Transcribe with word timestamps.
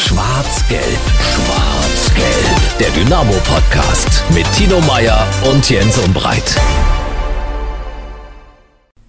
Schwarz-Gelb, 0.00 0.82
Schwarz-Gelb. 1.20 2.78
Der 2.80 2.88
Dynamo-Podcast 2.88 4.24
mit 4.34 4.50
Tino 4.54 4.80
Meyer 4.80 5.26
und 5.52 5.68
Jens 5.68 5.98
Umbreit. 5.98 6.56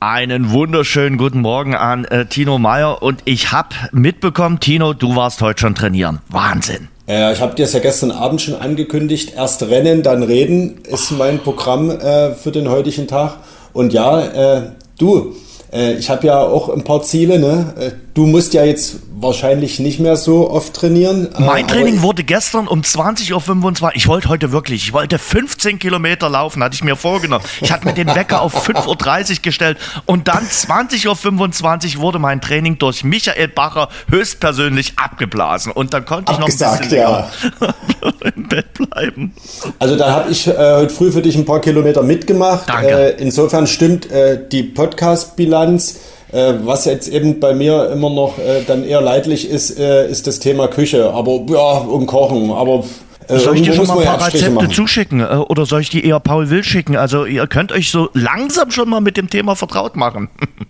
Einen 0.01 0.51
wunderschönen 0.51 1.17
guten 1.17 1.39
Morgen 1.39 1.75
an 1.75 2.03
äh, 2.03 2.25
Tino 2.25 2.57
Meyer 2.57 3.01
und 3.01 3.21
ich 3.23 3.53
habe 3.53 3.69
mitbekommen, 3.93 4.59
Tino, 4.59 4.91
du 4.91 5.15
warst 5.15 5.41
heute 5.41 5.61
schon 5.61 5.75
trainieren. 5.75 6.19
Wahnsinn. 6.27 6.89
Ja, 7.07 7.31
ich 7.31 7.39
habe 7.39 7.55
dir 7.55 7.63
es 7.63 7.73
ja 7.73 7.79
gestern 7.79 8.11
Abend 8.11 8.41
schon 8.41 8.55
angekündigt. 8.55 9.33
Erst 9.35 9.63
rennen, 9.63 10.03
dann 10.03 10.23
reden 10.23 10.79
ist 10.83 11.11
mein 11.11 11.39
Programm 11.39 11.89
äh, 11.89 12.35
für 12.35 12.51
den 12.51 12.69
heutigen 12.69 13.07
Tag. 13.07 13.37
Und 13.71 13.93
ja, 13.93 14.57
äh, 14.57 14.61
du, 14.99 15.35
äh, 15.71 15.93
ich 15.93 16.09
habe 16.09 16.27
ja 16.27 16.39
auch 16.41 16.67
ein 16.67 16.83
paar 16.83 17.01
Ziele. 17.01 17.39
Ne? 17.39 17.73
Äh, 17.79 17.91
du 18.13 18.25
musst 18.25 18.53
ja 18.53 18.65
jetzt 18.65 18.97
wahrscheinlich 19.21 19.79
nicht 19.79 19.99
mehr 19.99 20.17
so 20.17 20.49
oft 20.49 20.73
trainieren. 20.73 21.33
Äh, 21.33 21.41
mein 21.41 21.67
Training 21.67 22.01
wurde 22.01 22.23
gestern 22.23 22.67
um 22.67 22.81
20.25 22.81 23.83
Uhr. 23.83 23.91
Ich 23.95 24.07
wollte 24.07 24.29
heute 24.29 24.51
wirklich, 24.51 24.83
ich 24.83 24.93
wollte 24.93 25.17
15 25.17 25.79
Kilometer 25.79 26.29
laufen, 26.29 26.63
hatte 26.63 26.75
ich 26.75 26.83
mir 26.83 26.95
vorgenommen. 26.95 27.43
Ich 27.61 27.71
hatte 27.71 27.85
mir 27.85 27.93
den 27.93 28.07
Wecker 28.07 28.41
auf 28.41 28.67
5.30 28.67 29.31
Uhr 29.31 29.41
gestellt 29.41 29.77
und 30.05 30.27
dann 30.27 30.45
20.25 30.45 31.95
Uhr 31.95 32.01
wurde 32.01 32.19
mein 32.19 32.41
Training 32.41 32.77
durch 32.77 33.03
Michael 33.03 33.47
Bacher 33.47 33.89
höchstpersönlich 34.09 34.93
abgeblasen. 34.97 35.71
Und 35.71 35.93
dann 35.93 36.05
konnte 36.05 36.33
ich 36.33 36.39
noch 36.39 36.47
ein 36.47 36.79
bisschen 36.79 36.97
ja. 36.97 37.29
im 38.35 38.47
Bett 38.47 38.73
bleiben. 38.73 39.33
Also 39.79 39.95
da 39.95 40.11
habe 40.11 40.31
ich 40.31 40.47
äh, 40.47 40.53
heute 40.53 40.93
früh 40.93 41.11
für 41.11 41.21
dich 41.21 41.35
ein 41.35 41.45
paar 41.45 41.61
Kilometer 41.61 42.03
mitgemacht. 42.03 42.67
Danke. 42.67 43.15
Äh, 43.17 43.21
insofern 43.21 43.67
stimmt 43.67 44.09
äh, 44.11 44.39
die 44.51 44.63
Podcast-Bilanz. 44.63 45.99
Äh, 46.31 46.53
was 46.63 46.85
jetzt 46.85 47.09
eben 47.09 47.39
bei 47.39 47.53
mir 47.53 47.89
immer 47.91 48.09
noch 48.09 48.37
äh, 48.37 48.63
dann 48.65 48.83
eher 48.83 49.01
leidlich 49.01 49.49
ist, 49.49 49.77
äh, 49.77 50.09
ist 50.09 50.27
das 50.27 50.39
Thema 50.39 50.67
Küche. 50.67 51.11
Aber 51.11 51.41
ja, 51.49 51.79
und 51.79 52.07
Kochen. 52.07 52.51
Aber 52.51 52.83
äh, 53.27 53.39
soll 53.39 53.55
ich 53.55 53.63
dir 53.63 53.73
schon 53.73 53.87
mal 53.87 53.99
ein 53.99 54.05
paar 54.05 54.27
Rezepte 54.27 54.49
machen. 54.49 54.71
zuschicken 54.71 55.19
äh, 55.21 55.23
oder 55.23 55.65
soll 55.65 55.81
ich 55.81 55.89
die 55.89 56.05
eher 56.05 56.19
Paul 56.19 56.49
Will 56.49 56.63
schicken? 56.63 56.95
Also 56.95 57.25
ihr 57.25 57.47
könnt 57.47 57.71
euch 57.71 57.91
so 57.91 58.09
langsam 58.13 58.71
schon 58.71 58.89
mal 58.89 59.01
mit 59.01 59.17
dem 59.17 59.29
Thema 59.29 59.55
vertraut 59.55 59.95
machen. 59.95 60.29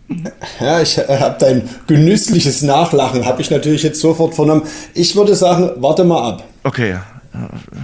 ja, 0.59 0.81
ich 0.81 0.97
äh, 0.97 1.17
habe 1.19 1.35
dein 1.39 1.69
genüssliches 1.87 2.61
Nachlachen, 2.61 3.25
habe 3.25 3.41
ich 3.41 3.49
natürlich 3.51 3.83
jetzt 3.83 3.99
sofort 3.99 4.35
vernommen. 4.35 4.63
Ich 4.93 5.15
würde 5.15 5.35
sagen, 5.35 5.71
warte 5.77 6.03
mal 6.03 6.29
ab. 6.29 6.43
Okay, 6.63 6.97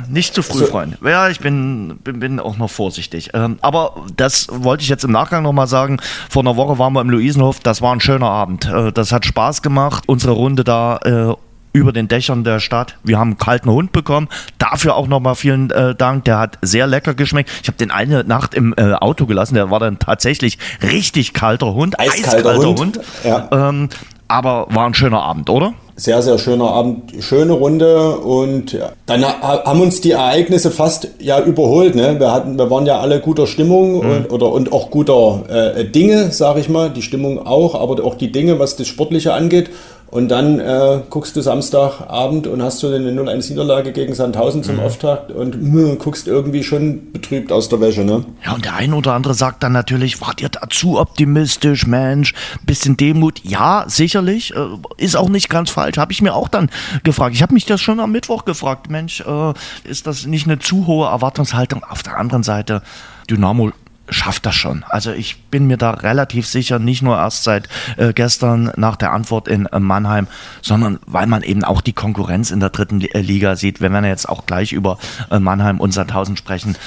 nicht 0.10 0.34
zu 0.34 0.42
früh, 0.42 0.60
also, 0.60 0.72
Freunde. 0.72 0.98
Ja, 1.04 1.30
ich 1.30 1.40
bin, 1.40 2.00
bin, 2.04 2.20
bin 2.20 2.40
auch 2.40 2.58
noch 2.58 2.70
vorsichtig. 2.70 3.32
Ähm, 3.34 3.58
aber 3.62 4.06
das 4.16 4.48
wollte 4.52 4.84
ich 4.84 4.90
jetzt 4.90 5.04
im 5.04 5.12
Nachgang 5.12 5.44
nochmal 5.44 5.68
sagen. 5.68 6.00
Vor 6.30 6.44
einer 6.44 6.58
Woche 6.58 6.78
waren 6.80 6.94
wir 6.94 7.02
im 7.02 7.10
Luisenhof. 7.10 7.60
Das 7.62 7.82
war 7.82 7.94
ein 7.94 8.02
schöner 8.02 8.30
Abend. 8.30 8.66
Äh, 8.66 8.92
das 8.92 9.12
hat 9.12 9.26
Spaß 9.26 9.62
gemacht. 9.62 10.04
Unsere 10.08 10.34
Runde 10.34 10.64
da 10.64 10.98
äh, 10.98 11.34
über 11.72 11.94
den 11.94 12.08
Dächern 12.08 12.44
der 12.44 12.60
Stadt. 12.60 12.98
Wir 13.04 13.20
haben 13.20 13.30
einen 13.30 13.38
kalten 13.38 13.70
Hund 13.70 13.92
bekommen. 13.92 14.28
Dafür 14.58 14.96
auch 14.96 15.08
nochmal 15.08 15.36
vielen 15.36 15.70
äh, 15.72 15.96
Dank. 15.96 16.26
Der 16.26 16.40
hat 16.40 16.58
sehr 16.62 16.88
lecker 16.88 17.14
geschmeckt. 17.14 17.50
Ich 17.62 17.68
habe 17.68 17.78
den 17.78 17.92
eine 17.92 18.24
Nacht 18.24 18.54
im 18.54 18.74
äh, 18.78 18.94
Auto 18.94 19.26
gelassen. 19.28 19.56
Der 19.56 19.72
war 19.72 19.80
dann 19.80 20.00
tatsächlich 20.00 20.58
richtig 20.82 21.34
kalter 21.34 21.74
Hund. 21.74 22.00
Eiskalter, 22.00 22.50
Eiskalter 22.50 22.68
Hund. 22.68 22.80
Hund. 22.80 23.00
Ja. 23.24 23.48
Ähm, 23.52 23.90
aber 24.28 24.68
war 24.72 24.86
ein 24.86 24.94
schöner 24.94 25.22
Abend, 25.22 25.50
oder? 25.50 25.74
Sehr, 26.00 26.22
sehr 26.22 26.38
schöner 26.38 26.70
Abend, 26.70 27.12
schöne 27.22 27.54
Runde 27.54 28.18
und 28.18 28.72
ja, 28.72 28.92
dann 29.08 29.26
haben 29.26 29.82
uns 29.82 30.00
die 30.00 30.12
Ereignisse 30.12 30.70
fast 30.70 31.10
ja 31.20 31.44
überholt. 31.44 31.96
Ne? 31.96 32.20
Wir 32.20 32.32
hatten, 32.32 32.58
wir 32.58 32.70
waren 32.70 32.86
ja 32.86 33.00
alle 33.00 33.20
guter 33.20 33.48
Stimmung 33.48 33.96
mhm. 33.96 34.12
und, 34.12 34.32
oder, 34.32 34.52
und 34.52 34.72
auch 34.72 34.92
guter 34.92 35.44
äh, 35.50 35.86
Dinge, 35.86 36.32
sage 36.32 36.60
ich 36.60 36.70
mal. 36.70 36.92
Die 36.92 37.02
Stimmung 37.02 37.46
auch, 37.46 37.74
aber 37.74 38.04
auch 38.06 38.14
die 38.14 38.32
Dinge, 38.32 38.60
was 38.60 38.76
das 38.76 38.88
Sportliche 38.88 39.34
angeht. 39.34 39.72
Und 40.10 40.30
dann 40.30 40.60
äh, 40.60 41.02
guckst 41.10 41.36
du 41.36 41.42
Samstagabend 41.42 42.48
und 42.48 42.62
hast 42.62 42.80
so 42.80 42.88
eine 42.88 43.12
0-1-Niederlage 43.12 43.92
gegen 43.92 44.16
Sandhausen 44.16 44.64
zum 44.64 44.76
mhm. 44.76 44.82
Auftakt 44.82 45.32
und 45.32 45.62
mh, 45.62 45.96
guckst 45.96 46.28
irgendwie 46.28 46.64
schon 46.64 47.12
betrübt 47.12 47.52
aus 47.52 47.68
der 47.68 47.82
Wäsche. 47.82 48.06
Ne? 48.06 48.24
Ja, 48.46 48.54
und 48.54 48.64
der 48.64 48.76
ein 48.76 48.94
oder 48.94 49.14
andere 49.14 49.34
sagt 49.34 49.64
dann 49.64 49.74
natürlich, 49.74 50.22
wart 50.22 50.42
ihr 50.42 50.48
da 50.48 50.62
zu 50.70 50.98
optimistisch, 50.98 51.88
Mensch, 51.88 52.34
bisschen 52.66 52.96
Demut. 52.96 53.42
Ja, 53.44 53.84
sicherlich, 53.88 54.56
äh, 54.56 54.68
ist 54.98 55.18
auch 55.18 55.30
nicht 55.30 55.50
ganz 55.50 55.72
falsch. 55.72 55.98
Habe 55.98 56.14
ich 56.14 56.22
mir 56.22 56.34
auch 56.36 56.48
dann 56.48 56.70
gefragt. 57.04 57.36
Ich 57.36 57.42
habe 57.42 57.54
mich 57.54 57.66
das 57.66 57.82
schon 57.82 58.00
am 58.00 58.14
Mittwoch 58.14 58.46
gefragt, 58.46 58.90
Mensch, 58.90 59.22
äh, 59.22 59.54
ist 59.84 60.08
das 60.08 60.26
nicht 60.26 60.48
eine 60.48 60.60
zu 60.60 60.88
hohe 60.88 61.08
Erwartungshaltung? 61.08 61.84
Auf 61.84 62.02
der 62.04 62.18
anderen 62.18 62.44
Seite, 62.44 62.82
Dynamo 63.30 63.72
schafft 64.10 64.46
das 64.46 64.56
schon. 64.56 64.84
Also 64.88 65.12
ich 65.12 65.44
bin 65.44 65.68
mir 65.68 65.78
da 65.78 65.92
relativ 65.92 66.48
sicher, 66.48 66.80
nicht 66.80 67.02
nur 67.02 67.18
erst 67.18 67.44
seit 67.44 67.68
äh, 67.98 68.14
gestern 68.14 68.72
nach 68.76 68.96
der 68.96 69.12
Antwort 69.12 69.48
in 69.48 69.66
äh, 69.66 69.80
Mannheim, 69.80 70.28
sondern 70.62 71.00
weil 71.06 71.28
man 71.28 71.44
eben 71.44 71.64
auch 71.64 71.82
die 71.82 71.94
Konkurrenz 71.94 72.52
in 72.52 72.60
der 72.60 72.70
dritten 72.70 73.02
äh, 73.02 73.22
Liga 73.22 73.56
sieht. 73.56 73.82
Wir 73.82 73.92
werden 73.92 74.06
jetzt 74.06 74.30
auch 74.30 74.46
gleich 74.46 74.72
über 74.72 74.98
äh, 75.32 75.40
Mannheim 75.40 75.80
und 75.80 75.94
Sandhausen 75.94 76.38
sprechen. 76.38 76.78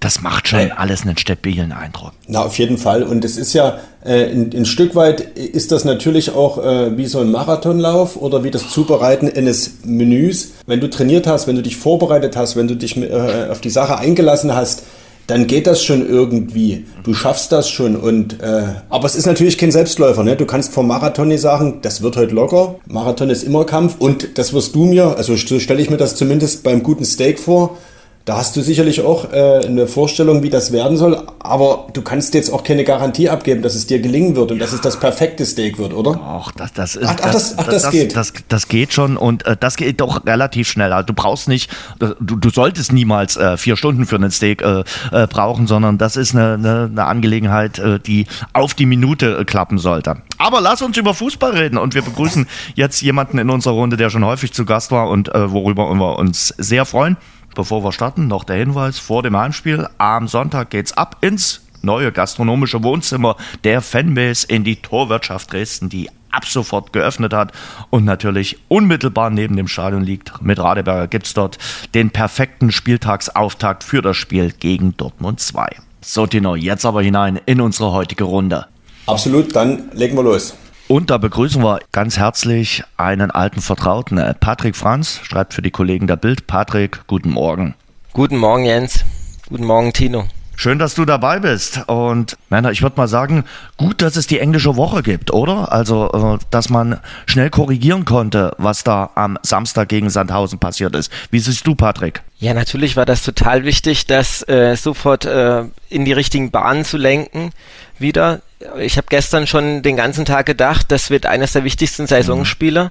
Das 0.00 0.20
macht 0.20 0.48
schon 0.48 0.72
alles 0.72 1.02
einen 1.02 1.16
stabilen 1.16 1.70
Eindruck. 1.70 2.12
Na, 2.26 2.42
auf 2.42 2.58
jeden 2.58 2.76
Fall. 2.76 3.04
Und 3.04 3.24
es 3.24 3.36
ist 3.36 3.52
ja 3.52 3.78
äh, 4.04 4.32
ein, 4.32 4.50
ein, 4.52 4.64
Stück 4.64 4.96
weit 4.96 5.20
ist 5.20 5.70
das 5.70 5.84
natürlich 5.84 6.34
auch 6.34 6.58
äh, 6.58 6.96
wie 6.98 7.06
so 7.06 7.20
ein 7.20 7.30
Marathonlauf 7.30 8.16
oder 8.16 8.42
wie 8.42 8.50
das 8.50 8.68
Zubereiten 8.68 9.30
eines 9.32 9.84
Menüs. 9.84 10.54
Wenn 10.66 10.80
du 10.80 10.90
trainiert 10.90 11.28
hast, 11.28 11.46
wenn 11.46 11.54
du 11.54 11.62
dich 11.62 11.76
vorbereitet 11.76 12.36
hast, 12.36 12.56
wenn 12.56 12.66
du 12.66 12.74
dich 12.74 12.96
äh, 12.96 13.48
auf 13.48 13.60
die 13.60 13.70
Sache 13.70 13.96
eingelassen 13.96 14.52
hast, 14.52 14.82
dann 15.26 15.46
geht 15.46 15.66
das 15.66 15.82
schon 15.82 16.06
irgendwie. 16.06 16.84
Du 17.04 17.14
schaffst 17.14 17.52
das 17.52 17.68
schon. 17.68 17.96
Und 17.96 18.40
äh, 18.42 18.64
aber 18.88 19.06
es 19.06 19.14
ist 19.14 19.26
natürlich 19.26 19.58
kein 19.58 19.70
Selbstläufer. 19.70 20.24
Ne? 20.24 20.36
Du 20.36 20.46
kannst 20.46 20.72
vom 20.72 20.86
Marathon 20.86 21.28
nicht 21.28 21.40
sagen, 21.40 21.78
das 21.82 22.02
wird 22.02 22.16
heute 22.16 22.34
locker. 22.34 22.76
Marathon 22.86 23.30
ist 23.30 23.42
immer 23.42 23.64
Kampf. 23.64 23.96
Und 23.98 24.38
das 24.38 24.52
wirst 24.52 24.74
du 24.74 24.84
mir, 24.84 25.16
also 25.16 25.36
so 25.36 25.58
stelle 25.58 25.80
ich 25.80 25.90
mir 25.90 25.96
das 25.96 26.16
zumindest 26.16 26.62
beim 26.62 26.82
guten 26.82 27.04
Steak 27.04 27.38
vor. 27.38 27.78
Da 28.24 28.36
hast 28.36 28.54
du 28.54 28.62
sicherlich 28.62 29.00
auch 29.00 29.32
äh, 29.32 29.66
eine 29.66 29.88
Vorstellung, 29.88 30.44
wie 30.44 30.50
das 30.50 30.70
werden 30.70 30.96
soll, 30.96 31.20
aber 31.40 31.88
du 31.92 32.02
kannst 32.02 32.34
jetzt 32.34 32.52
auch 32.52 32.62
keine 32.62 32.84
Garantie 32.84 33.28
abgeben, 33.28 33.62
dass 33.62 33.74
es 33.74 33.88
dir 33.88 33.98
gelingen 33.98 34.36
wird 34.36 34.52
und 34.52 34.58
ja. 34.58 34.64
dass 34.64 34.72
es 34.72 34.80
das 34.80 35.00
perfekte 35.00 35.44
Steak 35.44 35.76
wird, 35.78 35.92
oder? 35.92 36.20
Ach, 36.24 36.52
das, 36.52 36.72
das 36.72 36.94
ist. 36.94 37.08
Ach, 37.08 37.16
ach, 37.20 37.32
das, 37.32 37.58
ach, 37.58 37.66
das, 37.66 37.82
das, 37.82 37.90
geht. 37.90 38.14
Das, 38.14 38.32
das, 38.46 38.68
geht 38.68 38.92
schon 38.92 39.16
und 39.16 39.44
äh, 39.44 39.56
das 39.58 39.76
geht 39.76 40.00
doch 40.00 40.24
relativ 40.24 40.68
schnell. 40.68 40.92
Also 40.92 41.06
du 41.06 41.14
brauchst 41.14 41.48
nicht, 41.48 41.68
du, 41.98 42.36
du 42.36 42.50
solltest 42.50 42.92
niemals 42.92 43.36
äh, 43.36 43.56
vier 43.56 43.76
Stunden 43.76 44.06
für 44.06 44.16
einen 44.16 44.30
Steak 44.30 44.62
äh, 44.62 44.84
äh, 45.10 45.26
brauchen, 45.26 45.66
sondern 45.66 45.98
das 45.98 46.16
ist 46.16 46.32
eine, 46.32 46.54
eine, 46.54 46.90
eine 46.92 47.04
Angelegenheit, 47.06 47.80
äh, 47.80 47.98
die 47.98 48.26
auf 48.52 48.74
die 48.74 48.86
Minute 48.86 49.44
klappen 49.46 49.78
sollte. 49.78 50.18
Aber 50.38 50.60
lass 50.60 50.80
uns 50.80 50.96
über 50.96 51.12
Fußball 51.12 51.50
reden 51.52 51.76
und 51.76 51.94
wir 51.94 52.02
begrüßen 52.02 52.46
jetzt 52.76 53.02
jemanden 53.02 53.38
in 53.38 53.50
unserer 53.50 53.74
Runde, 53.74 53.96
der 53.96 54.10
schon 54.10 54.24
häufig 54.24 54.52
zu 54.52 54.64
Gast 54.64 54.92
war 54.92 55.08
und 55.08 55.28
worüber 55.32 55.92
wir 55.92 56.18
uns 56.18 56.54
sehr 56.58 56.84
freuen. 56.84 57.16
Bevor 57.54 57.84
wir 57.84 57.92
starten, 57.92 58.28
noch 58.28 58.44
der 58.44 58.56
Hinweis 58.56 58.98
vor 58.98 59.22
dem 59.22 59.36
Heimspiel. 59.36 59.88
Am 59.98 60.28
Sonntag 60.28 60.70
geht's 60.70 60.92
ab 60.92 61.18
ins 61.20 61.60
neue 61.82 62.12
gastronomische 62.12 62.82
Wohnzimmer 62.82 63.36
der 63.64 63.82
Fanbase 63.82 64.46
in 64.46 64.64
die 64.64 64.76
Torwirtschaft 64.76 65.52
Dresden, 65.52 65.88
die 65.88 66.08
ab 66.30 66.46
sofort 66.46 66.92
geöffnet 66.92 67.34
hat 67.34 67.52
und 67.90 68.04
natürlich 68.04 68.58
unmittelbar 68.68 69.30
neben 69.30 69.56
dem 69.56 69.68
Stadion 69.68 70.02
liegt. 70.02 70.40
Mit 70.40 70.58
Radeberger 70.58 71.08
gibt 71.08 71.26
es 71.26 71.34
dort 71.34 71.58
den 71.94 72.10
perfekten 72.10 72.72
Spieltagsauftakt 72.72 73.84
für 73.84 74.00
das 74.00 74.16
Spiel 74.16 74.52
gegen 74.52 74.96
Dortmund 74.96 75.40
2. 75.40 75.76
So, 76.00 76.26
Tino, 76.26 76.56
jetzt 76.56 76.86
aber 76.86 77.02
hinein 77.02 77.38
in 77.46 77.60
unsere 77.60 77.92
heutige 77.92 78.24
Runde. 78.24 78.66
Absolut, 79.06 79.54
dann 79.54 79.90
legen 79.92 80.16
wir 80.16 80.22
los. 80.22 80.56
Und 80.92 81.08
da 81.08 81.16
begrüßen 81.16 81.62
wir 81.62 81.80
ganz 81.90 82.18
herzlich 82.18 82.84
einen 82.98 83.30
alten 83.30 83.62
Vertrauten. 83.62 84.20
Patrick 84.40 84.76
Franz 84.76 85.20
schreibt 85.22 85.54
für 85.54 85.62
die 85.62 85.70
Kollegen 85.70 86.06
der 86.06 86.16
Bild. 86.16 86.46
Patrick, 86.46 87.06
guten 87.06 87.30
Morgen. 87.30 87.74
Guten 88.12 88.36
Morgen, 88.36 88.66
Jens. 88.66 89.02
Guten 89.48 89.64
Morgen, 89.64 89.94
Tino. 89.94 90.26
Schön, 90.54 90.78
dass 90.78 90.94
du 90.94 91.06
dabei 91.06 91.38
bist. 91.40 91.88
Und 91.88 92.36
Männer, 92.50 92.72
ich 92.72 92.82
würde 92.82 92.98
mal 92.98 93.08
sagen, 93.08 93.44
gut, 93.78 94.02
dass 94.02 94.16
es 94.16 94.26
die 94.26 94.38
englische 94.38 94.76
Woche 94.76 95.02
gibt, 95.02 95.32
oder? 95.32 95.72
Also, 95.72 96.10
äh, 96.12 96.44
dass 96.50 96.68
man 96.68 97.00
schnell 97.24 97.48
korrigieren 97.48 98.04
konnte, 98.04 98.54
was 98.58 98.84
da 98.84 99.12
am 99.14 99.38
Samstag 99.40 99.88
gegen 99.88 100.10
Sandhausen 100.10 100.58
passiert 100.58 100.94
ist. 100.94 101.10
Wie 101.30 101.38
siehst 101.38 101.66
du, 101.66 101.74
Patrick? 101.74 102.20
Ja, 102.38 102.52
natürlich 102.52 102.96
war 102.98 103.06
das 103.06 103.22
total 103.22 103.64
wichtig, 103.64 104.06
das 104.06 104.46
äh, 104.46 104.76
sofort 104.76 105.24
äh, 105.24 105.64
in 105.88 106.04
die 106.04 106.12
richtigen 106.12 106.50
Bahnen 106.50 106.84
zu 106.84 106.98
lenken 106.98 107.50
wieder. 107.98 108.42
Ich 108.78 108.96
habe 108.96 109.06
gestern 109.10 109.46
schon 109.46 109.82
den 109.82 109.96
ganzen 109.96 110.24
Tag 110.24 110.46
gedacht, 110.46 110.86
das 110.90 111.10
wird 111.10 111.26
eines 111.26 111.52
der 111.52 111.64
wichtigsten 111.64 112.06
Saisonspiele, 112.06 112.84
mhm. 112.84 112.90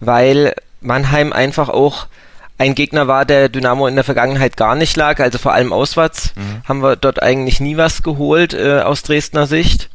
weil 0.00 0.54
Mannheim 0.80 1.32
einfach 1.32 1.68
auch 1.68 2.06
ein 2.58 2.74
Gegner 2.74 3.06
war, 3.06 3.24
der 3.24 3.48
Dynamo 3.48 3.86
in 3.86 3.96
der 3.96 4.04
Vergangenheit 4.04 4.56
gar 4.56 4.74
nicht 4.74 4.96
lag, 4.96 5.20
also 5.20 5.38
vor 5.38 5.52
allem 5.52 5.72
auswärts 5.72 6.32
mhm. 6.36 6.62
haben 6.66 6.82
wir 6.82 6.96
dort 6.96 7.22
eigentlich 7.22 7.60
nie 7.60 7.76
was 7.76 8.02
geholt 8.02 8.54
äh, 8.54 8.80
aus 8.80 9.02
Dresdner 9.02 9.46
Sicht 9.46 9.90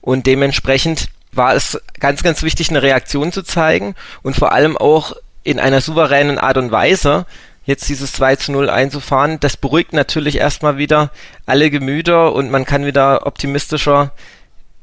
und 0.00 0.26
dementsprechend 0.26 1.08
war 1.32 1.54
es 1.54 1.80
ganz, 1.98 2.22
ganz 2.22 2.42
wichtig, 2.42 2.68
eine 2.68 2.82
Reaktion 2.82 3.32
zu 3.32 3.42
zeigen 3.42 3.94
und 4.22 4.36
vor 4.36 4.52
allem 4.52 4.76
auch 4.76 5.14
in 5.42 5.58
einer 5.58 5.80
souveränen 5.80 6.38
Art 6.38 6.58
und 6.58 6.70
Weise, 6.70 7.24
jetzt 7.64 7.88
dieses 7.88 8.12
2 8.12 8.36
zu 8.36 8.52
0 8.52 8.68
einzufahren, 8.68 9.40
das 9.40 9.56
beruhigt 9.56 9.92
natürlich 9.92 10.36
erstmal 10.36 10.76
wieder 10.76 11.10
alle 11.46 11.70
Gemüter 11.70 12.34
und 12.34 12.50
man 12.50 12.66
kann 12.66 12.84
wieder 12.84 13.26
optimistischer 13.26 14.12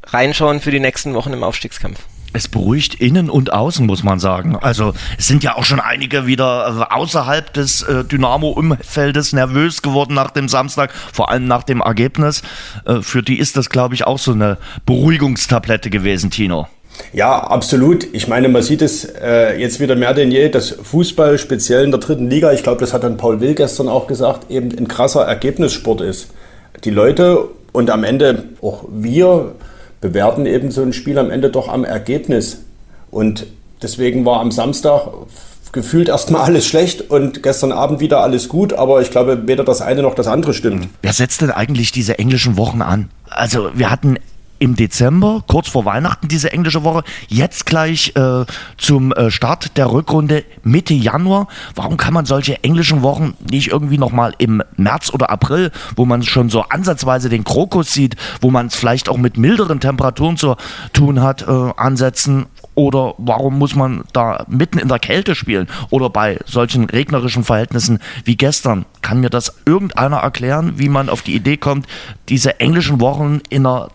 reinschauen 0.04 0.60
für 0.62 0.72
die 0.72 0.80
nächsten 0.80 1.14
Wochen 1.14 1.34
im 1.34 1.44
Aufstiegskampf. 1.44 2.00
Es 2.32 2.48
beruhigt 2.48 2.96
innen 2.96 3.30
und 3.30 3.52
außen, 3.52 3.88
muss 3.88 4.04
man 4.04 4.20
sagen. 4.20 4.56
Also 4.56 4.94
es 5.18 5.26
sind 5.26 5.44
ja 5.44 5.56
auch 5.56 5.64
schon 5.64 5.80
einige 5.80 6.28
wieder 6.28 6.88
äh, 6.90 6.94
außerhalb 6.94 7.52
des 7.54 7.82
äh, 7.82 8.04
Dynamo-Umfeldes 8.04 9.34
nervös 9.34 9.82
geworden 9.82 10.14
nach 10.14 10.30
dem 10.30 10.48
Samstag, 10.48 10.94
vor 10.94 11.32
allem 11.32 11.48
nach 11.48 11.64
dem 11.64 11.82
Ergebnis. 11.82 12.44
Äh, 12.86 13.02
für 13.02 13.24
die 13.24 13.40
ist 13.40 13.58
das, 13.58 13.72
glaube 13.72 13.96
ich, 13.96 14.06
auch 14.06 14.20
so 14.20 14.32
eine 14.32 14.58
Beruhigungstablette 14.86 15.90
gewesen, 15.90 16.30
Tino. 16.30 16.68
Ja, 17.14 17.40
absolut. 17.40 18.08
Ich 18.14 18.28
meine, 18.28 18.50
man 18.50 18.62
sieht 18.62 18.84
es 18.84 19.06
äh, 19.06 19.60
jetzt 19.60 19.80
wieder 19.80 19.96
mehr 19.96 20.14
denn 20.14 20.30
je, 20.30 20.50
dass 20.50 20.70
Fußball, 20.70 21.40
speziell 21.40 21.84
in 21.84 21.92
der 21.92 22.00
dritten 22.00 22.30
Liga, 22.30 22.52
ich 22.52 22.62
glaube, 22.62 22.82
das 22.82 22.94
hat 22.94 23.04
dann 23.04 23.18
Paul 23.18 23.40
Will 23.42 23.56
gestern 23.56 23.88
auch 23.88 24.06
gesagt, 24.06 24.52
eben 24.52 24.78
ein 24.78 24.88
krasser 24.88 25.24
Ergebnissport 25.24 26.02
ist. 26.02 26.28
Die 26.84 26.92
Leute 26.92 27.48
und 27.72 27.90
am 27.90 28.04
Ende 28.04 28.50
auch 28.62 28.84
wir 28.90 29.56
bewerten 30.02 30.46
eben 30.46 30.72
so 30.72 30.82
ein 30.82 30.94
Spiel 30.94 31.18
am 31.18 31.30
Ende 31.30 31.50
doch 31.50 31.68
am 31.68 31.84
Ergebnis. 31.84 32.62
Und 33.12 33.48
deswegen 33.82 34.26
war 34.26 34.40
am 34.40 34.52
Samstag 34.52 35.08
gefühlt 35.72 36.10
erstmal 36.10 36.42
alles 36.42 36.68
schlecht 36.68 37.10
und 37.12 37.44
gestern 37.44 37.72
Abend 37.72 38.00
wieder 38.00 38.22
alles 38.22 38.50
gut, 38.50 38.74
aber 38.74 39.02
ich 39.02 39.12
glaube, 39.12 39.48
weder 39.48 39.64
das 39.64 39.82
eine 39.82 40.02
noch 40.02 40.16
das 40.16 40.28
andere 40.28 40.54
stimmt. 40.54 40.90
Wer 41.02 41.14
setzt 41.14 41.42
denn 41.42 41.52
eigentlich 41.52 41.92
diese 41.92 42.18
englischen 42.18 42.58
Wochen 42.58 42.82
an? 42.82 43.10
Also 43.30 43.70
wir 43.76 43.92
hatten 43.92 44.18
im 44.60 44.76
Dezember, 44.76 45.44
kurz 45.48 45.70
vor 45.70 45.86
Weihnachten, 45.86 46.28
diese 46.28 46.52
englische 46.52 46.84
Woche. 46.84 47.04
Jetzt 47.28 47.66
gleich 47.66 48.14
äh, 48.16 48.46
zum 48.78 49.12
äh, 49.14 49.32
Start 49.32 49.78
der 49.78 49.92
Rückrunde 49.92 50.44
Mitte 50.64 50.94
Januar. 50.94 51.48
Warum 51.76 51.98
kann 51.98 52.14
man 52.14 52.26
solche 52.26 52.64
englischen 52.64 53.02
Wochen 53.02 53.36
nicht 53.50 53.70
irgendwie 53.70 53.98
nochmal 53.98 54.34
im 54.38 54.62
März 54.76 55.12
oder 55.14 55.30
April, 55.30 55.72
wo 55.96 56.06
man 56.06 56.24
schon 56.24 56.50
so 56.50 56.62
ansatzweise 56.64 57.30
den 57.30 57.44
Krokus 57.44 57.94
sieht, 57.94 58.16
wo 58.42 58.52
man 58.52 58.68
es 58.68 58.76
vielleicht 58.76 59.10
auch 59.10 59.18
mit 59.18 59.38
milderen 59.38 59.80
Temperaturen 59.80 60.38
zu 60.38 60.56
tun 60.94 61.22
hat, 61.22 61.48
äh, 61.48 61.72
ansetzen? 61.78 62.46
Oder 62.76 63.16
warum 63.18 63.58
muss 63.58 63.76
man 63.76 64.04
da 64.14 64.46
mitten 64.48 64.80
in 64.80 64.88
der 64.88 65.00
Kälte 65.00 65.36
spielen? 65.36 65.68
Oder 65.90 66.10
bei 66.10 66.40
solchen 66.46 66.86
regnerischen 66.86 67.44
Verhältnissen 67.44 68.00
wie 68.24 68.38
gestern? 68.38 68.86
Kann 69.02 69.20
mir 69.20 69.30
das 69.30 69.54
irgendeiner 69.66 70.18
erklären, 70.18 70.74
wie 70.78 70.88
man 70.88 71.10
auf 71.10 71.22
die 71.22 71.36
Idee 71.36 71.58
kommt, 71.58 71.88
diese 72.30 72.62
englischen 72.62 73.02
Wochen 73.02 73.42
in 73.50 73.66
einer 73.66 73.90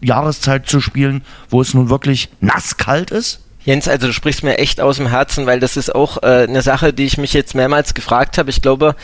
Jahreszeit 0.00 0.68
zu 0.68 0.80
spielen, 0.80 1.22
wo 1.48 1.60
es 1.60 1.74
nun 1.74 1.90
wirklich 1.90 2.28
nasskalt 2.40 3.10
ist? 3.10 3.40
Jens, 3.64 3.88
also 3.88 4.06
du 4.06 4.12
sprichst 4.12 4.42
mir 4.42 4.58
echt 4.58 4.80
aus 4.80 4.96
dem 4.96 5.08
Herzen, 5.08 5.46
weil 5.46 5.60
das 5.60 5.76
ist 5.76 5.94
auch 5.94 6.22
äh, 6.22 6.46
eine 6.48 6.62
Sache, 6.62 6.92
die 6.92 7.04
ich 7.04 7.18
mich 7.18 7.34
jetzt 7.34 7.54
mehrmals 7.54 7.92
gefragt 7.92 8.38
habe. 8.38 8.48
Ich 8.48 8.62
glaube, 8.62 8.96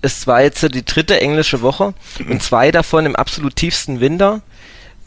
es 0.00 0.26
war 0.26 0.42
jetzt 0.42 0.62
die 0.74 0.84
dritte 0.84 1.20
englische 1.20 1.60
Woche 1.60 1.92
und 2.28 2.42
zwei 2.42 2.70
davon 2.70 3.04
im 3.04 3.16
absolut 3.16 3.56
tiefsten 3.56 4.00
Winter 4.00 4.42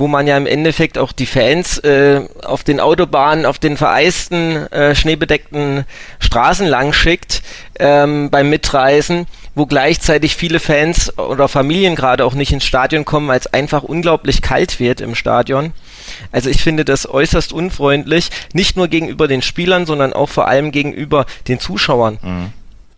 wo 0.02 0.08
man 0.08 0.26
ja 0.26 0.36
im 0.36 0.48
Endeffekt 0.48 0.98
auch 0.98 1.12
die 1.12 1.28
Fans 1.28 1.78
äh, 1.78 2.22
auf 2.44 2.64
den 2.64 2.80
Autobahnen, 2.80 3.46
auf 3.46 3.60
den 3.60 3.78
vereisten, 3.78 4.56
äh, 4.72 4.96
schneebedeckten 4.96 5.86
Straßen 6.20 6.66
lang 6.66 6.92
schickt 6.92 7.44
ähm, 7.78 8.32
beim 8.32 8.50
Mitreisen, 8.50 9.28
wo 9.54 9.68
gleichzeitig 9.68 10.36
viele 10.36 10.60
Fans 10.60 11.16
oder 11.20 11.48
Familien 11.48 11.96
gerade 11.96 12.26
auch 12.26 12.34
nicht 12.34 12.52
ins 12.52 12.66
Stadion 12.66 13.06
kommen, 13.06 13.28
weil 13.28 13.38
es 13.38 13.54
einfach 13.54 13.84
unglaublich 13.84 14.42
kalt 14.42 14.80
wird 14.80 15.02
im 15.02 15.14
Stadion. 15.14 15.72
Also 16.32 16.50
ich 16.50 16.64
finde 16.64 16.84
das 16.84 17.08
äußerst 17.08 17.54
unfreundlich, 17.54 18.32
nicht 18.54 18.78
nur 18.78 18.88
gegenüber 18.88 19.28
den 19.28 19.44
Spielern, 19.44 19.86
sondern 19.86 20.14
auch 20.14 20.30
vor 20.30 20.48
allem 20.48 20.72
gegenüber 20.72 21.28
den 21.48 21.60
Zuschauern. 21.60 22.18
Mhm 22.24 22.54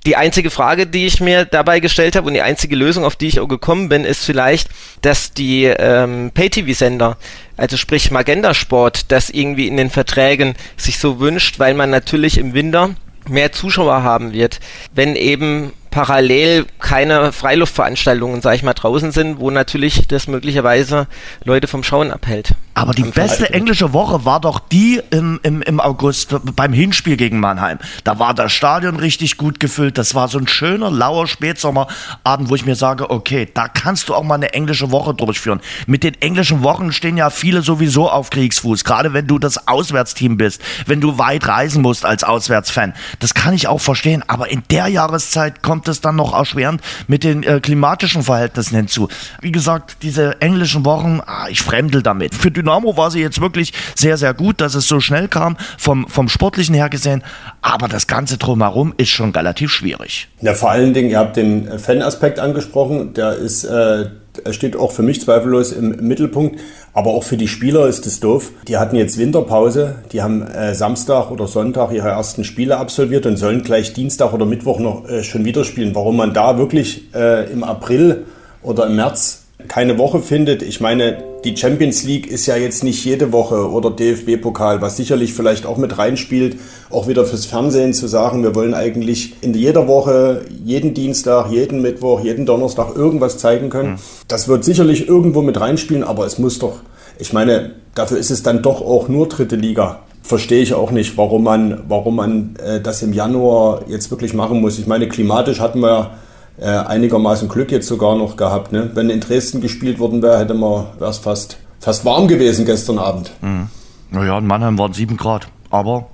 die 0.05 0.15
einzige 0.15 0.49
Frage, 0.49 0.85
die 0.85 1.05
ich 1.05 1.21
mir 1.21 1.45
dabei 1.45 1.79
gestellt 1.79 2.15
habe 2.15 2.27
und 2.27 2.33
die 2.33 2.41
einzige 2.41 2.75
Lösung, 2.75 3.05
auf 3.05 3.15
die 3.15 3.27
ich 3.27 3.39
auch 3.39 3.47
gekommen 3.47 3.89
bin, 3.89 4.03
ist 4.03 4.25
vielleicht, 4.25 4.69
dass 5.01 5.33
die 5.33 5.65
ähm, 5.65 6.31
Pay-TV-Sender, 6.33 7.17
also 7.55 7.77
sprich 7.77 8.11
Magenta 8.11 8.53
Sport, 8.53 9.11
das 9.11 9.29
irgendwie 9.29 9.67
in 9.67 9.77
den 9.77 9.89
Verträgen 9.89 10.55
sich 10.75 10.99
so 10.99 11.19
wünscht, 11.19 11.59
weil 11.59 11.73
man 11.73 11.89
natürlich 11.89 12.37
im 12.37 12.53
Winter 12.53 12.95
mehr 13.29 13.53
Zuschauer 13.53 14.03
haben 14.03 14.33
wird, 14.33 14.59
wenn 14.93 15.15
eben 15.15 15.71
parallel 15.91 16.65
keine 16.79 17.31
Freiluftveranstaltungen, 17.31 18.41
sag 18.41 18.55
ich 18.55 18.63
mal, 18.63 18.73
draußen 18.73 19.11
sind, 19.11 19.39
wo 19.39 19.51
natürlich 19.51 20.07
das 20.07 20.27
möglicherweise 20.27 21.07
Leute 21.45 21.67
vom 21.67 21.83
Schauen 21.83 22.11
abhält. 22.11 22.55
Aber 22.75 22.93
die 22.93 23.03
beste 23.03 23.53
englische 23.53 23.93
Woche 23.93 24.25
war 24.25 24.39
doch 24.39 24.59
die 24.59 24.99
im, 25.11 25.39
im, 25.43 25.61
im 25.61 25.79
August 25.79 26.35
beim 26.55 26.73
Hinspiel 26.73 27.17
gegen 27.17 27.39
Mannheim. 27.39 27.77
Da 28.03 28.17
war 28.17 28.33
das 28.33 28.51
Stadion 28.51 28.95
richtig 28.95 29.37
gut 29.37 29.59
gefüllt. 29.59 29.97
Das 29.97 30.15
war 30.15 30.27
so 30.27 30.39
ein 30.39 30.47
schöner, 30.47 30.89
lauer 30.89 31.27
Spätsommerabend, 31.27 32.49
wo 32.49 32.55
ich 32.55 32.65
mir 32.65 32.75
sage, 32.75 33.11
okay, 33.11 33.47
da 33.53 33.67
kannst 33.67 34.09
du 34.09 34.15
auch 34.15 34.23
mal 34.23 34.35
eine 34.35 34.53
englische 34.53 34.91
Woche 34.91 35.13
durchführen. 35.13 35.61
Mit 35.85 36.03
den 36.03 36.19
englischen 36.21 36.63
Wochen 36.63 36.91
stehen 36.91 37.15
ja 37.15 37.29
viele 37.29 37.61
sowieso 37.61 38.09
auf 38.09 38.31
Kriegsfuß, 38.31 38.83
gerade 38.83 39.13
wenn 39.13 39.27
du 39.27 39.37
das 39.37 39.67
Auswärtsteam 39.67 40.37
bist, 40.37 40.61
wenn 40.87 40.99
du 40.99 41.19
weit 41.19 41.47
reisen 41.47 41.81
musst 41.81 42.05
als 42.05 42.23
Auswärtsfan. 42.23 42.93
Das 43.19 43.33
kann 43.35 43.53
ich 43.53 43.67
auch 43.67 43.81
verstehen, 43.81 44.23
aber 44.27 44.49
in 44.49 44.63
der 44.71 44.87
Jahreszeit 44.87 45.61
kommt 45.61 45.87
es 45.87 46.01
dann 46.01 46.15
noch 46.15 46.33
erschwerend 46.33 46.81
mit 47.07 47.23
den 47.23 47.43
äh, 47.43 47.59
klimatischen 47.59 48.23
Verhältnissen 48.23 48.75
hinzu. 48.75 49.09
Wie 49.41 49.51
gesagt, 49.51 49.97
diese 50.01 50.41
englischen 50.41 50.85
Wochen, 50.85 51.21
ah, 51.25 51.47
ich 51.49 51.61
fremdel 51.61 52.01
damit. 52.01 52.33
Für 52.33 52.51
Dynamo 52.63 52.95
war 52.95 53.11
sie 53.11 53.19
jetzt 53.19 53.41
wirklich 53.41 53.73
sehr, 53.95 54.17
sehr 54.17 54.33
gut, 54.33 54.61
dass 54.61 54.75
es 54.75 54.87
so 54.87 54.99
schnell 54.99 55.27
kam, 55.27 55.57
vom, 55.77 56.07
vom 56.07 56.29
Sportlichen 56.29 56.73
her 56.73 56.89
gesehen. 56.89 57.23
Aber 57.61 57.87
das 57.87 58.07
Ganze 58.07 58.37
drumherum 58.37 58.93
ist 58.97 59.09
schon 59.09 59.31
relativ 59.31 59.71
schwierig. 59.71 60.29
Ja, 60.41 60.53
vor 60.53 60.71
allen 60.71 60.93
Dingen, 60.93 61.09
ihr 61.09 61.19
habt 61.19 61.35
den 61.35 61.77
Fan-Aspekt 61.77 62.39
angesprochen. 62.39 63.13
Der 63.13 63.33
ist, 63.33 63.65
äh, 63.65 64.05
steht 64.51 64.75
auch 64.75 64.91
für 64.91 65.03
mich 65.03 65.21
zweifellos 65.21 65.71
im 65.71 65.89
Mittelpunkt. 66.07 66.59
Aber 66.93 67.11
auch 67.11 67.23
für 67.23 67.37
die 67.37 67.47
Spieler 67.47 67.87
ist 67.87 68.05
es 68.05 68.19
doof. 68.19 68.51
Die 68.67 68.77
hatten 68.77 68.95
jetzt 68.95 69.17
Winterpause. 69.17 69.95
Die 70.11 70.21
haben 70.21 70.43
äh, 70.43 70.73
Samstag 70.73 71.31
oder 71.31 71.47
Sonntag 71.47 71.91
ihre 71.91 72.09
ersten 72.09 72.43
Spiele 72.43 72.77
absolviert 72.77 73.25
und 73.25 73.37
sollen 73.37 73.63
gleich 73.63 73.93
Dienstag 73.93 74.31
oder 74.31 74.45
Mittwoch 74.45 74.79
noch 74.79 75.09
äh, 75.09 75.23
schon 75.23 75.43
wieder 75.43 75.63
spielen. 75.65 75.95
Warum 75.95 76.17
man 76.17 76.33
da 76.33 76.57
wirklich 76.57 77.13
äh, 77.13 77.51
im 77.51 77.63
April 77.63 78.25
oder 78.61 78.85
im 78.85 78.95
März 78.95 79.42
keine 79.67 79.97
Woche 79.97 80.19
findet. 80.19 80.61
Ich 80.61 80.79
meine, 80.81 81.23
die 81.43 81.55
Champions 81.57 82.03
League 82.03 82.27
ist 82.27 82.45
ja 82.45 82.55
jetzt 82.55 82.83
nicht 82.83 83.03
jede 83.03 83.31
Woche 83.31 83.69
oder 83.69 83.91
DFB-Pokal, 83.91 84.81
was 84.81 84.97
sicherlich 84.97 85.33
vielleicht 85.33 85.65
auch 85.65 85.77
mit 85.77 85.97
reinspielt, 85.97 86.57
auch 86.89 87.07
wieder 87.07 87.25
fürs 87.25 87.45
Fernsehen 87.45 87.93
zu 87.93 88.07
sagen, 88.07 88.43
wir 88.43 88.55
wollen 88.55 88.73
eigentlich 88.73 89.35
in 89.41 89.53
jeder 89.53 89.87
Woche, 89.87 90.41
jeden 90.63 90.93
Dienstag, 90.93 91.51
jeden 91.51 91.81
Mittwoch, 91.81 92.21
jeden 92.21 92.45
Donnerstag 92.45 92.95
irgendwas 92.95 93.37
zeigen 93.37 93.69
können. 93.69 93.91
Mhm. 93.91 93.99
Das 94.27 94.47
wird 94.47 94.63
sicherlich 94.63 95.07
irgendwo 95.07 95.41
mit 95.41 95.59
reinspielen, 95.59 96.03
aber 96.03 96.25
es 96.25 96.39
muss 96.39 96.59
doch, 96.59 96.77
ich 97.19 97.33
meine, 97.33 97.71
dafür 97.95 98.17
ist 98.17 98.31
es 98.31 98.43
dann 98.43 98.61
doch 98.61 98.81
auch 98.81 99.07
nur 99.07 99.27
dritte 99.27 99.55
Liga 99.55 99.99
verstehe 100.25 100.61
ich 100.61 100.73
auch 100.73 100.91
nicht, 100.91 101.17
warum 101.17 101.43
man, 101.43 101.83
warum 101.89 102.15
man 102.15 102.55
äh, 102.65 102.79
das 102.79 103.03
im 103.03 103.11
Januar 103.11 103.81
jetzt 103.89 104.09
wirklich 104.09 104.33
machen 104.33 104.61
muss. 104.61 104.79
Ich 104.79 104.87
meine, 104.87 105.09
klimatisch 105.09 105.59
hatten 105.59 105.81
wir 105.81 106.11
äh, 106.59 106.65
einigermaßen 106.65 107.49
Glück 107.49 107.71
jetzt 107.71 107.87
sogar 107.87 108.15
noch 108.15 108.37
gehabt. 108.37 108.71
Ne? 108.71 108.91
Wenn 108.93 109.09
in 109.09 109.19
Dresden 109.19 109.61
gespielt 109.61 109.99
worden 109.99 110.21
wäre, 110.21 110.39
hätte 110.39 110.53
man, 110.53 110.85
wäre 110.99 111.09
es 111.09 111.17
fast, 111.17 111.57
fast 111.79 112.05
warm 112.05 112.27
gewesen 112.27 112.65
gestern 112.65 112.99
Abend. 112.99 113.31
Mhm. 113.41 113.67
Naja, 114.11 114.37
in 114.37 114.45
Mannheim 114.45 114.77
waren 114.77 114.93
sieben 114.93 115.17
Grad, 115.17 115.47
aber 115.71 116.07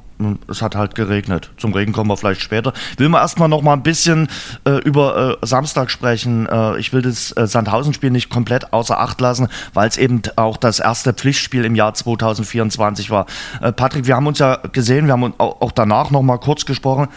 es 0.50 0.62
hat 0.62 0.75
halt 0.75 0.96
geregnet. 0.96 1.51
Zum 1.58 1.74
Regen 1.74 1.93
kommen 1.93 2.10
wir 2.10 2.17
vielleicht 2.17 2.41
später. 2.41 2.74
Will 2.98 3.08
man 3.08 3.22
erstmal 3.22 3.48
noch 3.48 3.62
mal 3.62 3.74
ein 3.74 3.84
bisschen 3.84 4.27
äh, 4.65 4.77
über 4.81 5.39
äh, 5.41 5.46
Samstag 5.46 5.89
sprechen. 5.89 6.46
Äh, 6.46 6.77
ich 6.77 6.91
will 6.91 7.01
das 7.01 7.31
äh, 7.38 7.48
Sandhausen-Spiel 7.48 8.12
nicht 8.12 8.29
komplett 8.29 8.74
außer 8.74 9.00
Acht 9.00 9.22
lassen, 9.22 9.48
weil 9.74 9.88
es 9.88 9.98
eben 9.98 10.22
auch 10.36 10.58
das 10.58 10.79
erste 10.79 11.13
Pflichtspiel 11.13 11.63
im 11.63 11.75
Jahr 11.75 11.93
2024 11.93 13.12
war. 13.12 13.27
Äh, 13.62 13.72
Patrick, 13.72 14.08
wir 14.08 14.15
haben 14.15 14.27
uns 14.27 14.39
ja 14.39 14.58
gesehen, 14.72 15.05
wir 15.05 15.13
haben 15.13 15.34
auch 15.38 15.72
danach 15.72 16.12
noch 16.12 16.22
mal 16.22 16.38
kurz 16.38 16.65
gesprochen 16.65 17.08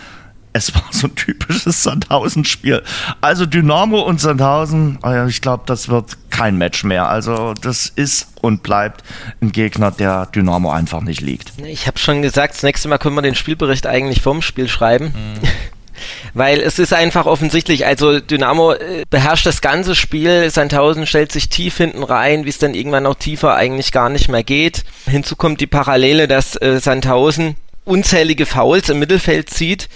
es 0.52 0.74
war 0.74 0.84
so 0.90 1.06
ein 1.06 1.14
typisches 1.14 1.82
Sandhausen-Spiel. 1.82 2.82
Also 3.20 3.46
Dynamo 3.46 4.00
und 4.00 4.20
Sandhausen, 4.20 4.98
ah 5.02 5.26
ich 5.26 5.40
glaube, 5.40 5.64
das 5.66 5.88
wird 5.88 6.16
kein 6.30 6.58
Match 6.58 6.84
mehr. 6.84 7.08
Also 7.08 7.54
das 7.54 7.86
ist 7.86 8.28
und 8.40 8.62
bleibt 8.62 9.02
ein 9.40 9.52
Gegner, 9.52 9.90
der 9.90 10.26
Dynamo 10.26 10.70
einfach 10.70 11.00
nicht 11.00 11.20
liegt. 11.20 11.52
Ich 11.64 11.86
habe 11.86 11.98
schon 11.98 12.22
gesagt, 12.22 12.54
das 12.54 12.62
nächste 12.62 12.88
Mal 12.88 12.98
können 12.98 13.14
wir 13.14 13.22
den 13.22 13.34
Spielbericht 13.34 13.86
eigentlich 13.86 14.20
vom 14.20 14.42
Spiel 14.42 14.68
schreiben. 14.68 15.06
Mhm. 15.06 15.48
Weil 16.34 16.60
es 16.60 16.80
ist 16.80 16.92
einfach 16.92 17.26
offensichtlich, 17.26 17.86
also 17.86 18.18
Dynamo 18.18 18.72
äh, 18.72 19.04
beherrscht 19.08 19.46
das 19.46 19.60
ganze 19.60 19.94
Spiel, 19.94 20.50
Sandhausen 20.50 21.06
stellt 21.06 21.30
sich 21.30 21.48
tief 21.48 21.76
hinten 21.76 22.02
rein, 22.02 22.44
wie 22.44 22.48
es 22.48 22.58
dann 22.58 22.74
irgendwann 22.74 23.06
auch 23.06 23.14
tiefer 23.14 23.54
eigentlich 23.54 23.92
gar 23.92 24.08
nicht 24.08 24.28
mehr 24.28 24.42
geht. 24.42 24.84
Hinzu 25.06 25.36
kommt 25.36 25.60
die 25.60 25.66
Parallele, 25.68 26.26
dass 26.26 26.56
äh, 26.60 26.80
Sandhausen 26.80 27.54
unzählige 27.84 28.46
Fouls 28.46 28.88
im 28.88 28.98
Mittelfeld 28.98 29.50
zieht 29.50 29.88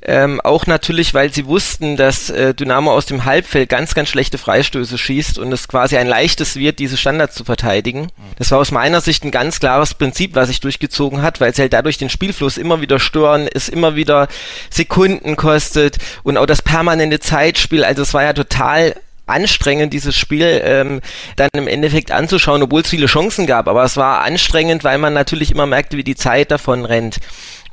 ähm, 0.00 0.40
auch 0.40 0.66
natürlich, 0.66 1.12
weil 1.12 1.32
sie 1.32 1.46
wussten, 1.46 1.96
dass 1.96 2.30
äh, 2.30 2.54
Dynamo 2.54 2.92
aus 2.92 3.06
dem 3.06 3.24
Halbfeld 3.24 3.68
ganz, 3.68 3.94
ganz 3.94 4.08
schlechte 4.08 4.38
Freistöße 4.38 4.96
schießt 4.96 5.38
und 5.38 5.52
es 5.52 5.66
quasi 5.66 5.96
ein 5.96 6.06
leichtes 6.06 6.54
wird, 6.54 6.78
diese 6.78 6.96
Standards 6.96 7.34
zu 7.34 7.44
verteidigen. 7.44 8.08
Das 8.36 8.52
war 8.52 8.58
aus 8.58 8.70
meiner 8.70 9.00
Sicht 9.00 9.24
ein 9.24 9.32
ganz 9.32 9.58
klares 9.58 9.94
Prinzip, 9.94 10.36
was 10.36 10.48
sich 10.48 10.60
durchgezogen 10.60 11.20
hat, 11.22 11.40
weil 11.40 11.52
sie 11.52 11.62
halt 11.62 11.72
dadurch 11.72 11.98
den 11.98 12.10
Spielfluss 12.10 12.58
immer 12.58 12.80
wieder 12.80 13.00
stören, 13.00 13.48
es 13.52 13.68
immer 13.68 13.96
wieder 13.96 14.28
Sekunden 14.70 15.34
kostet 15.34 15.98
und 16.22 16.36
auch 16.36 16.46
das 16.46 16.62
permanente 16.62 17.18
Zeitspiel. 17.18 17.82
Also 17.82 18.02
es 18.02 18.14
war 18.14 18.22
ja 18.22 18.32
total 18.32 18.94
anstrengend, 19.28 19.92
dieses 19.92 20.16
Spiel 20.16 20.60
ähm, 20.64 21.00
dann 21.36 21.50
im 21.52 21.68
Endeffekt 21.68 22.10
anzuschauen, 22.10 22.62
obwohl 22.62 22.82
es 22.82 22.88
viele 22.88 23.06
Chancen 23.06 23.46
gab. 23.46 23.68
Aber 23.68 23.84
es 23.84 23.96
war 23.96 24.22
anstrengend, 24.22 24.84
weil 24.84 24.98
man 24.98 25.12
natürlich 25.12 25.50
immer 25.50 25.66
merkte, 25.66 25.96
wie 25.96 26.04
die 26.04 26.16
Zeit 26.16 26.50
davon 26.50 26.84
rennt. 26.84 27.18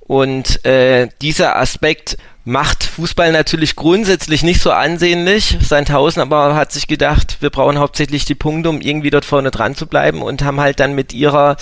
Und 0.08 0.64
äh, 0.66 1.10
dieser 1.22 1.58
Aspekt 1.58 2.18
macht 2.44 2.84
Fußball 2.84 3.32
natürlich 3.32 3.76
grundsätzlich 3.76 4.44
nicht 4.44 4.62
so 4.62 4.72
ansehnlich. 4.72 5.58
Sandhausen 5.62 6.22
aber 6.22 6.56
hat 6.56 6.72
sich 6.72 6.88
gedacht, 6.88 7.38
wir 7.40 7.50
brauchen 7.50 7.80
hauptsächlich 7.80 8.24
die 8.24 8.36
Punkte, 8.36 8.70
um 8.70 8.82
irgendwie 8.82 9.10
dort 9.10 9.26
vorne 9.26 9.50
dran 9.50 9.76
zu 9.76 9.88
bleiben 9.88 10.22
und 10.22 10.44
haben 10.44 10.62
halt 10.62 10.80
dann 10.80 10.94
mit 10.94 11.12
ihrer 11.14 11.58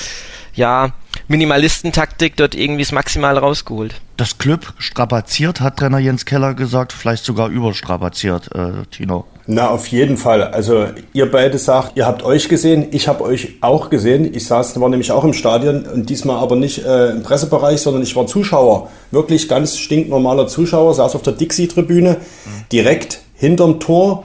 ja, 0.54 0.94
Minimalistentaktik 1.28 2.36
dort 2.36 2.56
irgendwie 2.56 2.84
das 2.84 2.92
Maximal 2.92 3.38
rausgeholt. 3.38 3.96
Das 4.18 4.38
Club 4.38 4.74
strapaziert, 4.78 5.62
hat 5.62 5.78
Trainer 5.78 6.00
Jens 6.00 6.26
Keller 6.26 6.54
gesagt, 6.54 6.94
vielleicht 6.94 7.26
sogar 7.26 7.50
überstrapaziert, 7.50 8.50
äh, 8.54 8.86
Tino. 8.92 9.26
Na, 9.46 9.70
auf 9.70 9.88
jeden 9.88 10.18
Fall. 10.18 10.44
Also 10.44 10.88
ihr 11.12 11.30
beide 11.30 11.58
sagt, 11.58 11.98
ihr 11.98 12.06
habt 12.06 12.24
euch 12.24 12.48
gesehen, 12.48 12.88
ich 12.92 13.08
habe 13.08 13.24
euch 13.24 13.56
auch 13.62 13.90
gesehen. 13.90 14.34
Ich 14.34 14.46
saß, 14.46 14.80
war 14.80 14.90
nämlich 14.90 15.12
auch 15.12 15.24
im 15.24 15.34
Stadion 15.34 15.86
und 15.86 16.10
diesmal 16.10 16.38
aber 16.38 16.56
nicht 16.56 16.86
äh, 16.86 17.10
im 17.10 17.24
Pressebereich, 17.24 17.82
sondern 17.82 18.04
ich 18.04 18.16
war 18.16 18.26
Zuschauer. 18.26 18.90
Wirklich 19.12 19.50
ganz 19.50 19.78
stinknormaler 19.78 20.48
Zuschauer, 20.48 20.94
saß 20.94 21.16
auf 21.16 21.24
der 21.24 21.34
Dixie-Tribüne, 21.34 22.12
mhm. 22.12 22.50
direkt 22.72 23.20
hinterm 23.34 23.80
Tor 23.82 24.24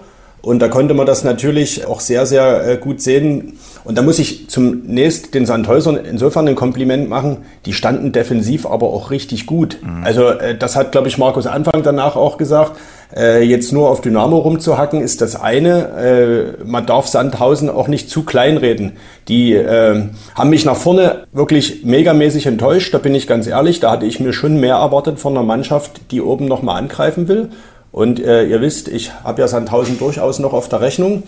und 0.49 0.61
da 0.61 0.69
konnte 0.69 0.95
man 0.95 1.05
das 1.05 1.25
natürlich 1.25 1.87
auch 1.87 2.01
sehr, 2.01 2.25
sehr 2.25 2.67
äh, 2.67 2.77
gut 2.79 3.03
sehen. 3.03 3.59
Und 3.85 3.99
da 3.99 4.03
muss 4.03 4.19
ich 4.19 4.49
zunächst 4.49 5.35
den 5.35 5.45
Sandhäusern 5.45 5.97
insofern 5.97 6.49
ein 6.49 6.55
Kompliment 6.55 7.07
machen. 7.07 7.45
Die 7.67 7.75
standen 7.75 8.13
defensiv 8.13 8.65
aber 8.65 8.87
auch 8.87 9.11
richtig 9.11 9.45
gut. 9.45 9.77
Mhm. 9.83 10.05
Also 10.05 10.29
äh, 10.29 10.57
das 10.57 10.75
hat, 10.75 10.91
glaube 10.91 11.09
ich, 11.09 11.19
Markus 11.19 11.47
Anfang 11.47 11.83
danach 11.83 12.17
auch 12.17 12.39
gesagt. 12.39 12.79
Äh, 13.15 13.43
jetzt 13.43 13.75
nur 13.75 13.91
auf 13.91 14.01
Dynamo 14.01 14.39
rumzuhacken 14.39 15.03
ist 15.03 15.21
das 15.21 15.37
eine. 15.39 16.57
Man 16.65 16.87
darf 16.87 17.09
Sandhausen 17.09 17.69
auch 17.69 17.89
nicht 17.89 18.09
zu 18.09 18.23
kleinreden. 18.23 18.93
Die 19.29 19.59
haben 19.59 20.51
mich 20.51 20.65
nach 20.65 20.77
vorne 20.77 21.27
wirklich 21.33 21.85
megamäßig 21.85 22.47
enttäuscht. 22.47 22.95
Da 22.95 22.99
bin 22.99 23.15
ich 23.15 23.27
ganz 23.27 23.47
ehrlich. 23.47 23.81
Da 23.81 23.91
hatte 23.91 24.07
ich 24.07 24.21
mir 24.21 24.33
schon 24.33 24.61
mehr 24.61 24.77
erwartet 24.77 25.19
von 25.19 25.35
einer 25.35 25.45
Mannschaft, 25.45 26.01
die 26.11 26.23
oben 26.23 26.47
nochmal 26.47 26.79
angreifen 26.79 27.29
will. 27.29 27.51
Und 27.93 28.21
äh, 28.21 28.45
ihr 28.45 28.61
wisst, 28.61 28.89
ich 28.89 29.13
habe 29.25 29.41
ja 29.41 29.49
Sandhausen 29.49 29.99
durchaus 29.99 30.39
noch 30.39 30.53
auf 30.53 30.69
der 30.69 30.81
Rechnung 30.81 31.23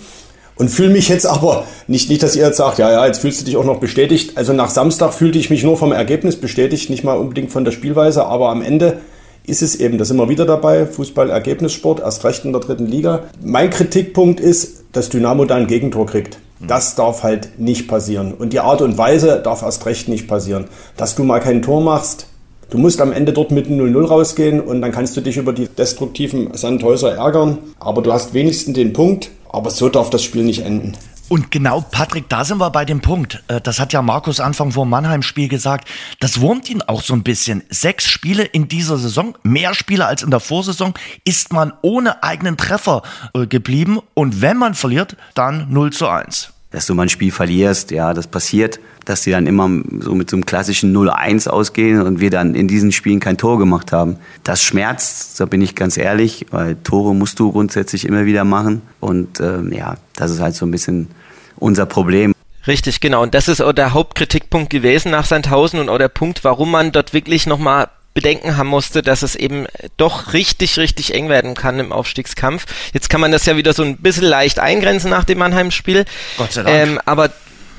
und 0.57 0.69
fühle 0.69 0.91
mich 0.91 1.09
jetzt 1.09 1.27
aber 1.27 1.65
nicht, 1.87 2.11
nicht, 2.11 2.23
dass 2.23 2.37
ihr 2.37 2.47
jetzt 2.47 2.59
sagt, 2.59 2.79
ja, 2.79 2.93
ja, 2.93 3.07
jetzt 3.07 3.21
fühlst 3.21 3.41
du 3.41 3.45
dich 3.47 3.57
auch 3.57 3.65
noch 3.65 3.81
bestätigt. 3.81 4.37
Also 4.37 4.53
nach 4.53 4.69
Samstag 4.69 5.15
fühlte 5.15 5.39
ich 5.39 5.49
mich 5.49 5.65
nur 5.65 5.77
vom 5.77 5.93
Ergebnis 5.93 6.37
bestätigt, 6.37 6.91
nicht 6.91 7.03
mal 7.03 7.17
unbedingt 7.17 7.51
von 7.51 7.65
der 7.65 7.73
Spielweise, 7.73 8.27
aber 8.27 8.51
am 8.51 8.61
Ende 8.61 8.99
ist 9.47 9.63
es 9.63 9.77
eben, 9.77 9.97
da 9.97 10.05
sind 10.05 10.19
wir 10.19 10.29
wieder 10.29 10.45
dabei, 10.45 10.87
Fußball, 10.87 11.31
Ergebnissport, 11.31 12.01
erst 12.01 12.25
recht 12.25 12.45
in 12.45 12.53
der 12.53 12.61
dritten 12.61 12.87
Liga. 12.87 13.25
Mein 13.43 13.71
Kritikpunkt 13.71 14.39
ist, 14.39 14.85
dass 14.93 15.09
Dynamo 15.09 15.47
da 15.47 15.57
ein 15.57 15.67
Gegentor 15.67 16.07
kriegt. 16.07 16.39
Das 16.61 16.95
darf 16.95 17.23
halt 17.23 17.59
nicht 17.59 17.89
passieren. 17.89 18.35
Und 18.35 18.53
die 18.53 18.61
Art 18.61 18.83
und 18.83 18.99
Weise 18.99 19.41
darf 19.43 19.63
erst 19.63 19.87
recht 19.87 20.09
nicht 20.09 20.29
passieren. 20.29 20.67
Dass 20.97 21.15
du 21.15 21.25
mal 21.25 21.41
kein 21.41 21.63
Tor 21.63 21.81
machst, 21.81 22.27
Du 22.71 22.79
musst 22.79 23.01
am 23.01 23.13
Ende 23.13 23.33
dort 23.33 23.51
mit 23.51 23.67
0-0 23.67 24.07
rausgehen 24.07 24.61
und 24.61 24.81
dann 24.81 24.93
kannst 24.93 25.17
du 25.17 25.21
dich 25.21 25.37
über 25.37 25.53
die 25.53 25.67
destruktiven 25.67 26.55
Sandhäuser 26.57 27.17
ärgern. 27.17 27.59
Aber 27.81 28.01
du 28.01 28.13
hast 28.13 28.33
wenigstens 28.33 28.75
den 28.75 28.93
Punkt. 28.93 29.31
Aber 29.53 29.71
so 29.71 29.89
darf 29.89 30.11
das 30.11 30.23
Spiel 30.23 30.45
nicht 30.45 30.65
enden. 30.65 30.97
Und 31.29 31.51
genau, 31.51 31.81
Patrick, 31.81 32.29
da 32.29 32.45
sind 32.45 32.59
wir 32.59 32.71
bei 32.71 32.85
dem 32.85 33.01
Punkt. 33.01 33.43
Äh, 33.49 33.61
das 33.61 33.81
hat 33.81 33.93
ja 33.93 34.03
Markus 34.03 34.39
Anfang 34.39 34.71
vor 34.71 34.87
Mannheim-Spiel 34.87 35.49
gesagt. 35.49 35.89
Das 36.21 36.41
wurmt 36.41 36.71
ihn 36.71 36.83
auch 36.83 37.03
so 37.03 37.13
ein 37.15 37.25
bisschen. 37.25 37.65
Sechs 37.71 38.07
Spiele 38.07 38.45
in 38.45 38.69
dieser 38.69 38.99
Saison, 38.99 39.37
mehr 39.43 39.75
Spiele 39.75 40.07
als 40.07 40.23
in 40.23 40.31
der 40.31 40.41
Vorsaison, 40.41 40.95
ist 41.25 41.53
man 41.53 41.73
ohne 41.83 42.23
eigenen 42.23 42.57
Treffer 42.57 43.03
äh, 43.35 43.47
geblieben. 43.47 43.99
Und 44.15 44.43
wenn 44.43 44.57
man 44.57 44.75
verliert, 44.75 45.17
dann 45.35 45.67
0 45.71 45.93
zu 45.93 46.07
1 46.09 46.53
dass 46.71 46.87
du 46.87 46.95
mal 46.95 47.05
ein 47.05 47.09
Spiel 47.09 47.33
verlierst, 47.33 47.91
ja, 47.91 48.15
das 48.15 48.27
passiert, 48.27 48.81
dass 49.05 49.23
die 49.23 49.31
dann 49.31 49.47
immer 49.47 49.69
so 50.01 50.15
mit 50.15 50.31
so 50.31 50.37
einem 50.37 50.47
klassischen 50.47 50.97
0-1 50.97 51.49
ausgehen 51.49 52.01
und 52.01 52.21
wir 52.21 52.31
dann 52.31 52.55
in 52.55 52.69
diesen 52.69 52.93
Spielen 52.93 53.19
kein 53.19 53.37
Tor 53.37 53.59
gemacht 53.59 53.93
haben. 53.93 54.17
Das 54.45 54.63
schmerzt, 54.63 55.41
da 55.41 55.47
bin 55.47 55.63
ich 55.63 55.75
ganz 55.75 55.97
ehrlich, 55.97 56.47
weil 56.51 56.77
Tore 56.77 57.15
musst 57.15 57.41
du 57.41 57.51
grundsätzlich 57.51 58.07
immer 58.07 58.25
wieder 58.25 58.45
machen 58.45 58.83
und 59.01 59.41
ähm, 59.41 59.73
ja, 59.73 59.97
das 60.15 60.31
ist 60.31 60.41
halt 60.41 60.55
so 60.55 60.65
ein 60.65 60.71
bisschen 60.71 61.09
unser 61.57 61.87
Problem. 61.87 62.33
Richtig, 62.67 63.01
genau. 63.01 63.23
Und 63.23 63.35
das 63.35 63.49
ist 63.49 63.61
auch 63.63 63.73
der 63.73 63.95
Hauptkritikpunkt 63.95 64.71
gewesen 64.71 65.11
nach 65.11 65.25
Sandhausen 65.25 65.81
und 65.81 65.89
auch 65.89 65.99
der 65.99 66.09
Punkt, 66.09 66.45
warum 66.45 66.71
man 66.71 66.93
dort 66.93 67.15
wirklich 67.15 67.47
nochmal 67.47 67.89
Bedenken 68.15 68.57
haben 68.57 68.69
musste, 68.69 69.03
dass 69.03 69.23
es 69.23 69.37
eben 69.37 69.67
doch 69.97 70.33
richtig, 70.33 70.79
richtig 70.79 71.15
eng 71.15 71.29
werden 71.29 71.55
kann 71.55 71.79
im 71.79 71.93
Aufstiegskampf. 71.93 72.67
Jetzt 72.93 73.09
kann 73.09 73.21
man 73.21 73.33
das 73.33 73.47
ja 73.47 73.57
wieder 73.57 73.73
so 73.73 73.83
ein 73.83 73.99
bisschen 73.99 74.25
leicht 74.25 74.59
eingrenzen 74.59 75.11
nach 75.11 75.25
dem 75.25 75.39
Mannheim-Spiel. 75.39 76.05
Gott 76.37 76.53
sei 76.53 76.63
Dank. 76.63 76.77
Ähm, 76.77 77.01
aber 77.05 77.31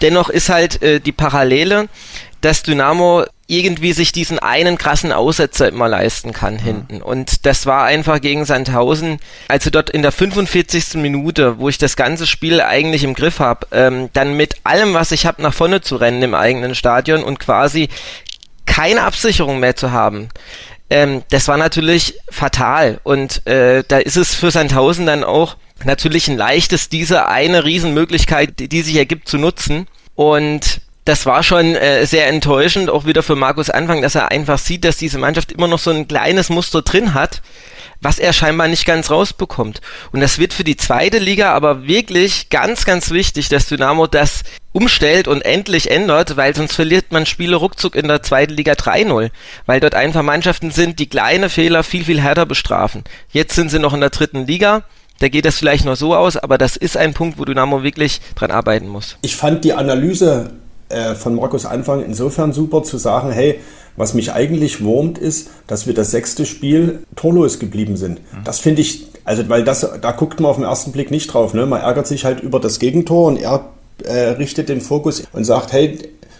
dennoch 0.01 0.29
ist 0.29 0.49
halt 0.49 0.81
äh, 0.81 0.99
die 0.99 1.11
Parallele, 1.11 1.89
dass 2.41 2.63
Dynamo 2.63 3.25
irgendwie 3.51 3.91
sich 3.91 4.13
diesen 4.13 4.39
einen 4.39 4.77
krassen 4.77 5.11
Aussetzer 5.11 5.67
immer 5.67 5.89
leisten 5.89 6.31
kann 6.31 6.57
hinten. 6.57 7.01
Und 7.01 7.45
das 7.45 7.65
war 7.65 7.83
einfach 7.83 8.21
gegen 8.21 8.45
Sandhausen, 8.45 9.19
also 9.49 9.69
dort 9.69 9.89
in 9.89 10.01
der 10.01 10.13
45. 10.13 10.95
Minute, 10.95 11.59
wo 11.59 11.67
ich 11.67 11.77
das 11.77 11.97
ganze 11.97 12.25
Spiel 12.25 12.61
eigentlich 12.61 13.03
im 13.03 13.13
Griff 13.13 13.39
habe, 13.39 13.67
ähm, 13.73 14.09
dann 14.13 14.37
mit 14.37 14.55
allem, 14.63 14.93
was 14.93 15.11
ich 15.11 15.25
habe, 15.25 15.41
nach 15.41 15.53
vorne 15.53 15.81
zu 15.81 15.97
rennen 15.97 16.23
im 16.23 16.33
eigenen 16.33 16.75
Stadion 16.75 17.23
und 17.23 17.39
quasi 17.39 17.89
keine 18.65 19.03
Absicherung 19.03 19.59
mehr 19.59 19.75
zu 19.75 19.91
haben. 19.91 20.29
Ähm, 20.89 21.23
das 21.29 21.47
war 21.47 21.57
natürlich 21.57 22.15
fatal. 22.29 22.99
Und 23.03 23.45
äh, 23.47 23.83
da 23.87 23.97
ist 23.97 24.17
es 24.17 24.35
für 24.35 24.51
Sandhausen 24.51 25.05
dann 25.05 25.23
auch 25.23 25.55
natürlich 25.85 26.27
ein 26.27 26.37
leichtes, 26.37 26.89
diese 26.89 27.27
eine 27.27 27.63
Riesenmöglichkeit, 27.63 28.59
die, 28.59 28.67
die 28.67 28.81
sich 28.81 28.95
ergibt, 28.95 29.27
zu 29.27 29.37
nutzen. 29.37 29.87
Und 30.15 30.81
das 31.05 31.25
war 31.25 31.43
schon 31.43 31.75
äh, 31.75 32.05
sehr 32.05 32.27
enttäuschend, 32.27 32.89
auch 32.89 33.05
wieder 33.05 33.23
für 33.23 33.35
Markus 33.35 33.69
Anfang, 33.69 34.01
dass 34.01 34.15
er 34.15 34.31
einfach 34.31 34.59
sieht, 34.59 34.85
dass 34.85 34.97
diese 34.97 35.17
Mannschaft 35.17 35.51
immer 35.51 35.67
noch 35.67 35.79
so 35.79 35.91
ein 35.91 36.07
kleines 36.07 36.49
Muster 36.49 36.81
drin 36.81 37.13
hat, 37.13 37.41
was 38.01 38.19
er 38.19 38.33
scheinbar 38.33 38.67
nicht 38.67 38.85
ganz 38.85 39.09
rausbekommt. 39.09 39.81
Und 40.11 40.21
das 40.21 40.39
wird 40.39 40.53
für 40.53 40.63
die 40.63 40.77
zweite 40.77 41.19
Liga 41.19 41.53
aber 41.53 41.87
wirklich 41.87 42.49
ganz, 42.49 42.85
ganz 42.85 43.11
wichtig, 43.11 43.49
dass 43.49 43.67
Dynamo 43.67 44.07
das 44.07 44.43
umstellt 44.73 45.27
und 45.27 45.41
endlich 45.41 45.91
ändert, 45.91 46.37
weil 46.37 46.55
sonst 46.55 46.73
verliert 46.73 47.11
man 47.11 47.25
Spiele 47.25 47.57
ruckzuck 47.57 47.95
in 47.95 48.07
der 48.07 48.23
zweiten 48.23 48.53
Liga 48.53 48.73
3-0, 48.73 49.29
weil 49.65 49.79
dort 49.79 49.95
einfach 49.95 50.23
Mannschaften 50.23 50.71
sind, 50.71 50.99
die 50.99 51.07
kleine 51.07 51.49
Fehler 51.49 51.83
viel, 51.83 52.05
viel 52.05 52.21
härter 52.21 52.45
bestrafen. 52.45 53.03
Jetzt 53.29 53.55
sind 53.55 53.69
sie 53.69 53.79
noch 53.79 53.93
in 53.93 54.01
der 54.01 54.09
dritten 54.09 54.47
Liga, 54.47 54.83
da 55.19 55.29
geht 55.29 55.45
das 55.45 55.57
vielleicht 55.57 55.85
nur 55.85 55.95
so 55.95 56.15
aus, 56.15 56.35
aber 56.35 56.57
das 56.57 56.75
ist 56.75 56.97
ein 56.97 57.13
Punkt, 57.13 57.37
wo 57.37 57.45
Dynamo 57.45 57.83
wirklich 57.83 58.21
dran 58.33 58.49
arbeiten 58.49 58.87
muss. 58.87 59.17
Ich 59.21 59.35
fand 59.35 59.63
die 59.63 59.73
Analyse 59.73 60.49
äh, 60.89 61.13
von 61.13 61.35
Markus 61.35 61.65
Anfang 61.65 62.03
insofern 62.03 62.53
super 62.53 62.81
zu 62.81 62.97
sagen, 62.97 63.31
hey, 63.31 63.59
was 63.95 64.13
mich 64.13 64.33
eigentlich 64.33 64.83
wurmt, 64.83 65.17
ist, 65.17 65.49
dass 65.67 65.87
wir 65.87 65.93
das 65.93 66.11
sechste 66.11 66.45
Spiel 66.45 67.03
torlos 67.15 67.59
geblieben 67.59 67.97
sind. 67.97 68.19
Mhm. 68.19 68.43
Das 68.43 68.59
finde 68.59 68.81
ich, 68.81 69.07
also 69.25 69.47
weil 69.49 69.63
das, 69.63 69.87
da 70.01 70.11
guckt 70.11 70.39
man 70.39 70.49
auf 70.49 70.57
den 70.57 70.65
ersten 70.65 70.91
Blick 70.91 71.11
nicht 71.11 71.27
drauf. 71.27 71.53
Ne? 71.53 71.65
Man 71.65 71.81
ärgert 71.81 72.07
sich 72.07 72.25
halt 72.25 72.41
über 72.41 72.59
das 72.59 72.79
Gegentor 72.79 73.27
und 73.27 73.37
er 73.37 73.69
äh, 74.03 74.29
richtet 74.29 74.69
den 74.69 74.81
Fokus 74.81 75.23
und 75.33 75.43
sagt, 75.43 75.73
hey, 75.73 75.97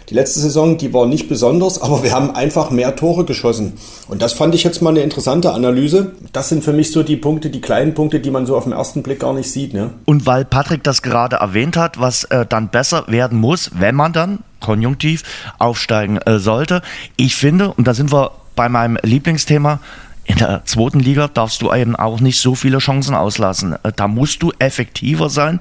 die 0.08 0.14
letzte 0.14 0.40
Saison, 0.40 0.78
die 0.78 0.92
war 0.92 1.06
nicht 1.06 1.28
besonders, 1.28 1.80
aber 1.80 2.02
wir 2.02 2.12
haben 2.12 2.34
einfach 2.34 2.70
mehr 2.70 2.96
Tore 2.96 3.24
geschossen. 3.24 3.74
Und 4.08 4.22
das 4.22 4.32
fand 4.32 4.54
ich 4.54 4.64
jetzt 4.64 4.82
mal 4.82 4.90
eine 4.90 5.00
interessante 5.00 5.52
Analyse. 5.52 6.12
Das 6.32 6.48
sind 6.48 6.64
für 6.64 6.72
mich 6.72 6.92
so 6.92 7.02
die 7.02 7.16
Punkte, 7.16 7.50
die 7.50 7.60
kleinen 7.60 7.94
Punkte, 7.94 8.20
die 8.20 8.30
man 8.30 8.46
so 8.46 8.56
auf 8.56 8.64
den 8.64 8.72
ersten 8.72 9.02
Blick 9.02 9.20
gar 9.20 9.32
nicht 9.32 9.50
sieht. 9.50 9.74
Ne? 9.74 9.90
Und 10.04 10.26
weil 10.26 10.44
Patrick 10.44 10.82
das 10.84 11.02
gerade 11.02 11.36
erwähnt 11.36 11.76
hat, 11.76 12.00
was 12.00 12.24
äh, 12.24 12.46
dann 12.46 12.68
besser 12.68 13.04
werden 13.08 13.38
muss, 13.38 13.70
wenn 13.74 13.94
man 13.94 14.12
dann 14.12 14.40
konjunktiv 14.60 15.22
aufsteigen 15.58 16.18
äh, 16.18 16.38
sollte. 16.38 16.82
Ich 17.16 17.34
finde, 17.34 17.72
und 17.72 17.86
da 17.86 17.94
sind 17.94 18.12
wir 18.12 18.32
bei 18.54 18.68
meinem 18.68 18.98
Lieblingsthema, 19.02 19.80
in 20.24 20.36
der 20.36 20.62
zweiten 20.64 21.00
Liga 21.00 21.28
darfst 21.28 21.62
du 21.62 21.72
eben 21.72 21.96
auch 21.96 22.20
nicht 22.20 22.38
so 22.38 22.54
viele 22.54 22.78
Chancen 22.78 23.14
auslassen. 23.14 23.74
Äh, 23.82 23.92
da 23.94 24.08
musst 24.08 24.42
du 24.42 24.52
effektiver 24.58 25.28
sein 25.28 25.60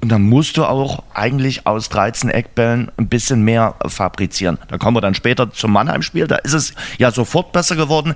und 0.00 0.10
dann 0.10 0.22
musst 0.22 0.56
du 0.56 0.64
auch 0.64 1.02
eigentlich 1.12 1.66
aus 1.66 1.88
13 1.88 2.30
Eckbällen 2.30 2.90
ein 2.96 3.08
bisschen 3.08 3.42
mehr 3.42 3.74
fabrizieren. 3.86 4.58
Da 4.68 4.78
kommen 4.78 4.96
wir 4.96 5.00
dann 5.00 5.14
später 5.14 5.50
zum 5.50 5.72
Mannheim-Spiel. 5.72 6.28
Da 6.28 6.36
ist 6.36 6.52
es 6.52 6.74
ja 6.98 7.10
sofort 7.10 7.52
besser 7.52 7.74
geworden. 7.74 8.14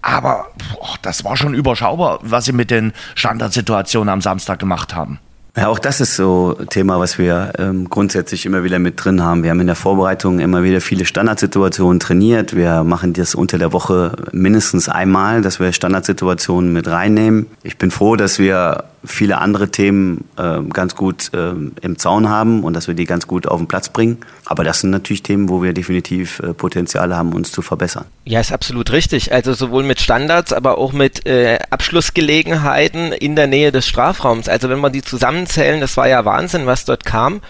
Aber 0.00 0.48
boah, 0.58 0.94
das 1.02 1.24
war 1.24 1.36
schon 1.36 1.54
überschaubar, 1.54 2.20
was 2.22 2.44
sie 2.44 2.52
mit 2.52 2.70
den 2.70 2.92
Standardsituationen 3.14 4.12
am 4.12 4.20
Samstag 4.20 4.58
gemacht 4.58 4.94
haben. 4.94 5.18
Ja, 5.56 5.68
auch 5.68 5.78
das 5.78 6.00
ist 6.00 6.16
so 6.16 6.56
ein 6.58 6.68
Thema, 6.68 6.98
was 6.98 7.16
wir 7.16 7.52
ähm, 7.58 7.88
grundsätzlich 7.88 8.44
immer 8.44 8.64
wieder 8.64 8.80
mit 8.80 9.02
drin 9.02 9.22
haben. 9.22 9.44
Wir 9.44 9.50
haben 9.50 9.60
in 9.60 9.68
der 9.68 9.76
Vorbereitung 9.76 10.40
immer 10.40 10.64
wieder 10.64 10.80
viele 10.80 11.04
Standardsituationen 11.04 12.00
trainiert. 12.00 12.56
Wir 12.56 12.82
machen 12.82 13.12
das 13.12 13.36
unter 13.36 13.56
der 13.56 13.72
Woche 13.72 14.16
mindestens 14.32 14.88
einmal, 14.88 15.42
dass 15.42 15.60
wir 15.60 15.72
Standardsituationen 15.72 16.72
mit 16.72 16.88
reinnehmen. 16.88 17.46
Ich 17.62 17.78
bin 17.78 17.92
froh, 17.92 18.16
dass 18.16 18.40
wir 18.40 18.84
viele 19.04 19.38
andere 19.38 19.70
Themen 19.70 20.24
äh, 20.36 20.60
ganz 20.72 20.94
gut 20.94 21.32
äh, 21.34 21.52
im 21.80 21.98
Zaun 21.98 22.28
haben 22.28 22.64
und 22.64 22.74
dass 22.74 22.88
wir 22.88 22.94
die 22.94 23.04
ganz 23.04 23.26
gut 23.26 23.46
auf 23.46 23.58
den 23.58 23.68
Platz 23.68 23.88
bringen. 23.88 24.18
Aber 24.46 24.64
das 24.64 24.80
sind 24.80 24.90
natürlich 24.90 25.22
Themen, 25.22 25.48
wo 25.48 25.62
wir 25.62 25.72
definitiv 25.72 26.40
äh, 26.40 26.54
Potenziale 26.54 27.16
haben, 27.16 27.32
uns 27.32 27.52
zu 27.52 27.62
verbessern. 27.62 28.06
Ja, 28.24 28.40
ist 28.40 28.52
absolut 28.52 28.92
richtig. 28.92 29.32
Also 29.32 29.52
sowohl 29.52 29.84
mit 29.84 30.00
Standards, 30.00 30.52
aber 30.52 30.78
auch 30.78 30.92
mit 30.92 31.26
äh, 31.26 31.58
Abschlussgelegenheiten 31.70 33.12
in 33.12 33.36
der 33.36 33.46
Nähe 33.46 33.72
des 33.72 33.86
Strafraums. 33.86 34.48
Also 34.48 34.68
wenn 34.68 34.80
wir 34.80 34.90
die 34.90 35.02
zusammenzählen, 35.02 35.80
das 35.80 35.96
war 35.96 36.08
ja 36.08 36.24
Wahnsinn, 36.24 36.66
was 36.66 36.84
dort 36.84 37.04
kam. 37.04 37.40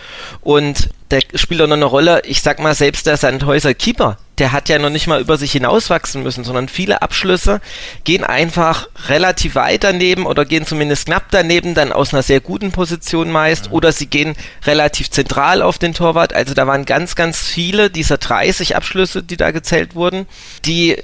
Und 0.40 0.90
der 1.14 1.38
spielt 1.38 1.62
auch 1.62 1.68
noch 1.68 1.76
eine 1.76 1.84
Rolle, 1.84 2.22
ich 2.24 2.42
sag 2.42 2.58
mal, 2.58 2.74
selbst 2.74 3.06
der 3.06 3.16
Sandhäuser 3.16 3.72
Keeper, 3.72 4.18
der 4.38 4.50
hat 4.50 4.68
ja 4.68 4.80
noch 4.80 4.90
nicht 4.90 5.06
mal 5.06 5.20
über 5.20 5.38
sich 5.38 5.52
hinauswachsen 5.52 6.24
müssen, 6.24 6.42
sondern 6.42 6.68
viele 6.68 7.02
Abschlüsse 7.02 7.60
gehen 8.02 8.24
einfach 8.24 8.88
relativ 9.08 9.54
weit 9.54 9.84
daneben 9.84 10.26
oder 10.26 10.44
gehen 10.44 10.66
zumindest 10.66 11.06
knapp 11.06 11.26
daneben, 11.30 11.74
dann 11.74 11.92
aus 11.92 12.12
einer 12.12 12.24
sehr 12.24 12.40
guten 12.40 12.72
Position 12.72 13.30
meist, 13.30 13.70
oder 13.70 13.92
sie 13.92 14.06
gehen 14.06 14.34
relativ 14.66 15.08
zentral 15.08 15.62
auf 15.62 15.78
den 15.78 15.94
Torwart. 15.94 16.32
Also 16.32 16.52
da 16.52 16.66
waren 16.66 16.84
ganz, 16.84 17.14
ganz 17.14 17.38
viele 17.38 17.90
dieser 17.90 18.18
30 18.18 18.74
Abschlüsse, 18.74 19.22
die 19.22 19.36
da 19.36 19.52
gezählt 19.52 19.94
wurden, 19.94 20.26
die 20.64 20.96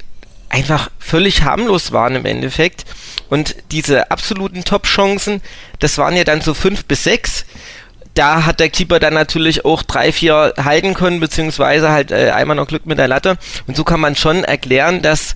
einfach 0.49 0.91
völlig 0.99 1.45
harmlos 1.45 1.93
waren 1.93 2.17
im 2.17 2.27
Endeffekt. 2.27 2.85
Und 3.29 3.55
diese 3.71 4.11
absoluten 4.11 4.65
Top-Chancen, 4.65 5.41
das 5.79 5.99
waren 5.99 6.17
ja 6.17 6.25
dann 6.25 6.41
so 6.41 6.53
fünf 6.53 6.85
bis 6.87 7.05
sechs 7.05 7.45
da 8.15 8.47
hat 8.47 8.61
der 8.61 8.69
Keeper 8.69 8.99
dann 8.99 9.15
natürlich 9.15 9.65
auch 9.65 9.83
drei, 9.83 10.13
vier 10.13 10.55
halten 10.63 10.95
können, 10.95 11.21
beziehungsweise 11.21 11.91
halt 11.91 12.11
äh, 12.11 12.31
einmal 12.31 12.57
noch 12.57 12.67
Glück 12.67 12.87
mit 12.87 12.99
der 12.99 13.09
Latte. 13.09 13.37
Und 13.67 13.77
so 13.77 13.85
kann 13.85 14.01
man 14.01 14.17
schon 14.17 14.45
erklären, 14.45 15.03
dass 15.03 15.35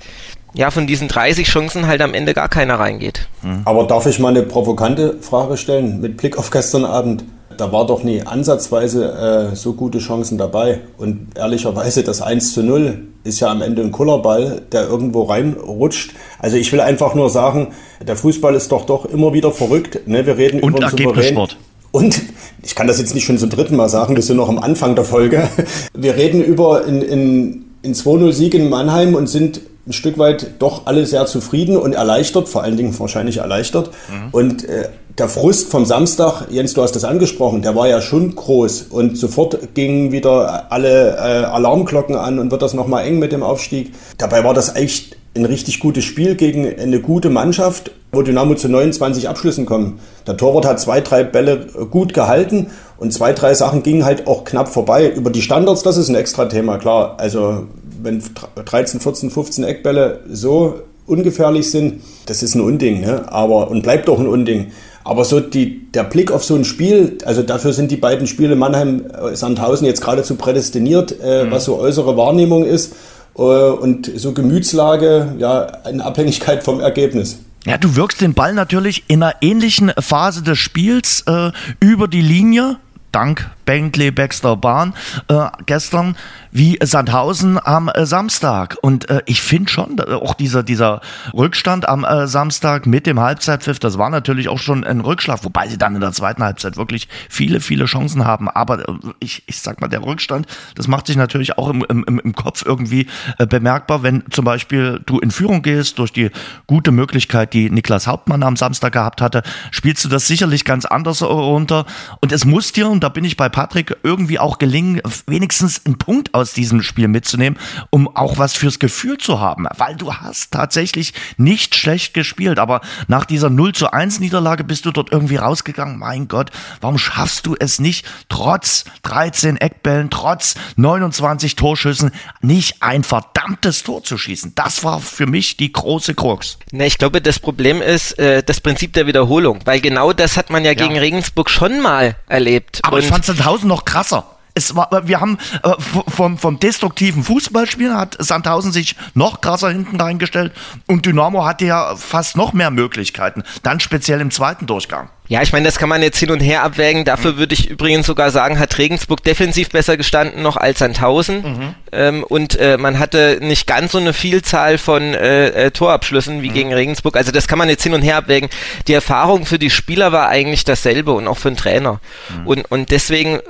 ja 0.54 0.70
von 0.70 0.86
diesen 0.86 1.08
30 1.08 1.46
Chancen 1.46 1.86
halt 1.86 2.00
am 2.00 2.14
Ende 2.14 2.34
gar 2.34 2.48
keiner 2.48 2.78
reingeht. 2.78 3.28
Mhm. 3.42 3.62
Aber 3.64 3.84
darf 3.84 4.06
ich 4.06 4.18
mal 4.18 4.28
eine 4.28 4.42
provokante 4.42 5.16
Frage 5.20 5.56
stellen 5.56 6.00
mit 6.00 6.16
Blick 6.16 6.38
auf 6.38 6.50
gestern 6.50 6.84
Abend? 6.84 7.24
Da 7.56 7.70
war 7.70 7.86
doch 7.86 8.02
nie 8.02 8.22
ansatzweise 8.22 9.50
äh, 9.52 9.56
so 9.56 9.74
gute 9.74 9.98
Chancen 9.98 10.38
dabei. 10.38 10.80
Und 10.96 11.36
ehrlicherweise 11.36 12.02
das 12.02 12.20
1 12.20 12.52
zu 12.52 12.64
0 12.64 13.02
ist 13.22 13.40
ja 13.40 13.48
am 13.48 13.62
Ende 13.62 13.82
ein 13.82 13.92
Kullerball, 13.92 14.62
der 14.72 14.88
irgendwo 14.88 15.22
reinrutscht. 15.22 16.12
Also 16.40 16.56
ich 16.56 16.72
will 16.72 16.80
einfach 16.80 17.14
nur 17.14 17.30
sagen, 17.30 17.68
der 18.06 18.16
Fußball 18.16 18.54
ist 18.54 18.72
doch 18.72 18.86
doch 18.86 19.04
immer 19.04 19.32
wieder 19.32 19.52
verrückt. 19.52 20.06
Ne? 20.06 20.26
Wir 20.26 20.36
reden 20.36 20.60
Und 20.60 20.76
über 20.76 20.88
einen 20.88 20.96
Souverän. 20.98 21.48
Und 21.94 22.22
ich 22.64 22.74
kann 22.74 22.88
das 22.88 22.98
jetzt 22.98 23.14
nicht 23.14 23.24
schon 23.24 23.38
zum 23.38 23.50
dritten 23.50 23.76
Mal 23.76 23.88
sagen, 23.88 24.16
wir 24.16 24.22
sind 24.24 24.36
noch 24.36 24.48
am 24.48 24.58
Anfang 24.58 24.96
der 24.96 25.04
Folge. 25.04 25.48
Wir 25.94 26.16
reden 26.16 26.42
über 26.42 26.84
in, 26.86 27.00
in, 27.02 27.64
in 27.82 27.94
2-0-Sieg 27.94 28.52
in 28.54 28.68
Mannheim 28.68 29.14
und 29.14 29.28
sind 29.28 29.60
ein 29.86 29.92
Stück 29.92 30.18
weit 30.18 30.54
doch 30.58 30.86
alle 30.86 31.06
sehr 31.06 31.26
zufrieden 31.26 31.76
und 31.76 31.92
erleichtert, 31.92 32.48
vor 32.48 32.64
allen 32.64 32.76
Dingen 32.76 32.98
wahrscheinlich 32.98 33.36
erleichtert. 33.36 33.92
Mhm. 34.10 34.28
Und 34.32 34.64
äh, 34.64 34.88
der 35.18 35.28
Frust 35.28 35.70
vom 35.70 35.84
Samstag, 35.84 36.48
Jens, 36.50 36.74
du 36.74 36.82
hast 36.82 36.96
das 36.96 37.04
angesprochen, 37.04 37.62
der 37.62 37.76
war 37.76 37.86
ja 37.86 38.00
schon 38.00 38.34
groß 38.34 38.86
und 38.90 39.16
sofort 39.16 39.74
gingen 39.74 40.10
wieder 40.10 40.72
alle 40.72 41.10
äh, 41.10 41.44
Alarmglocken 41.44 42.16
an 42.16 42.40
und 42.40 42.50
wird 42.50 42.62
das 42.62 42.74
nochmal 42.74 43.06
eng 43.06 43.20
mit 43.20 43.30
dem 43.30 43.44
Aufstieg. 43.44 43.92
Dabei 44.18 44.42
war 44.42 44.52
das 44.52 44.74
echt 44.74 45.16
ein 45.36 45.44
richtig 45.44 45.80
gutes 45.80 46.04
Spiel 46.04 46.36
gegen 46.36 46.78
eine 46.78 47.00
gute 47.00 47.28
Mannschaft, 47.28 47.90
wo 48.12 48.22
Dynamo 48.22 48.54
zu 48.54 48.68
29 48.68 49.28
Abschlüssen 49.28 49.66
kommt. 49.66 50.00
Der 50.26 50.36
Torwart 50.36 50.64
hat 50.64 50.80
zwei, 50.80 51.00
drei 51.00 51.24
Bälle 51.24 51.66
gut 51.90 52.14
gehalten 52.14 52.68
und 52.98 53.12
zwei, 53.12 53.32
drei 53.32 53.54
Sachen 53.54 53.82
gingen 53.82 54.04
halt 54.04 54.26
auch 54.26 54.44
knapp 54.44 54.68
vorbei. 54.68 55.10
Über 55.10 55.30
die 55.30 55.42
Standards, 55.42 55.82
das 55.82 55.96
ist 55.96 56.08
ein 56.08 56.14
extra 56.14 56.46
Thema, 56.46 56.78
klar. 56.78 57.16
Also 57.18 57.66
wenn 58.00 58.22
13, 58.64 59.00
14, 59.00 59.30
15 59.30 59.64
Eckbälle 59.64 60.20
so 60.30 60.80
ungefährlich 61.06 61.70
sind, 61.70 62.00
das 62.26 62.42
ist 62.42 62.54
ein 62.54 62.60
Unding, 62.60 63.00
ne? 63.00 63.30
Aber 63.30 63.70
und 63.70 63.82
bleibt 63.82 64.08
doch 64.08 64.18
ein 64.18 64.28
Unding. 64.28 64.68
Aber 65.02 65.24
so 65.24 65.38
die, 65.40 65.90
der 65.92 66.04
Blick 66.04 66.32
auf 66.32 66.44
so 66.44 66.54
ein 66.54 66.64
Spiel, 66.64 67.18
also 67.26 67.42
dafür 67.42 67.74
sind 67.74 67.90
die 67.90 67.98
beiden 67.98 68.26
Spiele 68.26 68.56
Mannheim-Sandhausen 68.56 69.86
jetzt 69.86 70.00
geradezu 70.00 70.36
prädestiniert, 70.36 71.16
äh, 71.22 71.44
mhm. 71.44 71.50
was 71.50 71.66
so 71.66 71.78
äußere 71.78 72.16
Wahrnehmung 72.16 72.64
ist. 72.64 72.94
Äh, 73.36 73.40
und 73.40 74.10
so 74.14 74.32
Gemütslage, 74.32 75.34
ja, 75.38 75.64
in 75.88 76.00
Abhängigkeit 76.00 76.62
vom 76.62 76.80
Ergebnis. 76.80 77.40
Ja, 77.66 77.78
du 77.78 77.96
wirkst 77.96 78.20
den 78.20 78.34
Ball 78.34 78.52
natürlich 78.52 79.04
in 79.08 79.22
einer 79.22 79.36
ähnlichen 79.40 79.92
Phase 79.98 80.42
des 80.42 80.58
Spiels 80.58 81.24
äh, 81.26 81.50
über 81.80 82.08
die 82.08 82.20
Linie, 82.20 82.76
dank 83.10 83.50
Bentley 83.64 84.10
Baxter 84.10 84.56
Bahn 84.56 84.94
äh, 85.28 85.46
gestern 85.66 86.16
wie 86.54 86.78
Sandhausen 86.82 87.58
am 87.62 87.88
äh, 87.88 88.06
Samstag. 88.06 88.76
Und 88.80 89.10
äh, 89.10 89.22
ich 89.26 89.42
finde 89.42 89.70
schon, 89.70 90.00
auch 90.00 90.34
dieser, 90.34 90.62
dieser 90.62 91.00
Rückstand 91.34 91.88
am 91.88 92.04
äh, 92.04 92.28
Samstag 92.28 92.86
mit 92.86 93.06
dem 93.06 93.18
Halbzeitpfiff, 93.18 93.80
das 93.80 93.98
war 93.98 94.08
natürlich 94.08 94.48
auch 94.48 94.60
schon 94.60 94.84
ein 94.84 95.00
Rückschlag, 95.00 95.42
wobei 95.42 95.66
sie 95.66 95.78
dann 95.78 95.96
in 95.96 96.00
der 96.00 96.12
zweiten 96.12 96.44
Halbzeit 96.44 96.76
wirklich 96.76 97.08
viele, 97.28 97.60
viele 97.60 97.86
Chancen 97.86 98.24
haben. 98.24 98.48
Aber 98.48 98.88
äh, 98.88 98.92
ich, 99.18 99.42
ich 99.46 99.60
sag 99.60 99.80
mal, 99.80 99.88
der 99.88 100.04
Rückstand, 100.04 100.46
das 100.76 100.86
macht 100.86 101.08
sich 101.08 101.16
natürlich 101.16 101.58
auch 101.58 101.68
im, 101.68 101.84
im, 101.88 102.04
im 102.04 102.34
Kopf 102.34 102.64
irgendwie 102.64 103.08
äh, 103.38 103.46
bemerkbar, 103.46 104.04
wenn 104.04 104.22
zum 104.30 104.44
Beispiel 104.44 105.00
du 105.06 105.18
in 105.18 105.32
Führung 105.32 105.62
gehst 105.62 105.98
durch 105.98 106.12
die 106.12 106.30
gute 106.68 106.92
Möglichkeit, 106.92 107.52
die 107.52 107.68
Niklas 107.68 108.06
Hauptmann 108.06 108.44
am 108.44 108.54
Samstag 108.54 108.92
gehabt 108.92 109.20
hatte, 109.20 109.42
spielst 109.72 110.04
du 110.04 110.08
das 110.08 110.28
sicherlich 110.28 110.64
ganz 110.64 110.84
anders 110.84 111.20
runter. 111.20 111.84
Und 112.20 112.30
es 112.30 112.44
muss 112.44 112.72
dir, 112.72 112.88
und 112.88 113.02
da 113.02 113.08
bin 113.08 113.24
ich 113.24 113.36
bei 113.36 113.48
Patrick, 113.54 113.96
irgendwie 114.02 114.40
auch 114.40 114.58
gelingen, 114.58 115.00
wenigstens 115.28 115.86
einen 115.86 115.96
Punkt 115.96 116.34
aus 116.34 116.54
diesem 116.54 116.82
Spiel 116.82 117.06
mitzunehmen, 117.06 117.56
um 117.90 118.08
auch 118.08 118.36
was 118.36 118.54
fürs 118.54 118.80
Gefühl 118.80 119.16
zu 119.16 119.38
haben. 119.38 119.68
Weil 119.78 119.94
du 119.94 120.12
hast 120.12 120.50
tatsächlich 120.50 121.14
nicht 121.36 121.76
schlecht 121.76 122.14
gespielt, 122.14 122.58
aber 122.58 122.80
nach 123.06 123.24
dieser 123.24 123.50
0 123.50 123.72
zu 123.72 123.92
1 123.92 124.18
Niederlage 124.18 124.64
bist 124.64 124.86
du 124.86 124.90
dort 124.90 125.12
irgendwie 125.12 125.36
rausgegangen. 125.36 126.00
Mein 126.00 126.26
Gott, 126.26 126.50
warum 126.80 126.98
schaffst 126.98 127.46
du 127.46 127.54
es 127.56 127.78
nicht, 127.78 128.04
trotz 128.28 128.86
13 129.04 129.56
Eckbällen, 129.56 130.10
trotz 130.10 130.56
29 130.74 131.54
Torschüssen, 131.54 132.10
nicht 132.40 132.82
ein 132.82 133.04
verdammtes 133.04 133.84
Tor 133.84 134.02
zu 134.02 134.18
schießen? 134.18 134.56
Das 134.56 134.82
war 134.82 134.98
für 134.98 135.26
mich 135.28 135.56
die 135.56 135.72
große 135.72 136.16
Krux. 136.16 136.58
Ne, 136.72 136.86
ich 136.86 136.98
glaube, 136.98 137.22
das 137.22 137.38
Problem 137.38 137.80
ist 137.80 138.18
äh, 138.18 138.42
das 138.42 138.60
Prinzip 138.60 138.94
der 138.94 139.06
Wiederholung, 139.06 139.60
weil 139.64 139.80
genau 139.80 140.12
das 140.12 140.36
hat 140.36 140.50
man 140.50 140.64
ja, 140.64 140.72
ja. 140.72 140.74
gegen 140.74 140.98
Regensburg 140.98 141.48
schon 141.48 141.80
mal 141.80 142.16
erlebt. 142.26 142.80
Aber 142.82 142.96
Und 142.96 143.04
ich 143.04 143.08
fand 143.08 143.22
Sandhausen 143.44 143.68
noch 143.68 143.84
krasser 143.84 144.24
es 144.54 144.76
war, 144.76 144.88
wir 145.08 145.20
haben 145.20 145.36
äh, 145.64 145.72
vom, 145.80 146.38
vom 146.38 146.60
destruktiven 146.60 147.24
Fußballspiel 147.24 147.92
hat 147.92 148.16
Sandhausen 148.20 148.70
sich 148.70 148.94
noch 149.12 149.40
krasser 149.40 149.70
hinten 149.70 150.00
reingestellt 150.00 150.52
und 150.86 151.04
Dynamo 151.06 151.44
hatte 151.44 151.66
ja 151.66 151.96
fast 151.96 152.36
noch 152.36 152.52
mehr 152.52 152.70
Möglichkeiten, 152.70 153.42
dann 153.64 153.80
speziell 153.80 154.20
im 154.20 154.30
zweiten 154.30 154.66
Durchgang. 154.66 155.10
Ja, 155.26 155.40
ich 155.40 155.52
meine, 155.52 155.64
das 155.64 155.78
kann 155.78 155.88
man 155.88 156.02
jetzt 156.02 156.18
hin 156.18 156.30
und 156.30 156.40
her 156.40 156.62
abwägen. 156.62 157.04
Dafür 157.04 157.32
mhm. 157.32 157.36
würde 157.38 157.54
ich 157.54 157.70
übrigens 157.70 158.06
sogar 158.06 158.30
sagen, 158.30 158.58
hat 158.58 158.76
Regensburg 158.76 159.24
defensiv 159.24 159.70
besser 159.70 159.96
gestanden 159.96 160.42
noch 160.42 160.58
als 160.58 160.80
Sandhausen. 160.80 161.42
Mhm. 161.42 161.74
Ähm, 161.92 162.24
und 162.24 162.58
äh, 162.58 162.76
man 162.76 162.98
hatte 162.98 163.38
nicht 163.40 163.66
ganz 163.66 163.92
so 163.92 163.98
eine 163.98 164.12
Vielzahl 164.12 164.76
von 164.76 165.14
äh, 165.14 165.48
äh, 165.48 165.70
Torabschlüssen 165.70 166.42
wie 166.42 166.50
mhm. 166.50 166.54
gegen 166.54 166.74
Regensburg. 166.74 167.16
Also 167.16 167.32
das 167.32 167.48
kann 167.48 167.58
man 167.58 167.70
jetzt 167.70 167.82
hin 167.82 167.94
und 167.94 168.02
her 168.02 168.16
abwägen. 168.16 168.50
Die 168.86 168.92
Erfahrung 168.92 169.46
für 169.46 169.58
die 169.58 169.70
Spieler 169.70 170.12
war 170.12 170.28
eigentlich 170.28 170.64
dasselbe 170.64 171.12
und 171.12 171.26
auch 171.26 171.38
für 171.38 171.50
den 171.50 171.56
Trainer. 171.56 172.00
Mhm. 172.28 172.46
Und, 172.46 172.70
und 172.70 172.90
deswegen 172.90 173.40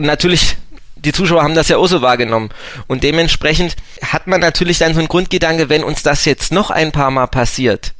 und 0.00 0.06
natürlich, 0.06 0.56
die 0.96 1.12
Zuschauer 1.12 1.42
haben 1.42 1.54
das 1.54 1.68
ja 1.68 1.76
auch 1.76 1.86
so 1.86 2.00
wahrgenommen. 2.00 2.48
Und 2.86 3.02
dementsprechend 3.04 3.76
hat 4.02 4.26
man 4.26 4.40
natürlich 4.40 4.78
dann 4.78 4.94
so 4.94 4.98
einen 4.98 5.08
Grundgedanke, 5.08 5.68
wenn 5.68 5.84
uns 5.84 6.02
das 6.02 6.24
jetzt 6.24 6.52
noch 6.52 6.70
ein 6.70 6.90
paar 6.90 7.10
Mal 7.10 7.26
passiert, 7.26 7.92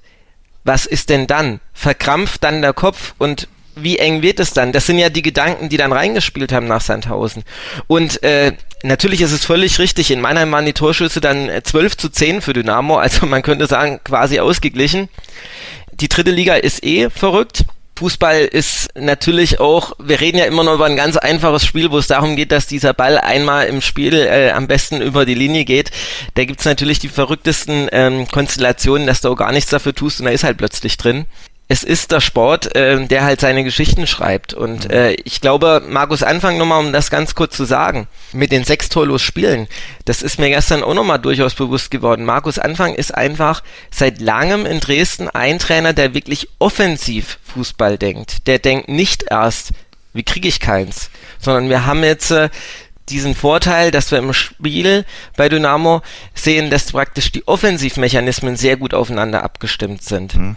was 0.64 0.86
ist 0.86 1.10
denn 1.10 1.26
dann? 1.26 1.60
Verkrampft 1.72 2.44
dann 2.44 2.62
der 2.62 2.72
Kopf 2.72 3.14
und 3.18 3.48
wie 3.76 3.98
eng 3.98 4.22
wird 4.22 4.40
es 4.40 4.52
dann? 4.52 4.72
Das 4.72 4.86
sind 4.86 4.98
ja 4.98 5.08
die 5.08 5.22
Gedanken, 5.22 5.68
die 5.68 5.76
dann 5.76 5.92
reingespielt 5.92 6.52
haben 6.52 6.66
nach 6.66 6.80
Sandhausen. 6.80 7.44
Und 7.86 8.22
äh, 8.22 8.52
natürlich 8.82 9.20
ist 9.22 9.32
es 9.32 9.44
völlig 9.44 9.78
richtig, 9.78 10.10
in 10.10 10.20
Mannheim 10.20 10.52
waren 10.52 10.66
die 10.66 10.72
Torschüsse 10.72 11.20
dann 11.20 11.50
12 11.62 11.96
zu 11.96 12.08
10 12.08 12.42
für 12.42 12.52
Dynamo, 12.52 12.98
also 12.98 13.26
man 13.26 13.42
könnte 13.42 13.66
sagen, 13.66 14.00
quasi 14.04 14.40
ausgeglichen. 14.40 15.08
Die 15.92 16.08
dritte 16.08 16.30
Liga 16.30 16.54
ist 16.54 16.84
eh 16.84 17.10
verrückt. 17.10 17.64
Fußball 18.00 18.46
ist 18.46 18.88
natürlich 18.94 19.60
auch, 19.60 19.92
wir 19.98 20.22
reden 20.22 20.38
ja 20.38 20.46
immer 20.46 20.64
noch 20.64 20.72
über 20.72 20.86
ein 20.86 20.96
ganz 20.96 21.18
einfaches 21.18 21.66
Spiel, 21.66 21.90
wo 21.90 21.98
es 21.98 22.06
darum 22.06 22.34
geht, 22.34 22.50
dass 22.50 22.66
dieser 22.66 22.94
Ball 22.94 23.18
einmal 23.18 23.66
im 23.66 23.82
Spiel 23.82 24.14
äh, 24.14 24.52
am 24.52 24.68
besten 24.68 25.02
über 25.02 25.26
die 25.26 25.34
Linie 25.34 25.66
geht. 25.66 25.90
Da 26.32 26.46
gibt's 26.46 26.64
natürlich 26.64 26.98
die 26.98 27.10
verrücktesten 27.10 27.90
ähm, 27.92 28.26
Konstellationen, 28.26 29.06
dass 29.06 29.20
du 29.20 29.28
auch 29.28 29.36
gar 29.36 29.52
nichts 29.52 29.70
dafür 29.70 29.94
tust 29.94 30.18
und 30.18 30.26
er 30.26 30.32
ist 30.32 30.44
halt 30.44 30.56
plötzlich 30.56 30.96
drin 30.96 31.26
es 31.70 31.84
ist 31.84 32.10
der 32.10 32.20
Sport, 32.20 32.74
äh, 32.74 33.06
der 33.06 33.22
halt 33.22 33.40
seine 33.40 33.62
Geschichten 33.62 34.08
schreibt. 34.08 34.54
Und 34.54 34.90
äh, 34.90 35.12
ich 35.22 35.40
glaube, 35.40 35.80
Markus 35.88 36.24
Anfang 36.24 36.58
nochmal, 36.58 36.84
um 36.84 36.92
das 36.92 37.10
ganz 37.10 37.36
kurz 37.36 37.56
zu 37.56 37.64
sagen, 37.64 38.08
mit 38.32 38.50
den 38.50 38.64
sechs 38.64 38.88
torlos 38.88 39.22
Spielen, 39.22 39.68
das 40.04 40.20
ist 40.20 40.40
mir 40.40 40.48
gestern 40.48 40.82
auch 40.82 40.94
nochmal 40.94 41.20
durchaus 41.20 41.54
bewusst 41.54 41.92
geworden. 41.92 42.24
Markus 42.24 42.58
Anfang 42.58 42.94
ist 42.94 43.14
einfach 43.14 43.62
seit 43.88 44.20
langem 44.20 44.66
in 44.66 44.80
Dresden 44.80 45.28
ein 45.28 45.60
Trainer, 45.60 45.92
der 45.92 46.12
wirklich 46.12 46.48
offensiv 46.58 47.38
Fußball 47.54 47.98
denkt. 47.98 48.48
Der 48.48 48.58
denkt 48.58 48.88
nicht 48.88 49.26
erst, 49.30 49.70
wie 50.12 50.24
kriege 50.24 50.48
ich 50.48 50.58
keins, 50.58 51.08
sondern 51.38 51.68
wir 51.68 51.86
haben 51.86 52.02
jetzt 52.02 52.32
äh, 52.32 52.48
diesen 53.10 53.36
Vorteil, 53.36 53.92
dass 53.92 54.10
wir 54.10 54.18
im 54.18 54.32
Spiel 54.32 55.04
bei 55.36 55.48
Dynamo 55.48 56.02
sehen, 56.34 56.68
dass 56.68 56.90
praktisch 56.90 57.30
die 57.30 57.46
Offensivmechanismen 57.46 58.56
sehr 58.56 58.76
gut 58.76 58.92
aufeinander 58.92 59.44
abgestimmt 59.44 60.02
sind. 60.02 60.34
Mhm. 60.34 60.56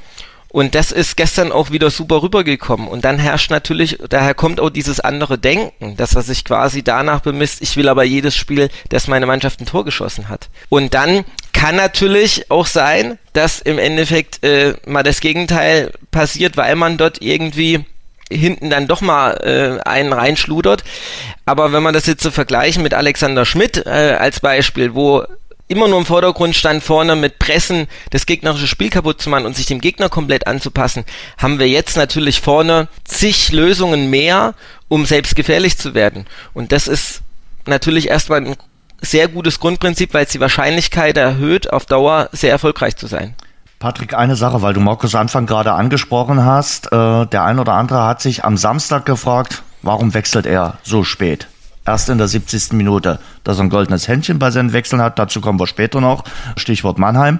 Und 0.53 0.75
das 0.75 0.91
ist 0.91 1.17
gestern 1.17 1.51
auch 1.51 1.71
wieder 1.71 1.89
super 1.89 2.21
rübergekommen. 2.21 2.87
Und 2.87 3.03
dann 3.05 3.17
herrscht 3.17 3.49
natürlich, 3.49 3.97
daher 4.07 4.35
kommt 4.35 4.59
auch 4.59 4.69
dieses 4.69 4.99
andere 4.99 5.39
Denken, 5.39 5.97
dass 5.97 6.15
er 6.15 6.21
sich 6.21 6.45
quasi 6.45 6.83
danach 6.83 7.21
bemisst, 7.21 7.63
ich 7.63 7.75
will 7.75 7.89
aber 7.89 8.03
jedes 8.03 8.35
Spiel, 8.35 8.69
dass 8.89 9.07
meine 9.07 9.25
Mannschaft 9.25 9.59
ein 9.59 9.65
Tor 9.65 9.83
geschossen 9.83 10.29
hat. 10.29 10.49
Und 10.69 10.93
dann 10.93 11.25
kann 11.53 11.75
natürlich 11.75 12.51
auch 12.51 12.67
sein, 12.67 13.17
dass 13.33 13.61
im 13.61 13.79
Endeffekt 13.79 14.43
äh, 14.43 14.75
mal 14.85 15.01
das 15.01 15.21
Gegenteil 15.21 15.91
passiert, 16.11 16.55
weil 16.55 16.75
man 16.75 16.97
dort 16.97 17.19
irgendwie 17.19 17.83
hinten 18.31 18.69
dann 18.69 18.87
doch 18.87 19.01
mal 19.01 19.31
äh, 19.37 19.89
einen 19.89 20.13
reinschludert. 20.13 20.83
Aber 21.47 21.73
wenn 21.73 21.81
man 21.81 21.95
das 21.95 22.05
jetzt 22.05 22.21
so 22.21 22.29
vergleichen 22.29 22.83
mit 22.83 22.93
Alexander 22.93 23.45
Schmidt 23.45 23.87
äh, 23.87 24.17
als 24.19 24.39
Beispiel, 24.39 24.93
wo 24.93 25.23
immer 25.67 25.87
nur 25.87 25.99
im 25.99 26.05
Vordergrund 26.05 26.55
stand, 26.55 26.83
vorne 26.83 27.15
mit 27.15 27.39
Pressen 27.39 27.87
das 28.11 28.25
gegnerische 28.25 28.67
Spiel 28.67 28.89
kaputt 28.89 29.21
zu 29.21 29.29
machen 29.29 29.45
und 29.45 29.55
sich 29.55 29.65
dem 29.65 29.81
Gegner 29.81 30.09
komplett 30.09 30.47
anzupassen, 30.47 31.05
haben 31.37 31.59
wir 31.59 31.67
jetzt 31.67 31.97
natürlich 31.97 32.41
vorne 32.41 32.87
zig 33.05 33.51
Lösungen 33.51 34.09
mehr, 34.09 34.55
um 34.87 35.05
selbst 35.05 35.35
gefährlich 35.35 35.77
zu 35.77 35.93
werden. 35.93 36.25
Und 36.53 36.71
das 36.71 36.87
ist 36.87 37.21
natürlich 37.65 38.09
erstmal 38.09 38.41
ein 38.41 38.55
sehr 39.01 39.27
gutes 39.27 39.59
Grundprinzip, 39.59 40.13
weil 40.13 40.25
es 40.25 40.31
die 40.31 40.39
Wahrscheinlichkeit 40.39 41.17
erhöht, 41.17 41.71
auf 41.71 41.85
Dauer 41.85 42.29
sehr 42.31 42.51
erfolgreich 42.51 42.95
zu 42.95 43.07
sein. 43.07 43.35
Patrick, 43.79 44.13
eine 44.13 44.37
Sache, 44.37 44.61
weil 44.61 44.73
du 44.73 44.79
Markus 44.79 45.13
Anfang 45.13 45.45
gerade 45.45 45.73
angesprochen 45.73 46.45
hast. 46.45 46.87
Äh, 46.93 47.25
der 47.25 47.43
ein 47.43 47.59
oder 47.59 47.73
andere 47.73 48.03
hat 48.05 48.21
sich 48.21 48.45
am 48.45 48.55
Samstag 48.55 49.05
gefragt, 49.05 49.61
warum 49.81 50.13
wechselt 50.13 50.45
er 50.45 50.77
so 50.83 51.03
spät? 51.03 51.47
Erst 51.85 52.09
in 52.09 52.17
der 52.17 52.27
70. 52.27 52.73
Minute, 52.73 53.19
dass 53.43 53.57
er 53.57 53.65
ein 53.65 53.69
goldenes 53.69 54.07
Händchen 54.07 54.39
bei 54.39 54.51
seinen 54.51 54.73
Wechseln 54.73 55.01
hat, 55.01 55.19
dazu 55.19 55.41
kommen 55.41 55.59
wir 55.59 55.67
später 55.67 55.99
noch, 55.99 56.23
Stichwort 56.55 56.97
Mannheim. 56.97 57.39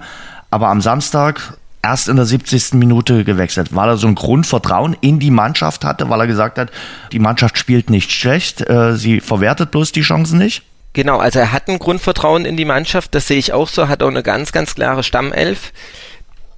Aber 0.52 0.68
am 0.68 0.82
Samstag 0.82 1.58
erst 1.82 2.10
in 2.10 2.16
der 2.16 2.26
70. 2.26 2.74
Minute 2.74 3.24
gewechselt, 3.24 3.76
weil 3.76 3.90
er 3.90 3.98
so 3.98 4.08
ein 4.08 4.16
Grundvertrauen 4.16 4.96
in 5.02 5.20
die 5.20 5.32
Mannschaft 5.32 5.84
hatte, 5.86 6.10
weil 6.10 6.20
er 6.20 6.28
gesagt 6.28 6.58
hat, 6.58 6.72
die 7.12 7.20
Mannschaft 7.20 7.58
spielt 7.58 7.90
nicht 7.90 8.12
schlecht, 8.12 8.62
äh, 8.70 8.96
sie 8.96 9.22
verwertet 9.22 9.72
bloß 9.72 9.92
die 9.92 10.02
Chancen 10.02 10.38
nicht. 10.38 10.64
Genau, 10.94 11.18
also 11.18 11.40
er 11.40 11.52
hat 11.52 11.70
ein 11.70 11.80
Grundvertrauen 11.80 12.46
in 12.46 12.56
die 12.56 12.66
Mannschaft, 12.66 13.16
das 13.16 13.28
sehe 13.28 13.40
ich 13.40 13.52
auch 13.52 13.68
so, 13.68 13.88
hat 13.88 14.04
auch 14.04 14.10
eine 14.10 14.24
ganz, 14.24 14.52
ganz 14.52 14.76
klare 14.76 15.04
Stammelf 15.04 15.72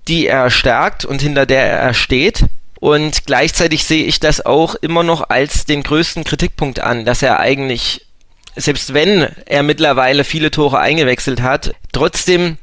die 0.08 0.28
er 0.28 0.50
stärkt 0.50 1.06
und 1.06 1.22
hinter 1.22 1.46
der 1.46 1.66
er 1.66 1.94
steht. 1.94 2.46
Und 2.80 3.26
gleichzeitig 3.26 3.86
sehe 3.86 4.06
ich 4.06 4.20
das 4.20 4.46
auch 4.46 4.76
immer 4.76 5.04
noch 5.04 5.30
als 5.30 5.66
den 5.66 5.84
größten 5.84 6.24
Kritikpunkt 6.24 6.80
an, 6.80 7.06
dass 7.06 7.22
er 7.22 7.40
eigentlich, 7.40 8.06
selbst 8.56 8.94
wenn 8.94 9.28
er 9.46 9.64
mittlerweile 9.64 10.24
viele 10.24 10.52
Tore 10.52 10.80
eingewechselt 10.80 11.42
hat, 11.42 11.74
trotzdem 11.92 12.58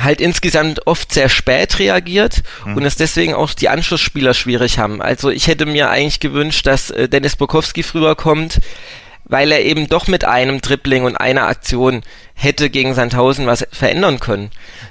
halt 0.00 0.20
insgesamt 0.20 0.86
oft 0.86 1.12
sehr 1.12 1.28
spät 1.28 1.78
reagiert 1.78 2.42
mhm. 2.64 2.76
und 2.76 2.84
es 2.84 2.96
deswegen 2.96 3.34
auch 3.34 3.52
die 3.54 3.68
Anschlussspieler 3.68 4.34
schwierig 4.34 4.78
haben. 4.78 5.00
Also 5.00 5.30
ich 5.30 5.46
hätte 5.46 5.66
mir 5.66 5.90
eigentlich 5.90 6.20
gewünscht, 6.20 6.66
dass 6.66 6.90
äh, 6.90 7.08
Dennis 7.08 7.36
Bokowski 7.36 7.82
früher 7.82 8.14
kommt, 8.14 8.60
weil 9.24 9.50
er 9.50 9.64
eben 9.64 9.88
doch 9.88 10.06
mit 10.06 10.24
einem 10.24 10.60
Dribbling 10.60 11.04
und 11.04 11.16
einer 11.16 11.48
Aktion 11.48 12.02
hätte 12.34 12.70
gegen 12.70 12.94
Sandhausen 12.94 13.46
was 13.46 13.66
verändern 13.72 14.20
können. 14.20 14.50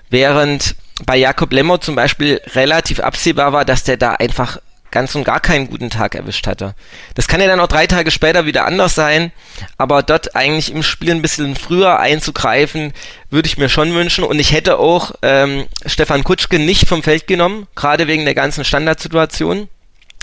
Während 0.10 0.76
bei 1.04 1.18
Jakob 1.18 1.52
Lemmer 1.52 1.82
zum 1.82 1.96
Beispiel 1.96 2.42
relativ 2.54 3.00
absehbar 3.00 3.52
war, 3.52 3.66
dass 3.66 3.84
der 3.84 3.98
da 3.98 4.14
einfach 4.14 4.60
ganz 4.92 5.14
und 5.14 5.26
gar 5.26 5.42
keinen 5.42 5.70
guten 5.70 5.90
Tag 5.90 6.16
erwischt 6.16 6.48
hatte. 6.48 6.74
Das 7.16 7.28
kann 7.28 7.42
ja 7.42 7.48
dann 7.48 7.60
auch 7.60 7.68
drei 7.68 7.86
Tage 7.86 8.12
später 8.12 8.46
wieder 8.46 8.66
anders 8.66 8.96
sein, 8.96 9.34
aber 9.78 10.04
dort 10.04 10.38
eigentlich 10.38 10.72
im 10.72 10.84
Spiel 10.84 11.12
ein 11.12 11.22
bisschen 11.22 11.58
früher 11.58 12.00
einzugreifen, 12.00 12.94
würde 13.30 13.48
ich 13.48 13.58
mir 13.58 13.68
schon 13.68 13.94
wünschen. 13.94 14.24
Und 14.24 14.40
ich 14.40 14.54
hätte 14.54 14.80
auch 14.80 15.12
ähm, 15.22 15.66
Stefan 15.86 16.24
Kutschke 16.24 16.60
nicht 16.60 16.88
vom 16.88 17.04
Feld 17.04 17.28
genommen, 17.28 17.68
gerade 17.76 18.08
wegen 18.08 18.24
der 18.24 18.36
ganzen 18.36 18.64
Standardsituation, 18.64 19.68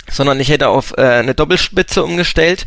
sondern 0.09 0.39
ich 0.39 0.49
hätte 0.49 0.69
auf 0.69 0.97
äh, 0.97 1.01
eine 1.01 1.35
Doppelspitze 1.35 2.03
umgestellt, 2.03 2.65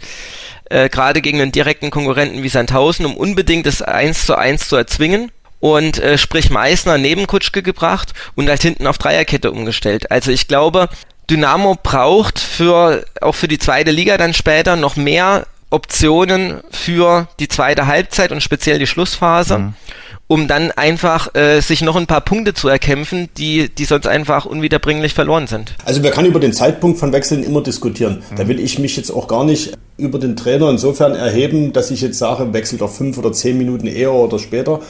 äh, 0.71 0.88
gerade 0.88 1.21
gegen 1.21 1.40
einen 1.40 1.51
direkten 1.51 1.90
Konkurrenten 1.90 2.45
wie 2.45 2.49
Sandhausen, 2.49 3.05
um 3.05 3.16
unbedingt 3.16 3.66
das 3.66 3.83
1 3.83 4.27
zu 4.27 4.37
1 4.37 4.69
zu 4.69 4.77
erzwingen 4.77 5.33
und 5.61 5.99
äh, 5.99 6.19
sprich 6.19 6.51
Meißner 6.51 6.99
neben 6.99 7.27
Kutschke 7.27 7.62
gebracht 7.62 8.12
und 8.35 8.49
halt 8.49 8.62
hinten 8.62 8.87
auf 8.87 8.99
Dreierkette 8.99 9.51
umgestellt. 9.51 10.11
Also 10.11 10.31
ich 10.31 10.49
glaube, 10.49 10.88
Dynamo 11.31 11.77
braucht 11.83 12.38
für 12.38 13.05
auch 13.21 13.35
für 13.35 13.49
die 13.49 13.59
zweite 13.59 13.90
Liga 13.90 14.16
dann 14.16 14.35
später 14.35 14.77
noch 14.77 14.97
mehr 14.97 15.47
Optionen 15.71 16.62
für 16.71 17.29
die 17.40 17.49
zweite 17.49 17.87
Halbzeit 17.87 18.31
und 18.31 18.42
speziell 18.42 18.79
die 18.79 18.87
Schlussphase. 18.87 19.59
Mhm 19.59 19.75
um 20.29 20.49
dann 20.49 20.73
einfach 20.73 21.35
äh, 21.35 21.61
sich 21.61 21.83
noch 21.83 21.97
ein 21.97 22.07
paar 22.07 22.21
Punkte 22.21 22.53
zu 22.53 22.69
erkämpfen, 22.69 23.29
die, 23.37 23.69
die 23.69 23.85
sonst 23.85 24.07
einfach 24.07 24.45
unwiederbringlich 24.45 25.14
verloren 25.14 25.47
sind. 25.47 25.75
Also 25.85 26.03
wir 26.03 26.11
können 26.11 26.27
über 26.27 26.40
den 26.40 26.53
Zeitpunkt 26.53 26.99
von 26.99 27.12
Wechseln 27.12 27.45
immer 27.45 27.62
diskutieren. 27.62 28.23
Mhm. 28.31 28.37
Da 28.37 28.49
will 28.49 28.59
ich 28.59 28.79
mich 28.79 28.97
jetzt 28.97 29.11
auch 29.11 29.29
gar 29.29 29.45
nicht 29.45 29.75
über 29.99 30.19
den 30.19 30.37
Trainer 30.37 30.69
insofern 30.69 31.14
erheben, 31.14 31.73
dass 31.73 31.90
ich 31.90 32.01
jetzt 32.01 32.19
sage, 32.19 32.53
wechselt 32.53 32.83
auf 32.83 32.97
fünf 32.97 33.19
oder 33.19 33.33
zehn 33.33 33.57
Minuten 33.57 33.87
eher 33.87 34.12
oder 34.12 34.38
später. 34.38 34.81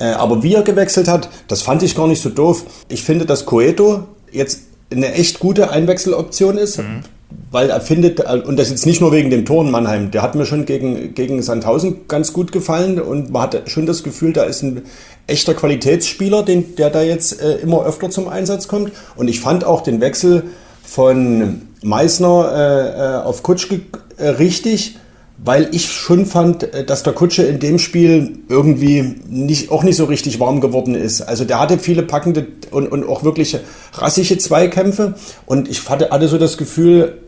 Äh, 0.00 0.06
aber 0.06 0.42
wie 0.42 0.54
er 0.54 0.62
gewechselt 0.62 1.06
hat, 1.06 1.28
das 1.46 1.62
fand 1.62 1.84
ich 1.84 1.94
gar 1.94 2.08
nicht 2.08 2.22
so 2.22 2.30
doof. 2.30 2.64
Ich 2.88 3.04
finde, 3.04 3.26
dass 3.26 3.46
Coeto 3.46 4.04
jetzt 4.32 4.62
eine 4.90 5.12
echt 5.12 5.38
gute 5.38 5.70
Einwechseloption 5.70 6.58
ist. 6.58 6.78
Mhm 6.78 7.04
weil 7.50 7.70
er 7.70 7.80
findet, 7.80 8.20
und 8.20 8.58
das 8.58 8.70
jetzt 8.70 8.86
nicht 8.86 9.00
nur 9.00 9.12
wegen 9.12 9.30
dem 9.30 9.44
Tor 9.44 9.64
in 9.64 9.70
Mannheim, 9.70 10.10
der 10.10 10.22
hat 10.22 10.34
mir 10.34 10.46
schon 10.46 10.66
gegen, 10.66 11.14
gegen 11.14 11.42
Sandhausen 11.42 12.08
ganz 12.08 12.32
gut 12.32 12.52
gefallen 12.52 13.00
und 13.00 13.30
man 13.30 13.42
hat 13.42 13.70
schon 13.70 13.86
das 13.86 14.02
Gefühl, 14.02 14.32
da 14.32 14.44
ist 14.44 14.62
ein 14.62 14.82
echter 15.26 15.54
Qualitätsspieler, 15.54 16.42
den, 16.42 16.76
der 16.76 16.90
da 16.90 17.02
jetzt 17.02 17.40
äh, 17.40 17.56
immer 17.56 17.84
öfter 17.84 18.10
zum 18.10 18.28
Einsatz 18.28 18.68
kommt. 18.68 18.92
Und 19.16 19.28
ich 19.28 19.40
fand 19.40 19.64
auch 19.64 19.82
den 19.82 20.00
Wechsel 20.00 20.44
von 20.84 21.62
Meißner 21.82 22.52
äh, 22.52 23.00
äh 23.00 23.22
auf 23.22 23.42
Kutschke 23.42 23.80
äh, 24.16 24.28
richtig, 24.28 24.96
weil 25.42 25.68
ich 25.72 25.90
schon 25.90 26.26
fand, 26.26 26.74
äh, 26.74 26.84
dass 26.84 27.02
der 27.02 27.12
Kutsche 27.12 27.42
in 27.42 27.58
dem 27.58 27.78
Spiel 27.78 28.38
irgendwie 28.48 29.16
nicht, 29.28 29.70
auch 29.70 29.82
nicht 29.82 29.96
so 29.96 30.04
richtig 30.04 30.40
warm 30.40 30.60
geworden 30.60 30.94
ist. 30.94 31.22
Also 31.22 31.44
der 31.44 31.60
hatte 31.60 31.78
viele 31.78 32.02
packende 32.02 32.46
und, 32.70 32.88
und 32.88 33.08
auch 33.08 33.24
wirklich 33.24 33.56
rassige 33.94 34.38
Zweikämpfe 34.38 35.14
und 35.46 35.68
ich 35.68 35.88
hatte, 35.88 36.10
hatte 36.10 36.28
so 36.28 36.38
das 36.38 36.56
Gefühl, 36.56 37.18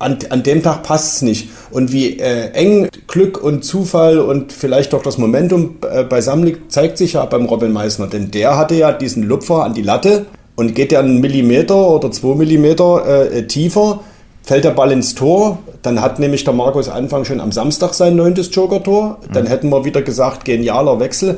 an, 0.00 0.18
an 0.30 0.44
dem 0.44 0.62
Tag 0.62 0.84
passt 0.84 1.16
es 1.16 1.22
nicht. 1.22 1.48
Und 1.70 1.92
wie 1.92 2.20
äh, 2.20 2.52
eng 2.52 2.88
Glück 3.08 3.42
und 3.42 3.64
Zufall 3.64 4.20
und 4.20 4.52
vielleicht 4.52 4.92
doch 4.92 5.02
das 5.02 5.18
Momentum 5.18 5.76
äh, 5.90 6.04
beisammen 6.04 6.44
liegt, 6.44 6.70
zeigt 6.70 6.98
sich 6.98 7.14
ja 7.14 7.24
beim 7.24 7.46
Robin 7.46 7.72
Meissner. 7.72 8.06
Denn 8.06 8.30
der 8.30 8.56
hatte 8.56 8.76
ja 8.76 8.92
diesen 8.92 9.24
Lupfer 9.24 9.64
an 9.64 9.74
die 9.74 9.82
Latte 9.82 10.26
und 10.54 10.74
geht 10.76 10.92
ja 10.92 11.00
einen 11.00 11.20
Millimeter 11.20 11.88
oder 11.88 12.12
zwei 12.12 12.36
Millimeter 12.36 13.32
äh, 13.32 13.46
tiefer 13.48 14.00
fällt 14.48 14.64
der 14.64 14.70
Ball 14.70 14.92
ins 14.92 15.14
Tor, 15.14 15.58
dann 15.82 16.00
hat 16.00 16.18
nämlich 16.18 16.42
der 16.42 16.54
Markus 16.54 16.88
Anfang 16.88 17.26
schon 17.26 17.38
am 17.38 17.52
Samstag 17.52 17.92
sein 17.92 18.16
neuntes 18.16 18.48
Joker-Tor. 18.50 19.18
Dann 19.30 19.44
mhm. 19.44 19.48
hätten 19.48 19.68
wir 19.68 19.84
wieder 19.84 20.00
gesagt, 20.00 20.46
genialer 20.46 21.00
Wechsel. 21.00 21.36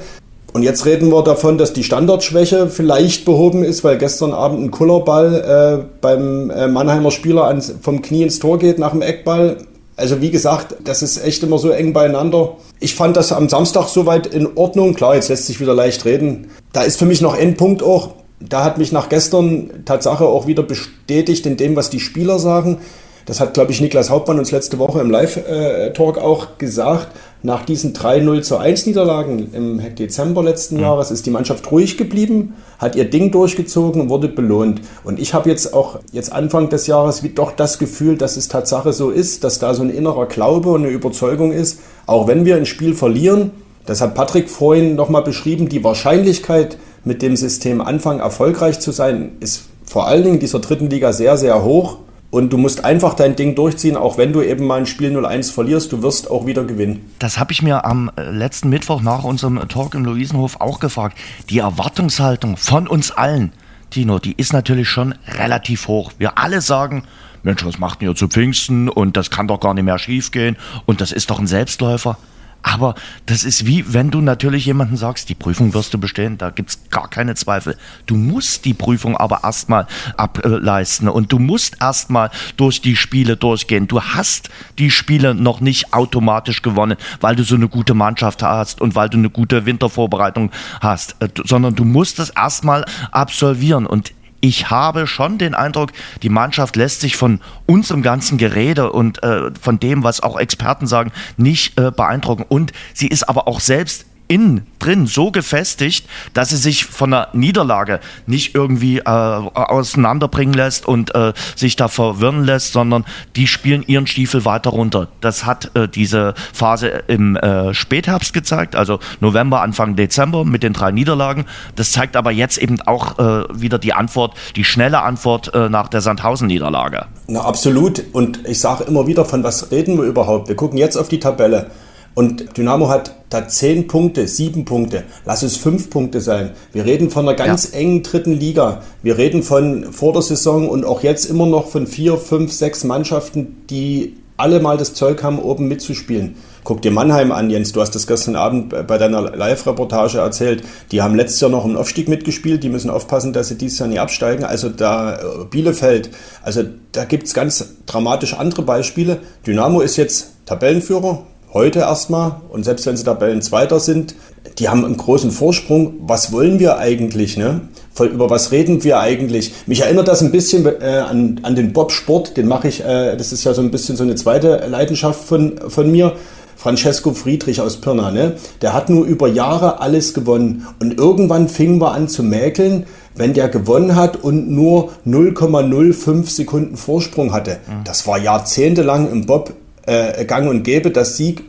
Und 0.53 0.63
jetzt 0.63 0.87
reden 0.87 1.11
wir 1.11 1.25
davon, 1.25 1.59
dass 1.59 1.73
die 1.73 1.83
Standardschwäche 1.83 2.69
vielleicht 2.69 3.25
behoben 3.25 3.65
ist, 3.65 3.83
weil 3.83 3.99
gestern 3.99 4.33
Abend 4.33 4.63
ein 4.63 4.71
Kullerball 4.71 5.81
äh, 5.83 5.85
beim 6.01 6.51
äh, 6.51 6.69
Mannheimer 6.69 7.11
Spieler 7.11 7.47
ans, 7.47 7.75
vom 7.83 8.01
Knie 8.01 8.23
ins 8.23 8.39
Tor 8.39 8.61
geht 8.61 8.79
nach 8.79 8.93
dem 8.93 9.03
Eckball. 9.03 9.57
Also 9.97 10.21
wie 10.21 10.31
gesagt, 10.31 10.77
das 10.85 11.03
ist 11.03 11.25
echt 11.25 11.43
immer 11.43 11.59
so 11.59 11.71
eng 11.71 11.93
beieinander. 11.93 12.59
Ich 12.79 12.95
fand 12.95 13.17
das 13.17 13.33
am 13.33 13.49
Samstag 13.49 13.89
soweit 13.89 14.29
in 14.29 14.57
Ordnung. 14.57 14.95
Klar, 14.95 15.17
jetzt 15.17 15.29
lässt 15.29 15.47
sich 15.47 15.61
wieder 15.61 15.75
leicht 15.75 16.05
reden. 16.05 16.51
Da 16.73 16.83
ist 16.83 16.97
für 16.97 17.07
mich 17.07 17.21
noch 17.21 17.37
ein 17.37 17.57
Punkt 17.57 17.83
auch, 17.83 18.11
da 18.41 18.65
hat 18.65 18.79
mich 18.79 18.91
nach 18.91 19.09
gestern 19.09 19.85
Tatsache 19.85 20.25
auch 20.25 20.47
wieder 20.47 20.63
bestätigt 20.63 21.47
in 21.47 21.57
dem, 21.57 21.77
was 21.77 21.91
die 21.91 22.01
Spieler 22.01 22.39
sagen. 22.39 22.79
Das 23.27 23.39
hat, 23.39 23.55
glaube 23.55 23.71
ich, 23.71 23.81
Niklas 23.81 24.11
Hauptmann 24.11 24.39
uns 24.39 24.51
letzte 24.51 24.79
Woche 24.79 25.01
im 25.01 25.11
Live-Talk 25.11 26.19
auch 26.19 26.59
gesagt. 26.59 27.09
Nach 27.43 27.65
diesen 27.65 27.95
3-0 27.95 28.43
zu 28.43 28.57
1 28.57 28.87
Niederlagen 28.87 29.53
im 29.53 29.95
Dezember 29.95 30.43
letzten 30.43 30.77
mhm. 30.77 30.83
Jahres 30.83 31.11
ist 31.11 31.27
die 31.27 31.31
Mannschaft 31.31 31.71
ruhig 31.71 31.97
geblieben, 31.97 32.55
hat 32.79 32.97
ihr 32.97 33.09
Ding 33.09 33.31
durchgezogen 33.31 34.03
und 34.03 34.09
wurde 34.09 34.29
belohnt. 34.29 34.81
Und 35.05 35.21
ich 35.21 35.33
habe 35.33 35.49
jetzt 35.49 35.73
auch 35.75 36.01
jetzt 36.13 36.33
Anfang 36.33 36.71
des 36.71 36.87
Jahres 36.87 37.23
wie 37.23 37.29
doch 37.29 37.53
das 37.53 37.79
Gefühl, 37.79 38.17
dass 38.17 38.37
es 38.37 38.49
Tatsache 38.49 38.93
so 38.93 39.11
ist, 39.11 39.45
dass 39.45 39.59
da 39.59 39.75
so 39.75 39.83
ein 39.83 39.91
innerer 39.91 40.27
Glaube 40.27 40.71
und 40.71 40.83
eine 40.83 40.93
Überzeugung 40.93 41.53
ist, 41.53 41.79
auch 42.07 42.27
wenn 42.27 42.45
wir 42.45 42.57
ein 42.57 42.67
Spiel 42.67 42.95
verlieren, 42.95 43.53
das 43.87 44.01
hat 44.01 44.15
Patrick 44.15 44.51
vorhin 44.51 44.95
nochmal 44.95 45.23
beschrieben, 45.23 45.69
die 45.69 45.83
Wahrscheinlichkeit, 45.83 46.79
mit 47.05 47.23
dem 47.23 47.37
System 47.37 47.81
anfangen, 47.81 48.21
erfolgreich 48.21 48.81
zu 48.81 48.93
sein, 48.93 49.33
ist 49.41 49.65
vor 49.85 50.07
allen 50.07 50.25
Dingen 50.25 50.41
dieser 50.41 50.61
dritten 50.61 50.89
Liga 50.89 51.13
sehr, 51.13 51.37
sehr 51.37 51.63
hoch. 51.63 51.99
Und 52.31 52.53
du 52.53 52.59
musst 52.59 52.85
einfach 52.85 53.15
dein 53.15 53.35
Ding 53.35 53.57
durchziehen, 53.57 53.97
auch 53.97 54.17
wenn 54.17 54.33
du 54.33 54.41
eben 54.41 54.65
mal 54.65 54.79
ein 54.79 54.87
Spiel 54.87 55.11
0-1 55.11 55.53
verlierst, 55.53 55.91
du 55.91 56.01
wirst 56.03 56.31
auch 56.31 56.47
wieder 56.47 56.63
gewinnen. 56.63 57.11
Das 57.19 57.41
habe 57.41 57.51
ich 57.51 57.61
mir 57.61 57.85
am 57.85 58.09
äh, 58.15 58.31
letzten 58.31 58.69
Mittwoch 58.69 59.03
nach 59.03 59.25
unserem 59.25 59.69
Talk 59.69 59.97
im 59.97 60.05
Luisenhof 60.05 60.61
auch 60.61 60.79
gefragt. 60.79 61.19
Die 61.49 61.59
Erwartungshaltung 61.59 62.57
von 62.57 62.87
uns 62.87 63.11
allen, 63.11 63.53
Tino, 63.91 64.21
die 64.21 64.35
ist 64.37 64.53
natürlich 64.53 64.89
schon 64.89 65.17
relativ 65.27 65.89
hoch. 65.89 66.13
Wir 66.19 66.39
alle 66.39 66.61
sagen, 66.61 67.03
Mensch, 67.43 67.65
was 67.65 67.79
macht 67.79 68.01
ihr 68.03 68.15
zu 68.15 68.29
Pfingsten 68.29 68.89
und 68.89 69.17
das 69.17 69.31
kann 69.31 69.49
doch 69.49 69.59
gar 69.59 69.75
nicht 69.75 69.85
mehr 69.85 69.99
schiefgehen 69.99 70.57
und 70.87 71.01
das 71.01 71.11
ist 71.11 71.31
doch 71.31 71.41
ein 71.41 71.49
Selbstläufer. 71.49 72.17
Aber 72.63 72.95
das 73.27 73.45
ist 73.45 73.67
wie, 73.67 73.93
wenn 73.93 74.11
du 74.11 74.21
natürlich 74.21 74.67
jemanden 74.67 74.97
sagst, 74.97 75.29
die 75.29 75.35
Prüfung 75.35 75.75
wirst 75.75 75.95
du 75.95 75.99
bestehen, 75.99 76.39
da 76.39 76.51
gibt 76.51 76.71
es 76.71 76.91
gar 76.91 77.09
keine 77.09 77.35
Zweifel. 77.35 77.77
Du 78.07 78.17
musst 78.17 78.65
die 78.65 78.75
Prüfung 78.75 79.17
aber 79.17 79.41
erstmal 79.45 79.87
ableisten 80.17 81.09
und 81.09 81.33
du 81.33 81.39
musst 81.39 81.79
erstmal 81.81 82.31
durch 82.57 82.81
die 82.81 82.97
Spiele 82.97 83.37
durchgehen. 83.37 83.89
Du 83.89 84.03
hast 84.03 84.51
die 84.79 84.91
Spiele 84.91 85.35
noch 85.35 85.61
nicht 85.61 85.95
automatisch 85.95 86.63
gewonnen, 86.63 86.97
weil 87.21 87.37
du 87.37 87.45
so 87.45 87.55
eine 87.55 87.69
gute 87.69 87.95
Mannschaft 87.95 88.43
hast 88.43 88.81
und 88.81 88.95
weil 88.95 89.09
du 89.09 89.19
eine 89.19 89.31
gute 89.31 89.67
Wintervorbereitung 89.67 90.51
hast, 90.81 91.17
äh, 91.21 91.29
sondern 91.45 91.75
du 91.75 91.85
musst 91.85 92.19
das 92.19 92.31
erstmal 92.31 92.85
absolvieren. 93.11 93.87
Und 93.87 94.13
ich 94.41 94.71
habe 94.71 95.07
schon 95.07 95.39
den 95.39 95.55
Eindruck, 95.55 95.93
die 96.23 96.29
Mannschaft 96.29 96.77
lässt 96.77 97.01
sich 97.01 97.17
von 97.17 97.41
unserem 97.67 98.03
ganzen 98.03 98.39
Gerede 98.39 98.93
und 98.93 99.23
äh, 99.23 99.51
von 99.61 99.79
dem, 99.79 100.03
was 100.03 100.23
auch 100.23 100.39
Experten 100.39 100.87
sagen, 100.87 101.13
nicht 101.37 101.79
äh, 101.79 101.91
beeindrucken. 101.91 102.45
Und 102.49 102.73
sie 102.95 103.09
ist 103.09 103.29
aber 103.29 103.47
auch 103.47 103.61
selbst 103.61 104.07
innen 104.31 104.67
drin 104.79 105.07
so 105.07 105.31
gefestigt, 105.31 106.07
dass 106.35 106.51
sie 106.51 106.57
sich 106.57 106.87
von 106.87 107.13
einer 107.13 107.29
Niederlage 107.33 108.01
nicht 108.27 108.55
irgendwie 108.55 108.99
äh, 108.99 109.03
auseinanderbringen 109.05 110.55
lässt 110.55 110.87
und 110.87 111.15
äh, 111.15 111.33
sich 111.57 111.77
da 111.77 111.89
verwirren 111.89 112.45
lässt, 112.45 112.73
sondern 112.73 113.05
die 113.37 113.47
spielen 113.47 113.85
ihren 113.87 114.07
Stiefel 114.07 114.45
weiter 114.45 114.71
runter. 114.71 115.09
Das 115.21 115.45
hat 115.45 115.73
äh, 115.75 115.89
diese 115.89 116.35
Phase 116.53 117.03
im 117.09 117.37
äh, 117.37 117.75
Spätherbst 117.75 118.33
gezeigt, 118.33 118.77
also 118.77 119.01
November, 119.19 119.63
Anfang 119.63 119.97
Dezember 119.97 120.45
mit 120.45 120.63
den 120.63 120.73
drei 120.73 120.93
Niederlagen. 120.93 121.45
Das 121.75 121.91
zeigt 121.91 122.17
aber 122.17 122.31
jetzt 122.31 122.57
eben 122.57 122.81
auch 122.83 123.19
äh, 123.19 123.45
wieder 123.53 123.79
die 123.79 123.93
Antwort, 123.93 124.35
die 124.55 124.65
schnelle 124.65 125.03
Antwort 125.03 125.53
äh, 125.55 125.69
nach 125.69 125.89
der 125.89 126.01
Sandhausen-Niederlage. 126.03 127.07
Na 127.27 127.41
absolut. 127.41 128.05
Und 128.13 128.47
ich 128.47 128.61
sage 128.61 128.85
immer 128.85 129.09
wieder, 129.09 129.25
von 129.25 129.43
was 129.43 129.73
reden 129.73 129.99
wir 129.99 130.05
überhaupt? 130.05 130.49
Wir 130.49 130.57
gucken 130.57 130.79
jetzt 130.79 130.97
auf 130.97 131.09
die 131.09 131.19
Tabelle. 131.19 131.71
Und 132.15 132.57
Dynamo 132.57 132.89
hat 132.89 133.15
da 133.31 133.47
zehn 133.47 133.87
Punkte, 133.87 134.27
sieben 134.27 134.65
Punkte, 134.65 135.05
lass 135.25 135.43
es 135.43 135.57
fünf 135.57 135.91
Punkte 135.91 136.21
sein. 136.21 136.51
Wir 136.73 136.85
reden 136.85 137.11
von 137.11 137.29
einer 137.29 137.37
ganz 137.37 137.71
ja. 137.73 137.79
engen 137.79 138.03
dritten 138.03 138.33
Liga. 138.33 138.83
Wir 139.03 139.17
reden 139.17 139.43
von 139.43 139.93
vor 139.93 140.13
der 140.13 140.23
Saison 140.23 140.69
und 140.69 140.85
auch 140.85 141.03
jetzt 141.03 141.27
immer 141.27 141.47
noch 141.47 141.69
von 141.69 141.87
vier, 141.87 142.17
fünf, 142.17 142.53
sechs 142.53 142.83
Mannschaften, 142.85 143.63
die 143.71 144.17
alle 144.37 144.61
mal 144.61 144.79
das 144.79 144.95
Zeug 144.95 145.23
haben, 145.23 145.39
oben 145.39 145.69
mitzuspielen. 145.69 146.35
Guck 146.65 146.83
dir 146.83 146.91
Mannheim 146.91 147.31
an, 147.31 147.51
Jens. 147.51 147.73
Du 147.73 147.81
hast 147.81 147.95
das 147.95 148.07
gestern 148.07 148.37
Abend 148.37 148.71
bei 148.87 148.99
deiner 148.99 149.23
Live-Reportage 149.23 150.19
erzählt. 150.19 150.63
Die 150.93 151.03
haben 151.03 151.15
letztes 151.15 151.41
Jahr 151.41 151.51
noch 151.51 151.65
im 151.65 151.77
Aufstieg 151.77 152.09
mitgespielt. 152.09 152.63
Die 152.63 152.69
müssen 152.69 152.91
aufpassen, 152.91 153.33
dass 153.33 153.49
sie 153.49 153.57
dieses 153.57 153.79
Jahr 153.79 153.89
nicht 153.89 154.01
absteigen. 154.01 154.45
Also 154.45 154.69
da 154.69 155.15
äh, 155.15 155.21
Bielefeld. 155.51 156.11
Also 156.43 156.65
da 156.93 157.05
gibt 157.05 157.27
es 157.27 157.35
ganz 157.35 157.77
dramatisch 157.87 158.35
andere 158.35 158.63
Beispiele. 158.63 159.19
Dynamo 159.47 159.81
ist 159.81 159.97
jetzt 159.97 160.33
Tabellenführer, 160.47 161.23
heute 161.53 161.81
erstmal. 161.81 162.41
Und 162.49 162.65
selbst 162.65 162.87
wenn 162.87 162.97
sie 162.97 163.05
Tabellenzweiter 163.05 163.81
sind, 163.81 164.15
die 164.59 164.69
haben 164.69 164.85
einen 164.85 164.97
großen 164.97 165.31
Vorsprung. 165.31 165.95
Was 166.01 166.33
wollen 166.33 166.59
wir 166.59 166.79
eigentlich? 166.79 167.37
Ne? 167.37 167.63
Über 167.99 168.31
was 168.31 168.53
reden 168.53 168.83
wir 168.85 169.01
eigentlich? 169.01 169.53
Mich 169.67 169.83
erinnert 169.83 170.09
das 170.09 170.23
ein 170.23 170.31
bisschen 170.31 170.67
äh, 170.67 171.05
an, 171.07 171.41
an 171.43 171.55
den 171.55 171.73
Bobsport. 171.73 172.37
Den 172.37 172.49
mache 172.49 172.69
ich, 172.69 172.85
äh, 172.85 173.17
das 173.17 173.33
ist 173.33 173.45
ja 173.45 173.53
so 173.53 173.63
ein 173.63 173.71
bisschen 173.71 173.97
so 173.97 174.05
eine 174.05 174.15
zweite 174.15 174.67
Leidenschaft 174.69 175.25
von, 175.25 175.59
von 175.69 175.91
mir. 175.91 176.15
Francesco 176.57 177.15
Friedrich 177.15 177.63
aus 177.63 177.79
Pirna, 177.79 178.11
ne? 178.11 178.35
der 178.61 178.75
hat 178.75 178.91
nur 178.91 179.07
über 179.07 179.29
Jahre 179.29 179.81
alles 179.81 180.13
gewonnen. 180.13 180.67
Und 180.79 180.99
irgendwann 180.99 181.49
fingen 181.49 181.81
wir 181.81 181.93
an 181.93 182.07
zu 182.07 182.23
mäkeln, 182.23 182.85
wenn 183.15 183.33
der 183.33 183.49
gewonnen 183.49 183.97
hat 183.97 184.23
und 184.23 184.51
nur 184.51 184.91
0,05 185.07 186.29
Sekunden 186.29 186.77
Vorsprung 186.77 187.33
hatte. 187.33 187.53
Mhm. 187.67 187.85
Das 187.85 188.07
war 188.07 188.19
jahrzehntelang 188.19 189.11
im 189.11 189.25
Bob 189.25 189.55
äh, 189.91 190.25
gang 190.25 190.49
und 190.49 190.63
gäbe, 190.63 190.91
dass 190.91 191.17
Sieg 191.17 191.43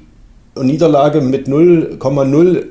und 0.56 0.66
Niederlage 0.66 1.22
mit 1.22 1.48
0,0 1.48 2.66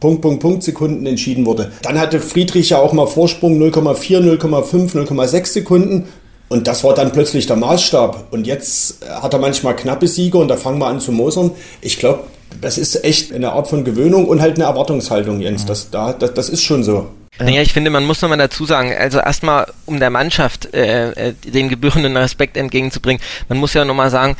Punkt, 0.00 0.20
Punkt, 0.20 0.40
Punkt 0.40 0.62
Sekunden 0.62 1.06
entschieden 1.06 1.46
wurde. 1.46 1.72
Dann 1.82 1.98
hatte 1.98 2.20
Friedrich 2.20 2.70
ja 2.70 2.78
auch 2.78 2.92
mal 2.92 3.06
Vorsprung 3.06 3.58
0,4, 3.62 4.20
0,5, 4.38 4.94
0,6 4.94 5.46
Sekunden. 5.46 6.08
Und 6.48 6.66
das 6.66 6.84
war 6.84 6.94
dann 6.94 7.10
plötzlich 7.12 7.46
der 7.46 7.56
Maßstab. 7.56 8.32
Und 8.32 8.46
jetzt 8.46 8.98
hat 9.08 9.32
er 9.32 9.38
manchmal 9.38 9.74
knappe 9.76 10.06
Siege 10.06 10.36
und 10.36 10.48
da 10.48 10.56
fangen 10.56 10.78
wir 10.78 10.88
an 10.88 11.00
zu 11.00 11.10
mosern. 11.10 11.52
Ich 11.80 11.98
glaube, 11.98 12.24
das 12.60 12.76
ist 12.76 13.02
echt 13.02 13.32
eine 13.32 13.52
Art 13.52 13.68
von 13.68 13.84
Gewöhnung 13.84 14.26
und 14.26 14.42
halt 14.42 14.56
eine 14.56 14.64
Erwartungshaltung, 14.64 15.40
Jens. 15.40 15.64
Das, 15.64 15.90
da, 15.90 16.12
das, 16.12 16.34
das 16.34 16.48
ist 16.50 16.62
schon 16.62 16.84
so. 16.84 17.06
Naja, 17.38 17.62
ich 17.62 17.72
finde, 17.72 17.90
man 17.90 18.04
muss 18.04 18.22
nochmal 18.22 18.38
dazu 18.38 18.64
sagen, 18.64 18.92
also 18.96 19.18
erstmal, 19.18 19.66
um 19.86 19.98
der 19.98 20.10
Mannschaft 20.10 20.72
äh, 20.72 21.10
äh, 21.10 21.32
den 21.32 21.68
gebührenden 21.68 22.16
Respekt 22.16 22.56
entgegenzubringen, 22.56 23.20
man 23.48 23.58
muss 23.58 23.74
ja 23.74 23.84
nochmal 23.84 24.10
sagen, 24.10 24.36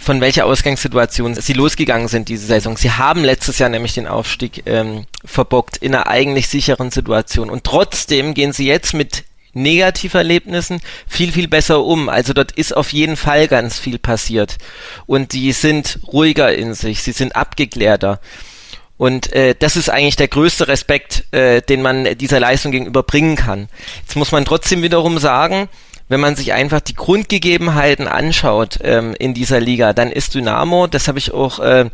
von 0.00 0.22
welcher 0.22 0.46
Ausgangssituation 0.46 1.34
sie 1.34 1.52
losgegangen 1.52 2.08
sind 2.08 2.30
diese 2.30 2.46
Saison. 2.46 2.78
Sie 2.78 2.90
haben 2.90 3.22
letztes 3.22 3.58
Jahr 3.58 3.68
nämlich 3.68 3.92
den 3.92 4.06
Aufstieg 4.06 4.62
ähm, 4.64 5.04
verbockt 5.26 5.76
in 5.76 5.94
einer 5.94 6.06
eigentlich 6.06 6.48
sicheren 6.48 6.90
Situation. 6.90 7.50
Und 7.50 7.64
trotzdem 7.64 8.32
gehen 8.32 8.54
sie 8.54 8.66
jetzt 8.66 8.94
mit 8.94 9.24
Negativerlebnissen 9.52 10.80
viel, 11.06 11.32
viel 11.32 11.48
besser 11.48 11.84
um. 11.84 12.08
Also 12.08 12.32
dort 12.32 12.52
ist 12.52 12.74
auf 12.74 12.94
jeden 12.94 13.16
Fall 13.16 13.46
ganz 13.46 13.78
viel 13.78 13.98
passiert. 13.98 14.56
Und 15.04 15.34
die 15.34 15.52
sind 15.52 15.98
ruhiger 16.10 16.54
in 16.54 16.72
sich, 16.72 17.02
sie 17.02 17.12
sind 17.12 17.36
abgeklärter. 17.36 18.20
Und 18.96 19.32
äh, 19.34 19.54
das 19.58 19.76
ist 19.76 19.90
eigentlich 19.90 20.16
der 20.16 20.28
größte 20.28 20.66
Respekt, 20.68 21.24
äh, 21.32 21.60
den 21.60 21.82
man 21.82 22.16
dieser 22.16 22.40
Leistung 22.40 22.72
gegenüber 22.72 23.02
bringen 23.02 23.36
kann. 23.36 23.68
Jetzt 24.00 24.16
muss 24.16 24.32
man 24.32 24.46
trotzdem 24.46 24.82
wiederum 24.82 25.18
sagen, 25.18 25.68
wenn 26.10 26.20
man 26.20 26.34
sich 26.34 26.52
einfach 26.52 26.80
die 26.80 26.94
Grundgegebenheiten 26.94 28.08
anschaut 28.08 28.80
ähm, 28.82 29.14
in 29.18 29.32
dieser 29.32 29.60
Liga, 29.60 29.92
dann 29.92 30.10
ist 30.10 30.34
Dynamo, 30.34 30.88
das 30.88 31.06
habe 31.06 31.20
ich 31.20 31.32
auch 31.32 31.60
äh, 31.60 31.88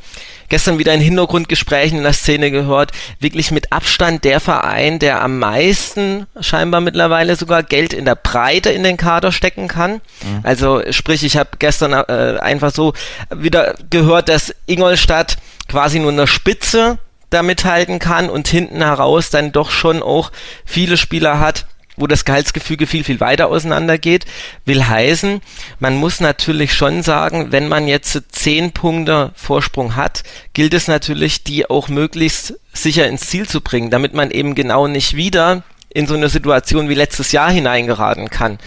gestern 0.48 0.78
wieder 0.78 0.94
in 0.94 1.02
Hintergrundgesprächen 1.02 1.98
in 1.98 2.02
der 2.02 2.14
Szene 2.14 2.50
gehört, 2.50 2.92
wirklich 3.20 3.50
mit 3.50 3.72
Abstand 3.72 4.24
der 4.24 4.40
Verein, 4.40 4.98
der 4.98 5.20
am 5.20 5.38
meisten 5.38 6.26
scheinbar 6.40 6.80
mittlerweile 6.80 7.36
sogar 7.36 7.62
Geld 7.62 7.92
in 7.92 8.06
der 8.06 8.14
Breite 8.14 8.70
in 8.70 8.84
den 8.84 8.96
Kader 8.96 9.32
stecken 9.32 9.68
kann. 9.68 10.00
Mhm. 10.22 10.40
Also 10.44 10.80
sprich, 10.92 11.22
ich 11.22 11.36
habe 11.36 11.50
gestern 11.58 11.92
äh, 11.92 12.38
einfach 12.40 12.72
so 12.72 12.94
wieder 13.30 13.74
gehört, 13.90 14.30
dass 14.30 14.54
Ingolstadt 14.64 15.36
quasi 15.68 15.98
nur 15.98 16.12
eine 16.12 16.26
Spitze 16.26 16.98
da 17.28 17.42
mithalten 17.42 17.98
kann 17.98 18.30
und 18.30 18.48
hinten 18.48 18.82
heraus 18.82 19.28
dann 19.28 19.52
doch 19.52 19.70
schon 19.70 20.02
auch 20.02 20.32
viele 20.64 20.96
Spieler 20.96 21.38
hat, 21.38 21.66
wo 21.96 22.06
das 22.06 22.24
Gehaltsgefüge 22.24 22.86
viel, 22.86 23.04
viel 23.04 23.20
weiter 23.20 23.48
auseinandergeht, 23.48 24.26
will 24.64 24.86
heißen, 24.86 25.40
man 25.78 25.96
muss 25.96 26.20
natürlich 26.20 26.74
schon 26.74 27.02
sagen, 27.02 27.52
wenn 27.52 27.68
man 27.68 27.88
jetzt 27.88 28.20
zehn 28.30 28.72
Punkte 28.72 29.32
Vorsprung 29.34 29.96
hat, 29.96 30.22
gilt 30.52 30.74
es 30.74 30.88
natürlich, 30.88 31.44
die 31.44 31.68
auch 31.68 31.88
möglichst 31.88 32.54
sicher 32.72 33.06
ins 33.08 33.22
Ziel 33.22 33.48
zu 33.48 33.60
bringen, 33.60 33.90
damit 33.90 34.14
man 34.14 34.30
eben 34.30 34.54
genau 34.54 34.86
nicht 34.86 35.16
wieder 35.16 35.62
in 35.88 36.06
so 36.06 36.14
eine 36.14 36.28
Situation 36.28 36.88
wie 36.88 36.94
letztes 36.94 37.32
Jahr 37.32 37.50
hineingeraten 37.50 38.30
kann 38.30 38.58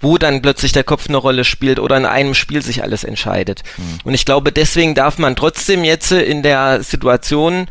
wo 0.00 0.18
dann 0.18 0.42
plötzlich 0.42 0.72
der 0.72 0.84
Kopf 0.84 1.08
eine 1.08 1.16
Rolle 1.16 1.44
spielt 1.44 1.80
oder 1.80 1.96
in 1.96 2.04
einem 2.04 2.34
Spiel 2.34 2.60
sich 2.62 2.82
alles 2.82 3.04
entscheidet. 3.04 3.62
Mhm. 3.78 3.98
Und 4.04 4.14
ich 4.14 4.26
glaube, 4.26 4.52
deswegen 4.52 4.94
darf 4.94 5.18
man 5.18 5.34
trotzdem 5.34 5.82
jetzt 5.82 6.12
in 6.12 6.42
der 6.42 6.82
Situation 6.82 7.68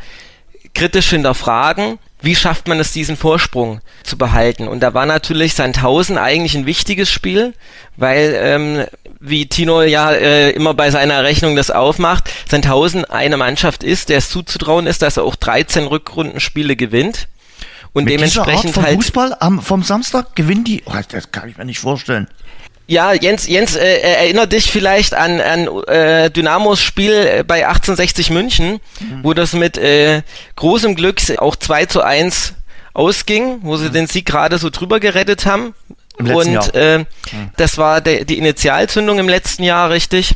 kritisch 0.73 1.11
hinterfragen, 1.11 1.99
wie 2.23 2.35
schafft 2.35 2.69
man 2.69 2.79
es, 2.79 2.93
diesen 2.93 3.17
Vorsprung 3.17 3.81
zu 4.03 4.17
behalten? 4.17 4.69
Und 4.69 4.79
da 4.79 4.93
war 4.93 5.05
natürlich 5.05 5.55
Sandhausen 5.55 6.17
eigentlich 6.17 6.55
ein 6.55 6.65
wichtiges 6.65 7.11
Spiel, 7.11 7.53
weil, 7.97 8.33
ähm, 8.37 8.85
wie 9.19 9.45
Tino 9.47 9.81
ja 9.81 10.11
äh, 10.11 10.51
immer 10.51 10.73
bei 10.73 10.89
seiner 10.89 11.23
Rechnung 11.23 11.57
das 11.57 11.69
aufmacht, 11.69 12.29
Sandhausen 12.49 13.03
eine 13.03 13.35
Mannschaft 13.35 13.83
ist, 13.83 14.07
der 14.07 14.19
es 14.19 14.29
zuzutrauen 14.29 14.87
ist, 14.87 15.01
dass 15.01 15.17
er 15.17 15.23
auch 15.23 15.35
13 15.35 15.85
Rückrundenspiele 15.85 16.77
gewinnt. 16.77 17.27
Und 17.91 18.05
Mit 18.05 18.13
dementsprechend 18.13 18.63
dieser 18.63 18.67
Art 18.67 18.73
von 18.73 18.83
halt 18.85 18.95
Fußball 18.95 19.35
am, 19.39 19.61
vom 19.61 19.83
Samstag 19.83 20.35
gewinnen 20.35 20.63
die. 20.63 20.81
Oh, 20.85 20.93
das 21.09 21.31
kann 21.31 21.49
ich 21.49 21.57
mir 21.57 21.65
nicht 21.65 21.79
vorstellen. 21.79 22.27
Ja, 22.87 23.13
Jens, 23.13 23.47
Jens, 23.47 23.75
äh, 23.75 23.99
erinnert 23.99 24.51
dich 24.51 24.69
vielleicht 24.69 25.13
an, 25.13 25.39
an 25.39 25.67
äh, 25.87 26.29
Dynamos 26.29 26.81
Spiel 26.81 27.13
äh, 27.13 27.43
bei 27.43 27.65
1860 27.67 28.29
München, 28.29 28.81
mhm. 28.99 29.19
wo 29.23 29.33
das 29.33 29.53
mit 29.53 29.77
äh, 29.77 30.21
großem 30.55 30.95
Glück 30.95 31.21
auch 31.37 31.55
2 31.55 31.85
zu 31.85 32.01
1 32.01 32.55
ausging, 32.93 33.59
wo 33.61 33.77
sie 33.77 33.89
mhm. 33.89 33.93
den 33.93 34.07
Sieg 34.07 34.25
gerade 34.25 34.57
so 34.57 34.69
drüber 34.69 34.99
gerettet 34.99 35.45
haben. 35.45 35.73
Und 36.17 36.75
äh, 36.75 36.99
mhm. 36.99 37.05
das 37.57 37.77
war 37.77 38.01
der, 38.01 38.25
die 38.25 38.37
Initialzündung 38.37 39.17
im 39.17 39.29
letzten 39.29 39.63
Jahr, 39.63 39.89
richtig. 39.89 40.35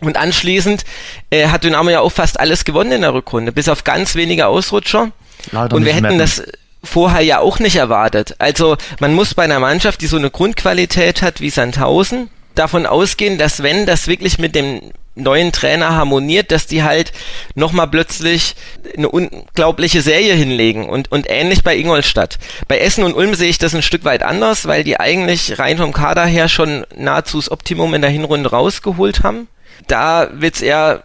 Und 0.00 0.16
anschließend 0.16 0.84
äh, 1.30 1.48
hat 1.48 1.64
Dynamo 1.64 1.90
ja 1.90 2.00
auch 2.00 2.12
fast 2.12 2.38
alles 2.38 2.64
gewonnen 2.64 2.92
in 2.92 3.00
der 3.00 3.14
Rückrunde, 3.14 3.50
bis 3.50 3.68
auf 3.68 3.82
ganz 3.82 4.14
wenige 4.14 4.46
Ausrutscher. 4.46 5.10
Leider 5.50 5.74
und 5.74 5.84
wir 5.84 5.92
hätten 5.92 6.02
meppen. 6.02 6.18
das 6.18 6.42
vorher 6.82 7.22
ja 7.22 7.40
auch 7.40 7.58
nicht 7.58 7.76
erwartet. 7.76 8.36
Also 8.38 8.76
man 9.00 9.14
muss 9.14 9.34
bei 9.34 9.44
einer 9.44 9.60
Mannschaft, 9.60 10.00
die 10.00 10.06
so 10.06 10.16
eine 10.16 10.30
Grundqualität 10.30 11.22
hat 11.22 11.40
wie 11.40 11.50
Sandhausen, 11.50 12.30
davon 12.54 12.86
ausgehen, 12.86 13.38
dass 13.38 13.62
wenn 13.62 13.86
das 13.86 14.08
wirklich 14.08 14.38
mit 14.38 14.54
dem 14.54 14.80
neuen 15.18 15.52
Trainer 15.52 15.94
harmoniert, 15.94 16.50
dass 16.50 16.66
die 16.66 16.82
halt 16.82 17.12
nochmal 17.54 17.88
plötzlich 17.88 18.54
eine 18.96 19.08
unglaubliche 19.08 20.00
Serie 20.00 20.34
hinlegen 20.34 20.88
und, 20.88 21.10
und 21.10 21.26
ähnlich 21.28 21.64
bei 21.64 21.76
Ingolstadt. 21.76 22.38
Bei 22.68 22.78
Essen 22.78 23.04
und 23.04 23.14
Ulm 23.14 23.34
sehe 23.34 23.50
ich 23.50 23.58
das 23.58 23.74
ein 23.74 23.82
Stück 23.82 24.04
weit 24.04 24.22
anders, 24.22 24.66
weil 24.66 24.84
die 24.84 24.98
eigentlich 24.98 25.58
rein 25.58 25.78
vom 25.78 25.92
Kader 25.92 26.24
her 26.24 26.48
schon 26.48 26.86
nahezu 26.96 27.38
das 27.38 27.50
Optimum 27.50 27.94
in 27.94 28.02
der 28.02 28.10
Hinrunde 28.10 28.50
rausgeholt 28.50 29.22
haben. 29.22 29.48
Da 29.86 30.28
wird's 30.32 30.60
eher 30.60 31.04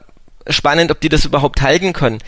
spannend, 0.50 0.92
ob 0.92 1.02
die 1.02 1.10
das 1.10 1.26
überhaupt 1.26 1.62
halten 1.62 1.94
können. 1.94 2.20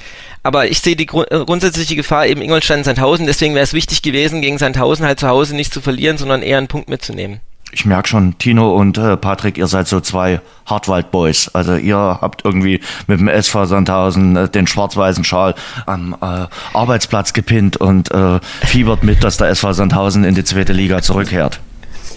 Aber 0.44 0.68
ich 0.68 0.80
sehe 0.80 0.96
die 0.96 1.06
gru 1.06 1.24
äh, 1.24 1.46
grundsätzliche 1.46 1.96
Gefahr 1.96 2.28
eben 2.28 2.42
Ingolstadt 2.42 2.86
Sandhausen, 2.86 3.26
deswegen 3.26 3.56
wäre 3.56 3.64
es 3.64 3.74
wichtig 3.74 4.02
gewesen, 4.02 4.42
gegen 4.42 4.58
Sandhausen 4.58 5.06
halt 5.06 5.20
zu 5.20 5.28
Hause 5.28 5.56
nicht 5.56 5.74
zu 5.74 5.82
verlieren, 5.82 6.18
sondern 6.18 6.42
eher 6.42 6.58
einen 6.58 6.68
Punkt 6.68 6.90
mitzunehmen. 6.90 7.40
Ich 7.72 7.86
merke 7.86 8.08
schon, 8.08 8.38
Tino 8.38 8.74
und 8.74 8.98
äh, 8.98 9.18
Patrick, 9.18 9.58
ihr 9.58 9.68
seid 9.68 9.88
so 9.88 10.00
zwei 10.00 10.40
Hartwald-Boys. 10.66 11.50
Also 11.54 11.76
ihr 11.76 11.98
habt 11.98 12.46
irgendwie 12.46 12.80
mit 13.08 13.20
dem 13.20 13.28
SV 13.28 13.66
Sandhausen 13.66 14.38
äh, 14.38 14.50
den 14.50 14.66
schwarz-weißen 14.66 15.26
Schal 15.26 15.56
am 15.86 16.16
äh, 16.22 16.46
Arbeitsplatz 16.74 17.34
gepinnt 17.34 17.76
und 17.76 18.12
äh, 18.12 18.40
fiebert 18.66 19.04
mit, 19.04 19.24
dass 19.26 19.38
der 19.38 19.50
SV 19.50 19.74
Sandhausen 19.74 20.24
in 20.24 20.36
die 20.36 20.46
zweite 20.46 20.72
Liga 20.72 21.02
zurückkehrt. 21.02 21.60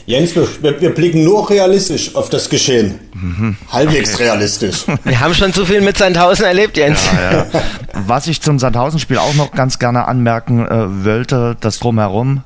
Jens, 0.08 0.34
wir, 0.34 0.80
wir, 0.80 0.94
blicken 0.94 1.22
nur 1.22 1.50
realistisch 1.50 2.16
auf 2.16 2.30
das 2.30 2.48
Geschehen. 2.48 2.98
Mhm. 3.12 3.58
Halbwegs 3.70 4.14
okay. 4.14 4.22
realistisch. 4.22 4.86
Wir 5.04 5.20
haben 5.20 5.34
schon 5.34 5.52
zu 5.52 5.66
viel 5.66 5.82
mit 5.82 5.98
Sandhausen 5.98 6.46
erlebt, 6.46 6.78
Jens. 6.78 6.98
Ja, 7.14 7.32
ja. 7.32 7.46
Was 8.06 8.26
ich 8.26 8.40
zum 8.40 8.58
Sandhausen-Spiel 8.58 9.18
auch 9.18 9.34
noch 9.34 9.52
ganz 9.52 9.78
gerne 9.78 10.08
anmerken 10.08 10.66
äh, 10.66 11.04
wollte, 11.04 11.58
das 11.60 11.78
Drumherum 11.78 12.42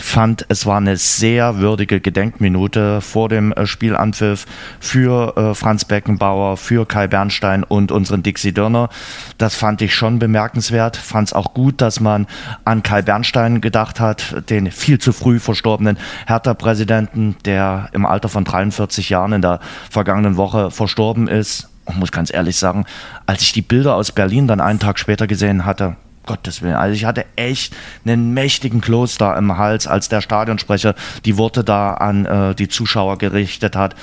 fand, 0.00 0.46
es 0.48 0.66
war 0.66 0.78
eine 0.78 0.96
sehr 0.96 1.58
würdige 1.58 2.00
Gedenkminute 2.00 3.00
vor 3.00 3.28
dem 3.28 3.52
äh, 3.52 3.66
Spielanpfiff 3.66 4.46
für 4.80 5.36
äh, 5.36 5.54
Franz 5.54 5.84
Beckenbauer, 5.84 6.56
für 6.56 6.86
Kai 6.86 7.06
Bernstein 7.06 7.64
und 7.64 7.92
unseren 7.92 8.22
Dixie 8.22 8.52
Dörner. 8.52 8.88
Das 9.38 9.54
fand 9.54 9.82
ich 9.82 9.94
schon 9.94 10.18
bemerkenswert. 10.18 10.96
Fand 10.96 11.28
es 11.28 11.32
auch 11.32 11.54
gut, 11.54 11.80
dass 11.80 12.00
man 12.00 12.26
an 12.64 12.82
Kai 12.82 13.02
Bernstein 13.02 13.60
gedacht 13.60 14.00
hat, 14.00 14.48
den 14.50 14.70
viel 14.70 14.98
zu 14.98 15.12
früh 15.12 15.38
verstorbenen 15.38 15.98
Hertha-Präsidenten, 16.26 17.36
der 17.44 17.88
im 17.92 18.06
Alter 18.06 18.28
von 18.28 18.44
43 18.44 19.10
Jahren 19.10 19.32
in 19.32 19.42
der 19.42 19.60
vergangenen 19.90 20.36
Woche 20.36 20.70
verstorben 20.70 21.28
ist. 21.28 21.68
Ich 21.88 21.96
muss 21.96 22.12
ganz 22.12 22.32
ehrlich 22.32 22.56
sagen, 22.56 22.86
als 23.26 23.42
ich 23.42 23.52
die 23.52 23.62
Bilder 23.62 23.96
aus 23.96 24.12
Berlin 24.12 24.46
dann 24.46 24.60
einen 24.60 24.78
Tag 24.78 24.98
später 24.98 25.26
gesehen 25.26 25.66
hatte, 25.66 25.96
Gottes 26.26 26.62
Willen. 26.62 26.74
Also 26.74 26.94
ich 26.94 27.04
hatte 27.04 27.26
echt 27.36 27.74
einen 28.04 28.32
mächtigen 28.34 28.80
Kloster 28.80 29.36
im 29.36 29.56
Hals, 29.58 29.86
als 29.86 30.08
der 30.08 30.20
Stadionsprecher 30.20 30.94
die 31.24 31.36
Worte 31.36 31.64
da 31.64 31.94
an 31.94 32.26
äh, 32.26 32.54
die 32.54 32.68
Zuschauer 32.68 33.18
gerichtet 33.18 33.76
hat. 33.76 33.94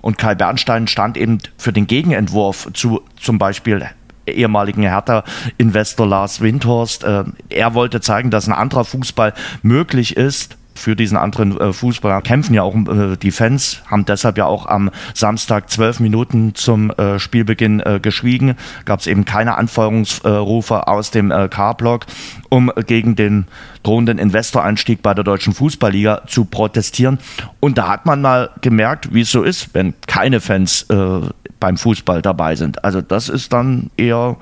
Und 0.00 0.18
Kai 0.18 0.34
Bernstein 0.34 0.86
stand 0.86 1.16
eben 1.16 1.38
für 1.56 1.72
den 1.72 1.86
Gegenentwurf 1.86 2.68
zu 2.72 3.02
zum 3.20 3.38
Beispiel 3.38 3.88
ehemaligen 4.26 4.82
Hertha-Investor 4.82 6.06
Lars 6.06 6.40
Windhorst. 6.40 7.04
Äh, 7.04 7.24
er 7.48 7.74
wollte 7.74 8.00
zeigen, 8.00 8.30
dass 8.30 8.46
ein 8.46 8.52
anderer 8.52 8.84
Fußball 8.84 9.32
möglich 9.62 10.16
ist 10.16 10.57
für 10.78 10.96
diesen 10.96 11.16
anderen 11.18 11.58
äh, 11.60 11.72
Fußball 11.72 12.22
kämpfen 12.22 12.54
ja 12.54 12.62
auch 12.62 12.74
äh, 12.74 13.16
die 13.16 13.30
Fans, 13.30 13.82
haben 13.86 14.04
deshalb 14.04 14.38
ja 14.38 14.46
auch 14.46 14.66
am 14.66 14.90
Samstag 15.14 15.70
zwölf 15.70 16.00
Minuten 16.00 16.54
zum 16.54 16.90
äh, 16.90 17.18
Spielbeginn 17.18 17.80
äh, 17.80 18.00
geschwiegen. 18.00 18.54
Gab 18.84 19.00
es 19.00 19.06
eben 19.06 19.24
keine 19.24 19.56
Anfeuerungsrufe 19.56 20.86
aus 20.88 21.10
dem 21.10 21.30
äh, 21.30 21.48
K-Block, 21.48 22.06
um 22.48 22.72
gegen 22.86 23.16
den 23.16 23.46
drohenden 23.82 24.18
Investoreinstieg 24.18 25.02
bei 25.02 25.14
der 25.14 25.24
Deutschen 25.24 25.52
Fußballliga 25.52 26.22
zu 26.26 26.44
protestieren. 26.44 27.18
Und 27.60 27.78
da 27.78 27.88
hat 27.88 28.06
man 28.06 28.22
mal 28.22 28.50
gemerkt, 28.60 29.12
wie 29.12 29.22
es 29.22 29.30
so 29.30 29.42
ist, 29.42 29.74
wenn 29.74 29.94
keine 30.06 30.40
Fans 30.40 30.82
äh, 30.90 31.20
beim 31.60 31.76
Fußball 31.76 32.22
dabei 32.22 32.54
sind. 32.56 32.84
Also 32.84 33.00
das 33.00 33.28
ist 33.28 33.52
dann 33.52 33.90
eher 33.96 34.36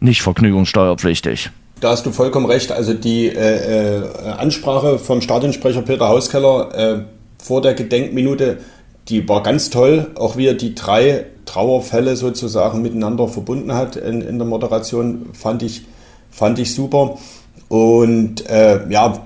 nicht 0.00 0.22
vergnügungssteuerpflichtig. 0.22 1.50
Da 1.82 1.90
hast 1.90 2.06
du 2.06 2.12
vollkommen 2.12 2.46
recht. 2.46 2.70
Also 2.70 2.94
die 2.94 3.26
äh, 3.26 3.98
äh, 3.98 4.04
Ansprache 4.38 5.00
vom 5.00 5.20
Stadionsprecher 5.20 5.82
Peter 5.82 6.08
Hauskeller 6.08 6.70
äh, 6.72 6.98
vor 7.42 7.60
der 7.60 7.74
Gedenkminute, 7.74 8.58
die 9.08 9.28
war 9.28 9.42
ganz 9.42 9.68
toll. 9.68 10.12
Auch 10.14 10.36
wie 10.36 10.46
er 10.46 10.54
die 10.54 10.76
drei 10.76 11.26
Trauerfälle 11.44 12.14
sozusagen 12.14 12.82
miteinander 12.82 13.26
verbunden 13.26 13.74
hat 13.74 13.96
in, 13.96 14.20
in 14.20 14.38
der 14.38 14.46
Moderation, 14.46 15.30
fand 15.32 15.64
ich, 15.64 15.82
fand 16.30 16.60
ich 16.60 16.72
super. 16.72 17.18
Und 17.68 18.48
äh, 18.48 18.88
ja, 18.88 19.24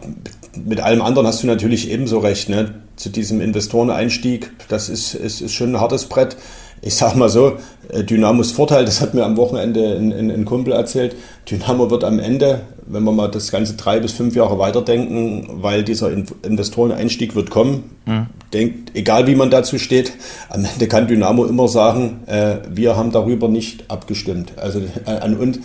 mit 0.64 0.80
allem 0.80 1.02
anderen 1.02 1.26
hast 1.26 1.42
du 1.42 1.46
natürlich 1.46 1.90
ebenso 1.90 2.20
recht. 2.20 2.48
Ne? 2.48 2.74
Zu 2.96 3.10
diesem 3.10 3.42
Investoreneinstieg, 3.42 4.50
das 4.68 4.88
ist, 4.88 5.12
ist, 5.12 5.42
ist 5.42 5.52
schon 5.52 5.74
ein 5.74 5.80
hartes 5.82 6.06
Brett 6.06 6.38
ich 6.82 6.94
sag 6.94 7.16
mal 7.16 7.28
so, 7.28 7.54
äh, 7.88 8.04
Dynamos 8.04 8.52
Vorteil, 8.52 8.84
das 8.84 9.00
hat 9.00 9.14
mir 9.14 9.24
am 9.24 9.36
Wochenende 9.36 9.96
ein, 9.96 10.12
ein, 10.12 10.30
ein, 10.30 10.44
Kumpel 10.44 10.72
erzählt, 10.72 11.16
Dynamo 11.50 11.90
wird 11.90 12.04
am 12.04 12.18
Ende, 12.18 12.60
wenn 12.86 13.04
wir 13.04 13.12
mal 13.12 13.28
das 13.28 13.50
Ganze 13.50 13.74
drei 13.74 14.00
bis 14.00 14.12
fünf 14.12 14.36
Jahre 14.36 14.58
weiterdenken, 14.58 15.62
weil 15.62 15.82
dieser 15.82 16.10
Investoreneinstieg 16.42 17.34
wird 17.34 17.50
kommen, 17.50 17.90
mhm. 18.04 18.26
denkt, 18.52 18.92
egal 18.94 19.26
wie 19.26 19.34
man 19.34 19.50
dazu 19.50 19.78
steht, 19.78 20.12
am 20.48 20.64
Ende 20.64 20.86
kann 20.88 21.08
Dynamo 21.08 21.44
immer 21.46 21.68
sagen, 21.68 22.20
äh, 22.26 22.56
wir 22.70 22.96
haben 22.96 23.12
darüber 23.12 23.48
nicht 23.48 23.90
abgestimmt. 23.90 24.52
Also 24.56 24.80
äh, 25.06 25.10
an 25.10 25.36
und, 25.36 25.60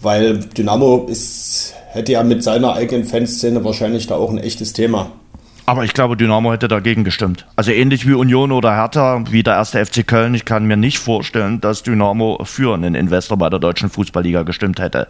weil 0.00 0.38
Dynamo 0.38 1.06
ist, 1.08 1.74
hätte 1.90 2.12
ja 2.12 2.22
mit 2.22 2.42
seiner 2.42 2.74
eigenen 2.74 3.04
Fanszene 3.04 3.64
wahrscheinlich 3.64 4.06
da 4.06 4.16
auch 4.16 4.30
ein 4.30 4.38
echtes 4.38 4.72
Thema. 4.72 5.12
Aber 5.66 5.84
ich 5.84 5.94
glaube, 5.94 6.16
Dynamo 6.16 6.52
hätte 6.52 6.68
dagegen 6.68 7.04
gestimmt. 7.04 7.46
Also 7.56 7.70
ähnlich 7.70 8.06
wie 8.06 8.12
Union 8.12 8.52
oder 8.52 8.76
Hertha, 8.76 9.24
wie 9.30 9.42
der 9.42 9.54
erste 9.54 9.84
FC 9.84 10.06
Köln. 10.06 10.34
Ich 10.34 10.44
kann 10.44 10.66
mir 10.66 10.76
nicht 10.76 10.98
vorstellen, 10.98 11.60
dass 11.60 11.82
Dynamo 11.82 12.38
für 12.44 12.74
einen 12.74 12.94
Investor 12.94 13.38
bei 13.38 13.48
der 13.48 13.60
deutschen 13.60 13.88
Fußballliga 13.88 14.42
gestimmt 14.42 14.78
hätte. 14.78 15.08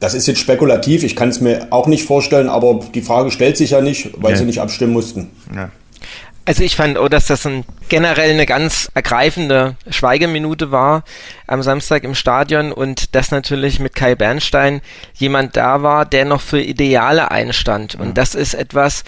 Das 0.00 0.14
ist 0.14 0.26
jetzt 0.26 0.40
spekulativ, 0.40 1.04
ich 1.04 1.14
kann 1.14 1.28
es 1.28 1.40
mir 1.40 1.68
auch 1.70 1.86
nicht 1.86 2.04
vorstellen, 2.04 2.48
aber 2.48 2.80
die 2.92 3.02
Frage 3.02 3.30
stellt 3.30 3.56
sich 3.56 3.70
ja 3.70 3.80
nicht, 3.80 4.10
weil 4.16 4.32
ja. 4.32 4.36
sie 4.36 4.44
nicht 4.44 4.60
abstimmen 4.60 4.92
mussten. 4.92 5.30
Ja. 5.54 5.70
Also 6.44 6.64
ich 6.64 6.74
fand 6.74 6.98
auch, 6.98 7.08
dass 7.08 7.26
das 7.26 7.46
ein, 7.46 7.64
generell 7.88 8.30
eine 8.30 8.46
ganz 8.46 8.90
ergreifende 8.94 9.76
Schweigeminute 9.88 10.72
war 10.72 11.04
am 11.46 11.62
Samstag 11.62 12.02
im 12.02 12.16
Stadion 12.16 12.72
und 12.72 13.14
dass 13.14 13.30
natürlich 13.30 13.78
mit 13.78 13.94
Kai 13.94 14.16
Bernstein 14.16 14.80
jemand 15.14 15.56
da 15.56 15.84
war, 15.84 16.04
der 16.04 16.24
noch 16.24 16.40
für 16.40 16.60
Ideale 16.60 17.30
einstand. 17.30 17.94
Und 17.94 18.18
das 18.18 18.34
ist 18.34 18.54
etwas, 18.54 19.04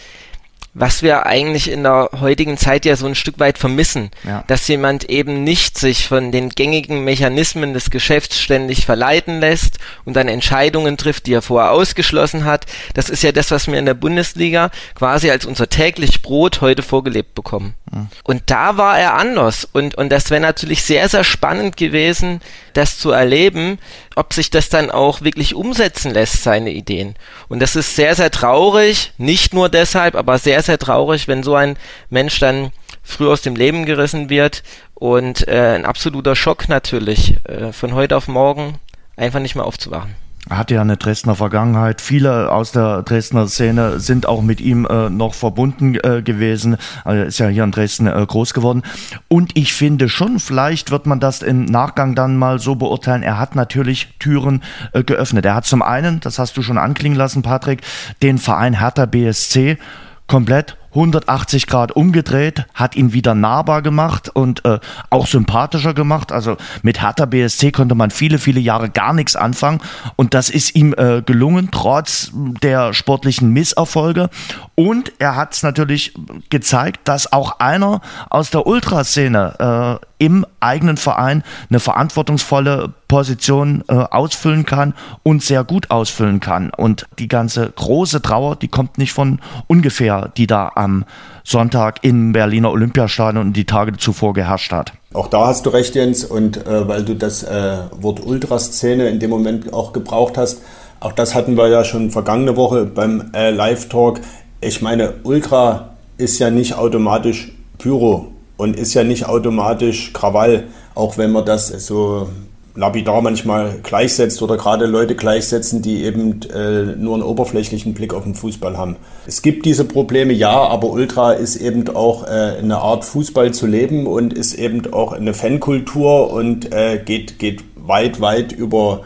was 0.74 1.02
wir 1.02 1.24
eigentlich 1.26 1.70
in 1.70 1.84
der 1.84 2.10
heutigen 2.20 2.56
Zeit 2.56 2.84
ja 2.84 2.96
so 2.96 3.06
ein 3.06 3.14
Stück 3.14 3.38
weit 3.38 3.58
vermissen, 3.58 4.10
ja. 4.24 4.42
dass 4.48 4.66
jemand 4.66 5.04
eben 5.04 5.44
nicht 5.44 5.78
sich 5.78 6.08
von 6.08 6.32
den 6.32 6.50
gängigen 6.50 7.04
Mechanismen 7.04 7.72
des 7.72 7.90
Geschäfts 7.90 8.40
ständig 8.40 8.84
verleiten 8.84 9.38
lässt 9.38 9.78
und 10.04 10.14
dann 10.14 10.26
Entscheidungen 10.26 10.96
trifft, 10.96 11.26
die 11.26 11.34
er 11.34 11.42
vorher 11.42 11.70
ausgeschlossen 11.70 12.44
hat. 12.44 12.66
Das 12.94 13.08
ist 13.08 13.22
ja 13.22 13.30
das, 13.30 13.52
was 13.52 13.68
wir 13.68 13.78
in 13.78 13.86
der 13.86 13.94
Bundesliga 13.94 14.70
quasi 14.96 15.30
als 15.30 15.46
unser 15.46 15.68
täglich 15.68 16.22
Brot 16.22 16.60
heute 16.60 16.82
vorgelebt 16.82 17.34
bekommen. 17.34 17.74
Mhm. 17.92 18.08
Und 18.24 18.42
da 18.46 18.76
war 18.76 18.98
er 18.98 19.14
anders 19.14 19.64
und, 19.64 19.94
und 19.94 20.10
das 20.10 20.30
wäre 20.30 20.40
natürlich 20.40 20.82
sehr, 20.82 21.08
sehr 21.08 21.24
spannend 21.24 21.76
gewesen, 21.76 22.40
das 22.72 22.98
zu 22.98 23.12
erleben, 23.12 23.78
ob 24.16 24.32
sich 24.32 24.50
das 24.50 24.68
dann 24.68 24.90
auch 24.90 25.22
wirklich 25.22 25.54
umsetzen 25.54 26.12
lässt, 26.12 26.42
seine 26.42 26.70
Ideen. 26.70 27.14
Und 27.48 27.60
das 27.60 27.76
ist 27.76 27.96
sehr, 27.96 28.14
sehr 28.14 28.30
traurig, 28.30 29.12
nicht 29.18 29.54
nur 29.54 29.68
deshalb, 29.68 30.14
aber 30.14 30.38
sehr, 30.38 30.62
sehr 30.62 30.78
traurig, 30.78 31.28
wenn 31.28 31.42
so 31.42 31.54
ein 31.54 31.76
Mensch 32.10 32.38
dann 32.38 32.72
früh 33.02 33.28
aus 33.28 33.42
dem 33.42 33.56
Leben 33.56 33.84
gerissen 33.84 34.30
wird 34.30 34.62
und 34.94 35.46
äh, 35.48 35.74
ein 35.74 35.84
absoluter 35.84 36.36
Schock 36.36 36.68
natürlich, 36.68 37.36
äh, 37.44 37.72
von 37.72 37.94
heute 37.94 38.16
auf 38.16 38.28
morgen 38.28 38.78
einfach 39.16 39.40
nicht 39.40 39.54
mehr 39.54 39.66
aufzuwachen. 39.66 40.23
Hatte 40.50 40.74
ja 40.74 40.82
eine 40.82 40.98
Dresdner 40.98 41.34
Vergangenheit. 41.34 42.02
Viele 42.02 42.52
aus 42.52 42.70
der 42.70 43.02
Dresdner 43.02 43.46
Szene 43.46 43.98
sind 43.98 44.26
auch 44.26 44.42
mit 44.42 44.60
ihm 44.60 44.84
äh, 44.84 45.08
noch 45.08 45.32
verbunden 45.32 45.94
äh, 45.94 46.20
gewesen. 46.22 46.76
Also 47.02 47.20
er 47.20 47.26
ist 47.26 47.38
ja 47.38 47.48
hier 47.48 47.64
in 47.64 47.70
Dresden 47.70 48.06
äh, 48.06 48.26
groß 48.26 48.52
geworden. 48.52 48.82
Und 49.28 49.56
ich 49.56 49.72
finde 49.72 50.10
schon, 50.10 50.38
vielleicht 50.40 50.90
wird 50.90 51.06
man 51.06 51.18
das 51.18 51.40
im 51.40 51.64
Nachgang 51.64 52.14
dann 52.14 52.36
mal 52.36 52.58
so 52.58 52.74
beurteilen. 52.74 53.22
Er 53.22 53.38
hat 53.38 53.56
natürlich 53.56 54.14
Türen 54.18 54.62
äh, 54.92 55.02
geöffnet. 55.02 55.46
Er 55.46 55.54
hat 55.54 55.64
zum 55.64 55.80
einen, 55.80 56.20
das 56.20 56.38
hast 56.38 56.58
du 56.58 56.62
schon 56.62 56.76
anklingen 56.76 57.16
lassen, 57.16 57.40
Patrick, 57.40 57.80
den 58.22 58.36
Verein 58.36 58.78
Hertha 58.78 59.06
BSC 59.06 59.78
komplett 60.26 60.76
180 60.94 61.66
Grad 61.66 61.92
umgedreht, 61.92 62.66
hat 62.74 62.96
ihn 62.96 63.12
wieder 63.12 63.34
nahbar 63.34 63.82
gemacht 63.82 64.30
und 64.32 64.64
äh, 64.64 64.78
auch 65.10 65.26
sympathischer 65.26 65.94
gemacht. 65.94 66.32
Also 66.32 66.56
mit 66.82 67.02
Hertha 67.02 67.26
BSC 67.26 67.72
konnte 67.72 67.94
man 67.94 68.10
viele, 68.10 68.38
viele 68.38 68.60
Jahre 68.60 68.88
gar 68.90 69.12
nichts 69.12 69.36
anfangen 69.36 69.80
und 70.16 70.34
das 70.34 70.50
ist 70.50 70.74
ihm 70.74 70.94
äh, 70.96 71.22
gelungen, 71.22 71.68
trotz 71.72 72.30
der 72.32 72.94
sportlichen 72.94 73.50
Misserfolge. 73.50 74.30
Und 74.76 75.12
er 75.18 75.36
hat 75.36 75.54
es 75.54 75.62
natürlich 75.62 76.14
gezeigt, 76.50 77.00
dass 77.04 77.32
auch 77.32 77.60
einer 77.60 78.00
aus 78.30 78.50
der 78.50 78.66
Ultraszene 78.66 80.00
äh, 80.00 80.06
im 80.24 80.46
eigenen 80.58 80.96
Verein 80.96 81.44
eine 81.68 81.80
verantwortungsvolle 81.80 82.94
Position 83.08 83.84
äh, 83.88 83.92
ausfüllen 83.92 84.64
kann 84.64 84.94
und 85.22 85.42
sehr 85.42 85.64
gut 85.64 85.90
ausfüllen 85.90 86.40
kann. 86.40 86.70
Und 86.70 87.06
die 87.18 87.28
ganze 87.28 87.70
große 87.70 88.22
Trauer, 88.22 88.56
die 88.56 88.68
kommt 88.68 88.96
nicht 88.96 89.12
von 89.12 89.38
ungefähr, 89.66 90.30
die 90.34 90.46
da 90.46 90.72
am 90.76 91.04
Sonntag 91.44 91.98
im 92.04 92.32
Berliner 92.32 92.70
Olympiastadion 92.70 93.48
und 93.48 93.52
die 93.52 93.66
Tage 93.66 93.98
zuvor 93.98 94.32
geherrscht 94.32 94.72
hat. 94.72 94.94
Auch 95.12 95.28
da 95.28 95.46
hast 95.46 95.66
du 95.66 95.70
recht, 95.70 95.94
Jens, 95.94 96.24
und 96.24 96.66
äh, 96.66 96.88
weil 96.88 97.04
du 97.04 97.14
das 97.14 97.42
äh, 97.42 97.76
Wort 97.92 98.24
Ultraszene 98.24 99.10
in 99.10 99.20
dem 99.20 99.28
Moment 99.28 99.74
auch 99.74 99.92
gebraucht 99.92 100.38
hast, 100.38 100.62
auch 101.00 101.12
das 101.12 101.34
hatten 101.34 101.58
wir 101.58 101.68
ja 101.68 101.84
schon 101.84 102.10
vergangene 102.10 102.56
Woche 102.56 102.86
beim 102.86 103.30
äh, 103.34 103.50
Live-Talk. 103.50 104.20
Ich 104.62 104.80
meine, 104.80 105.12
Ultra 105.22 105.90
ist 106.16 106.38
ja 106.38 106.48
nicht 106.48 106.78
automatisch 106.78 107.52
Pyro 107.76 108.33
und 108.56 108.76
ist 108.76 108.94
ja 108.94 109.04
nicht 109.04 109.26
automatisch 109.26 110.12
Krawall, 110.12 110.64
auch 110.94 111.18
wenn 111.18 111.32
man 111.32 111.44
das 111.44 111.68
so 111.68 112.28
lapidar 112.76 113.22
manchmal 113.22 113.78
gleichsetzt 113.82 114.42
oder 114.42 114.56
gerade 114.56 114.86
Leute 114.86 115.14
gleichsetzen, 115.14 115.80
die 115.80 116.02
eben 116.04 116.40
äh, 116.52 116.96
nur 116.96 117.14
einen 117.14 117.22
oberflächlichen 117.22 117.94
Blick 117.94 118.12
auf 118.12 118.24
den 118.24 118.34
Fußball 118.34 118.76
haben. 118.76 118.96
Es 119.26 119.42
gibt 119.42 119.64
diese 119.64 119.84
Probleme, 119.84 120.32
ja, 120.32 120.50
aber 120.50 120.90
Ultra 120.90 121.32
ist 121.32 121.56
eben 121.56 121.88
auch 121.94 122.24
äh, 122.24 122.56
eine 122.58 122.78
Art 122.78 123.04
Fußball 123.04 123.52
zu 123.52 123.66
leben 123.66 124.06
und 124.06 124.32
ist 124.32 124.54
eben 124.54 124.92
auch 124.92 125.12
eine 125.12 125.34
Fankultur 125.34 126.32
und 126.32 126.72
äh, 126.72 127.00
geht, 127.04 127.38
geht 127.38 127.62
weit, 127.76 128.20
weit 128.20 128.52
über 128.52 129.02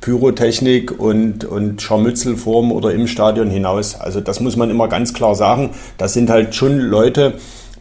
Pyrotechnik 0.00 0.98
und, 0.98 1.44
und 1.44 1.80
Scharmützelform 1.80 2.72
oder 2.72 2.92
im 2.92 3.06
Stadion 3.06 3.50
hinaus. 3.50 3.94
Also 3.94 4.20
das 4.20 4.40
muss 4.40 4.56
man 4.56 4.68
immer 4.68 4.88
ganz 4.88 5.14
klar 5.14 5.36
sagen. 5.36 5.70
Das 5.96 6.12
sind 6.12 6.28
halt 6.28 6.56
schon 6.56 6.78
Leute, 6.78 7.34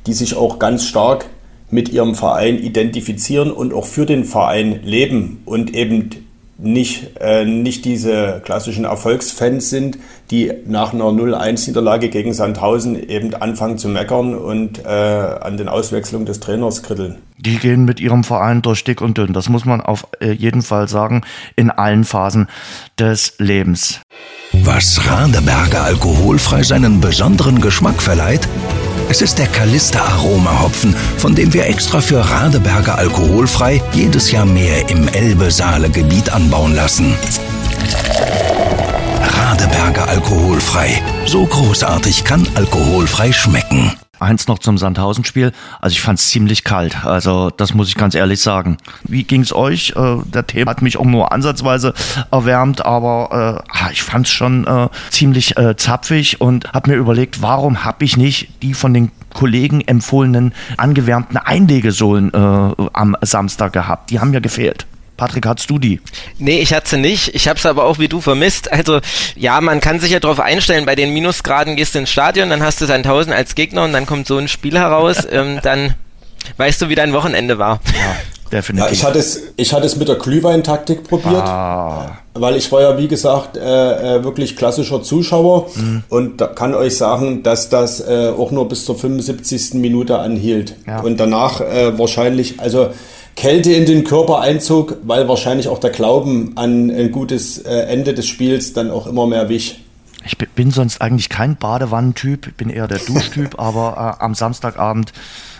die 0.07 0.13
sich 0.13 0.35
auch 0.35 0.59
ganz 0.59 0.85
stark 0.85 1.25
mit 1.69 1.89
ihrem 1.89 2.15
Verein 2.15 2.57
identifizieren 2.57 3.51
und 3.51 3.73
auch 3.73 3.85
für 3.85 4.05
den 4.05 4.25
Verein 4.25 4.81
leben 4.83 5.41
und 5.45 5.73
eben 5.73 6.09
nicht, 6.61 7.19
äh, 7.19 7.43
nicht 7.43 7.85
diese 7.85 8.41
klassischen 8.43 8.85
Erfolgsfans 8.85 9.69
sind, 9.69 9.97
die 10.29 10.51
nach 10.67 10.93
einer 10.93 11.05
0-1-Niederlage 11.05 12.09
gegen 12.09 12.33
Sandhausen 12.33 13.09
eben 13.09 13.33
anfangen 13.33 13.77
zu 13.77 13.89
meckern 13.89 14.35
und 14.35 14.85
äh, 14.85 14.87
an 14.87 15.57
den 15.57 15.67
Auswechslungen 15.67 16.25
des 16.25 16.39
Trainers 16.39 16.83
kritteln. 16.83 17.17
Die 17.39 17.57
gehen 17.57 17.85
mit 17.85 17.99
ihrem 17.99 18.23
Verein 18.23 18.61
durch 18.61 18.83
dick 18.83 19.01
und 19.01 19.17
dünn. 19.17 19.33
Das 19.33 19.49
muss 19.49 19.65
man 19.65 19.81
auf 19.81 20.07
äh, 20.19 20.31
jeden 20.31 20.61
Fall 20.61 20.87
sagen, 20.87 21.23
in 21.55 21.71
allen 21.71 22.03
Phasen 22.03 22.47
des 22.99 23.33
Lebens. 23.39 24.01
Was 24.53 25.01
Radeberger 25.07 25.83
alkoholfrei 25.83 26.61
seinen 26.61 27.01
besonderen 27.01 27.59
Geschmack 27.59 28.01
verleiht? 28.01 28.47
Es 29.11 29.21
ist 29.21 29.39
der 29.39 29.47
Kalister 29.47 30.01
Aroma 30.01 30.61
Hopfen, 30.61 30.95
von 31.17 31.35
dem 31.35 31.51
wir 31.51 31.65
extra 31.65 31.99
für 31.99 32.21
Radeberger 32.21 32.97
alkoholfrei 32.97 33.81
jedes 33.91 34.31
Jahr 34.31 34.45
mehr 34.45 34.89
im 34.89 35.05
Elbe-Saale-Gebiet 35.09 36.29
anbauen 36.29 36.73
lassen. 36.75 37.13
Radeberger 39.21 40.07
alkoholfrei. 40.07 41.01
So 41.25 41.45
großartig 41.45 42.23
kann 42.23 42.47
alkoholfrei 42.55 43.33
schmecken. 43.33 43.91
Eins 44.21 44.47
noch 44.47 44.59
zum 44.59 44.77
Sandhausen-Spiel. 44.77 45.51
Also 45.79 45.93
ich 45.93 46.01
fand 46.01 46.19
es 46.19 46.29
ziemlich 46.29 46.63
kalt. 46.63 47.05
Also 47.05 47.49
das 47.49 47.73
muss 47.73 47.87
ich 47.87 47.95
ganz 47.95 48.13
ehrlich 48.13 48.39
sagen. 48.39 48.77
Wie 49.03 49.23
ging 49.23 49.41
es 49.41 49.53
euch? 49.53 49.93
Äh, 49.95 50.17
der 50.25 50.45
Thema 50.45 50.71
hat 50.71 50.81
mich 50.81 50.97
auch 50.97 51.05
nur 51.05 51.31
ansatzweise 51.31 51.93
erwärmt, 52.31 52.85
aber 52.85 53.63
äh, 53.67 53.77
ah, 53.77 53.89
ich 53.91 54.03
fand 54.03 54.27
es 54.27 54.31
schon 54.31 54.67
äh, 54.67 54.89
ziemlich 55.09 55.57
äh, 55.57 55.75
zapfig 55.75 56.39
und 56.39 56.71
habe 56.71 56.91
mir 56.91 56.97
überlegt, 56.97 57.41
warum 57.41 57.83
habe 57.83 58.05
ich 58.05 58.15
nicht 58.15 58.61
die 58.61 58.75
von 58.75 58.93
den 58.93 59.11
Kollegen 59.33 59.81
empfohlenen 59.81 60.53
angewärmten 60.77 61.37
Einlegesohlen 61.37 62.31
äh, 62.31 62.87
am 62.93 63.17
Samstag 63.21 63.73
gehabt? 63.73 64.11
Die 64.11 64.19
haben 64.19 64.33
ja 64.33 64.39
gefehlt. 64.39 64.85
Patrick, 65.21 65.45
hattest 65.45 65.69
du 65.69 65.77
die? 65.77 65.99
Nee, 66.39 66.61
ich 66.61 66.73
hatte 66.73 66.89
sie 66.89 66.97
nicht. 66.97 67.35
Ich 67.35 67.47
habe 67.47 67.59
es 67.59 67.65
aber 67.67 67.83
auch 67.83 67.99
wie 67.99 68.07
du 68.07 68.21
vermisst. 68.21 68.71
Also 68.71 69.01
ja, 69.35 69.61
man 69.61 69.79
kann 69.79 69.99
sich 69.99 70.09
ja 70.09 70.19
darauf 70.19 70.39
einstellen, 70.39 70.87
bei 70.87 70.95
den 70.95 71.13
Minusgraden 71.13 71.75
gehst 71.75 71.93
du 71.93 71.99
ins 71.99 72.09
Stadion, 72.09 72.49
dann 72.49 72.63
hast 72.63 72.81
du 72.81 72.87
Sandhausen 72.87 73.31
als 73.31 73.53
Gegner 73.53 73.83
und 73.83 73.93
dann 73.93 74.07
kommt 74.07 74.25
so 74.25 74.39
ein 74.39 74.47
Spiel 74.47 74.79
heraus. 74.79 75.17
ähm, 75.31 75.59
dann 75.61 75.93
weißt 76.57 76.81
du, 76.81 76.89
wie 76.89 76.95
dein 76.95 77.13
Wochenende 77.13 77.59
war. 77.59 77.81
Ja. 77.93 78.15
Definitiv. 78.51 78.87
Ja, 78.87 78.91
ich 78.91 79.03
hatte 79.05 79.19
es, 79.19 79.41
ich 79.57 79.71
hatte 79.73 79.85
es 79.85 79.95
mit 79.95 80.07
der 80.09 80.15
Glühweintaktik 80.15 81.03
probiert, 81.07 81.43
ah. 81.43 82.17
weil 82.33 82.57
ich 82.57 82.69
war 82.71 82.81
ja 82.81 82.97
wie 82.97 83.07
gesagt 83.07 83.55
äh, 83.55 84.17
äh 84.17 84.23
wirklich 84.25 84.57
klassischer 84.57 85.01
Zuschauer 85.03 85.67
mhm. 85.73 86.03
und 86.09 86.41
da 86.41 86.47
kann 86.47 86.73
euch 86.73 86.97
sagen, 86.97 87.43
dass 87.43 87.69
das 87.69 88.01
äh, 88.01 88.33
auch 88.37 88.51
nur 88.51 88.67
bis 88.67 88.83
zur 88.83 88.97
75. 88.97 89.75
Minute 89.75 90.19
anhielt 90.19 90.75
ja. 90.85 90.99
und 90.99 91.17
danach 91.17 91.61
äh, 91.61 91.97
wahrscheinlich, 91.97 92.59
also 92.59 92.89
Kälte 93.35 93.73
in 93.73 93.85
den 93.85 94.03
Körper 94.03 94.39
einzog, 94.41 94.97
weil 95.03 95.27
wahrscheinlich 95.27 95.67
auch 95.67 95.79
der 95.79 95.89
Glauben 95.89 96.53
an 96.55 96.89
ein 96.89 97.11
gutes 97.11 97.59
äh, 97.59 97.69
Ende 97.69 98.13
des 98.13 98.27
Spiels 98.27 98.73
dann 98.73 98.91
auch 98.91 99.07
immer 99.07 99.25
mehr 99.27 99.49
wich. 99.49 99.83
Ich 100.25 100.37
bin 100.37 100.71
sonst 100.71 101.01
eigentlich 101.01 101.29
kein 101.29 101.55
Badewannentyp, 101.55 102.55
bin 102.57 102.69
eher 102.69 102.87
der 102.87 102.99
Duschtyp, 102.99 103.55
aber 103.59 104.17
äh, 104.19 104.23
am 104.23 104.35
Samstagabend 104.35 105.13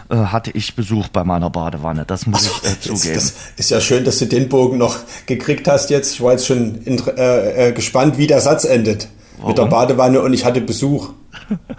äh, 0.10 0.16
hatte 0.16 0.52
ich 0.52 0.76
Besuch 0.76 1.08
bei 1.08 1.24
meiner 1.24 1.50
Badewanne. 1.50 2.04
Das 2.06 2.28
muss 2.28 2.46
ich 2.46 2.70
äh, 2.70 2.80
zugeben. 2.80 3.16
Das 3.16 3.34
ist 3.56 3.72
ja 3.72 3.82
schön, 3.82 4.04
dass 4.04 4.20
du 4.20 4.26
den 4.26 4.50
Bogen 4.50 4.78
noch 4.78 4.98
gekriegt 5.26 5.68
hast 5.68 5.90
jetzt. 5.90 6.14
Ich 6.14 6.22
war 6.22 6.34
jetzt 6.34 6.46
schon 6.46 6.86
äh, 6.86 7.70
äh, 7.70 7.72
gespannt, 7.72 8.18
wie 8.18 8.28
der 8.28 8.42
Satz 8.42 8.66
endet. 8.66 9.08
Warum? 9.38 9.50
Mit 9.50 9.58
der 9.58 9.66
Badewanne 9.66 10.22
und 10.22 10.34
ich 10.34 10.46
hatte 10.46 10.62
Besuch. 10.62 11.10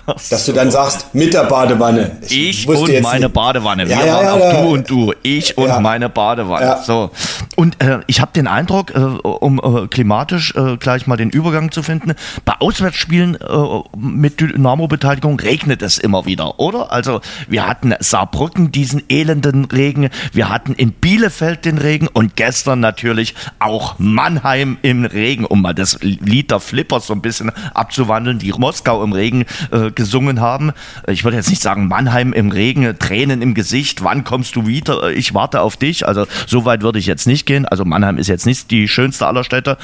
Dass 0.06 0.46
du 0.46 0.52
dann 0.52 0.70
sagst, 0.70 1.14
mit 1.14 1.34
der 1.34 1.44
Badewanne. 1.44 2.18
Ich, 2.22 2.62
ich 2.62 2.68
und 2.68 3.02
meine 3.02 3.26
nicht. 3.26 3.34
Badewanne. 3.34 3.88
Wir 3.88 3.96
ja, 3.96 4.06
ja, 4.06 4.14
waren 4.14 4.40
ja, 4.40 4.62
du 4.62 4.68
und 4.68 4.90
du. 4.90 5.12
Ich 5.22 5.56
und 5.56 5.80
meine 5.80 6.08
Badewanne. 6.08 6.78
So. 6.84 7.10
Und 7.56 7.82
äh, 7.82 8.00
ich 8.06 8.20
habe 8.20 8.32
den 8.32 8.46
Eindruck, 8.46 8.94
äh, 8.94 8.98
um 8.98 9.58
äh, 9.58 9.86
klimatisch 9.88 10.54
äh, 10.56 10.76
gleich 10.76 11.06
mal 11.06 11.16
den 11.16 11.30
Übergang 11.30 11.70
zu 11.70 11.82
finden, 11.82 12.14
bei 12.44 12.54
Auswärtsspielen 12.58 13.36
äh, 13.36 13.96
mit 13.96 14.40
Dynamo-Beteiligung 14.40 15.38
regnet 15.40 15.82
es 15.82 15.98
immer 15.98 16.26
wieder, 16.26 16.58
oder? 16.58 16.92
Also 16.92 17.20
wir 17.48 17.66
hatten 17.66 17.94
Saarbrücken 17.98 18.72
diesen 18.72 19.02
elenden 19.08 19.64
Regen, 19.66 20.10
wir 20.32 20.48
hatten 20.48 20.74
in 20.74 20.92
Bielefeld 20.92 21.64
den 21.64 21.78
Regen 21.78 22.08
und 22.08 22.36
gestern 22.36 22.80
natürlich 22.80 23.34
auch 23.58 23.98
Mannheim 23.98 24.78
im 24.82 25.04
Regen, 25.04 25.44
um 25.44 25.62
mal 25.62 25.74
das 25.74 25.98
Lied 26.02 26.50
der 26.50 26.60
Flippers 26.60 27.06
so 27.06 27.14
ein 27.14 27.22
bisschen 27.22 27.50
abzuwandeln, 27.74 28.38
die 28.38 28.52
Moskau 28.52 29.02
im 29.02 29.12
Regen 29.12 29.44
äh, 29.70 29.90
gesungen 29.90 30.40
haben. 30.40 30.72
Ich 31.07 31.24
würde 31.24 31.36
jetzt 31.36 31.50
nicht 31.50 31.62
sagen 31.62 31.88
Mannheim 31.88 32.32
im 32.32 32.50
Regen, 32.50 32.98
Tränen 32.98 33.42
im 33.42 33.55
Gesicht, 33.55 34.05
wann 34.05 34.24
kommst 34.24 34.57
du 34.57 34.66
wieder? 34.66 35.11
Ich 35.12 35.34
warte 35.34 35.61
auf 35.61 35.76
dich. 35.76 36.07
Also 36.07 36.26
so 36.46 36.64
weit 36.64 36.82
würde 36.82 36.98
ich 36.98 37.07
jetzt 37.07 37.26
nicht 37.26 37.46
gehen. 37.46 37.66
Also 37.66 37.84
Mannheim 37.84 38.18
ist 38.18 38.28
jetzt 38.28 38.46
nicht 38.46 38.70
die 38.70 38.88
schönste 38.88 39.26
aller 39.26 39.44
Städte. 39.44 39.78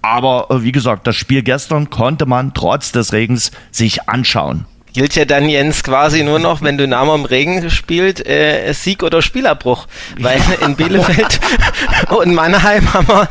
Aber 0.00 0.48
äh, 0.50 0.62
wie 0.62 0.72
gesagt, 0.72 1.06
das 1.06 1.16
Spiel 1.16 1.42
gestern 1.42 1.90
konnte 1.90 2.26
man 2.26 2.54
trotz 2.54 2.92
des 2.92 3.12
Regens 3.12 3.52
sich 3.70 4.08
anschauen 4.08 4.66
gilt 4.92 5.14
ja 5.16 5.24
dann 5.24 5.48
Jens 5.48 5.82
quasi 5.82 6.22
nur 6.22 6.38
noch, 6.38 6.62
wenn 6.62 6.78
Dynamo 6.78 7.14
im 7.14 7.24
Regen 7.24 7.70
spielt, 7.70 8.26
äh, 8.26 8.72
Sieg 8.72 9.02
oder 9.02 9.22
Spielabbruch. 9.22 9.86
Weil 10.18 10.40
in 10.64 10.76
Bielefeld 10.76 11.40
und 12.10 12.34
Mannheim 12.34 12.92
haben 12.92 13.08
wir, 13.08 13.28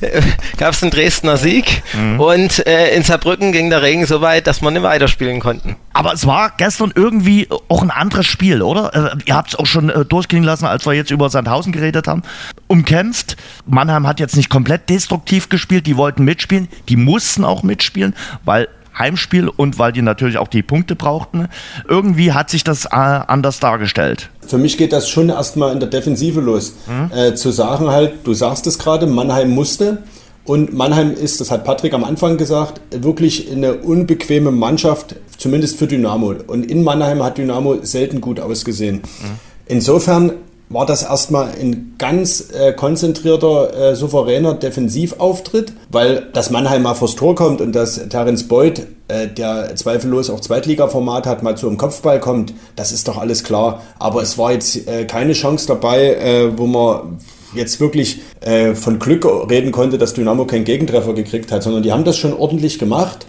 äh, 0.00 0.22
gab 0.56 0.74
es 0.74 0.82
einen 0.82 0.90
Dresdner 0.90 1.36
Sieg 1.36 1.82
mhm. 1.92 2.20
und 2.20 2.66
äh, 2.66 2.94
in 2.94 3.02
Saarbrücken 3.02 3.52
ging 3.52 3.70
der 3.70 3.82
Regen 3.82 4.06
so 4.06 4.20
weit, 4.20 4.46
dass 4.46 4.62
wir 4.62 4.70
nicht 4.70 4.82
weiterspielen 4.82 5.40
konnten. 5.40 5.76
Aber 5.92 6.12
es 6.12 6.26
war 6.26 6.52
gestern 6.56 6.92
irgendwie 6.94 7.48
auch 7.68 7.82
ein 7.82 7.90
anderes 7.90 8.26
Spiel, 8.26 8.62
oder? 8.62 9.12
Äh, 9.12 9.16
ihr 9.26 9.34
habt 9.34 9.50
es 9.50 9.54
auch 9.56 9.66
schon 9.66 9.90
äh, 9.90 10.04
durchgehen 10.04 10.42
lassen, 10.42 10.66
als 10.66 10.86
wir 10.86 10.94
jetzt 10.94 11.10
über 11.10 11.28
Sandhausen 11.28 11.72
geredet 11.72 12.08
haben. 12.08 12.22
Umkämpft. 12.66 13.36
Mannheim 13.66 14.06
hat 14.06 14.20
jetzt 14.20 14.36
nicht 14.36 14.48
komplett 14.48 14.88
destruktiv 14.88 15.48
gespielt, 15.48 15.86
die 15.86 15.96
wollten 15.96 16.24
mitspielen, 16.24 16.68
die 16.88 16.96
mussten 16.96 17.44
auch 17.44 17.62
mitspielen, 17.62 18.14
weil 18.44 18.68
Heimspiel 18.98 19.48
und 19.48 19.78
weil 19.78 19.92
die 19.92 20.02
natürlich 20.02 20.38
auch 20.38 20.48
die 20.48 20.62
Punkte 20.62 20.96
brauchten. 20.96 21.48
Irgendwie 21.88 22.32
hat 22.32 22.50
sich 22.50 22.64
das 22.64 22.86
äh, 22.86 22.88
anders 22.90 23.60
dargestellt. 23.60 24.30
Für 24.46 24.58
mich 24.58 24.76
geht 24.76 24.92
das 24.92 25.08
schon 25.08 25.28
erstmal 25.28 25.72
in 25.72 25.80
der 25.80 25.88
Defensive 25.88 26.40
los. 26.40 26.74
Mhm. 26.86 27.16
Äh, 27.16 27.34
zu 27.34 27.50
sagen 27.50 27.88
halt, 27.88 28.14
du 28.24 28.34
sagst 28.34 28.66
es 28.66 28.78
gerade, 28.78 29.06
Mannheim 29.06 29.50
musste. 29.50 29.98
Und 30.44 30.72
Mannheim 30.72 31.12
ist, 31.12 31.40
das 31.40 31.50
hat 31.50 31.64
Patrick 31.64 31.94
am 31.94 32.02
Anfang 32.02 32.36
gesagt, 32.36 32.80
wirklich 32.90 33.50
eine 33.50 33.74
unbequeme 33.74 34.50
Mannschaft, 34.50 35.14
zumindest 35.38 35.78
für 35.78 35.86
Dynamo. 35.86 36.34
Und 36.46 36.68
in 36.68 36.82
Mannheim 36.82 37.22
hat 37.22 37.38
Dynamo 37.38 37.78
selten 37.82 38.20
gut 38.20 38.40
ausgesehen. 38.40 38.96
Mhm. 38.96 39.38
Insofern 39.66 40.32
war 40.72 40.86
das 40.86 41.02
erstmal 41.02 41.48
ein 41.60 41.94
ganz 41.98 42.50
äh, 42.52 42.72
konzentrierter, 42.72 43.90
äh, 43.90 43.96
souveräner 43.96 44.54
Defensivauftritt, 44.54 45.72
weil 45.90 46.28
das 46.32 46.50
Mannheim 46.50 46.82
mal 46.82 46.94
vors 46.94 47.14
Tor 47.14 47.34
kommt 47.34 47.60
und 47.60 47.72
dass 47.72 48.08
Terence 48.08 48.48
Boyd, 48.48 48.86
äh, 49.08 49.28
der 49.28 49.74
zweifellos 49.76 50.30
auch 50.30 50.40
Zweitliga-Format 50.40 51.26
hat, 51.26 51.42
mal 51.42 51.56
zu 51.56 51.68
einem 51.68 51.76
Kopfball 51.76 52.20
kommt, 52.20 52.54
das 52.76 52.92
ist 52.92 53.08
doch 53.08 53.18
alles 53.18 53.44
klar. 53.44 53.82
Aber 53.98 54.22
es 54.22 54.38
war 54.38 54.52
jetzt 54.52 54.88
äh, 54.88 55.04
keine 55.04 55.34
Chance 55.34 55.66
dabei, 55.66 56.14
äh, 56.14 56.58
wo 56.58 56.66
man 56.66 57.18
jetzt 57.54 57.80
wirklich 57.80 58.20
äh, 58.40 58.74
von 58.74 58.98
Glück 58.98 59.26
reden 59.50 59.72
konnte, 59.72 59.98
dass 59.98 60.14
Dynamo 60.14 60.46
keinen 60.46 60.64
Gegentreffer 60.64 61.12
gekriegt 61.12 61.52
hat, 61.52 61.62
sondern 61.62 61.82
die 61.82 61.92
haben 61.92 62.04
das 62.04 62.16
schon 62.16 62.32
ordentlich 62.32 62.78
gemacht. 62.78 63.26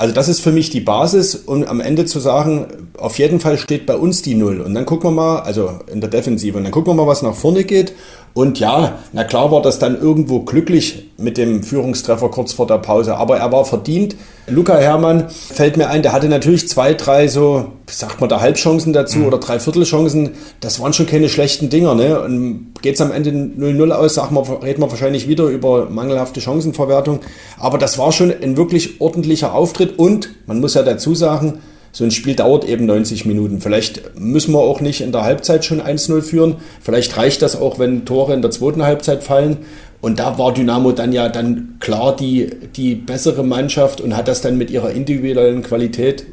Also 0.00 0.14
das 0.14 0.30
ist 0.30 0.40
für 0.40 0.50
mich 0.50 0.70
die 0.70 0.80
Basis, 0.80 1.34
um 1.34 1.62
am 1.62 1.78
Ende 1.78 2.06
zu 2.06 2.20
sagen, 2.20 2.68
auf 2.96 3.18
jeden 3.18 3.38
Fall 3.38 3.58
steht 3.58 3.84
bei 3.84 3.96
uns 3.96 4.22
die 4.22 4.34
Null. 4.34 4.62
Und 4.62 4.72
dann 4.72 4.86
gucken 4.86 5.10
wir 5.10 5.14
mal, 5.14 5.40
also 5.40 5.72
in 5.92 6.00
der 6.00 6.08
Defensive, 6.08 6.56
und 6.56 6.64
dann 6.64 6.72
gucken 6.72 6.92
wir 6.92 7.04
mal, 7.04 7.06
was 7.06 7.20
nach 7.20 7.34
vorne 7.34 7.64
geht. 7.64 7.92
Und 8.32 8.60
ja, 8.60 8.98
na 9.12 9.24
klar 9.24 9.50
war 9.50 9.60
das 9.60 9.78
dann 9.78 10.00
irgendwo 10.00 10.40
glücklich 10.40 11.10
mit 11.18 11.36
dem 11.36 11.62
Führungstreffer 11.62 12.28
kurz 12.28 12.52
vor 12.52 12.66
der 12.66 12.78
Pause, 12.78 13.16
aber 13.16 13.38
er 13.38 13.50
war 13.50 13.64
verdient. 13.64 14.14
Luca 14.46 14.76
Hermann 14.78 15.28
fällt 15.28 15.76
mir 15.76 15.88
ein, 15.88 16.02
der 16.02 16.12
hatte 16.12 16.28
natürlich 16.28 16.68
zwei, 16.68 16.94
drei 16.94 17.28
so, 17.28 17.72
sagt 17.88 18.20
man 18.20 18.28
da, 18.28 18.40
Halbchancen 18.40 18.92
dazu 18.92 19.18
mhm. 19.18 19.26
oder 19.26 19.38
Dreiviertelchancen. 19.38 20.30
Das 20.60 20.80
waren 20.80 20.92
schon 20.92 21.06
keine 21.06 21.28
schlechten 21.28 21.70
Dinger. 21.70 21.94
Ne? 21.94 22.20
Und 22.20 22.74
geht 22.82 22.94
es 22.94 23.00
am 23.00 23.12
Ende 23.12 23.30
0-0 23.30 23.90
aus, 23.90 24.14
sagen 24.14 24.34
wir, 24.34 24.62
reden 24.62 24.80
wir 24.80 24.90
wahrscheinlich 24.90 25.28
wieder 25.28 25.44
über 25.44 25.90
mangelhafte 25.90 26.40
Chancenverwertung. 26.40 27.20
Aber 27.58 27.78
das 27.78 27.98
war 27.98 28.12
schon 28.12 28.32
ein 28.42 28.56
wirklich 28.56 29.00
ordentlicher 29.00 29.54
Auftritt 29.54 29.98
und 29.98 30.30
man 30.46 30.60
muss 30.60 30.74
ja 30.74 30.82
dazu 30.82 31.14
sagen, 31.14 31.58
so 31.92 32.04
ein 32.04 32.10
Spiel 32.10 32.36
dauert 32.36 32.64
eben 32.64 32.86
90 32.86 33.26
Minuten. 33.26 33.60
Vielleicht 33.60 34.18
müssen 34.18 34.52
wir 34.52 34.60
auch 34.60 34.80
nicht 34.80 35.00
in 35.00 35.12
der 35.12 35.22
Halbzeit 35.22 35.64
schon 35.64 35.80
1-0 35.80 36.22
führen. 36.22 36.56
Vielleicht 36.80 37.16
reicht 37.16 37.42
das 37.42 37.56
auch, 37.56 37.78
wenn 37.78 38.04
Tore 38.04 38.32
in 38.34 38.42
der 38.42 38.50
zweiten 38.50 38.82
Halbzeit 38.82 39.24
fallen. 39.24 39.58
Und 40.00 40.18
da 40.18 40.38
war 40.38 40.54
Dynamo 40.54 40.92
dann 40.92 41.12
ja 41.12 41.28
dann 41.28 41.76
klar 41.80 42.16
die, 42.16 42.48
die 42.76 42.94
bessere 42.94 43.44
Mannschaft 43.44 44.00
und 44.00 44.16
hat 44.16 44.28
das 44.28 44.40
dann 44.40 44.56
mit 44.56 44.70
ihrer 44.70 44.90
individuellen 44.90 45.62
Qualität, 45.62 46.24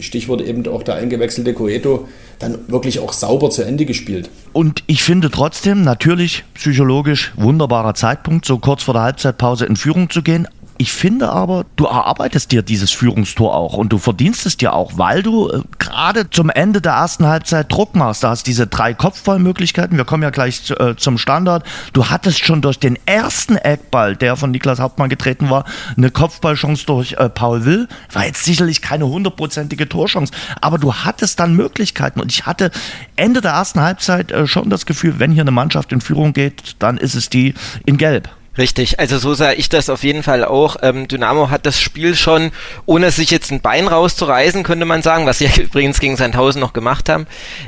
Stichwort 0.00 0.42
eben 0.42 0.66
auch 0.68 0.82
der 0.82 0.96
eingewechselte 0.96 1.54
Coeto, 1.54 2.06
dann 2.38 2.58
wirklich 2.68 3.00
auch 3.00 3.12
sauber 3.12 3.50
zu 3.50 3.62
Ende 3.62 3.86
gespielt. 3.86 4.28
Und 4.52 4.84
ich 4.86 5.02
finde 5.02 5.30
trotzdem 5.30 5.82
natürlich 5.82 6.44
psychologisch 6.54 7.32
wunderbarer 7.36 7.94
Zeitpunkt, 7.94 8.44
so 8.44 8.58
kurz 8.58 8.82
vor 8.82 8.94
der 8.94 9.04
Halbzeitpause 9.04 9.64
in 9.64 9.76
Führung 9.76 10.10
zu 10.10 10.22
gehen. 10.22 10.46
Ich 10.78 10.92
finde 10.92 11.30
aber, 11.30 11.64
du 11.76 11.86
erarbeitest 11.86 12.52
dir 12.52 12.60
dieses 12.60 12.92
Führungstor 12.92 13.54
auch 13.54 13.74
und 13.78 13.92
du 13.92 13.98
verdienst 13.98 14.44
es 14.44 14.58
dir 14.58 14.74
auch, 14.74 14.98
weil 14.98 15.22
du 15.22 15.48
äh, 15.48 15.62
gerade 15.78 16.28
zum 16.28 16.50
Ende 16.50 16.82
der 16.82 16.92
ersten 16.92 17.26
Halbzeit 17.26 17.72
Druck 17.72 17.94
machst. 17.94 18.22
Da 18.22 18.30
hast 18.30 18.46
diese 18.46 18.66
drei 18.66 18.92
Kopfballmöglichkeiten. 18.92 19.96
Wir 19.96 20.04
kommen 20.04 20.22
ja 20.22 20.30
gleich 20.30 20.62
zu, 20.64 20.78
äh, 20.78 20.94
zum 20.96 21.16
Standard. 21.16 21.64
Du 21.94 22.10
hattest 22.10 22.44
schon 22.44 22.60
durch 22.60 22.78
den 22.78 22.98
ersten 23.06 23.56
Eckball, 23.56 24.16
der 24.16 24.36
von 24.36 24.50
Niklas 24.50 24.78
Hauptmann 24.78 25.08
getreten 25.08 25.48
war, 25.48 25.64
eine 25.96 26.10
Kopfballchance 26.10 26.84
durch 26.84 27.12
äh, 27.14 27.30
Paul 27.30 27.64
Will. 27.64 27.88
War 28.12 28.26
jetzt 28.26 28.44
sicherlich 28.44 28.82
keine 28.82 29.08
hundertprozentige 29.08 29.88
Torchance, 29.88 30.32
aber 30.60 30.76
du 30.76 30.92
hattest 30.92 31.40
dann 31.40 31.54
Möglichkeiten 31.54 32.20
und 32.20 32.30
ich 32.30 32.44
hatte 32.44 32.70
Ende 33.16 33.40
der 33.40 33.52
ersten 33.52 33.80
Halbzeit 33.80 34.30
äh, 34.30 34.46
schon 34.46 34.68
das 34.68 34.84
Gefühl, 34.84 35.18
wenn 35.18 35.32
hier 35.32 35.42
eine 35.42 35.52
Mannschaft 35.52 35.92
in 35.92 36.02
Führung 36.02 36.34
geht, 36.34 36.76
dann 36.80 36.98
ist 36.98 37.14
es 37.14 37.30
die 37.30 37.54
in 37.86 37.96
Gelb. 37.96 38.28
Richtig, 38.58 38.98
also 38.98 39.18
so 39.18 39.34
sah 39.34 39.52
ich 39.52 39.68
das 39.68 39.90
auf 39.90 40.02
jeden 40.02 40.22
Fall 40.22 40.44
auch. 40.44 40.76
Ähm, 40.82 41.08
Dynamo 41.08 41.50
hat 41.50 41.66
das 41.66 41.78
Spiel 41.78 42.14
schon, 42.14 42.52
ohne 42.86 43.10
sich 43.10 43.30
jetzt 43.30 43.50
ein 43.50 43.60
Bein 43.60 43.86
rauszureißen, 43.86 44.62
könnte 44.62 44.86
man 44.86 45.02
sagen, 45.02 45.26
was 45.26 45.38
sie 45.38 45.48
übrigens 45.60 46.00
gegen 46.00 46.16
Sandhausen 46.16 46.60
noch 46.60 46.72
gemacht 46.72 47.08
haben, 47.08 47.26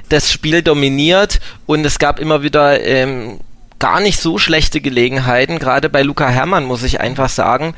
das 0.08 0.32
Spiel 0.32 0.62
dominiert 0.62 1.40
und 1.66 1.84
es 1.84 1.98
gab 1.98 2.18
immer 2.18 2.42
wieder 2.42 2.82
ähm, 2.82 3.40
gar 3.78 4.00
nicht 4.00 4.20
so 4.20 4.38
schlechte 4.38 4.80
Gelegenheiten. 4.80 5.58
Gerade 5.58 5.88
bei 5.88 6.02
Luca 6.02 6.28
Hermann 6.28 6.64
muss 6.64 6.82
ich 6.82 7.00
einfach 7.00 7.28
sagen, 7.28 7.74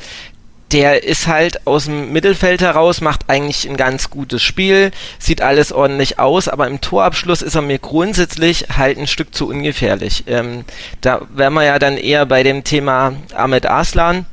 der 0.72 1.02
ist 1.02 1.26
halt 1.26 1.66
aus 1.66 1.86
dem 1.86 2.12
Mittelfeld 2.12 2.60
heraus, 2.60 3.00
macht 3.00 3.28
eigentlich 3.28 3.68
ein 3.68 3.76
ganz 3.76 4.08
gutes 4.10 4.42
Spiel, 4.42 4.92
sieht 5.18 5.42
alles 5.42 5.72
ordentlich 5.72 6.18
aus, 6.18 6.48
aber 6.48 6.68
im 6.68 6.80
Torabschluss 6.80 7.42
ist 7.42 7.56
er 7.56 7.62
mir 7.62 7.78
grundsätzlich 7.78 8.66
halt 8.76 8.96
ein 8.96 9.08
Stück 9.08 9.34
zu 9.34 9.48
ungefährlich. 9.48 10.24
Ähm, 10.28 10.64
da 11.00 11.22
wären 11.34 11.54
wir 11.54 11.64
ja 11.64 11.78
dann 11.78 11.96
eher 11.96 12.24
bei 12.24 12.44
dem 12.44 12.62
Thema 12.62 13.14
Ahmed 13.34 13.66
Aslan, 13.66 14.26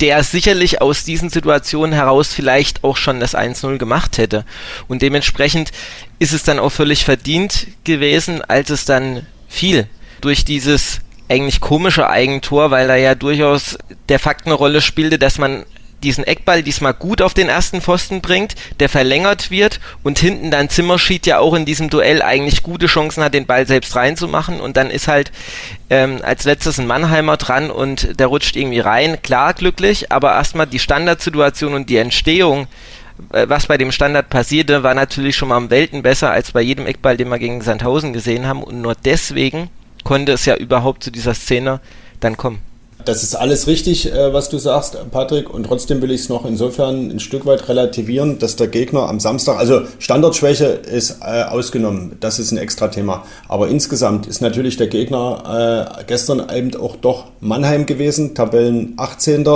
der 0.00 0.24
sicherlich 0.24 0.82
aus 0.82 1.04
diesen 1.04 1.30
Situationen 1.30 1.92
heraus 1.92 2.34
vielleicht 2.34 2.82
auch 2.82 2.96
schon 2.96 3.20
das 3.20 3.36
1-0 3.36 3.78
gemacht 3.78 4.18
hätte. 4.18 4.44
Und 4.88 5.00
dementsprechend 5.02 5.70
ist 6.18 6.32
es 6.32 6.42
dann 6.42 6.58
auch 6.58 6.70
völlig 6.70 7.04
verdient 7.04 7.68
gewesen, 7.84 8.42
als 8.42 8.70
es 8.70 8.84
dann 8.84 9.26
fiel. 9.48 9.86
Durch 10.20 10.44
dieses 10.44 11.00
eigentlich 11.28 11.60
komische 11.60 12.10
Eigentor, 12.10 12.72
weil 12.72 12.88
da 12.88 12.96
ja 12.96 13.14
durchaus 13.14 13.78
der 14.08 14.18
Fakt 14.18 14.46
eine 14.46 14.54
Rolle 14.54 14.80
spielte, 14.80 15.18
dass 15.18 15.38
man 15.38 15.64
diesen 16.04 16.24
Eckball 16.24 16.62
diesmal 16.62 16.94
gut 16.94 17.22
auf 17.22 17.34
den 17.34 17.48
ersten 17.48 17.80
Pfosten 17.80 18.20
bringt, 18.20 18.54
der 18.78 18.88
verlängert 18.88 19.50
wird 19.50 19.80
und 20.02 20.18
hinten 20.18 20.50
dann 20.50 20.68
Zimmerschied 20.68 21.26
ja 21.26 21.38
auch 21.38 21.54
in 21.54 21.64
diesem 21.64 21.90
Duell 21.90 22.22
eigentlich 22.22 22.62
gute 22.62 22.86
Chancen 22.86 23.24
hat, 23.24 23.34
den 23.34 23.46
Ball 23.46 23.66
selbst 23.66 23.96
reinzumachen 23.96 24.60
und 24.60 24.76
dann 24.76 24.90
ist 24.90 25.08
halt 25.08 25.32
ähm, 25.90 26.20
als 26.22 26.44
letztes 26.44 26.78
ein 26.78 26.86
Mannheimer 26.86 27.36
dran 27.36 27.70
und 27.70 28.20
der 28.20 28.28
rutscht 28.28 28.56
irgendwie 28.56 28.80
rein. 28.80 29.20
Klar, 29.22 29.54
glücklich, 29.54 30.12
aber 30.12 30.32
erstmal 30.32 30.66
die 30.66 30.78
Standardsituation 30.78 31.74
und 31.74 31.90
die 31.90 31.96
Entstehung 31.96 32.68
äh, 33.32 33.48
was 33.48 33.66
bei 33.66 33.78
dem 33.78 33.92
Standard 33.92 34.28
passierte, 34.28 34.82
war 34.82 34.94
natürlich 34.94 35.36
schon 35.36 35.48
mal 35.48 35.56
am 35.56 35.70
Welten 35.70 36.02
besser 36.02 36.30
als 36.30 36.52
bei 36.52 36.60
jedem 36.60 36.86
Eckball, 36.86 37.16
den 37.16 37.28
wir 37.28 37.38
gegen 37.38 37.62
Sandhausen 37.62 38.12
gesehen 38.12 38.46
haben. 38.46 38.62
Und 38.62 38.80
nur 38.80 38.94
deswegen 38.94 39.70
konnte 40.02 40.32
es 40.32 40.44
ja 40.44 40.56
überhaupt 40.56 41.04
zu 41.04 41.10
dieser 41.10 41.34
Szene 41.34 41.80
dann 42.20 42.36
kommen. 42.36 42.60
Das 43.04 43.22
ist 43.22 43.34
alles 43.34 43.66
richtig, 43.66 44.10
äh, 44.10 44.32
was 44.32 44.48
du 44.48 44.58
sagst, 44.58 44.96
Patrick. 45.10 45.52
Und 45.52 45.64
trotzdem 45.64 46.00
will 46.00 46.10
ich 46.10 46.22
es 46.22 46.28
noch 46.30 46.46
insofern 46.46 47.10
ein 47.10 47.20
Stück 47.20 47.44
weit 47.44 47.68
relativieren, 47.68 48.38
dass 48.38 48.56
der 48.56 48.68
Gegner 48.68 49.08
am 49.08 49.20
Samstag, 49.20 49.58
also 49.58 49.82
Standardschwäche 49.98 50.64
ist 50.64 51.18
äh, 51.20 51.42
ausgenommen, 51.42 52.16
das 52.20 52.38
ist 52.38 52.52
ein 52.52 52.58
extra 52.58 52.88
Thema. 52.88 53.24
Aber 53.46 53.68
insgesamt 53.68 54.26
ist 54.26 54.40
natürlich 54.40 54.78
der 54.78 54.86
Gegner 54.86 55.98
äh, 56.00 56.04
gestern 56.06 56.46
eben 56.54 56.74
auch 56.76 56.96
doch 56.96 57.26
Mannheim 57.40 57.84
gewesen, 57.84 58.34
Tabellen 58.34 58.94
18. 58.96 59.46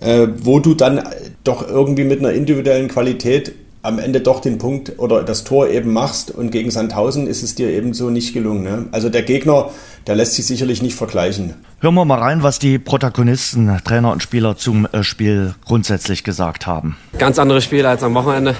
Äh, 0.00 0.26
wo 0.38 0.58
du 0.58 0.74
dann 0.74 1.00
doch 1.44 1.66
irgendwie 1.68 2.02
mit 2.02 2.18
einer 2.18 2.32
individuellen 2.32 2.88
Qualität 2.88 3.52
am 3.82 3.98
Ende 3.98 4.20
doch 4.20 4.40
den 4.40 4.58
Punkt 4.58 4.98
oder 4.98 5.24
das 5.24 5.44
Tor 5.44 5.68
eben 5.68 5.92
machst 5.92 6.30
und 6.30 6.50
gegen 6.50 6.70
Sandhausen 6.70 7.26
ist 7.26 7.42
es 7.42 7.56
dir 7.56 7.68
eben 7.68 7.94
so 7.94 8.10
nicht 8.10 8.32
gelungen. 8.32 8.62
Ne? 8.62 8.86
Also 8.92 9.08
der 9.08 9.22
Gegner, 9.22 9.70
der 10.06 10.14
lässt 10.14 10.34
sich 10.34 10.46
sicherlich 10.46 10.82
nicht 10.82 10.94
vergleichen. 10.94 11.54
Hören 11.80 11.94
wir 11.94 12.04
mal 12.04 12.18
rein, 12.18 12.44
was 12.44 12.60
die 12.60 12.78
Protagonisten, 12.78 13.76
Trainer 13.84 14.12
und 14.12 14.22
Spieler 14.22 14.56
zum 14.56 14.86
äh, 14.86 15.02
Spiel 15.02 15.54
grundsätzlich 15.64 16.22
gesagt 16.22 16.66
haben. 16.66 16.96
Ganz 17.18 17.40
anderes 17.40 17.64
Spiel 17.64 17.84
als 17.84 18.04
am 18.04 18.14
Wochenende. 18.14 18.54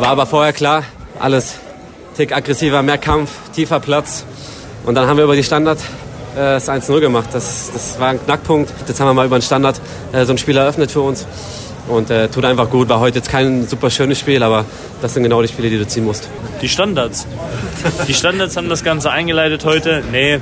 War 0.00 0.08
aber 0.08 0.26
vorher 0.26 0.52
klar, 0.52 0.84
alles 1.18 1.54
tick 2.16 2.36
aggressiver, 2.36 2.82
mehr 2.82 2.98
Kampf, 2.98 3.30
tiefer 3.54 3.80
Platz. 3.80 4.24
Und 4.84 4.96
dann 4.96 5.06
haben 5.06 5.16
wir 5.16 5.24
über 5.24 5.36
die 5.36 5.44
Standard 5.44 5.78
äh, 6.34 6.40
das 6.40 6.68
1-0 6.68 7.00
gemacht. 7.00 7.28
Das, 7.32 7.70
das 7.72 7.98
war 7.98 8.08
ein 8.08 8.22
Knackpunkt. 8.22 8.70
Jetzt 8.86 9.00
haben 9.00 9.06
wir 9.06 9.14
mal 9.14 9.26
über 9.26 9.38
den 9.38 9.42
Standard 9.42 9.80
äh, 10.12 10.26
so 10.26 10.32
ein 10.32 10.38
Spiel 10.38 10.56
eröffnet 10.56 10.90
für 10.90 11.00
uns. 11.00 11.26
Und 11.88 12.10
äh, 12.10 12.28
tut 12.28 12.44
einfach 12.44 12.70
gut. 12.70 12.88
War 12.88 13.00
heute 13.00 13.18
jetzt 13.18 13.30
kein 13.30 13.66
super 13.66 13.90
schönes 13.90 14.18
Spiel, 14.18 14.42
aber 14.42 14.64
das 15.00 15.14
sind 15.14 15.22
genau 15.22 15.40
die 15.42 15.48
Spiele, 15.48 15.70
die 15.70 15.78
du 15.78 15.86
ziehen 15.86 16.04
musst. 16.04 16.28
Die 16.60 16.68
Standards. 16.68 17.26
Die 18.06 18.14
Standards 18.14 18.56
haben 18.56 18.68
das 18.68 18.84
Ganze 18.84 19.10
eingeleitet 19.10 19.64
heute. 19.64 20.02
Nee, 20.12 20.40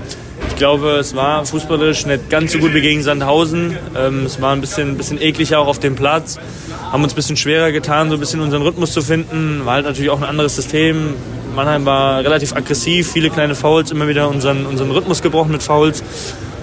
ich 0.48 0.56
glaube, 0.56 0.92
es 0.92 1.14
war 1.14 1.44
fußballisch 1.44 2.06
nicht 2.06 2.30
ganz 2.30 2.52
so 2.52 2.58
gut 2.58 2.74
wie 2.74 2.80
gegen 2.80 3.02
Sandhausen. 3.02 3.76
Ähm, 3.96 4.24
es 4.24 4.40
war 4.40 4.52
ein 4.52 4.60
bisschen, 4.60 4.96
bisschen 4.96 5.20
ekliger 5.20 5.60
auch 5.60 5.68
auf 5.68 5.78
dem 5.78 5.94
Platz. 5.96 6.38
Haben 6.90 7.04
uns 7.04 7.12
ein 7.12 7.16
bisschen 7.16 7.36
schwerer 7.36 7.72
getan, 7.72 8.08
so 8.08 8.14
ein 8.14 8.20
bisschen 8.20 8.40
unseren 8.40 8.62
Rhythmus 8.62 8.92
zu 8.92 9.02
finden. 9.02 9.62
War 9.64 9.74
halt 9.74 9.84
natürlich 9.84 10.10
auch 10.10 10.18
ein 10.18 10.24
anderes 10.24 10.56
System. 10.56 11.14
Mannheim 11.54 11.84
war 11.86 12.22
relativ 12.22 12.54
aggressiv, 12.54 13.12
viele 13.12 13.30
kleine 13.30 13.54
Fouls, 13.54 13.90
immer 13.90 14.08
wieder 14.08 14.28
unseren, 14.28 14.66
unseren 14.66 14.90
Rhythmus 14.90 15.22
gebrochen 15.22 15.52
mit 15.52 15.62
Fouls. 15.62 16.02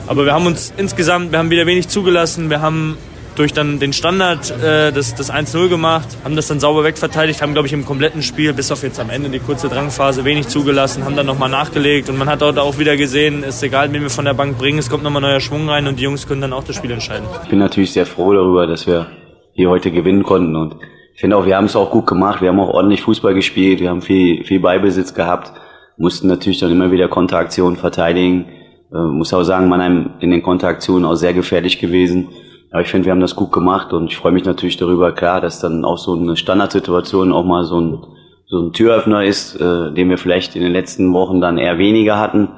Aber 0.07 0.25
wir 0.25 0.33
haben 0.33 0.45
uns 0.45 0.73
insgesamt, 0.75 1.31
wir 1.31 1.39
haben 1.39 1.49
wieder 1.49 1.65
wenig 1.65 1.87
zugelassen. 1.87 2.49
Wir 2.49 2.61
haben 2.61 2.97
durch 3.35 3.53
dann 3.53 3.79
den 3.79 3.93
Standard 3.93 4.51
äh, 4.61 4.91
das, 4.91 5.15
das 5.15 5.31
1-0 5.31 5.69
gemacht, 5.69 6.07
haben 6.23 6.35
das 6.35 6.47
dann 6.47 6.59
sauber 6.59 6.83
wegverteidigt, 6.83 7.41
haben, 7.41 7.53
glaube 7.53 7.67
ich, 7.67 7.73
im 7.73 7.85
kompletten 7.85 8.21
Spiel, 8.21 8.53
bis 8.53 8.71
auf 8.71 8.83
jetzt 8.83 8.99
am 8.99 9.09
Ende 9.09 9.29
die 9.29 9.39
kurze 9.39 9.69
Drangphase, 9.69 10.25
wenig 10.25 10.47
zugelassen, 10.47 11.05
haben 11.05 11.15
dann 11.15 11.25
nochmal 11.25 11.49
nachgelegt 11.49 12.09
und 12.09 12.17
man 12.17 12.29
hat 12.29 12.41
dort 12.41 12.59
auch 12.59 12.77
wieder 12.79 12.97
gesehen, 12.97 13.43
ist 13.43 13.63
egal, 13.63 13.91
wen 13.93 14.01
wir 14.01 14.09
von 14.09 14.25
der 14.25 14.33
Bank 14.33 14.57
bringen, 14.57 14.79
es 14.79 14.89
kommt 14.89 15.03
nochmal 15.03 15.21
neuer 15.21 15.39
Schwung 15.39 15.69
rein 15.69 15.87
und 15.87 15.99
die 15.99 16.03
Jungs 16.03 16.27
können 16.27 16.41
dann 16.41 16.53
auch 16.53 16.63
das 16.63 16.75
Spiel 16.75 16.91
entscheiden. 16.91 17.25
Ich 17.43 17.49
bin 17.49 17.59
natürlich 17.59 17.91
sehr 17.91 18.05
froh 18.05 18.33
darüber, 18.33 18.67
dass 18.67 18.87
wir 18.87 19.07
hier 19.53 19.69
heute 19.69 19.91
gewinnen 19.91 20.23
konnten 20.23 20.55
und 20.55 20.75
ich 21.13 21.21
finde 21.21 21.37
auch, 21.37 21.45
wir 21.45 21.55
haben 21.55 21.65
es 21.65 21.75
auch 21.75 21.91
gut 21.91 22.07
gemacht, 22.07 22.41
wir 22.41 22.49
haben 22.49 22.59
auch 22.59 22.69
ordentlich 22.69 23.01
Fußball 23.03 23.35
gespielt, 23.35 23.79
wir 23.79 23.89
haben 23.89 24.01
viel, 24.01 24.43
viel 24.45 24.59
Beibesitz 24.59 25.13
gehabt, 25.13 25.53
mussten 25.97 26.27
natürlich 26.27 26.59
dann 26.59 26.71
immer 26.71 26.91
wieder 26.91 27.07
Konteraktionen 27.07 27.77
verteidigen, 27.77 28.45
äh, 28.91 28.97
muss 28.97 29.33
auch 29.33 29.43
sagen, 29.43 29.69
Mannheim 29.69 30.11
in 30.19 30.31
den 30.31 30.41
Konteraktionen 30.41 31.05
auch 31.05 31.15
sehr 31.15 31.33
gefährlich 31.33 31.79
gewesen. 31.79 32.29
Aber 32.73 32.81
ich 32.81 32.89
finde, 32.89 33.05
wir 33.05 33.11
haben 33.11 33.19
das 33.19 33.35
gut 33.35 33.51
gemacht 33.51 33.93
und 33.93 34.07
ich 34.07 34.17
freue 34.17 34.31
mich 34.31 34.45
natürlich 34.45 34.77
darüber, 34.77 35.11
klar, 35.11 35.39
dass 35.39 35.59
dann 35.59 35.85
auch 35.85 35.99
so 35.99 36.15
eine 36.15 36.35
Standardsituation 36.35 37.31
auch 37.31 37.45
mal 37.45 37.65
so 37.65 37.79
ein, 37.79 38.03
so 38.47 38.59
ein 38.63 38.73
Türöffner 38.73 39.23
ist, 39.23 39.55
äh, 39.61 39.93
den 39.93 40.09
wir 40.09 40.17
vielleicht 40.17 40.55
in 40.55 40.63
den 40.63 40.71
letzten 40.71 41.13
Wochen 41.13 41.39
dann 41.39 41.59
eher 41.59 41.77
weniger 41.77 42.17
hatten. 42.17 42.49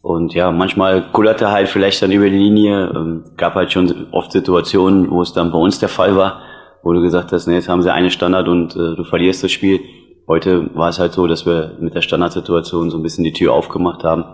Und 0.00 0.32
ja, 0.32 0.50
manchmal 0.52 1.12
kullerte 1.12 1.50
halt 1.50 1.68
vielleicht 1.68 2.00
dann 2.00 2.12
über 2.12 2.30
die 2.30 2.38
Linie. 2.38 2.90
Ähm, 2.96 3.24
gab 3.36 3.56
halt 3.56 3.70
schon 3.70 4.06
oft 4.10 4.32
Situationen, 4.32 5.10
wo 5.10 5.20
es 5.20 5.34
dann 5.34 5.52
bei 5.52 5.58
uns 5.58 5.78
der 5.78 5.90
Fall 5.90 6.16
war, 6.16 6.40
wo 6.82 6.94
du 6.94 7.02
gesagt 7.02 7.30
hast, 7.32 7.46
nee, 7.46 7.56
jetzt 7.56 7.68
haben 7.68 7.82
sie 7.82 7.92
eine 7.92 8.10
Standard 8.10 8.48
und 8.48 8.74
äh, 8.74 8.96
du 8.96 9.04
verlierst 9.04 9.44
das 9.44 9.52
Spiel. 9.52 9.80
Heute 10.26 10.74
war 10.74 10.88
es 10.88 10.98
halt 10.98 11.12
so, 11.12 11.26
dass 11.26 11.44
wir 11.44 11.76
mit 11.78 11.94
der 11.94 12.00
Standardsituation 12.00 12.88
so 12.88 12.96
ein 12.96 13.02
bisschen 13.02 13.24
die 13.24 13.34
Tür 13.34 13.52
aufgemacht 13.52 14.02
haben 14.02 14.24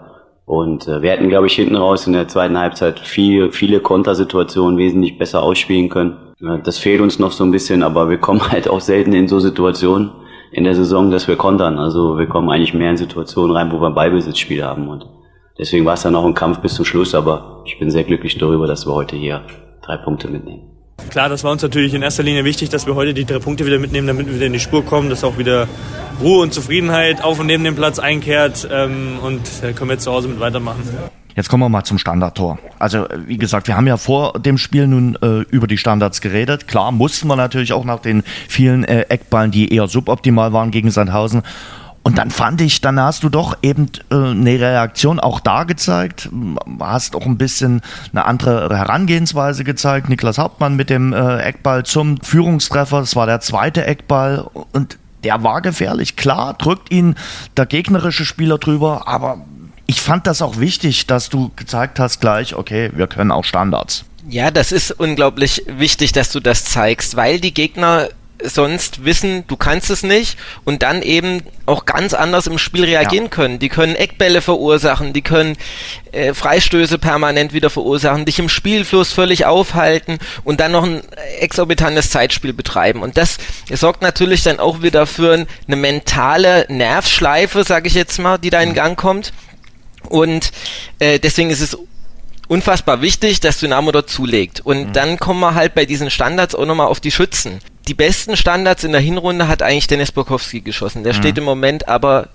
und 0.46 0.86
äh, 0.88 1.00
wir 1.00 1.10
hätten, 1.10 1.28
glaube 1.28 1.46
ich, 1.46 1.54
hinten 1.54 1.76
raus 1.76 2.06
in 2.06 2.12
der 2.12 2.28
zweiten 2.28 2.58
Halbzeit 2.58 3.00
viel, 3.00 3.50
viele 3.50 3.80
Kontersituationen 3.80 4.78
wesentlich 4.78 5.16
besser 5.18 5.42
ausspielen 5.42 5.88
können. 5.88 6.16
Ja, 6.40 6.58
das 6.58 6.78
fehlt 6.78 7.00
uns 7.00 7.18
noch 7.18 7.32
so 7.32 7.44
ein 7.44 7.50
bisschen, 7.50 7.82
aber 7.82 8.10
wir 8.10 8.18
kommen 8.18 8.46
halt 8.52 8.68
auch 8.68 8.80
selten 8.80 9.12
in 9.12 9.28
so 9.28 9.40
Situationen 9.40 10.10
in 10.52 10.64
der 10.64 10.74
Saison, 10.74 11.10
dass 11.10 11.26
wir 11.28 11.36
kontern. 11.36 11.78
Also 11.78 12.18
wir 12.18 12.26
kommen 12.26 12.50
eigentlich 12.50 12.74
mehr 12.74 12.90
in 12.90 12.96
Situationen 12.96 13.56
rein, 13.56 13.72
wo 13.72 13.80
wir 13.80 13.90
Ballbesitzspiel 13.90 14.62
haben. 14.62 14.88
Und 14.88 15.06
deswegen 15.58 15.84
war 15.86 15.94
es 15.94 16.02
dann 16.02 16.14
auch 16.14 16.26
ein 16.26 16.34
Kampf 16.34 16.60
bis 16.60 16.74
zum 16.74 16.84
Schluss, 16.84 17.14
aber 17.14 17.62
ich 17.64 17.78
bin 17.78 17.90
sehr 17.90 18.04
glücklich 18.04 18.36
darüber, 18.38 18.66
dass 18.66 18.86
wir 18.86 18.94
heute 18.94 19.16
hier 19.16 19.42
drei 19.82 19.96
Punkte 19.96 20.28
mitnehmen. 20.28 20.73
Klar, 21.10 21.28
das 21.28 21.44
war 21.44 21.52
uns 21.52 21.62
natürlich 21.62 21.94
in 21.94 22.02
erster 22.02 22.22
Linie 22.22 22.44
wichtig, 22.44 22.70
dass 22.70 22.86
wir 22.86 22.94
heute 22.94 23.14
die 23.14 23.24
drei 23.24 23.38
Punkte 23.38 23.66
wieder 23.66 23.78
mitnehmen, 23.78 24.06
damit 24.06 24.26
wir 24.26 24.34
wieder 24.34 24.46
in 24.46 24.52
die 24.52 24.60
Spur 24.60 24.84
kommen, 24.84 25.10
dass 25.10 25.24
auch 25.24 25.38
wieder 25.38 25.68
Ruhe 26.20 26.42
und 26.42 26.52
Zufriedenheit 26.54 27.22
auf 27.22 27.38
und 27.40 27.46
neben 27.46 27.64
dem 27.64 27.74
Platz 27.74 27.98
einkehrt 27.98 28.68
ähm, 28.70 29.18
und 29.22 29.40
äh, 29.62 29.72
können 29.72 29.90
wir 29.90 29.94
jetzt 29.94 30.04
zu 30.04 30.12
Hause 30.12 30.28
mit 30.28 30.40
weitermachen. 30.40 30.82
Jetzt 31.36 31.48
kommen 31.48 31.64
wir 31.64 31.68
mal 31.68 31.82
zum 31.82 31.98
Standardtor. 31.98 32.58
Also 32.78 33.06
wie 33.26 33.38
gesagt, 33.38 33.66
wir 33.66 33.76
haben 33.76 33.88
ja 33.88 33.96
vor 33.96 34.34
dem 34.38 34.56
Spiel 34.56 34.86
nun 34.86 35.16
äh, 35.20 35.40
über 35.50 35.66
die 35.66 35.78
Standards 35.78 36.20
geredet. 36.20 36.68
Klar 36.68 36.92
mussten 36.92 37.26
wir 37.26 37.34
natürlich 37.34 37.72
auch 37.72 37.84
nach 37.84 37.98
den 37.98 38.22
vielen 38.48 38.84
äh, 38.84 39.06
Eckballen, 39.08 39.50
die 39.50 39.74
eher 39.74 39.88
suboptimal 39.88 40.52
waren 40.52 40.70
gegen 40.70 40.92
Sandhausen, 40.92 41.42
Und 42.04 42.18
dann 42.18 42.30
fand 42.30 42.60
ich, 42.60 42.82
dann 42.82 43.00
hast 43.00 43.22
du 43.22 43.30
doch 43.30 43.56
eben 43.62 43.88
äh, 44.10 44.14
eine 44.14 44.60
Reaktion 44.60 45.18
auch 45.18 45.40
da 45.40 45.64
gezeigt, 45.64 46.28
hast 46.78 47.16
auch 47.16 47.24
ein 47.24 47.38
bisschen 47.38 47.80
eine 48.12 48.26
andere 48.26 48.76
Herangehensweise 48.76 49.64
gezeigt. 49.64 50.10
Niklas 50.10 50.36
Hauptmann 50.36 50.76
mit 50.76 50.90
dem 50.90 51.14
äh, 51.14 51.38
Eckball 51.38 51.84
zum 51.84 52.20
Führungstreffer, 52.20 53.00
das 53.00 53.16
war 53.16 53.24
der 53.24 53.40
zweite 53.40 53.86
Eckball 53.86 54.46
und 54.72 54.98
der 55.24 55.42
war 55.42 55.62
gefährlich. 55.62 56.16
Klar, 56.16 56.52
drückt 56.52 56.92
ihn 56.92 57.14
der 57.56 57.64
gegnerische 57.64 58.26
Spieler 58.26 58.58
drüber, 58.58 59.08
aber 59.08 59.38
ich 59.86 60.02
fand 60.02 60.26
das 60.26 60.42
auch 60.42 60.58
wichtig, 60.58 61.06
dass 61.06 61.30
du 61.30 61.52
gezeigt 61.56 61.98
hast 61.98 62.20
gleich, 62.20 62.54
okay, 62.54 62.90
wir 62.94 63.06
können 63.06 63.30
auch 63.30 63.44
Standards. 63.44 64.04
Ja, 64.28 64.50
das 64.50 64.72
ist 64.72 64.90
unglaublich 64.90 65.62
wichtig, 65.66 66.12
dass 66.12 66.30
du 66.30 66.40
das 66.40 66.64
zeigst, 66.64 67.16
weil 67.16 67.40
die 67.40 67.54
Gegner 67.54 68.08
sonst 68.42 69.04
wissen, 69.04 69.44
du 69.46 69.56
kannst 69.56 69.90
es 69.90 70.02
nicht 70.02 70.38
und 70.64 70.82
dann 70.82 71.02
eben 71.02 71.42
auch 71.66 71.86
ganz 71.86 72.14
anders 72.14 72.46
im 72.46 72.58
Spiel 72.58 72.84
reagieren 72.84 73.24
ja. 73.24 73.30
können. 73.30 73.58
Die 73.58 73.68
können 73.68 73.96
Eckbälle 73.96 74.40
verursachen, 74.40 75.12
die 75.12 75.22
können 75.22 75.56
äh, 76.12 76.34
Freistöße 76.34 76.98
permanent 76.98 77.52
wieder 77.52 77.70
verursachen, 77.70 78.24
dich 78.24 78.38
im 78.38 78.48
Spielfluss 78.48 79.12
völlig 79.12 79.46
aufhalten 79.46 80.18
und 80.44 80.60
dann 80.60 80.72
noch 80.72 80.84
ein 80.84 81.02
exorbitantes 81.40 82.10
Zeitspiel 82.10 82.52
betreiben. 82.52 83.02
Und 83.02 83.16
das 83.16 83.38
sorgt 83.72 84.02
natürlich 84.02 84.42
dann 84.42 84.58
auch 84.58 84.82
wieder 84.82 85.06
für 85.06 85.46
eine 85.66 85.76
mentale 85.76 86.66
Nervschleife, 86.68 87.64
sage 87.64 87.88
ich 87.88 87.94
jetzt 87.94 88.18
mal, 88.18 88.38
die 88.38 88.50
da 88.50 88.60
in 88.60 88.70
mhm. 88.70 88.74
Gang 88.74 88.98
kommt. 88.98 89.32
Und 90.08 90.50
äh, 90.98 91.18
deswegen 91.18 91.50
ist 91.50 91.60
es 91.60 91.78
unfassbar 92.48 93.00
wichtig, 93.00 93.40
dass 93.40 93.58
Dynamo 93.58 93.90
dort 93.90 94.10
zulegt. 94.10 94.60
Und 94.60 94.88
mhm. 94.88 94.92
dann 94.92 95.18
kommen 95.18 95.40
wir 95.40 95.54
halt 95.54 95.74
bei 95.74 95.86
diesen 95.86 96.10
Standards 96.10 96.54
auch 96.54 96.66
nochmal 96.66 96.88
auf 96.88 97.00
die 97.00 97.10
Schützen. 97.10 97.60
Die 97.88 97.94
besten 97.94 98.36
Standards 98.36 98.84
in 98.84 98.92
der 98.92 99.00
Hinrunde 99.00 99.48
hat 99.48 99.62
eigentlich 99.62 99.86
Dennis 99.86 100.12
Borkowski 100.12 100.60
geschossen. 100.60 101.04
Der 101.04 101.12
mhm. 101.12 101.18
steht 101.18 101.38
im 101.38 101.44
Moment 101.44 101.88
aber 101.88 102.28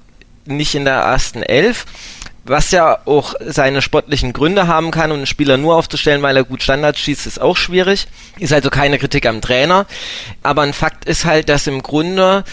nicht 0.45 0.76
in 0.76 0.86
der 0.86 0.95
ersten 0.95 1.43
Elf. 1.43 1.86
Was 2.45 2.72
ja 2.72 3.00
auch 3.06 3.36
seine 3.45 3.82
sportlichen 3.82 4.34
Gründe 4.34 4.68
haben 4.68 4.91
kann, 4.91 5.12
um 5.12 5.18
einen 5.18 5.26
Spieler 5.28 5.58
nur 5.58 5.76
aufzustellen, 5.76 6.22
weil 6.22 6.38
er 6.38 6.43
gut 6.43 6.64
Standards 6.64 7.00
schießt, 7.00 7.28
ist 7.28 7.41
auch 7.41 7.58
schwierig. 7.58 8.08
Ist 8.39 8.54
also 8.54 8.70
keine 8.70 8.97
Kritik 8.97 9.26
am 9.28 9.41
Trainer. 9.41 9.86
Aber 10.41 10.64
ein 10.64 10.74
Fakt 10.74 11.06
ist 11.06 11.26
halt, 11.26 11.50
dass 11.50 11.68
im 11.68 11.84
Grunde 11.84 12.43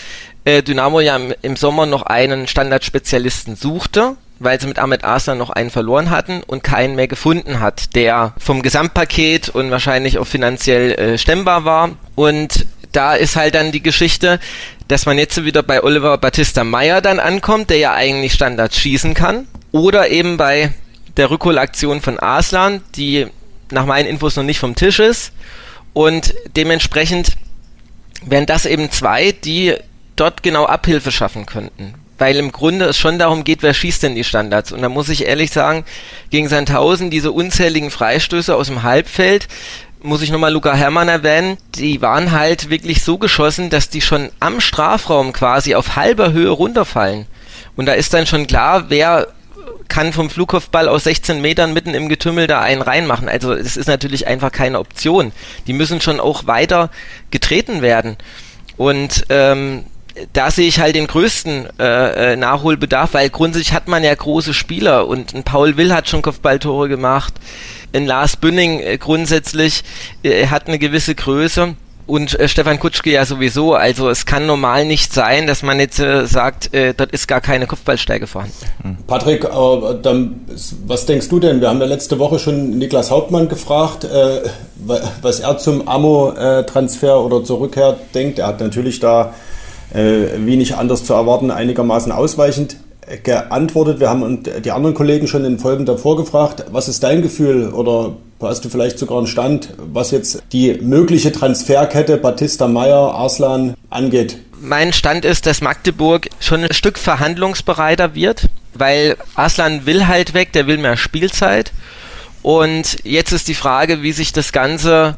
äh, 0.44 0.62
Dynamo 0.62 1.00
ja 1.00 1.16
im, 1.16 1.34
im 1.40 1.56
Sommer 1.56 1.86
noch 1.86 2.02
einen 2.02 2.46
Standardspezialisten 2.46 3.56
suchte 3.56 4.16
weil 4.38 4.60
sie 4.60 4.66
mit 4.66 4.78
Ahmed 4.78 5.04
Arslan 5.04 5.38
noch 5.38 5.50
einen 5.50 5.70
verloren 5.70 6.10
hatten 6.10 6.42
und 6.42 6.62
keinen 6.62 6.94
mehr 6.94 7.08
gefunden 7.08 7.60
hat, 7.60 7.94
der 7.94 8.34
vom 8.38 8.62
Gesamtpaket 8.62 9.48
und 9.48 9.70
wahrscheinlich 9.70 10.18
auch 10.18 10.26
finanziell 10.26 10.92
äh, 10.92 11.18
stemmbar 11.18 11.64
war. 11.64 11.90
Und 12.14 12.66
da 12.96 13.14
ist 13.14 13.36
halt 13.36 13.54
dann 13.54 13.72
die 13.72 13.82
Geschichte, 13.82 14.40
dass 14.88 15.06
man 15.06 15.18
jetzt 15.18 15.44
wieder 15.44 15.62
bei 15.62 15.82
Oliver 15.82 16.16
Battista 16.18 16.64
Meyer 16.64 17.00
dann 17.02 17.20
ankommt, 17.20 17.70
der 17.70 17.78
ja 17.78 17.92
eigentlich 17.92 18.32
Standards 18.32 18.78
schießen 18.78 19.14
kann. 19.14 19.46
Oder 19.70 20.10
eben 20.10 20.36
bei 20.36 20.72
der 21.16 21.30
Rückholaktion 21.30 22.00
von 22.00 22.18
Arslan, 22.18 22.82
die 22.94 23.26
nach 23.70 23.84
meinen 23.84 24.06
Infos 24.06 24.36
noch 24.36 24.44
nicht 24.44 24.58
vom 24.58 24.74
Tisch 24.74 24.98
ist. 24.98 25.32
Und 25.92 26.34
dementsprechend 26.56 27.32
wären 28.24 28.46
das 28.46 28.64
eben 28.64 28.90
zwei, 28.90 29.32
die 29.32 29.74
dort 30.16 30.42
genau 30.42 30.64
Abhilfe 30.64 31.12
schaffen 31.12 31.44
könnten 31.46 31.94
weil 32.18 32.36
im 32.36 32.52
Grunde 32.52 32.86
es 32.86 32.98
schon 32.98 33.18
darum 33.18 33.44
geht, 33.44 33.62
wer 33.62 33.74
schießt 33.74 34.02
denn 34.02 34.14
die 34.14 34.24
Standards. 34.24 34.72
Und 34.72 34.82
da 34.82 34.88
muss 34.88 35.08
ich 35.08 35.26
ehrlich 35.26 35.50
sagen, 35.50 35.84
gegen 36.30 36.48
Sandhausen 36.48 37.10
diese 37.10 37.32
unzähligen 37.32 37.90
Freistöße 37.90 38.54
aus 38.54 38.68
dem 38.68 38.82
Halbfeld, 38.82 39.48
muss 40.02 40.22
ich 40.22 40.30
nochmal 40.30 40.52
Luca 40.52 40.74
Hermann 40.74 41.08
erwähnen, 41.08 41.56
die 41.74 42.02
waren 42.02 42.32
halt 42.32 42.70
wirklich 42.70 43.02
so 43.02 43.18
geschossen, 43.18 43.70
dass 43.70 43.88
die 43.88 44.00
schon 44.00 44.30
am 44.40 44.60
Strafraum 44.60 45.32
quasi 45.32 45.74
auf 45.74 45.96
halber 45.96 46.32
Höhe 46.32 46.50
runterfallen. 46.50 47.26
Und 47.76 47.86
da 47.86 47.92
ist 47.92 48.14
dann 48.14 48.26
schon 48.26 48.46
klar, 48.46 48.86
wer 48.88 49.28
kann 49.88 50.12
vom 50.12 50.30
Flugkopfball 50.30 50.88
aus 50.88 51.04
16 51.04 51.40
Metern 51.40 51.72
mitten 51.72 51.94
im 51.94 52.08
Getümmel 52.08 52.46
da 52.46 52.60
einen 52.60 52.82
reinmachen. 52.82 53.28
Also 53.28 53.52
es 53.52 53.76
ist 53.76 53.86
natürlich 53.86 54.26
einfach 54.26 54.52
keine 54.52 54.78
Option. 54.78 55.32
Die 55.66 55.72
müssen 55.72 56.00
schon 56.00 56.20
auch 56.20 56.46
weiter 56.46 56.90
getreten 57.30 57.82
werden. 57.82 58.16
Und 58.76 59.24
ähm, 59.28 59.84
da 60.32 60.50
sehe 60.50 60.68
ich 60.68 60.80
halt 60.80 60.96
den 60.96 61.06
größten 61.06 61.68
äh, 61.78 62.32
äh, 62.32 62.36
Nachholbedarf, 62.36 63.14
weil 63.14 63.30
grundsätzlich 63.30 63.72
hat 63.72 63.88
man 63.88 64.02
ja 64.02 64.14
große 64.14 64.54
Spieler 64.54 65.06
und 65.06 65.34
ein 65.34 65.44
Paul 65.44 65.76
Will 65.76 65.92
hat 65.92 66.08
schon 66.08 66.22
Kopfballtore 66.22 66.88
gemacht, 66.88 67.34
ein 67.92 68.06
Lars 68.06 68.36
Bünning 68.36 68.80
äh, 68.80 68.98
grundsätzlich 68.98 69.84
äh, 70.22 70.46
hat 70.46 70.68
eine 70.68 70.78
gewisse 70.78 71.14
Größe 71.14 71.74
und 72.06 72.38
äh, 72.38 72.48
Stefan 72.48 72.78
Kutschke 72.78 73.10
ja 73.10 73.24
sowieso. 73.24 73.74
Also 73.74 74.08
es 74.08 74.26
kann 74.26 74.46
normal 74.46 74.84
nicht 74.84 75.12
sein, 75.12 75.46
dass 75.46 75.62
man 75.62 75.80
jetzt 75.80 75.98
äh, 75.98 76.26
sagt, 76.26 76.72
äh, 76.72 76.94
dort 76.94 77.12
ist 77.12 77.26
gar 77.26 77.40
keine 77.40 77.66
Kopfballstärke 77.66 78.26
vorhanden. 78.26 78.54
Hm. 78.82 78.96
Patrick, 79.06 79.44
aber 79.44 79.94
dann, 79.94 80.40
was 80.86 81.06
denkst 81.06 81.28
du 81.28 81.40
denn? 81.40 81.60
Wir 81.60 81.68
haben 81.68 81.80
ja 81.80 81.86
letzte 81.86 82.18
Woche 82.18 82.38
schon 82.38 82.78
Niklas 82.78 83.10
Hauptmann 83.10 83.48
gefragt, 83.48 84.04
äh, 84.04 84.42
was 85.20 85.40
er 85.40 85.58
zum 85.58 85.88
Amo-Transfer 85.88 87.20
oder 87.24 87.42
zur 87.42 87.60
Rückkehr 87.60 87.96
denkt. 88.14 88.38
Er 88.38 88.46
hat 88.46 88.60
natürlich 88.60 89.00
da 89.00 89.34
äh, 89.92 90.26
wie 90.38 90.56
nicht 90.56 90.74
anders 90.74 91.04
zu 91.04 91.14
erwarten, 91.14 91.50
einigermaßen 91.50 92.12
ausweichend 92.12 92.76
geantwortet. 93.22 94.00
Wir 94.00 94.10
haben 94.10 94.42
die 94.64 94.70
anderen 94.70 94.94
Kollegen 94.94 95.28
schon 95.28 95.44
in 95.44 95.58
Folgen 95.58 95.86
davor 95.86 96.16
gefragt, 96.16 96.64
was 96.70 96.88
ist 96.88 97.02
dein 97.02 97.22
Gefühl 97.22 97.68
oder 97.72 98.16
hast 98.40 98.64
du 98.64 98.68
vielleicht 98.68 98.98
sogar 98.98 99.18
einen 99.18 99.26
Stand, 99.26 99.74
was 99.78 100.10
jetzt 100.10 100.42
die 100.52 100.74
mögliche 100.74 101.32
Transferkette 101.32 102.16
Batista 102.16 102.68
Meyer, 102.68 103.14
Arslan 103.14 103.74
angeht? 103.90 104.38
Mein 104.60 104.92
Stand 104.92 105.24
ist, 105.24 105.46
dass 105.46 105.60
Magdeburg 105.60 106.28
schon 106.40 106.64
ein 106.64 106.72
Stück 106.72 106.98
verhandlungsbereiter 106.98 108.14
wird, 108.14 108.48
weil 108.74 109.16
Arslan 109.34 109.86
will 109.86 110.06
halt 110.06 110.34
weg, 110.34 110.52
der 110.52 110.66
will 110.66 110.78
mehr 110.78 110.96
Spielzeit. 110.96 111.72
Und 112.42 112.98
jetzt 113.04 113.32
ist 113.32 113.48
die 113.48 113.54
Frage, 113.54 114.02
wie 114.02 114.12
sich 114.12 114.32
das 114.32 114.52
Ganze 114.52 115.16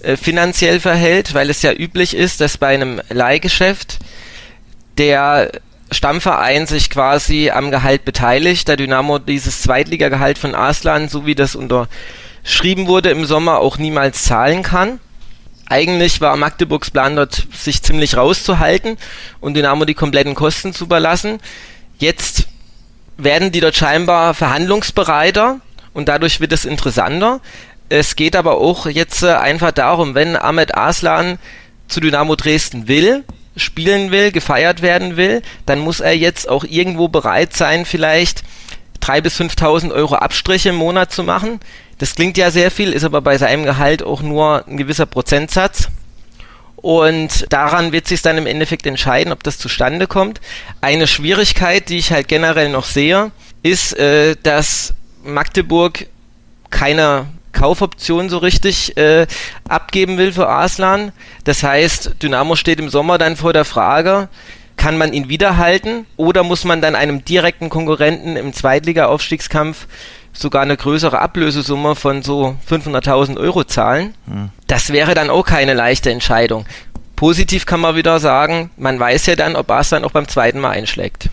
äh, 0.00 0.16
finanziell 0.16 0.80
verhält, 0.80 1.34
weil 1.34 1.50
es 1.50 1.62
ja 1.62 1.72
üblich 1.72 2.16
ist, 2.16 2.40
dass 2.40 2.58
bei 2.58 2.68
einem 2.68 3.00
Leihgeschäft 3.08 3.98
der 4.98 5.50
Stammverein 5.92 6.66
sich 6.66 6.90
quasi 6.90 7.50
am 7.50 7.70
Gehalt 7.70 8.04
beteiligt, 8.04 8.68
da 8.68 8.76
Dynamo 8.76 9.18
dieses 9.18 9.62
Zweitligagehalt 9.62 10.38
von 10.38 10.54
Arslan, 10.54 11.08
so 11.08 11.26
wie 11.26 11.34
das 11.34 11.54
unterschrieben 11.54 12.86
wurde 12.86 13.10
im 13.10 13.24
Sommer, 13.24 13.58
auch 13.58 13.78
niemals 13.78 14.24
zahlen 14.24 14.62
kann. 14.62 15.00
Eigentlich 15.68 16.20
war 16.20 16.36
Magdeburgs 16.36 16.90
Plan 16.90 17.16
dort, 17.16 17.46
sich 17.52 17.82
ziemlich 17.82 18.16
rauszuhalten 18.16 18.98
und 19.40 19.54
Dynamo 19.54 19.84
die 19.84 19.94
kompletten 19.94 20.34
Kosten 20.34 20.74
zu 20.74 20.84
überlassen. 20.84 21.40
Jetzt 21.98 22.46
werden 23.16 23.52
die 23.52 23.60
dort 23.60 23.76
scheinbar 23.76 24.34
verhandlungsbereiter 24.34 25.60
und 25.94 26.08
dadurch 26.08 26.40
wird 26.40 26.52
es 26.52 26.64
interessanter. 26.64 27.40
Es 27.88 28.16
geht 28.16 28.36
aber 28.36 28.58
auch 28.58 28.86
jetzt 28.86 29.22
äh, 29.22 29.32
einfach 29.34 29.72
darum, 29.72 30.14
wenn 30.14 30.36
Ahmed 30.36 30.76
Aslan 30.76 31.38
zu 31.88 32.00
Dynamo 32.00 32.36
Dresden 32.36 32.88
will, 32.88 33.24
spielen 33.56 34.10
will, 34.10 34.32
gefeiert 34.32 34.82
werden 34.82 35.16
will, 35.16 35.42
dann 35.66 35.78
muss 35.78 36.00
er 36.00 36.16
jetzt 36.16 36.48
auch 36.48 36.64
irgendwo 36.64 37.08
bereit 37.08 37.54
sein, 37.54 37.84
vielleicht 37.84 38.42
3.000 39.02 39.20
bis 39.20 39.40
5.000 39.40 39.92
Euro 39.92 40.14
Abstriche 40.14 40.70
im 40.70 40.76
Monat 40.76 41.12
zu 41.12 41.24
machen. 41.24 41.60
Das 41.98 42.14
klingt 42.14 42.36
ja 42.36 42.50
sehr 42.50 42.70
viel, 42.70 42.92
ist 42.92 43.04
aber 43.04 43.20
bei 43.20 43.36
seinem 43.38 43.64
Gehalt 43.64 44.02
auch 44.02 44.22
nur 44.22 44.66
ein 44.66 44.76
gewisser 44.76 45.06
Prozentsatz. 45.06 45.88
Und 46.76 47.46
daran 47.52 47.92
wird 47.92 48.08
sich 48.08 48.22
dann 48.22 48.38
im 48.38 48.46
Endeffekt 48.46 48.86
entscheiden, 48.86 49.32
ob 49.32 49.44
das 49.44 49.56
zustande 49.58 50.08
kommt. 50.08 50.40
Eine 50.80 51.06
Schwierigkeit, 51.06 51.88
die 51.88 51.98
ich 51.98 52.10
halt 52.10 52.26
generell 52.26 52.70
noch 52.70 52.86
sehe, 52.86 53.30
ist, 53.62 53.96
äh, 53.96 54.34
dass 54.42 54.94
Magdeburg 55.22 56.06
keine 56.70 57.26
Kaufoption 57.62 58.28
so 58.28 58.38
richtig 58.38 58.96
äh, 58.96 59.28
abgeben 59.68 60.18
will 60.18 60.32
für 60.32 60.48
Arslan. 60.48 61.12
Das 61.44 61.62
heißt, 61.62 62.16
Dynamo 62.20 62.56
steht 62.56 62.80
im 62.80 62.88
Sommer 62.88 63.18
dann 63.18 63.36
vor 63.36 63.52
der 63.52 63.64
Frage, 63.64 64.28
kann 64.76 64.98
man 64.98 65.12
ihn 65.12 65.28
wiederhalten 65.28 66.06
oder 66.16 66.42
muss 66.42 66.64
man 66.64 66.80
dann 66.80 66.96
einem 66.96 67.24
direkten 67.24 67.70
Konkurrenten 67.70 68.34
im 68.34 68.52
Zweitliga-Aufstiegskampf 68.52 69.86
sogar 70.32 70.62
eine 70.62 70.76
größere 70.76 71.20
Ablösesumme 71.20 71.94
von 71.94 72.24
so 72.24 72.56
500.000 72.68 73.36
Euro 73.36 73.62
zahlen? 73.62 74.14
Hm. 74.26 74.48
Das 74.66 74.92
wäre 74.92 75.14
dann 75.14 75.30
auch 75.30 75.46
keine 75.46 75.74
leichte 75.74 76.10
Entscheidung. 76.10 76.66
Positiv 77.14 77.64
kann 77.64 77.78
man 77.78 77.94
wieder 77.94 78.18
sagen, 78.18 78.70
man 78.76 78.98
weiß 78.98 79.26
ja 79.26 79.36
dann, 79.36 79.54
ob 79.54 79.70
Arslan 79.70 80.04
auch 80.04 80.10
beim 80.10 80.26
zweiten 80.26 80.58
Mal 80.58 80.70
einschlägt. 80.70 81.28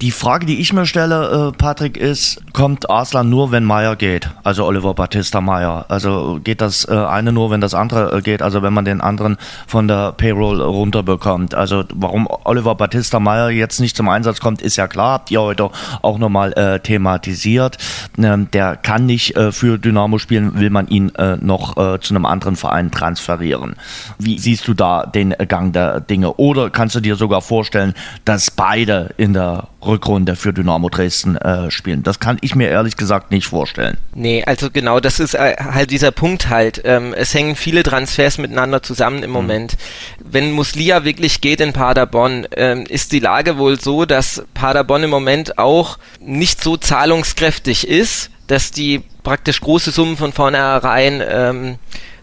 Die 0.00 0.12
Frage, 0.12 0.46
die 0.46 0.60
ich 0.60 0.72
mir 0.72 0.86
stelle, 0.86 1.48
äh, 1.48 1.56
Patrick, 1.58 1.96
ist, 1.96 2.40
kommt 2.52 2.88
Arslan 2.88 3.28
nur, 3.28 3.50
wenn 3.50 3.64
Meier 3.64 3.96
geht? 3.96 4.30
Also 4.44 4.64
Oliver 4.64 4.94
Battista 4.94 5.40
Meier. 5.40 5.86
Also 5.88 6.38
geht 6.44 6.60
das 6.60 6.86
äh, 6.86 6.94
eine 6.94 7.32
nur, 7.32 7.50
wenn 7.50 7.60
das 7.60 7.74
andere 7.74 8.16
äh, 8.16 8.22
geht? 8.22 8.40
Also 8.40 8.62
wenn 8.62 8.72
man 8.72 8.84
den 8.84 9.00
anderen 9.00 9.38
von 9.66 9.88
der 9.88 10.12
Payroll 10.12 10.62
runterbekommt. 10.62 11.56
Also 11.56 11.82
warum 11.92 12.28
Oliver 12.44 12.76
Battista 12.76 13.18
Meier 13.18 13.50
jetzt 13.50 13.80
nicht 13.80 13.96
zum 13.96 14.08
Einsatz 14.08 14.38
kommt, 14.38 14.62
ist 14.62 14.76
ja 14.76 14.86
klar. 14.86 15.14
Habt 15.14 15.32
ihr 15.32 15.40
heute 15.40 15.68
auch 16.02 16.18
nochmal 16.18 16.52
äh, 16.52 16.78
thematisiert. 16.78 17.78
Ähm, 18.18 18.48
der 18.52 18.76
kann 18.76 19.04
nicht 19.04 19.34
äh, 19.34 19.50
für 19.50 19.78
Dynamo 19.78 20.18
spielen, 20.18 20.60
will 20.60 20.70
man 20.70 20.86
ihn 20.86 21.12
äh, 21.16 21.36
noch 21.38 21.74
zu 22.00 22.14
einem 22.14 22.26
anderen 22.26 22.56
Verein 22.56 22.90
transferieren. 22.90 23.76
Wie 24.18 24.38
siehst 24.38 24.66
du 24.68 24.74
da 24.74 25.06
den 25.06 25.34
Gang 25.48 25.72
der 25.72 26.00
Dinge? 26.00 26.34
Oder 26.34 26.70
kannst 26.70 26.94
du 26.94 27.00
dir 27.00 27.16
sogar 27.16 27.40
vorstellen, 27.40 27.94
dass 28.24 28.50
beide 28.50 29.14
in 29.16 29.32
der 29.32 29.68
Rückrunde 29.88 30.36
für 30.36 30.52
Dynamo 30.52 30.88
Dresden 30.88 31.36
äh, 31.36 31.70
spielen. 31.70 32.02
Das 32.02 32.20
kann 32.20 32.38
ich 32.40 32.54
mir 32.54 32.68
ehrlich 32.68 32.96
gesagt 32.96 33.30
nicht 33.30 33.46
vorstellen. 33.46 33.96
Nee, 34.14 34.44
also 34.44 34.70
genau, 34.70 35.00
das 35.00 35.18
ist 35.18 35.34
äh, 35.34 35.56
halt 35.58 35.90
dieser 35.90 36.12
Punkt 36.12 36.48
halt. 36.48 36.82
Ähm, 36.84 37.14
es 37.14 37.34
hängen 37.34 37.56
viele 37.56 37.82
Transfers 37.82 38.38
miteinander 38.38 38.82
zusammen 38.82 39.22
im 39.22 39.30
mhm. 39.30 39.36
Moment. 39.36 39.76
Wenn 40.22 40.52
Muslia 40.52 41.04
wirklich 41.04 41.40
geht 41.40 41.60
in 41.60 41.72
Paderborn, 41.72 42.46
ähm, 42.56 42.84
ist 42.86 43.12
die 43.12 43.20
Lage 43.20 43.58
wohl 43.58 43.80
so, 43.80 44.04
dass 44.04 44.44
Paderborn 44.54 45.04
im 45.04 45.10
Moment 45.10 45.58
auch 45.58 45.98
nicht 46.20 46.62
so 46.62 46.76
zahlungskräftig 46.76 47.88
ist, 47.88 48.30
dass 48.46 48.70
die 48.70 49.02
praktisch 49.22 49.60
große 49.60 49.90
Summen 49.90 50.16
von 50.16 50.32
vornherein 50.32 51.22
ähm, 51.26 51.76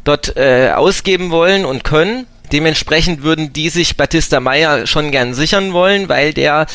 dort 0.03 0.37
äh, 0.37 0.71
ausgeben 0.75 1.31
wollen 1.31 1.65
und 1.65 1.83
können. 1.83 2.27
Dementsprechend 2.51 3.23
würden 3.23 3.53
die 3.53 3.69
sich 3.69 3.97
Batista 3.97 4.39
Meyer 4.39 4.87
schon 4.87 5.11
gern 5.11 5.33
sichern 5.33 5.73
wollen, 5.73 6.09
weil 6.09 6.33
der 6.33 6.67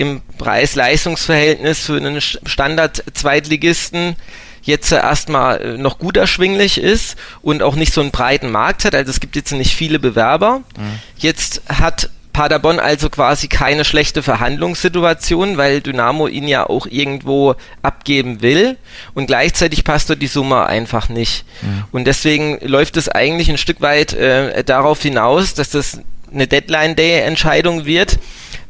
im 0.00 0.22
Preis-Leistungs-Verhältnis 0.38 1.80
für 1.80 1.98
einen 1.98 2.22
Standard-Zweitligisten 2.22 4.16
jetzt 4.62 4.90
erstmal 4.92 5.60
äh, 5.60 5.76
noch 5.76 5.98
gut 5.98 6.16
erschwinglich 6.16 6.78
ist 6.78 7.16
und 7.42 7.62
auch 7.62 7.74
nicht 7.74 7.92
so 7.92 8.00
einen 8.00 8.10
breiten 8.10 8.50
Markt 8.50 8.86
hat. 8.86 8.94
Also 8.94 9.10
es 9.10 9.20
gibt 9.20 9.36
jetzt 9.36 9.52
nicht 9.52 9.74
viele 9.74 9.98
Bewerber. 9.98 10.62
Mhm. 10.78 11.00
Jetzt 11.18 11.62
hat 11.68 12.08
Paderborn 12.32 12.78
also 12.78 13.10
quasi 13.10 13.48
keine 13.48 13.84
schlechte 13.84 14.22
Verhandlungssituation, 14.22 15.58
weil 15.58 15.82
Dynamo 15.82 16.28
ihn 16.28 16.48
ja 16.48 16.66
auch 16.66 16.86
irgendwo 16.86 17.56
abgeben 17.82 18.40
will 18.40 18.78
und 19.12 19.26
gleichzeitig 19.26 19.84
passt 19.84 20.08
dort 20.08 20.22
die 20.22 20.28
Summe 20.28 20.64
einfach 20.64 21.10
nicht. 21.10 21.44
Mhm. 21.60 21.84
Und 21.92 22.04
deswegen 22.06 22.58
läuft 22.62 22.96
es 22.96 23.10
eigentlich 23.10 23.50
ein 23.50 23.58
Stück 23.58 23.82
weit 23.82 24.14
äh, 24.14 24.64
darauf 24.64 25.02
hinaus, 25.02 25.52
dass 25.52 25.68
das 25.68 26.00
eine 26.32 26.46
Deadline-Day-Entscheidung 26.46 27.84
wird, 27.84 28.18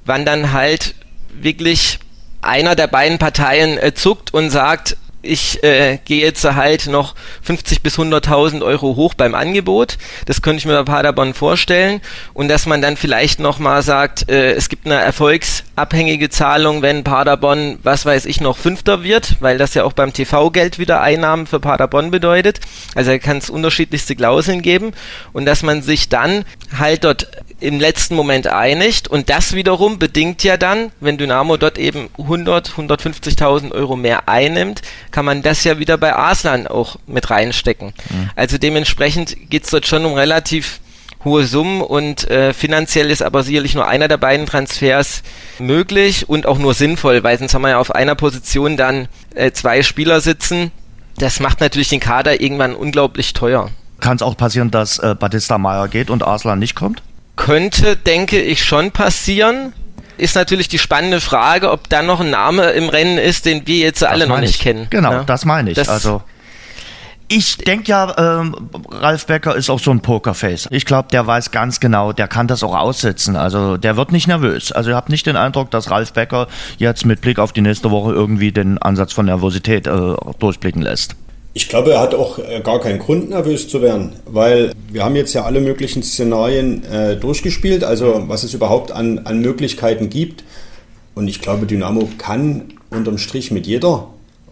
wann 0.05 0.25
dann 0.25 0.53
halt 0.53 0.95
wirklich 1.35 1.99
einer 2.43 2.75
der 2.75 2.87
beiden 2.87 3.19
Parteien 3.19 3.79
äh, 3.79 3.95
zuckt 3.95 4.33
und 4.33 4.51
sagt, 4.51 4.97
ich 5.23 5.63
äh, 5.63 5.99
gehe 6.05 6.23
jetzt 6.23 6.45
halt 6.45 6.87
noch 6.87 7.15
50 7.43 7.83
bis 7.83 7.99
100.000 7.99 8.63
Euro 8.63 8.97
hoch 8.97 9.15
beim 9.15 9.35
Angebot. 9.35 9.99
Das 10.27 10.41
könnte 10.41 10.59
ich 10.59 10.67
mir 10.67 10.83
bei 10.83 10.93
Paderborn 10.93 11.35
vorstellen. 11.35 12.01
Und 12.33 12.49
dass 12.49 12.67
man 12.67 12.81
dann 12.81 12.97
vielleicht 12.97 13.41
nochmal 13.41 13.83
sagt, 13.83 14.31
äh, 14.31 14.53
es 14.53 14.69
gibt 14.69 14.87
eine 14.87 14.97
erfolgsabhängige 14.97 16.31
Zahlung, 16.31 16.83
wenn 16.83 17.05
Paderborn, 17.05 17.79
was 17.83 18.07
weiß 18.07 18.25
ich, 18.27 18.41
noch 18.41 18.57
Fünfter 18.57 19.03
wird, 19.03 19.37
weil 19.41 19.59
das 19.59 19.75
ja 19.75 19.85
auch 19.85 19.93
beim 19.93 20.13
TV-Geld 20.13 20.79
wieder 20.79 21.03
Einnahmen 21.03 21.47
für 21.47 21.61
Paderborn 21.61 22.11
bedeutet. 22.11 22.61
Also 22.95 23.11
da 23.11 23.19
kann 23.19 23.39
es 23.39 23.51
unterschiedlichste 23.51 24.17
Klauseln 24.17 24.63
geben. 24.63 24.93
Und 25.33 25.45
dass 25.45 25.63
man 25.63 25.83
sich 25.83 26.09
dann 26.09 26.45
halt 26.79 27.05
dort 27.05 27.29
im 27.61 27.79
letzten 27.79 28.15
Moment 28.15 28.47
einigt 28.47 29.09
und 29.09 29.29
das 29.29 29.55
wiederum 29.55 29.99
bedingt 29.99 30.43
ja 30.45 30.57
dann, 30.57 30.93
wenn 31.01 31.19
Dynamo 31.19 31.57
dort 31.59 31.79
eben 31.79 32.09
100, 32.19 32.71
150.000 32.71 33.73
Euro 33.73 33.97
mehr 33.97 34.29
einnimmt, 34.29 34.81
kann 35.11 35.25
man 35.25 35.43
das 35.43 35.65
ja 35.65 35.79
wieder 35.79 35.99
bei 35.99 36.15
Arslan 36.15 36.67
auch 36.67 36.97
mit 37.07 37.31
reinstecken. 37.31 37.93
Mhm. 38.11 38.31
Also 38.37 38.59
dementsprechend 38.59 39.51
geht's 39.51 39.71
dort 39.71 39.87
schon 39.87 40.05
um 40.05 40.15
relativ 40.15 40.81
hohe 41.25 41.45
Summen 41.45 41.83
und 41.83 42.31
äh, 42.31 42.55
finanziell 42.55 43.11
ist 43.11 43.23
aber 43.23 43.43
sicherlich 43.43 43.75
nur 43.75 43.87
einer 43.87 44.09
der 44.09 44.17
beiden 44.17 44.47
Transfers 44.47 45.23
möglich 45.59 46.29
und 46.29 46.47
auch 46.47 46.59
nur 46.59 46.73
sinnvoll, 46.73 47.23
weil 47.23 47.39
sonst 47.39 47.53
haben 47.53 47.63
wir 47.63 47.71
ja 47.71 47.79
auf 47.79 47.95
einer 47.95 48.15
Position 48.15 48.77
dann 48.79 49.09
äh, 49.35 49.53
zwei 49.53 49.83
Spieler 49.83 50.21
sitzen. 50.23 50.71
Das 51.19 51.41
macht 51.41 51.61
natürlich 51.61 51.91
den 51.91 52.01
Kader 52.01 52.41
irgendwann 52.41 52.75
unglaublich 52.75 53.35
teuer. 53.35 53.69
Kann 54.01 54.17
es 54.17 54.23
auch 54.23 54.37
passieren, 54.37 54.71
dass 54.71 54.99
äh, 54.99 55.15
Batista 55.15 55.59
Meyer 55.59 55.89
geht 55.89 56.09
und 56.09 56.23
Arslan 56.23 56.59
nicht 56.59 56.75
kommt? 56.75 57.03
könnte, 57.41 57.97
denke 57.97 58.39
ich, 58.41 58.65
schon 58.65 58.91
passieren. 58.91 59.73
Ist 60.21 60.37
natürlich 60.37 60.69
die 60.69 60.79
spannende 60.79 61.21
Frage, 61.21 61.71
ob 61.71 61.89
da 61.89 62.03
noch 62.03 62.21
ein 62.21 62.31
Name 62.31 62.71
im 62.71 62.89
Rennen 62.89 63.19
ist, 63.19 63.47
den 63.47 63.67
wir 63.67 63.79
jetzt 63.79 64.05
alle 64.05 64.27
noch 64.27 64.41
nicht 64.41 64.57
ich. 64.57 64.61
kennen. 64.61 64.87
Genau, 64.91 65.13
ja? 65.13 65.25
das 65.25 65.45
meine 65.45 65.71
ich. 65.71 65.77
Das 65.77 65.89
also 65.89 66.23
ich 67.33 67.59
denke 67.59 67.93
ja, 67.93 68.41
ähm, 68.41 68.57
Ralf 68.91 69.27
Becker 69.27 69.55
ist 69.55 69.71
auch 69.71 69.79
so 69.79 69.93
ein 69.93 70.01
Pokerface. 70.01 70.67
Ich 70.73 70.85
glaube, 70.85 71.11
der 71.13 71.29
weiß 71.29 71.53
ganz 71.53 71.79
genau, 71.79 72.13
der 72.13 72.27
kann 72.27 72.49
das 72.49 72.65
auch 72.65 72.77
aussitzen. 72.77 73.37
Also 73.37 73.77
der 73.77 73.97
wird 73.97 74.11
nicht 74.11 74.27
nervös. 74.27 74.73
Also 74.73 74.91
ihr 74.91 74.97
habt 74.97 75.11
nicht 75.11 75.27
den 75.27 75.37
Eindruck, 75.37 75.71
dass 75.71 75.93
Ralf 75.93 76.13
Becker 76.13 76.49
jetzt 76.79 77.07
mit 77.07 77.21
Blick 77.21 77.39
auf 77.39 77.53
die 77.53 77.61
nächste 77.61 77.93
Woche 77.93 78.13
irgendwie 78.13 78.51
den 78.51 78.79
Ansatz 78.79 79.13
von 79.13 79.27
Nervosität 79.27 79.87
äh, 79.87 80.15
durchblicken 80.41 80.83
lässt. 80.83 81.15
Ich 81.53 81.69
glaube, 81.69 81.93
er 81.93 82.01
hat 82.01 82.15
auch 82.15 82.39
äh, 82.39 82.61
gar 82.61 82.81
keinen 82.81 83.01
Grund, 83.01 83.31
nervös 83.31 83.69
zu 83.69 83.83
werden, 83.83 84.13
weil 84.27 84.73
wir 84.91 85.05
haben 85.05 85.17
jetzt 85.17 85.35
ja 85.35 85.45
alle 85.45 85.61
möglichen 85.61 86.03
Szenarien 86.03 86.85
äh, 86.85 87.17
durchgespielt, 87.17 87.83
also 87.83 88.25
was 88.29 88.45
es 88.45 88.55
überhaupt 88.55 88.93
an, 88.93 89.21
an 89.25 89.41
Möglichkeiten 89.41 90.11
gibt. 90.11 90.45
Und 91.17 91.27
ich 91.27 91.41
glaube, 91.41 91.67
Dynamo 91.67 92.09
kann 92.19 92.75
unterm 92.91 93.19
Strich 93.19 93.51
mit 93.51 93.67
jeder 93.67 94.09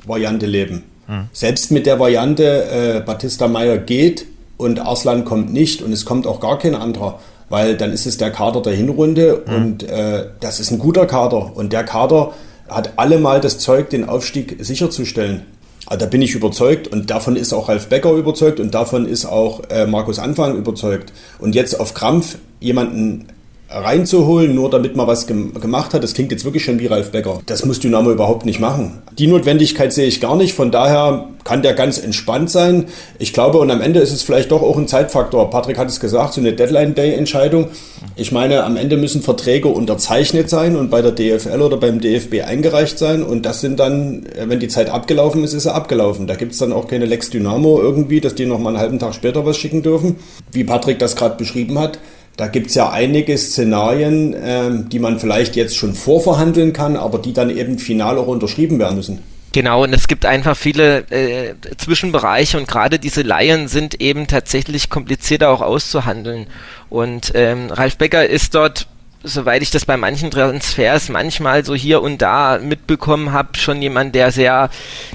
Variante 0.07 0.47
leben. 0.47 0.85
Hm. 1.07 1.29
Selbst 1.33 1.71
mit 1.71 1.87
der 1.87 2.01
Variante, 2.01 2.65
äh, 2.65 3.01
Batista 3.01 3.47
Meyer 3.47 3.79
geht 3.79 4.27
und 4.57 4.81
Arslan 4.81 5.25
kommt 5.25 5.53
nicht 5.53 5.83
und 5.83 5.93
es 5.93 6.05
kommt 6.05 6.27
auch 6.27 6.41
gar 6.41 6.59
kein 6.59 6.75
anderer, 6.75 7.21
weil 7.49 7.77
dann 7.77 7.93
ist 7.93 8.07
es 8.07 8.17
der 8.17 8.33
Kader 8.33 8.61
der 8.61 8.75
Hinrunde 8.75 9.43
hm. 9.47 9.55
und 9.55 9.83
äh, 9.85 10.27
das 10.41 10.59
ist 10.59 10.73
ein 10.73 10.81
guter 10.81 11.07
Kader 11.07 11.57
und 11.57 11.73
der 11.73 11.85
Kader 11.85 12.33
hat 12.69 12.99
allemal 12.99 13.41
das 13.41 13.59
Zeug, 13.59 13.89
den 13.89 14.09
Aufstieg 14.09 14.57
sicherzustellen. 14.59 15.43
Also 15.89 16.05
da 16.05 16.07
bin 16.07 16.21
ich 16.21 16.35
überzeugt 16.35 16.87
und 16.89 17.09
davon 17.09 17.35
ist 17.35 17.55
auch 17.55 17.71
Ralf 17.71 17.89
Becker 17.89 18.13
überzeugt 18.13 18.61
und 18.61 18.75
davon 18.75 19.07
ist 19.07 19.25
auch 19.25 19.63
äh, 19.71 19.87
Markus 19.87 20.19
Anfang 20.19 20.55
überzeugt. 20.57 21.15
Und 21.39 21.55
jetzt 21.55 21.81
auf 21.81 21.95
Krampf 21.95 22.37
jemanden 22.61 23.27
reinzuholen, 23.71 24.55
nur 24.55 24.71
damit 24.71 24.97
man 24.97 25.07
was 25.07 25.27
gem 25.27 25.53
gemacht 25.55 25.93
hat. 25.93 26.03
Das 26.03 26.15
klingt 26.15 26.33
jetzt 26.33 26.45
wirklich 26.45 26.65
schon 26.65 26.79
wie 26.79 26.87
Ralf 26.87 27.11
Becker. 27.11 27.41
Das 27.47 27.65
muss 27.67 27.81
Dynamo 27.81 28.11
überhaupt 28.11 28.47
nicht 28.47 28.61
machen. 28.61 29.03
Die 29.19 29.27
Notwendigkeit 29.27 29.93
sehe 29.93 30.07
ich 30.07 30.21
gar 30.21 30.37
nicht. 30.37 30.55
Von 30.55 30.71
daher 30.71 31.29
kann 31.45 31.63
der 31.63 31.75
ganz 31.75 31.99
entspannt 31.99 32.51
sein. 32.51 32.87
Ich 33.19 33.33
glaube, 33.33 33.59
und 33.59 33.71
am 33.71 33.81
Ende 33.81 34.01
ist 34.01 34.13
es 34.13 34.23
vielleicht 34.23 34.51
doch 34.53 34.63
auch 34.63 34.77
ein 34.77 34.89
Zeitfaktor. 34.89 35.51
Patrick 35.51 35.79
hat 35.79 35.89
es 35.89 36.01
gesagt, 36.01 36.35
so 36.35 36.41
eine 36.41 36.55
Deadline-Day-Entscheidung. 36.55 37.69
Ich 38.17 38.33
meine, 38.33 38.65
am 38.65 38.77
Ende 38.77 38.97
müssen 38.97 39.23
Verträge 39.23 39.69
unterzeichnet 39.69 40.49
sein 40.49 40.77
und 40.77 40.91
bei 40.91 41.03
der 41.03 41.13
DFL 41.13 41.61
oder 41.61 41.77
beim 41.77 42.01
DFB 42.01 42.43
eingereicht 42.47 42.99
sein. 42.99 43.23
Und 43.23 43.45
das 43.45 43.61
sind 43.61 43.79
dann, 43.81 44.27
wenn 44.47 44.61
die 44.61 44.69
Zeit 44.69 44.89
abgelaufen 44.89 45.45
ist, 45.45 45.53
ist 45.53 45.67
er 45.67 45.75
abgelaufen. 45.75 46.27
Da 46.27 46.37
gibt 46.37 46.53
es 46.53 46.59
dann 46.59 46.73
auch 46.73 46.89
keine 46.89 47.05
Lex 47.05 47.31
Dynamo 47.31 47.81
irgendwie, 47.81 48.21
dass 48.21 48.35
die 48.35 48.47
noch 48.47 48.59
mal 48.59 48.71
einen 48.71 48.79
halben 48.79 48.99
Tag 48.99 49.15
später 49.15 49.45
was 49.45 49.59
schicken 49.59 49.83
dürfen. 49.83 50.17
Wie 50.53 50.65
Patrick 50.65 50.99
das 50.99 51.17
gerade 51.17 51.37
beschrieben 51.37 51.79
hat 51.79 51.99
da 52.39 52.47
gibt 52.47 52.69
es 52.69 52.77
ja 52.77 52.91
einige 52.91 53.37
Szenarien, 53.37 54.35
ähm, 54.41 54.89
die 54.89 55.01
man 55.01 55.19
vielleicht 55.19 55.57
jetzt 55.57 55.77
schon 55.77 55.93
vorverhandeln 55.93 56.73
kann, 56.73 56.97
aber 56.97 57.19
die 57.19 57.33
dann 57.33 57.51
eben 57.51 57.79
final 57.79 58.17
auch 58.17 58.29
unterschrieben 58.29 58.79
werden 58.79 58.97
müssen. 58.97 59.19
Genau, 59.53 59.83
und 59.83 59.93
es 59.93 60.07
gibt 60.07 60.25
einfach 60.25 60.57
viele 60.57 60.99
äh, 61.11 61.55
Zwischenbereiche 61.79 62.57
und 62.57 62.69
gerade 62.69 63.01
diese 63.01 63.23
Laien 63.23 63.67
sind 63.67 64.01
eben 64.01 64.29
tatsächlich 64.29 64.89
komplizierter 64.89 65.51
auch 65.51 65.63
auszuhandeln. 65.63 66.47
Und 66.89 67.33
ähm, 67.35 67.71
Ralf 67.71 67.97
Becker 67.97 68.27
ist 68.27 68.55
dort 68.55 68.87
soweit 69.25 69.63
ich 69.63 69.73
das 69.73 69.85
bei 69.85 69.97
manchen 69.97 70.31
Transfers 70.31 71.09
manchmal 71.09 71.65
so 71.65 71.75
hier 71.75 72.03
und 72.03 72.23
da 72.23 72.61
mitbekommen 72.63 73.33
habe, 73.33 73.59
schon 73.59 73.83
jemand, 73.83 74.15
der 74.15 74.31
sehr 74.31 74.71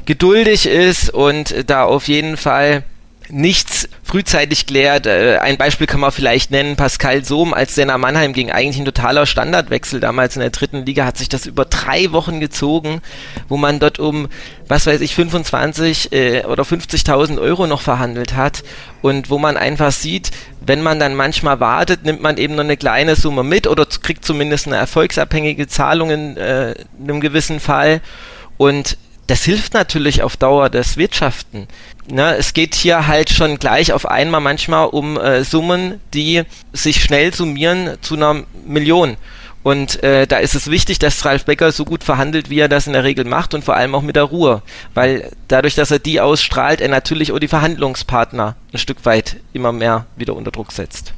geduldig 0.06 0.66
ist 0.66 1.10
und 1.10 1.56
da 1.68 1.86
auf 1.86 2.10
jeden 2.10 2.36
Fall 2.36 2.84
nichts 3.34 3.90
frühzeitig 4.04 4.68
klärt. 4.68 5.08
Äh, 5.08 5.40
ein 5.40 5.58
Beispiel 5.58 5.88
kann 5.88 6.00
man 6.00 6.12
vielleicht 6.12 6.52
nennen, 6.52 6.76
Pascal 6.76 7.26
Sohm, 7.26 7.54
als 7.54 7.76
der 7.76 7.88
nach 7.88 7.98
Mannheim 7.98 8.32
ging, 8.32 8.52
eigentlich 8.52 8.78
ein 8.78 8.86
totaler 8.86 9.26
Standardwechsel 9.26 10.00
damals 10.00 10.36
in 10.36 10.42
der 10.42 10.52
dritten 10.52 10.86
Liga, 10.86 11.06
hat 11.06 11.18
sich 11.18 11.30
das 11.30 11.46
über 11.46 11.66
drei 11.66 12.12
Wochen 12.12 12.40
gezogen, 12.40 13.02
wo 13.50 13.58
man 13.58 13.80
dort 13.80 14.00
um, 14.00 14.28
was 14.68 14.86
weiß 14.86 15.02
ich, 15.02 15.16
25 15.16 16.12
äh, 16.14 16.44
oder 16.46 16.64
50.000 16.64 17.40
Euro 17.42 17.66
noch 17.66 17.82
verhandelt 17.82 18.36
hat 18.36 18.64
und 19.02 19.30
wo 19.30 19.40
man 19.40 19.58
einfach 19.58 19.92
sieht, 19.92 20.32
wenn 20.62 20.82
man 20.82 21.00
dann 21.00 21.16
manchmal 21.16 21.60
wartet, 21.60 22.06
nimmt 22.06 22.22
man 22.22 22.38
eben 22.38 22.56
nur 22.56 22.64
eine 22.64 22.78
kleine 22.78 23.16
Summe 23.16 23.44
mit 23.44 23.68
oder 23.68 23.86
kriegt 23.86 24.24
zumindest 24.24 24.68
eine 24.68 24.78
erfolgsabhängige 24.78 25.68
Zahlung 25.68 26.12
in, 26.12 26.38
äh, 26.38 26.72
in 26.72 27.10
einem 27.10 27.20
gewissen 27.20 27.60
Fall 27.60 28.00
und 28.58 28.98
das 29.28 29.44
hilft 29.44 29.74
natürlich 29.74 30.22
auf 30.22 30.38
Dauer 30.38 30.70
des 30.70 30.98
Wirtschaften. 30.98 31.68
Ne, 32.10 32.36
es 32.36 32.54
geht 32.54 32.76
hier 32.76 33.08
halt 33.08 33.30
schon 33.30 33.58
gleich 33.58 33.94
auf 33.94 34.06
einmal 34.06 34.42
manchmal 34.42 34.88
um 34.88 35.18
äh, 35.18 35.44
Summen, 35.44 36.02
die 36.14 36.44
sich 36.74 37.02
schnell 37.02 37.34
summieren 37.34 37.98
zu 38.02 38.16
einer 38.16 38.44
Million. 38.66 39.16
Und 39.64 40.04
äh, 40.04 40.28
da 40.28 40.38
ist 40.38 40.56
es 40.56 40.70
wichtig, 40.70 41.00
dass 41.00 41.24
Ralf 41.24 41.46
Becker 41.46 41.72
so 41.72 41.86
gut 41.86 42.04
verhandelt, 42.04 42.50
wie 42.50 42.60
er 42.60 42.68
das 42.68 42.86
in 42.86 42.94
der 42.94 43.06
Regel 43.06 43.24
macht 43.24 43.54
und 43.54 43.64
vor 43.64 43.76
allem 43.76 43.96
auch 43.96 44.02
mit 44.02 44.18
der 44.18 44.24
Ruhe. 44.24 44.62
Weil 44.94 45.32
dadurch, 45.48 45.76
dass 45.76 45.90
er 45.90 46.00
die 46.00 46.20
ausstrahlt, 46.20 46.82
er 46.82 46.90
natürlich 46.90 47.32
auch 47.32 47.40
die 47.40 47.48
Verhandlungspartner 47.48 48.58
ein 48.74 48.78
Stück 48.78 49.06
weit 49.06 49.38
immer 49.54 49.72
mehr 49.72 50.06
wieder 50.18 50.36
unter 50.36 50.52
Druck 50.52 50.74
setzt. 50.74 51.14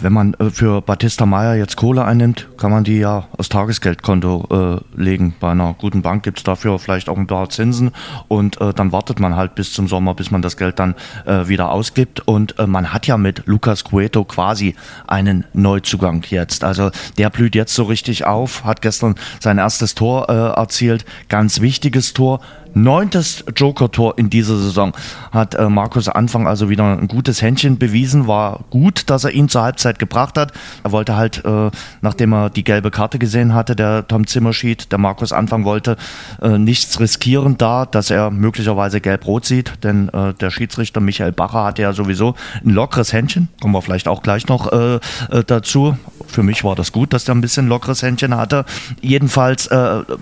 Wenn 0.00 0.12
man 0.12 0.34
äh, 0.34 0.50
für 0.50 0.82
Batista 0.82 1.24
Meyer 1.24 1.54
jetzt 1.54 1.76
Kohle 1.76 2.04
einnimmt, 2.04 2.48
kann 2.58 2.70
man 2.70 2.84
die 2.84 2.98
ja 2.98 3.28
aus 3.38 3.48
Tagesgeldkonto 3.48 4.82
äh, 4.94 5.00
legen. 5.00 5.34
Bei 5.40 5.50
einer 5.50 5.74
guten 5.78 6.02
Bank 6.02 6.22
gibt 6.22 6.38
es 6.38 6.44
dafür 6.44 6.78
vielleicht 6.78 7.08
auch 7.08 7.16
ein 7.16 7.26
paar 7.26 7.48
Zinsen 7.48 7.92
und 8.28 8.60
äh, 8.60 8.74
dann 8.74 8.92
wartet 8.92 9.20
man 9.20 9.36
halt 9.36 9.54
bis 9.54 9.72
zum 9.72 9.88
Sommer, 9.88 10.14
bis 10.14 10.30
man 10.30 10.42
das 10.42 10.58
Geld 10.58 10.78
dann 10.78 10.94
äh, 11.24 11.48
wieder 11.48 11.70
ausgibt. 11.70 12.20
Und 12.20 12.58
äh, 12.58 12.66
man 12.66 12.92
hat 12.92 13.06
ja 13.06 13.16
mit 13.16 13.44
Lucas 13.46 13.84
Cueto 13.84 14.24
quasi 14.24 14.74
einen 15.06 15.44
Neuzugang 15.54 16.22
jetzt. 16.28 16.62
Also 16.62 16.90
der 17.16 17.30
blüht 17.30 17.54
jetzt 17.54 17.74
so 17.74 17.84
richtig 17.84 18.26
auf, 18.26 18.64
hat 18.64 18.82
gestern 18.82 19.14
sein 19.40 19.56
erstes 19.56 19.94
Tor 19.94 20.28
äh, 20.28 20.58
erzielt, 20.58 21.06
ganz 21.28 21.62
wichtiges 21.62 22.12
Tor 22.12 22.40
Neuntes 22.76 23.42
Joker-Tor 23.56 24.18
in 24.18 24.28
dieser 24.28 24.58
Saison 24.58 24.92
hat 25.32 25.54
äh, 25.54 25.66
Markus 25.70 26.10
Anfang 26.10 26.46
also 26.46 26.68
wieder 26.68 26.84
ein 26.84 27.08
gutes 27.08 27.40
Händchen 27.40 27.78
bewiesen. 27.78 28.26
War 28.26 28.64
gut, 28.68 29.08
dass 29.08 29.24
er 29.24 29.30
ihn 29.30 29.48
zur 29.48 29.62
Halbzeit 29.62 29.98
gebracht 29.98 30.36
hat. 30.36 30.52
Er 30.84 30.92
wollte 30.92 31.16
halt, 31.16 31.42
äh, 31.42 31.70
nachdem 32.02 32.34
er 32.34 32.50
die 32.50 32.64
gelbe 32.64 32.90
Karte 32.90 33.18
gesehen 33.18 33.54
hatte, 33.54 33.76
der 33.76 34.06
Tom 34.06 34.26
Zimmerschied, 34.26 34.92
der 34.92 34.98
Markus 34.98 35.32
Anfang 35.32 35.64
wollte 35.64 35.96
äh, 36.42 36.58
nichts 36.58 37.00
riskieren 37.00 37.56
da, 37.56 37.86
dass 37.86 38.10
er 38.10 38.30
möglicherweise 38.30 39.00
gelb-rot 39.00 39.46
sieht. 39.46 39.82
Denn 39.82 40.10
äh, 40.10 40.34
der 40.34 40.50
Schiedsrichter 40.50 41.00
Michael 41.00 41.32
Bacher 41.32 41.64
hatte 41.64 41.80
ja 41.80 41.94
sowieso 41.94 42.34
ein 42.62 42.74
lockeres 42.74 43.10
Händchen. 43.10 43.48
Kommen 43.58 43.72
wir 43.72 43.80
vielleicht 43.80 44.06
auch 44.06 44.22
gleich 44.22 44.48
noch 44.48 44.70
äh, 44.70 44.96
äh, 45.30 45.44
dazu. 45.46 45.96
Für 46.26 46.42
mich 46.42 46.62
war 46.62 46.74
das 46.74 46.92
gut, 46.92 47.14
dass 47.14 47.24
der 47.24 47.36
ein 47.36 47.40
bisschen 47.40 47.68
lockeres 47.68 48.02
Händchen 48.02 48.36
hatte. 48.36 48.66
Jedenfalls 49.00 49.70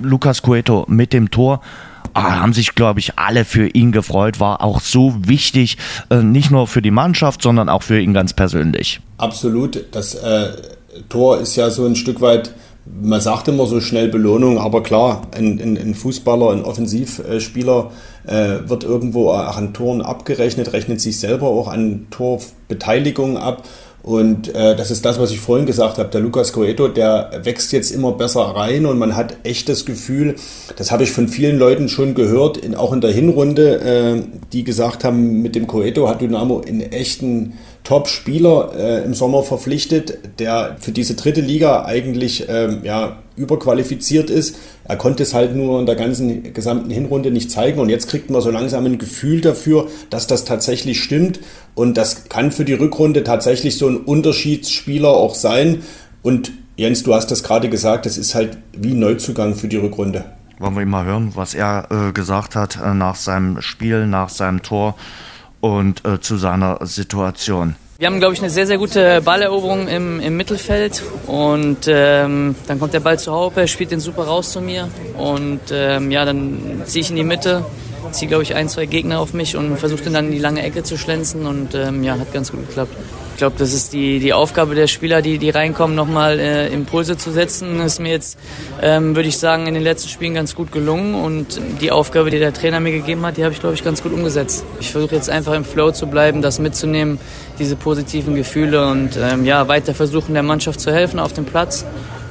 Lukas 0.03 0.43
Cueto 0.43 0.85
mit 0.87 1.13
dem 1.13 1.31
Tor 1.31 1.61
haben 2.15 2.53
sich, 2.53 2.75
glaube 2.75 3.01
ich, 3.01 3.19
alle 3.19 3.45
für 3.45 3.69
ihn 3.69 3.93
gefreut. 3.93 4.41
War 4.41 4.63
auch 4.63 4.81
so 4.81 5.15
wichtig, 5.19 5.79
äh, 6.11 6.17
nicht 6.17 6.51
nur 6.51 6.67
für 6.67 6.83
die 6.83 6.91
Mannschaft, 6.91 7.43
sondern 7.43 7.69
auch 7.69 7.83
für 7.83 8.01
ihn 8.01 8.15
ganz 8.15 8.33
persönlich. 8.33 9.01
Absolut. 9.19 9.85
Das 9.93 10.15
äh, 10.15 10.53
Tor 11.09 11.39
ist 11.39 11.57
ja 11.57 11.71
so 11.71 11.85
ein 11.87 11.97
Stück 11.97 12.21
weit 12.21 12.55
man 12.87 13.21
sagt 13.21 13.49
immer 13.49 13.67
so 13.67 13.81
schnell 13.81 14.09
Belohnung, 14.09 14.59
aber 14.59 14.83
klar, 14.83 15.23
ein, 15.35 15.59
ein, 15.61 15.79
ein 15.79 15.95
Fußballer, 15.95 16.51
ein 16.51 16.65
Offensivspieler 16.65 17.91
äh, 18.27 18.69
wird 18.69 18.85
irgendwo 18.85 19.31
auch 19.31 19.57
an 19.57 19.73
Toren 19.73 20.03
abgerechnet, 20.03 20.73
rechnet 20.73 21.01
sich 21.01 21.19
selber 21.19 21.47
auch 21.47 21.69
an 21.69 22.07
Torbeteiligung 22.11 23.39
ab. 23.39 23.63
Und 24.05 24.55
äh, 24.55 24.77
das 24.77 24.91
ist 24.91 25.07
das, 25.07 25.19
was 25.19 25.31
ich 25.31 25.41
vorhin 25.41 25.65
gesagt 25.65 25.97
habe. 25.97 26.11
Der 26.11 26.21
Lucas 26.21 26.53
Coeto, 26.53 26.89
der 26.89 27.41
wächst 27.43 27.73
jetzt 27.73 27.91
immer 27.91 28.13
besser 28.13 28.43
rein 28.43 28.85
und 28.85 28.99
man 28.99 29.17
hat 29.17 29.39
echt 29.45 29.71
das 29.71 29.87
Gefühl, 29.87 30.37
das 30.77 30.93
habe 30.93 31.05
ich 31.05 31.11
von 31.11 31.27
vielen 31.27 31.59
Leuten 31.59 31.89
schon 31.89 32.15
gehört, 32.15 32.59
in, 32.59 32.75
auch 32.75 32.93
in 32.93 33.01
der 33.01 33.13
Hinrunde, 33.13 33.81
äh, 33.81 34.23
die 34.53 34.63
gesagt 34.63 35.05
haben, 35.05 35.41
mit 35.41 35.55
dem 35.55 35.67
Coeto 35.67 36.07
hat 36.07 36.21
Dynamo 36.21 36.61
einen 36.61 36.83
echten 36.83 37.55
Top-Spieler 37.85 38.72
äh, 38.76 39.05
im 39.05 39.12
Sommer 39.12 39.43
verpflichtet, 39.43 40.18
der 40.39 40.76
für 40.80 40.91
diese 40.91 41.14
dritte 41.14 41.43
Liga 41.43 41.85
eigentlich 41.85 42.47
ähm, 42.49 42.80
ja, 42.82 43.18
überqualifiziert 43.37 44.30
ist. 44.30 44.57
Er 44.85 44.97
konnte 44.97 45.22
es 45.22 45.35
halt 45.35 45.55
nur 45.55 45.80
in 45.80 45.87
der 45.87 45.95
ganzen 45.95 46.55
gesamten 46.55 46.91
Hinrunde 46.91 47.30
nicht 47.30 47.51
zeigen 47.51 47.80
und 47.80 47.91
jetzt 47.91 48.09
kriegt 48.09 48.30
man 48.30 48.41
so 48.41 48.51
langsam 48.51 48.87
ein 48.87 48.99
Gefühl 48.99 49.43
dafür, 49.43 49.89
dass 50.09 50.26
das 50.26 50.47
tatsächlich 50.47 51.03
stimmt 51.03 51.41
und 51.74 51.99
das 51.99 52.24
kann 52.30 52.53
für 52.53 52.64
die 52.64 52.72
Rückrunde 52.72 53.22
tatsächlich 53.22 53.76
so 53.76 53.87
ein 53.87 53.99
Unterschiedsspieler 53.99 55.11
auch 55.11 55.35
sein. 55.35 55.82
Und 56.22 56.53
Jens, 56.76 57.03
du 57.03 57.14
hast 57.14 57.30
das 57.30 57.43
gerade 57.43 57.68
gesagt, 57.68 58.07
das 58.07 58.16
ist 58.16 58.35
halt 58.35 58.57
wie 58.72 58.95
Neuzugang 58.95 59.55
für 59.55 59.68
die 59.68 59.76
Rückrunde. 59.76 60.24
Wollen 60.59 60.74
wir 60.74 60.82
ihn 60.82 60.89
mal 60.89 61.05
hören, 61.05 61.32
was 61.35 61.53
er 61.53 61.89
äh, 61.91 62.12
gesagt 62.12 62.57
hat 62.57 62.78
äh, 62.82 62.95
nach 62.95 63.16
seinem 63.16 63.61
Spiel, 63.61 64.07
nach 64.07 64.30
seinem 64.30 64.62
Tor 64.62 64.95
und 65.65 66.05
äh, 66.05 66.21
zu 66.21 66.37
seiner 66.37 66.79
Situation. 66.83 67.75
Wir 67.97 68.09
haben, 68.09 68.19
glaube 68.19 68.35
ich, 68.35 68.41
eine 68.41 68.51
sehr, 68.51 68.67
sehr 68.67 68.77
gute 68.77 69.23
Balleroberung 69.23 69.89
im, 69.89 70.21
im 70.21 70.37
Mittelfeld 70.37 71.03
und 71.27 71.87
ähm, 71.87 72.55
dann 72.67 72.79
kommt 72.79 72.93
der 72.93 73.01
Ball 73.01 73.19
zu 73.19 73.33
Haupe, 73.33 73.67
spielt 73.67 73.91
den 73.91 74.01
super 74.01 74.25
raus 74.25 74.53
zu 74.53 74.61
mir 74.61 74.91
und 75.17 75.61
ähm, 75.73 76.11
ja, 76.11 76.27
dann 76.27 76.83
ziehe 76.85 77.01
ich 77.01 77.09
in 77.09 77.17
die 77.17 77.25
Mitte, 77.25 77.65
ziehe, 78.11 78.29
glaube 78.29 78.43
ich, 78.43 78.55
ein, 78.55 78.69
zwei 78.69 78.85
Gegner 78.85 79.21
auf 79.21 79.33
mich 79.33 79.57
und 79.57 79.79
versuche 79.79 80.03
dann 80.11 80.27
in 80.27 80.33
die 80.33 80.39
lange 80.39 80.62
Ecke 80.62 80.83
zu 80.83 80.99
schlänzen 80.99 81.47
und 81.47 81.75
ähm, 81.75 82.05
ja, 82.05 82.19
hat 82.19 82.31
ganz 82.35 82.51
gut 82.51 82.69
geklappt. 82.69 82.95
Ich 83.35 83.39
glaube, 83.39 83.57
das 83.59 83.72
ist 83.72 83.93
die, 83.93 84.20
die 84.20 84.32
Aufgabe 84.32 84.76
der 84.76 84.87
Spieler, 84.87 85.20
die, 85.20 85.39
die 85.39 85.51
reinkommen, 85.51 85.97
nochmal 85.97 86.39
äh, 86.39 86.68
Impulse 86.68 87.16
zu 87.16 87.32
setzen. 87.32 87.78
Das 87.78 87.95
ist 87.95 87.99
mir 87.99 88.12
jetzt, 88.12 88.39
ähm, 88.80 89.16
würde 89.16 89.28
ich 89.28 89.39
sagen, 89.39 89.66
in 89.66 89.74
den 89.74 89.82
letzten 89.82 90.09
Spielen 90.09 90.35
ganz 90.35 90.55
gut 90.55 90.70
gelungen. 90.70 91.16
Und 91.16 91.61
die 91.80 91.91
Aufgabe, 91.91 92.30
die 92.30 92.39
der 92.39 92.53
Trainer 92.53 92.78
mir 92.78 92.93
gegeben 92.93 93.26
hat, 93.26 93.37
die 93.37 93.43
habe 93.43 93.53
ich, 93.53 93.59
glaube 93.59 93.74
ich, 93.74 93.82
ganz 93.82 94.05
gut 94.05 94.12
umgesetzt. 94.12 94.64
Ich 94.78 94.93
versuche 94.93 95.16
jetzt 95.16 95.28
einfach 95.28 95.53
im 95.55 95.64
Flow 95.64 95.91
zu 95.91 96.07
bleiben, 96.07 96.43
das 96.43 96.61
mitzunehmen, 96.61 97.18
diese 97.59 97.74
positiven 97.74 98.37
Gefühle 98.37 98.87
und 98.87 99.18
ähm, 99.20 99.45
ja, 99.45 99.66
weiter 99.66 99.95
versuchen, 99.97 100.35
der 100.35 100.45
Mannschaft 100.45 100.78
zu 100.78 100.93
helfen 100.93 101.18
auf 101.18 101.32
dem 101.32 101.45
Platz 101.45 101.85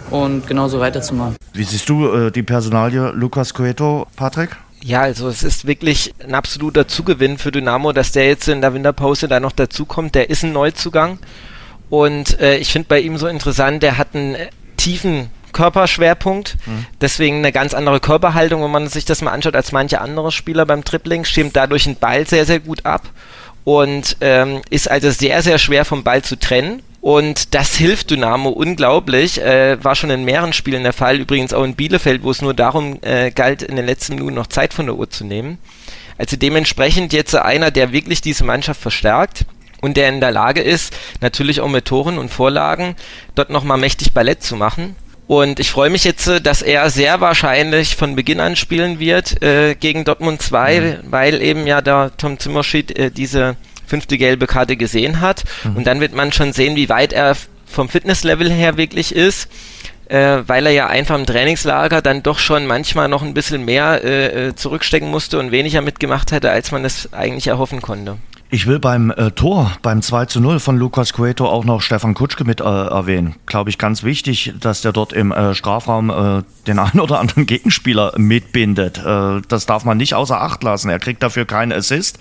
und 0.10 0.48
genauso 0.48 0.80
weiterzumachen. 0.80 1.36
Wie 1.52 1.64
siehst 1.64 1.90
du 1.90 2.08
äh, 2.14 2.32
die 2.32 2.44
Personalie 2.44 3.12
Lukas 3.12 3.54
Coeto, 3.54 4.08
Patrick? 4.16 4.52
Ja, 4.84 5.02
also 5.02 5.30
es 5.30 5.44
ist 5.44 5.66
wirklich 5.66 6.14
ein 6.22 6.36
absoluter 6.36 6.90
Zugewinn 6.90 7.38
für 7.38 7.52
Dynamo, 7.52 7.94
dass 7.94 8.12
der 8.12 8.28
jetzt 8.28 8.50
in 8.50 8.60
der 8.60 8.74
Winterpause 8.74 9.30
da 9.30 9.40
noch 9.40 9.54
dazukommt. 9.54 10.14
Der 10.14 10.30
ist 10.30 10.44
ein 10.44 10.52
Neuzugang 10.52 11.20
und 11.90 12.38
äh, 12.42 12.58
ich 12.58 12.74
finde 12.74 12.90
bei 12.90 13.00
ihm 13.00 13.18
so 13.18 13.28
interessant, 13.28 13.82
der 13.82 13.98
hat 13.98 14.10
einen 14.14 14.36
äh, 14.36 14.50
tiefen 14.76 15.30
Körperschwerpunkt, 15.54 16.58
mhm. 16.66 16.86
deswegen 17.00 17.38
eine 17.38 17.54
ganz 17.54 17.74
andere 17.74 18.02
Körperhaltung, 18.02 18.62
wenn 18.62 18.72
man 18.72 18.88
sich 18.88 19.06
das 19.06 19.22
mal 19.22 19.32
anschaut, 19.32 19.56
als 19.56 19.72
manche 19.72 20.02
andere 20.02 20.32
Spieler 20.34 20.66
beim 20.66 20.84
Tripling, 20.84 21.24
stimmt 21.24 21.56
dadurch 21.56 21.86
ein 21.86 21.96
Ball 21.96 22.28
sehr, 22.28 22.46
sehr 22.46 22.60
gut 22.60 22.86
ab 22.86 23.04
und 23.64 24.18
ähm, 24.22 24.62
ist 24.70 24.90
also 24.90 25.10
sehr, 25.12 25.42
sehr 25.42 25.58
schwer 25.58 25.86
vom 25.86 26.04
Ball 26.04 26.22
zu 26.22 26.38
trennen. 26.38 26.82
Und 27.02 27.54
das 27.54 27.76
hilft 27.76 28.12
Dynamo 28.12 28.50
unglaublich. 28.50 29.42
Äh, 29.42 29.84
war 29.84 29.96
schon 29.96 30.10
in 30.10 30.24
mehreren 30.24 30.54
Spielen 30.54 30.84
der 30.84 30.94
Fall, 30.94 31.20
übrigens 31.20 31.54
auch 31.54 31.64
in 31.64 31.76
Bielefeld, 31.76 32.24
wo 32.24 32.32
es 32.32 32.42
nur 32.42 32.54
darum 32.54 33.00
äh, 33.02 33.30
galt, 33.32 33.62
in 33.62 33.76
den 33.76 33.86
letzten 33.86 34.16
Minuten 34.16 34.36
noch 34.36 34.48
Zeit 34.48 34.74
von 34.74 34.86
der 34.86 34.96
Uhr 34.96 35.10
zu 35.10 35.26
nehmen. 35.26 35.58
Also 36.18 36.38
dementsprechend 36.38 37.12
jetzt 37.12 37.36
einer, 37.36 37.72
der 37.72 37.92
wirklich 37.92 38.22
diese 38.22 38.46
Mannschaft 38.46 38.80
verstärkt 38.80 39.46
und 39.82 39.98
der 39.98 40.08
in 40.08 40.22
der 40.22 40.32
Lage 40.32 40.62
ist, 40.62 40.96
natürlich 41.20 41.60
auch 41.60 41.68
mit 41.68 41.86
Toren 41.86 42.18
und 42.18 42.30
Vorlagen 42.30 42.96
dort 43.36 43.50
nochmal 43.50 43.78
mächtig 43.78 44.14
Ballett 44.14 44.42
zu 44.42 44.56
machen. 44.56 44.96
Und 45.28 45.60
ich 45.60 45.72
freue 45.72 45.90
mich 45.90 46.04
jetzt, 46.04 46.30
dass 46.44 46.62
er 46.62 46.90
sehr 46.90 47.22
wahrscheinlich 47.22 47.96
von 47.96 48.16
Beginn 48.16 48.40
an 48.40 48.56
spielen 48.56 49.00
wird 49.00 49.42
äh, 49.42 49.76
gegen 49.76 50.04
Dortmund 50.04 50.42
2, 50.42 50.80
mhm. 50.80 51.12
weil 51.12 51.42
eben 51.42 51.66
ja 51.66 51.82
der 51.82 52.12
Tom 52.18 52.40
Zimmerschied 52.40 52.98
äh, 52.98 53.10
diese 53.10 53.56
fünfte 53.88 54.18
gelbe 54.18 54.48
Karte 54.48 54.76
gesehen 54.76 55.22
hat. 55.22 55.44
Mhm. 55.64 55.78
Und 55.78 55.88
dann 55.88 56.02
wird 56.02 56.14
man 56.14 56.32
schon 56.32 56.52
sehen, 56.52 56.76
wie 56.76 56.90
weit 56.90 57.14
er 57.14 57.36
vom 57.66 57.90
Fitnesslevel 57.90 58.52
her 58.52 58.78
wirklich 58.78 59.16
ist. 59.16 59.50
Äh, 60.10 60.44
weil 60.48 60.66
er 60.66 60.74
ja 60.74 60.88
einfach 60.88 61.16
im 61.18 61.26
Trainingslager 61.26 62.02
dann 62.02 62.24
doch 62.24 62.38
schon 62.38 62.68
manchmal 62.68 63.08
noch 63.08 63.24
ein 63.24 63.34
bisschen 63.34 63.64
mehr 63.64 64.04
äh, 64.04 64.50
äh 64.50 64.56
zurückstecken 64.56 65.10
musste 65.10 65.40
und 65.40 65.52
weniger 65.52 65.82
mitgemacht 65.82 66.34
hätte, 66.34 66.52
als 66.52 66.72
man 66.72 66.84
es 66.84 67.14
eigentlich 67.14 67.48
erhoffen 67.48 67.82
konnte. 67.82 68.18
Ich 68.54 68.68
will 68.68 68.78
beim 68.78 69.10
äh, 69.10 69.32
Tor, 69.32 69.72
beim 69.82 70.04
2 70.04 70.28
zu 70.28 70.40
0 70.40 70.60
von 70.60 70.78
Lukas 70.78 71.14
Cueto 71.14 71.48
auch 71.48 71.66
noch 71.66 71.82
Stefan 71.82 72.14
Kutschke 72.14 72.44
mit 72.44 72.62
äh, 72.62 72.64
erwähnen. 72.66 73.34
Glaube 73.48 73.72
ich 73.72 73.80
ganz 73.80 74.04
wichtig, 74.04 74.54
dass 74.60 74.84
der 74.84 74.92
dort 74.92 75.12
im 75.12 75.32
äh, 75.32 75.56
Strafraum 75.56 76.12
äh, 76.12 76.44
den 76.68 76.78
einen 76.80 77.00
oder 77.00 77.20
anderen 77.20 77.48
Gegenspieler 77.48 78.14
mitbindet. 78.16 79.00
Äh, 79.00 79.42
das 79.48 79.66
darf 79.66 79.86
man 79.86 79.98
nicht 79.98 80.14
außer 80.14 80.40
Acht 80.40 80.62
lassen. 80.62 80.90
Er 80.92 81.00
kriegt 81.00 81.24
dafür 81.24 81.46
keinen 81.46 81.72
Assist, 81.72 82.20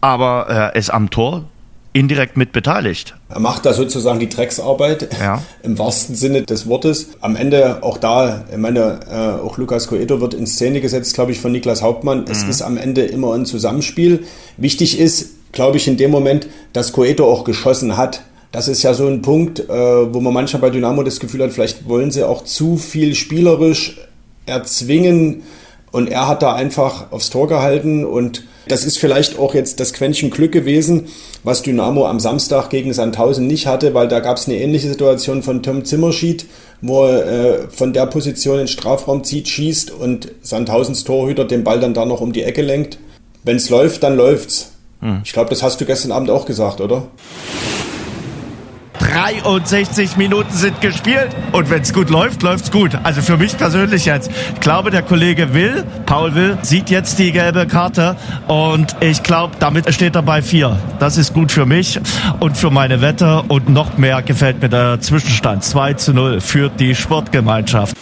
aber 0.00 0.46
er 0.48 0.74
ist 0.74 0.88
am 0.88 1.10
Tor 1.10 1.44
indirekt 1.92 2.38
mit 2.38 2.52
beteiligt. 2.52 3.14
Er 3.28 3.40
macht 3.40 3.66
da 3.66 3.74
sozusagen 3.74 4.20
die 4.20 4.30
Drecksarbeit 4.30 5.14
ja. 5.20 5.42
im 5.62 5.78
wahrsten 5.78 6.14
Sinne 6.14 6.44
des 6.44 6.66
Wortes. 6.66 7.10
Am 7.20 7.36
Ende 7.36 7.82
auch 7.82 7.98
da, 7.98 8.46
ich 8.50 8.56
meine, 8.56 9.00
äh, 9.10 9.44
auch 9.44 9.58
Lukas 9.58 9.88
Coeto 9.88 10.22
wird 10.22 10.32
in 10.32 10.46
Szene 10.46 10.80
gesetzt, 10.80 11.12
glaube 11.12 11.32
ich, 11.32 11.40
von 11.40 11.52
Niklas 11.52 11.82
Hauptmann. 11.82 12.20
Mhm. 12.20 12.30
Es 12.30 12.42
ist 12.42 12.62
am 12.62 12.78
Ende 12.78 13.02
immer 13.02 13.34
ein 13.34 13.44
Zusammenspiel. 13.44 14.24
Wichtig 14.56 14.98
ist, 14.98 15.43
glaube 15.54 15.78
ich, 15.78 15.88
in 15.88 15.96
dem 15.96 16.10
Moment, 16.10 16.46
dass 16.72 16.92
Coeto 16.92 17.30
auch 17.30 17.44
geschossen 17.44 17.96
hat. 17.96 18.22
Das 18.52 18.68
ist 18.68 18.82
ja 18.82 18.94
so 18.94 19.06
ein 19.06 19.22
Punkt, 19.22 19.60
äh, 19.60 20.14
wo 20.14 20.20
man 20.20 20.34
manchmal 20.34 20.60
bei 20.62 20.70
Dynamo 20.70 21.02
das 21.02 21.18
Gefühl 21.18 21.42
hat, 21.42 21.52
vielleicht 21.52 21.88
wollen 21.88 22.10
sie 22.10 22.22
auch 22.22 22.44
zu 22.44 22.76
viel 22.76 23.14
spielerisch 23.14 23.98
erzwingen 24.46 25.42
und 25.90 26.08
er 26.10 26.28
hat 26.28 26.42
da 26.42 26.54
einfach 26.54 27.12
aufs 27.12 27.30
Tor 27.30 27.48
gehalten 27.48 28.04
und 28.04 28.44
das 28.68 28.84
ist 28.84 28.98
vielleicht 28.98 29.38
auch 29.38 29.54
jetzt 29.54 29.78
das 29.80 29.92
Quäntchen 29.92 30.30
Glück 30.30 30.52
gewesen, 30.52 31.08
was 31.42 31.62
Dynamo 31.62 32.06
am 32.06 32.18
Samstag 32.18 32.70
gegen 32.70 32.92
Sandhausen 32.92 33.46
nicht 33.46 33.66
hatte, 33.66 33.92
weil 33.94 34.08
da 34.08 34.20
gab 34.20 34.38
es 34.38 34.48
eine 34.48 34.58
ähnliche 34.58 34.88
Situation 34.88 35.42
von 35.42 35.62
Tom 35.62 35.84
Zimmerschied, 35.84 36.46
wo 36.80 37.04
er 37.04 37.26
äh, 37.26 37.68
von 37.68 37.92
der 37.92 38.06
Position 38.06 38.58
in 38.58 38.68
Strafraum 38.68 39.22
zieht, 39.24 39.48
schießt 39.48 39.90
und 39.90 40.32
Sandhausens 40.42 41.04
Torhüter 41.04 41.44
den 41.44 41.64
Ball 41.64 41.80
dann 41.80 41.94
da 41.94 42.04
noch 42.06 42.20
um 42.20 42.32
die 42.32 42.42
Ecke 42.42 42.62
lenkt. 42.62 42.98
Wenn 43.42 43.56
es 43.56 43.68
läuft, 43.68 44.02
dann 44.02 44.16
läuft's. 44.16 44.73
Hm. 45.04 45.20
Ich 45.22 45.34
glaube, 45.34 45.50
das 45.50 45.62
hast 45.62 45.80
du 45.80 45.84
gestern 45.84 46.12
Abend 46.12 46.30
auch 46.30 46.46
gesagt, 46.46 46.80
oder? 46.80 47.02
63 48.98 50.16
Minuten 50.16 50.50
sind 50.50 50.80
gespielt 50.80 51.28
und 51.52 51.68
wenn 51.68 51.82
es 51.82 51.92
gut 51.92 52.08
läuft, 52.08 52.42
läuft's 52.42 52.70
gut. 52.70 52.92
Also 53.02 53.20
für 53.20 53.36
mich 53.36 53.56
persönlich 53.56 54.06
jetzt. 54.06 54.30
Ich 54.54 54.60
glaube, 54.60 54.90
der 54.90 55.02
Kollege 55.02 55.52
Will, 55.52 55.84
Paul 56.06 56.34
Will, 56.34 56.58
sieht 56.62 56.90
jetzt 56.90 57.18
die 57.18 57.32
gelbe 57.32 57.66
Karte 57.66 58.16
und 58.48 58.96
ich 59.00 59.22
glaube, 59.22 59.56
damit 59.58 59.92
steht 59.92 60.16
er 60.16 60.22
bei 60.22 60.40
vier. 60.40 60.78
Das 61.00 61.18
ist 61.18 61.34
gut 61.34 61.52
für 61.52 61.66
mich 61.66 62.00
und 62.40 62.56
für 62.56 62.70
meine 62.70 63.02
Wette 63.02 63.42
und 63.48 63.68
noch 63.68 63.98
mehr 63.98 64.22
gefällt 64.22 64.62
mir 64.62 64.70
der 64.70 65.00
Zwischenstand. 65.00 65.64
2 65.64 65.94
zu 65.94 66.14
0 66.14 66.40
für 66.40 66.70
die 66.70 66.94
Sportgemeinschaft. 66.94 67.94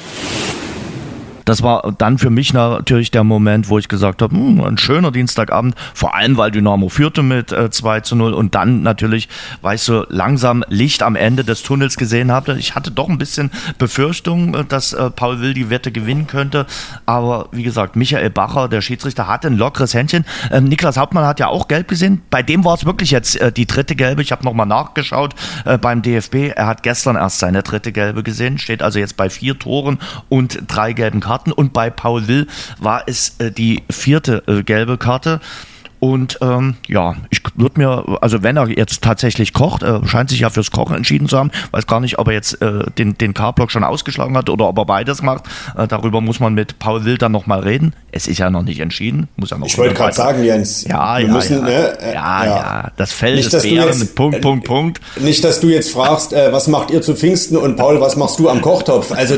Das 1.44 1.62
war 1.62 1.92
dann 1.98 2.18
für 2.18 2.30
mich 2.30 2.52
natürlich 2.52 3.10
der 3.10 3.24
Moment, 3.24 3.68
wo 3.68 3.78
ich 3.78 3.88
gesagt 3.88 4.22
habe, 4.22 4.34
hm, 4.34 4.60
ein 4.60 4.78
schöner 4.78 5.10
Dienstagabend, 5.10 5.74
vor 5.94 6.14
allem 6.14 6.36
weil 6.36 6.50
Dynamo 6.50 6.88
führte 6.88 7.22
mit 7.22 7.52
äh, 7.52 7.70
2 7.70 8.00
zu 8.00 8.16
0 8.16 8.32
und 8.32 8.54
dann 8.54 8.82
natürlich, 8.82 9.28
weil 9.60 9.76
ich 9.76 9.82
so 9.82 10.04
langsam 10.08 10.64
Licht 10.68 11.02
am 11.02 11.16
Ende 11.16 11.44
des 11.44 11.62
Tunnels 11.62 11.96
gesehen 11.96 12.30
habe. 12.30 12.56
Ich 12.58 12.74
hatte 12.74 12.90
doch 12.90 13.08
ein 13.08 13.18
bisschen 13.18 13.50
Befürchtung, 13.78 14.54
äh, 14.54 14.64
dass 14.64 14.92
äh, 14.92 15.10
Paul 15.10 15.40
Will 15.40 15.54
die 15.54 15.70
Wette 15.70 15.92
gewinnen 15.92 16.26
könnte, 16.26 16.66
aber 17.06 17.48
wie 17.52 17.62
gesagt, 17.62 17.96
Michael 17.96 18.30
Bacher, 18.30 18.68
der 18.68 18.80
Schiedsrichter, 18.80 19.26
hatte 19.26 19.48
ein 19.48 19.56
lockeres 19.56 19.94
Händchen. 19.94 20.24
Ähm, 20.50 20.64
Niklas 20.64 20.96
Hauptmann 20.96 21.26
hat 21.26 21.40
ja 21.40 21.48
auch 21.48 21.68
gelb 21.68 21.88
gesehen. 21.88 22.22
Bei 22.30 22.42
dem 22.42 22.64
war 22.64 22.74
es 22.74 22.84
wirklich 22.84 23.10
jetzt 23.10 23.40
äh, 23.40 23.50
die 23.52 23.66
dritte 23.66 23.96
gelbe. 23.96 24.22
Ich 24.22 24.32
habe 24.32 24.44
nochmal 24.44 24.66
nachgeschaut 24.66 25.34
äh, 25.64 25.78
beim 25.78 26.02
DFB. 26.02 26.52
Er 26.54 26.66
hat 26.66 26.82
gestern 26.82 27.16
erst 27.16 27.38
seine 27.38 27.62
dritte 27.62 27.92
gelbe 27.92 28.22
gesehen, 28.22 28.58
steht 28.58 28.82
also 28.82 28.98
jetzt 28.98 29.16
bei 29.16 29.28
vier 29.28 29.58
Toren 29.58 29.98
und 30.28 30.62
drei 30.68 30.92
gelben 30.92 31.20
Karten. 31.20 31.31
Karten 31.32 31.52
und 31.52 31.72
bei 31.72 31.88
Paul 31.88 32.28
Will 32.28 32.46
war 32.78 33.04
es 33.06 33.36
äh, 33.38 33.50
die 33.50 33.84
vierte 33.88 34.42
äh, 34.46 34.62
gelbe 34.62 34.98
Karte. 34.98 35.40
Und 36.02 36.36
ähm, 36.42 36.74
ja, 36.88 37.14
ich 37.30 37.42
würde 37.54 37.78
mir, 37.78 38.18
also 38.20 38.42
wenn 38.42 38.56
er 38.56 38.68
jetzt 38.68 39.04
tatsächlich 39.04 39.52
kocht, 39.52 39.84
er 39.84 40.04
scheint 40.04 40.30
sich 40.30 40.40
ja 40.40 40.50
fürs 40.50 40.72
Kochen 40.72 40.96
entschieden 40.96 41.28
zu 41.28 41.38
haben, 41.38 41.52
weiß 41.70 41.86
gar 41.86 42.00
nicht, 42.00 42.18
ob 42.18 42.26
er 42.26 42.34
jetzt 42.34 42.60
äh, 42.60 42.90
den, 42.98 43.16
den 43.16 43.34
K-Block 43.34 43.70
schon 43.70 43.84
ausgeschlagen 43.84 44.36
hat 44.36 44.50
oder 44.50 44.66
ob 44.66 44.76
er 44.78 44.84
beides 44.84 45.22
macht. 45.22 45.44
Äh, 45.76 45.86
darüber 45.86 46.20
muss 46.20 46.40
man 46.40 46.54
mit 46.54 46.80
Paul 46.80 47.04
Wild 47.04 47.22
dann 47.22 47.30
nochmal 47.30 47.60
reden. 47.60 47.94
Es 48.10 48.26
ist 48.26 48.38
ja 48.38 48.50
noch 48.50 48.64
nicht 48.64 48.80
entschieden. 48.80 49.28
Muss 49.36 49.50
ja 49.50 49.58
noch 49.58 49.68
ich 49.68 49.78
wollte 49.78 49.94
gerade 49.94 50.12
sagen, 50.12 50.42
Jens, 50.42 50.82
ja, 50.82 51.18
wir 51.18 51.26
ja, 51.28 51.32
müssen, 51.32 51.58
ja, 51.58 51.62
ne, 51.62 52.00
äh, 52.00 52.14
ja, 52.14 52.44
ja, 52.44 52.56
ja, 52.56 52.90
das 52.96 53.12
Feld 53.12 53.36
nicht, 53.36 53.54
ist 53.54 53.62
Bären 53.62 53.96
mit 53.96 54.14
Punkt, 54.16 54.40
Punkt, 54.40 54.66
Punkt. 54.66 55.00
Nicht, 55.20 55.44
dass 55.44 55.60
du 55.60 55.68
jetzt 55.68 55.92
fragst, 55.92 56.32
äh, 56.32 56.52
was 56.52 56.66
macht 56.66 56.90
ihr 56.90 57.00
zu 57.00 57.14
Pfingsten 57.14 57.56
und 57.56 57.76
Paul, 57.76 58.00
was 58.00 58.16
machst 58.16 58.40
du 58.40 58.48
am 58.48 58.60
Kochtopf? 58.60 59.12
Also 59.12 59.36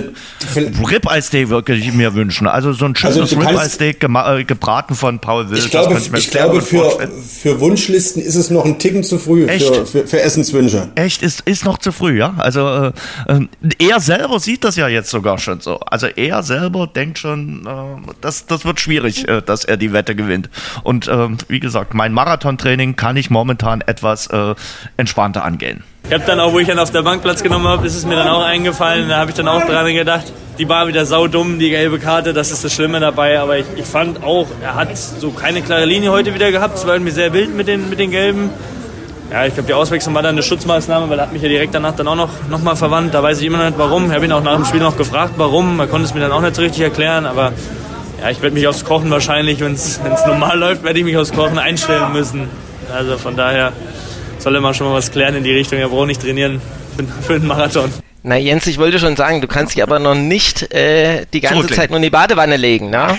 Ribeye-Steak 0.57 1.51
würde 1.51 1.75
ich 1.75 1.93
mir 1.93 2.15
wünschen. 2.15 2.47
Also 2.47 2.73
so 2.73 2.87
ein 2.87 2.97
schönes 2.97 3.19
also 3.19 3.37
Ribeye-Steak 3.37 4.03
äh, 4.03 4.45
gebraten 4.45 4.95
von 4.95 5.19
Paul 5.19 5.51
Wild. 5.51 5.63
Ich 5.63 5.71
glaube, 5.71 5.99
ich, 5.99 6.11
ich 6.11 6.31
glaube 6.31 6.54
für, 6.61 7.09
für 7.27 7.61
Wunschlisten 7.61 8.23
ist 8.23 8.35
es 8.35 8.51
noch 8.51 8.65
ein 8.65 8.79
Ticken 8.79 9.03
zu 9.03 9.19
früh 9.19 9.47
für, 9.47 9.87
für, 9.87 10.07
für, 10.07 10.21
Essenswünsche. 10.21 10.91
Echt, 10.95 11.23
ist, 11.23 11.41
ist 11.41 11.65
noch 11.65 11.79
zu 11.79 11.93
früh, 11.93 12.19
ja. 12.19 12.35
Also 12.39 12.67
äh, 12.67 12.93
äh, 13.29 13.47
er 13.79 14.01
selber 14.01 14.41
sieht 14.41 14.65
das 14.65 14.77
ja 14.77 14.89
jetzt 14.89 15.11
sogar 15.11 15.39
schon 15.39 15.61
so. 15.61 15.81
Also 15.81 16.07
er 16.07 16.43
selber 16.43 16.87
denkt 16.87 17.19
schon, 17.19 17.67
äh, 17.67 18.13
das, 18.21 18.47
das 18.47 18.65
wird 18.65 18.81
schwierig, 18.81 19.29
äh, 19.29 19.43
dass 19.43 19.65
er 19.65 19.77
die 19.77 19.93
Wette 19.93 20.15
gewinnt. 20.15 20.51
Und 20.83 21.09
äh, 21.09 21.29
wie 21.49 21.61
gesagt, 21.61 21.95
mein 21.95 22.13
Marathontraining 22.13 22.97
kann 22.97 23.17
ich 23.17 23.31
momentan 23.31 23.81
etwas 23.81 24.27
äh, 24.29 24.55
entspannter 24.97 25.45
angehen. 25.45 25.85
Ich 26.07 26.13
habe 26.13 26.25
dann 26.27 26.39
auch, 26.39 26.53
wo 26.53 26.59
ich 26.59 26.69
dann 26.69 26.79
auf 26.79 26.91
der 26.91 27.03
Bank 27.03 27.23
Platz 27.23 27.43
genommen 27.43 27.67
habe, 27.67 27.87
ist 27.87 27.97
es 27.97 28.05
mir 28.05 28.15
dann 28.15 28.29
auch 28.29 28.45
eingefallen. 28.45 29.09
Da 29.09 29.17
habe 29.17 29.31
ich 29.31 29.37
dann 29.37 29.49
auch 29.49 29.65
dran 29.65 29.87
gedacht, 29.87 30.25
die 30.59 30.69
war 30.69 30.87
wieder 30.87 31.07
saudumm, 31.07 31.59
die 31.59 31.71
gelbe 31.71 31.99
Karte, 31.99 32.35
das 32.35 32.51
ist 32.51 32.63
das 32.63 32.75
Schlimme 32.75 33.01
dabei. 33.01 33.41
Aber 33.41 33.57
ich, 33.57 33.65
ich 33.75 33.87
fand 33.87 34.23
auch, 34.23 34.47
er 34.63 34.75
hat 34.75 34.95
so 34.97 35.31
keine 35.31 35.63
klare 35.63 35.87
Linie 35.87 36.11
heute 36.11 36.35
wieder 36.35 36.53
gehabt. 36.53 36.77
Es 36.77 36.87
war 36.87 36.93
irgendwie 36.93 37.11
sehr 37.11 37.33
wild 37.33 37.57
mit 37.57 37.69
den, 37.69 37.89
mit 37.89 37.99
den 37.99 38.11
Gelben. 38.11 38.51
Ja, 39.33 39.47
ich 39.47 39.55
glaube, 39.55 39.67
die 39.67 39.73
Auswechslung 39.73 40.15
war 40.15 40.23
dann 40.23 40.35
eine 40.35 40.43
Schutzmaßnahme, 40.43 41.09
weil 41.09 41.19
er 41.19 41.23
hat 41.23 41.33
mich 41.33 41.41
ja 41.41 41.49
direkt 41.49 41.75
danach 41.75 41.97
dann 41.97 42.07
auch 42.07 42.17
noch, 42.17 42.31
noch 42.51 42.63
mal 42.63 42.77
verwandt. 42.77 43.15
Da 43.15 43.23
weiß 43.23 43.41
ich 43.41 43.47
immer 43.47 43.57
noch 43.57 43.65
nicht 43.65 43.79
warum. 43.79 44.05
Ich 44.09 44.15
habe 44.15 44.27
ihn 44.27 44.33
auch 44.33 44.43
nach 44.43 44.57
dem 44.57 44.67
Spiel 44.67 44.81
noch 44.81 44.99
gefragt, 44.99 45.33
warum. 45.39 45.81
Er 45.81 45.87
konnte 45.87 46.05
es 46.05 46.13
mir 46.13 46.21
dann 46.21 46.33
auch 46.33 46.43
nicht 46.43 46.55
so 46.55 46.61
richtig 46.61 46.83
erklären. 46.83 47.25
Aber 47.25 47.53
ja, 48.21 48.29
ich 48.29 48.43
werde 48.43 48.55
mich 48.55 48.69
aufs 48.69 48.85
Kochen 48.85 49.11
wahrscheinlich, 49.11 49.61
wenn 49.61 49.73
es 49.73 50.01
normal 50.27 50.59
läuft, 50.61 50.85
werde 50.85 50.99
ich 50.99 51.05
mich 51.07 51.17
aufs 51.17 51.33
Kochen 51.33 51.59
einstellen 51.59 52.13
müssen. 52.13 52.51
Also 52.95 53.17
von 53.17 53.37
daher 53.37 53.73
soll 54.45 54.55
er 54.55 54.61
mal 54.61 54.75
schon 54.75 54.87
mal 54.87 54.93
was 54.95 55.11
klären 55.11 55.35
in 55.35 55.43
die 55.43 55.53
Richtung. 55.53 55.79
Er 55.79 55.89
braucht 55.89 56.07
nicht 56.07 56.21
trainieren 56.21 56.61
für, 56.97 57.05
für 57.23 57.35
einen 57.37 57.47
Marathon. 57.47 57.91
Na 58.23 58.37
Jens, 58.37 58.67
ich 58.67 58.79
wollte 58.79 58.99
schon 58.99 59.17
sagen, 59.17 59.41
du 59.41 59.49
kannst 59.49 59.75
dich 59.75 59.83
aber 59.83 59.99
noch 59.99 60.15
nicht 60.15 60.73
äh, 60.73 61.27
die 61.33 61.41
ganze 61.41 61.67
Zeit 61.69 61.91
nur 61.91 61.97
in 61.97 62.03
die 62.03 62.11
Badewanne 62.11 62.57
legen, 62.57 62.89
ne? 62.91 63.19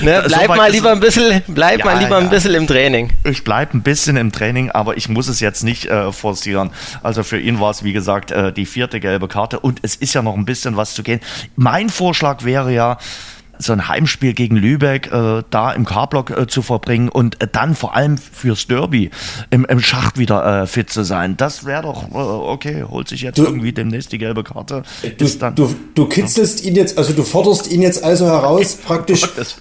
ne 0.00 0.22
bleib 0.26 0.46
so 0.48 0.54
mal 0.54 0.70
lieber 0.70 0.92
ein 0.92 1.00
bisschen, 1.00 1.42
bleib 1.48 1.78
ja, 1.80 1.84
mal 1.84 1.98
lieber 1.98 2.18
ja. 2.18 2.18
ein 2.18 2.28
bisschen 2.28 2.54
im 2.54 2.66
Training. 2.66 3.10
Ich 3.24 3.42
bleib 3.42 3.72
ein 3.72 3.82
bisschen 3.82 4.18
im 4.18 4.32
Training, 4.32 4.70
aber 4.70 4.98
ich 4.98 5.08
muss 5.08 5.28
es 5.28 5.40
jetzt 5.40 5.64
nicht 5.64 5.86
äh, 5.86 6.12
forcieren. 6.12 6.70
Also 7.02 7.22
für 7.22 7.38
ihn 7.38 7.58
war 7.60 7.70
es 7.70 7.84
wie 7.84 7.94
gesagt 7.94 8.30
äh, 8.32 8.52
die 8.52 8.66
vierte 8.66 9.00
gelbe 9.00 9.28
Karte 9.28 9.60
und 9.60 9.80
es 9.82 9.96
ist 9.96 10.14
ja 10.14 10.20
noch 10.20 10.34
ein 10.34 10.44
bisschen 10.44 10.76
was 10.76 10.92
zu 10.94 11.02
gehen. 11.02 11.20
Mein 11.56 11.88
Vorschlag 11.88 12.44
wäre 12.44 12.72
ja, 12.72 12.98
so 13.58 13.72
ein 13.72 13.88
Heimspiel 13.88 14.32
gegen 14.34 14.56
Lübeck 14.56 15.10
äh, 15.12 15.42
da 15.50 15.72
im 15.72 15.84
K-Block 15.84 16.30
äh, 16.30 16.46
zu 16.46 16.62
verbringen 16.62 17.08
und 17.08 17.40
äh, 17.42 17.48
dann 17.50 17.74
vor 17.74 17.94
allem 17.94 18.18
fürs 18.18 18.66
Derby 18.66 19.10
im, 19.50 19.64
im 19.64 19.80
Schacht 19.80 20.18
wieder 20.18 20.62
äh, 20.62 20.66
fit 20.66 20.90
zu 20.90 21.04
sein. 21.04 21.36
Das 21.36 21.64
wäre 21.64 21.82
doch 21.82 22.10
äh, 22.10 22.16
okay, 22.16 22.84
holt 22.88 23.08
sich 23.08 23.22
jetzt 23.22 23.38
du, 23.38 23.44
irgendwie 23.44 23.72
demnächst 23.72 24.12
die 24.12 24.18
gelbe 24.18 24.44
Karte. 24.44 24.82
Du, 25.18 25.28
dann, 25.28 25.54
du, 25.54 25.74
du 25.94 26.06
kitzelst 26.06 26.62
ja. 26.64 26.70
ihn 26.70 26.76
jetzt, 26.76 26.98
also 26.98 27.12
du 27.12 27.22
forderst 27.22 27.70
ihn 27.70 27.82
jetzt 27.82 28.02
also 28.02 28.26
heraus, 28.26 28.74
praktisch 28.84 29.22
das, 29.36 29.56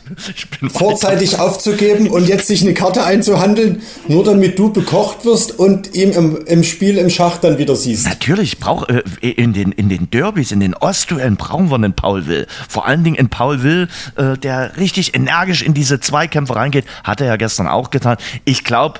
vorzeitig 0.71 1.39
aufzugeben 1.39 2.09
und 2.09 2.27
jetzt 2.27 2.47
sich 2.47 2.61
eine 2.61 2.73
Karte 2.73 3.03
einzuhandeln, 3.03 3.81
nur 4.07 4.23
damit 4.23 4.57
du 4.59 4.71
bekocht 4.71 5.25
wirst 5.25 5.57
und 5.57 5.95
ihn 5.95 6.11
im, 6.11 6.37
im 6.45 6.63
Spiel 6.63 6.97
im 6.97 7.09
Schacht 7.09 7.43
dann 7.43 7.57
wieder 7.57 7.75
siehst. 7.75 8.07
Natürlich, 8.07 8.59
brauch, 8.59 8.87
äh, 8.89 9.01
in, 9.21 9.53
den, 9.53 9.71
in 9.71 9.89
den 9.89 10.09
Derbys, 10.09 10.51
in 10.51 10.59
den 10.59 10.73
Ostduellen 10.73 11.35
brauchen 11.35 11.69
wir 11.69 11.75
einen 11.75 11.93
Paul 11.93 12.27
Will. 12.27 12.47
Vor 12.67 12.85
allen 12.85 13.03
Dingen 13.03 13.15
in 13.15 13.29
Paul 13.29 13.63
Will 13.63 13.82
äh, 14.15 14.38
der 14.38 14.77
richtig 14.77 15.15
energisch 15.15 15.61
in 15.61 15.73
diese 15.73 15.99
Zweikämpfe 15.99 16.55
reingeht. 16.55 16.86
Hat 17.03 17.21
er 17.21 17.27
ja 17.27 17.36
gestern 17.36 17.67
auch 17.67 17.89
getan. 17.89 18.17
Ich 18.45 18.63
glaube, 18.63 18.99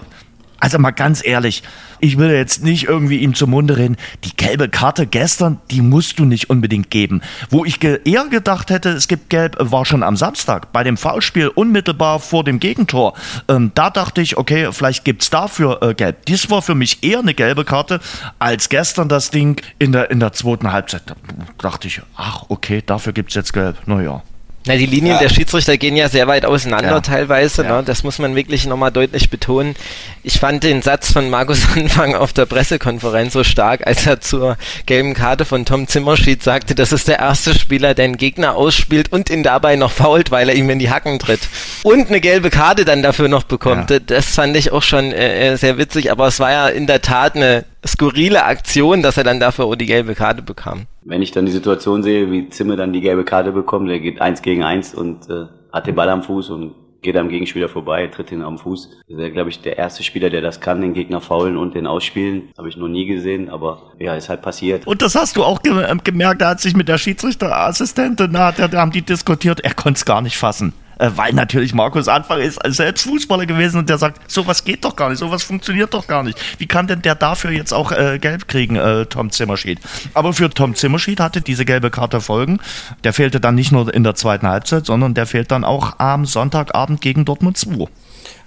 also 0.63 0.79
mal 0.79 0.91
ganz 0.91 1.25
ehrlich, 1.25 1.61
ich 1.99 2.17
will 2.17 2.31
jetzt 2.31 2.63
nicht 2.63 2.86
irgendwie 2.86 3.17
ihm 3.17 3.34
zum 3.34 3.49
Munde 3.49 3.75
reden. 3.75 3.97
Die 4.23 4.34
gelbe 4.34 4.69
Karte 4.69 5.05
gestern, 5.05 5.59
die 5.71 5.81
musst 5.81 6.19
du 6.19 6.23
nicht 6.23 6.49
unbedingt 6.49 6.89
geben. 6.89 7.21
Wo 7.49 7.65
ich 7.65 7.81
ge 7.81 7.99
eher 8.05 8.29
gedacht 8.29 8.69
hätte, 8.69 8.89
es 8.91 9.09
gibt 9.09 9.29
gelb, 9.29 9.57
war 9.59 9.84
schon 9.84 10.03
am 10.03 10.15
Samstag 10.15 10.71
bei 10.71 10.86
dem 10.86 10.95
Foulspiel 10.95 11.49
unmittelbar 11.49 12.21
vor 12.21 12.45
dem 12.45 12.61
Gegentor. 12.61 13.13
Ähm, 13.49 13.71
da 13.75 13.89
dachte 13.89 14.21
ich, 14.21 14.38
okay, 14.38 14.69
vielleicht 14.71 15.03
gibt 15.03 15.23
es 15.23 15.29
dafür 15.29 15.81
äh, 15.81 15.93
gelb. 15.93 16.25
Dies 16.27 16.49
war 16.49 16.61
für 16.61 16.75
mich 16.75 17.03
eher 17.03 17.19
eine 17.19 17.34
gelbe 17.34 17.65
Karte 17.65 17.99
als 18.39 18.69
gestern 18.69 19.09
das 19.09 19.31
Ding 19.31 19.61
in 19.79 19.91
der, 19.91 20.11
in 20.11 20.21
der 20.21 20.31
zweiten 20.31 20.71
Halbzeit. 20.71 21.03
Da 21.07 21.15
dachte 21.57 21.88
ich, 21.88 22.01
ach, 22.15 22.45
okay, 22.47 22.81
dafür 22.86 23.11
gibt 23.11 23.31
es 23.31 23.36
jetzt 23.36 23.51
gelb. 23.51 23.86
Naja. 23.86 24.23
Na, 24.66 24.78
die 24.78 24.86
Linien 24.86 25.16
ja. 25.16 25.20
der 25.20 25.30
Schiedsrichter 25.30 25.78
gehen 25.78 25.97
ja 25.97 26.07
sehr 26.07 26.28
weit 26.28 26.45
auseinander 26.45 26.91
ja. 26.91 27.01
teilweise. 27.01 27.64
Ja. 27.64 27.78
Ne? 27.78 27.84
Das 27.84 28.03
muss 28.03 28.20
man 28.20 28.36
wirklich 28.36 28.66
nochmal 28.66 28.91
deutlich 28.91 29.30
betonen. 29.30 29.76
Ich 30.24 30.39
fand 30.39 30.64
den 30.64 30.82
Satz 30.82 31.11
von 31.11 31.30
Markus 31.30 31.68
Anfang 31.76 32.16
auf 32.16 32.32
der 32.32 32.45
Pressekonferenz 32.45 33.34
so 33.34 33.43
stark, 33.43 33.86
als 33.86 34.05
er 34.07 34.22
zur 34.22 34.57
gelben 34.86 35.16
Karte 35.16 35.43
von 35.43 35.66
Tom 35.66 35.88
Zimmerschied 35.88 36.41
sagte, 36.41 36.76
das 36.76 36.93
ist 36.93 37.09
der 37.09 37.20
erste 37.20 37.53
Spieler, 37.53 37.93
der 37.93 38.05
einen 38.05 38.18
Gegner 38.18 38.55
ausspielt 38.55 39.11
und 39.11 39.30
ihn 39.30 39.43
dabei 39.43 39.76
noch 39.76 39.91
fault, 39.91 40.32
weil 40.32 40.47
er 40.47 40.55
ihm 40.55 40.70
in 40.70 40.80
die 40.80 40.89
Hacken 40.89 41.20
tritt. 41.20 41.41
Und 41.84 42.07
eine 42.07 42.22
gelbe 42.22 42.49
Karte 42.49 42.86
dann 42.86 43.03
dafür 43.03 43.28
noch 43.28 43.43
bekommt. 43.43 43.93
Das 44.07 44.28
fand 44.28 44.55
ich 44.55 44.72
auch 44.72 44.84
schon 44.84 45.11
äh, 45.11 45.51
äh, 45.51 45.57
sehr 45.57 45.78
witzig, 45.78 46.09
aber 46.09 46.28
es 46.28 46.39
war 46.39 46.51
ja 46.51 46.68
in 46.70 46.88
der 46.88 47.01
Tat 47.01 47.36
eine 47.36 47.66
skurrile 47.86 48.45
Aktion, 48.45 49.01
dass 49.01 49.18
er 49.18 49.26
dann 49.26 49.41
dafür 49.41 49.66
auch 49.66 49.76
die 49.76 49.88
gelbe 49.88 50.16
Karte 50.16 50.41
bekam. 50.41 50.88
Wenn 51.05 51.21
ich 51.21 51.31
dann 51.31 51.45
die 51.45 51.51
Situation 51.51 52.03
sehe, 52.03 52.31
wie 52.31 52.49
Zimmer 52.49 52.75
dann 52.75 52.93
die 52.93 53.01
gelbe 53.01 53.23
Karte 53.23 53.51
bekommt, 53.51 53.89
der 53.89 53.99
geht 53.99 54.21
eins 54.21 54.41
gegen 54.41 54.63
eins 54.63 54.93
und 54.93 55.29
äh, 55.29 55.45
hat 55.71 55.87
den 55.87 55.95
Ball 55.95 56.09
am 56.09 56.23
Fuß 56.23 56.49
und 56.49 56.75
geht 57.03 57.17
am 57.17 57.29
Gegenspieler 57.29 57.69
vorbei, 57.69 58.07
tritt 58.07 58.31
ihn 58.31 58.41
am 58.41 58.57
Fuß. 58.57 58.89
Das 59.07 59.17
wäre, 59.17 59.31
glaube 59.31 59.49
ich, 59.49 59.61
der 59.61 59.77
erste 59.77 60.03
Spieler, 60.03 60.29
der 60.29 60.41
das 60.41 60.61
kann, 60.61 60.81
den 60.81 60.93
Gegner 60.93 61.21
faulen 61.21 61.57
und 61.57 61.75
den 61.75 61.85
ausspielen. 61.85 62.49
Habe 62.57 62.69
ich 62.69 62.77
noch 62.77 62.87
nie 62.87 63.05
gesehen, 63.05 63.49
aber 63.49 63.91
ja, 63.99 64.15
ist 64.15 64.29
halt 64.29 64.41
passiert. 64.41 64.87
Und 64.87 65.01
das 65.01 65.13
hast 65.13 65.35
du 65.35 65.43
auch 65.43 65.61
ge 65.61 65.73
gemerkt, 66.03 66.41
da 66.41 66.51
hat 66.51 66.61
sich 66.61 66.75
mit 66.75 66.87
der 66.87 66.97
Schiedsrichterassistentin, 66.97 68.31
da, 68.31 68.51
da 68.51 68.71
haben 68.71 68.91
die 68.91 69.01
diskutiert, 69.01 69.59
er 69.59 69.73
konnte 69.73 69.97
es 69.97 70.05
gar 70.05 70.21
nicht 70.21 70.37
fassen. 70.37 70.73
Äh, 70.99 71.11
weil 71.15 71.33
natürlich 71.33 71.73
Markus 71.73 72.07
Anfang 72.07 72.39
ist 72.39 72.59
selbst 72.65 73.03
Fußballer 73.03 73.45
gewesen 73.45 73.79
und 73.79 73.89
der 73.89 73.97
sagt, 73.97 74.31
sowas 74.31 74.63
geht 74.63 74.85
doch 74.85 74.95
gar 74.95 75.09
nicht, 75.09 75.19
sowas 75.19 75.43
funktioniert 75.43 75.93
doch 75.93 76.07
gar 76.07 76.23
nicht. 76.23 76.39
Wie 76.59 76.67
kann 76.67 76.87
denn 76.87 77.01
der 77.01 77.15
dafür 77.15 77.51
jetzt 77.51 77.73
auch 77.73 77.91
äh, 77.91 78.19
gelb 78.19 78.47
kriegen, 78.47 78.75
äh, 78.75 79.05
Tom 79.05 79.31
Zimmerschied? 79.31 79.79
Aber 80.13 80.33
für 80.33 80.49
Tom 80.49 80.75
Zimmerschied 80.75 81.19
hatte 81.19 81.41
diese 81.41 81.65
gelbe 81.65 81.89
Karte 81.89 82.21
Folgen. 82.21 82.59
Der 83.03 83.13
fehlte 83.13 83.39
dann 83.39 83.55
nicht 83.55 83.71
nur 83.71 83.93
in 83.93 84.03
der 84.03 84.15
zweiten 84.15 84.47
Halbzeit, 84.47 84.85
sondern 84.85 85.13
der 85.13 85.25
fehlt 85.25 85.51
dann 85.51 85.63
auch 85.63 85.99
am 85.99 86.25
Sonntagabend 86.25 87.01
gegen 87.01 87.25
Dortmund 87.25 87.57
2. 87.57 87.87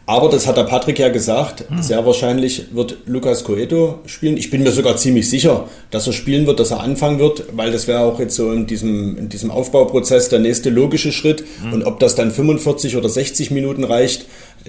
Aber 0.09 0.29
das 0.29 0.47
hat 0.47 0.57
der 0.57 0.63
Patrick 0.63 1.01
ja 1.01 1.09
gesagt, 1.09 1.65
hm. 1.69 1.83
sehr 1.83 2.07
wahrscheinlich 2.07 2.67
wird 2.73 2.97
Lucas 3.07 3.43
Coeto 3.43 3.99
spielen. 4.07 4.37
Ich 4.37 4.51
bin 4.51 4.63
mir 4.63 4.71
sogar 4.71 4.97
ziemlich 4.97 5.29
sicher, 5.29 5.69
dass 5.91 6.07
er 6.07 6.13
spielen 6.13 6.47
wird, 6.47 6.61
dass 6.61 6.71
er 6.71 6.81
anfangen 6.81 7.19
wird, 7.19 7.43
weil 7.57 7.73
das 7.73 7.89
wäre 7.89 8.01
auch 8.01 8.21
jetzt 8.21 8.37
so 8.37 8.53
in 8.53 8.69
diesem, 8.69 9.19
in 9.19 9.29
diesem 9.29 9.51
Aufbauprozess 9.51 10.29
der 10.29 10.39
nächste 10.39 10.71
logische 10.71 11.11
Schritt. 11.11 11.45
Hm. 11.61 11.73
Und 11.73 11.85
ob 11.85 11.99
das 11.99 12.15
dann 12.15 12.31
45 12.31 12.97
oder 12.97 13.09
60 13.09 13.51
Minuten 13.51 13.83
reicht, 13.83 14.27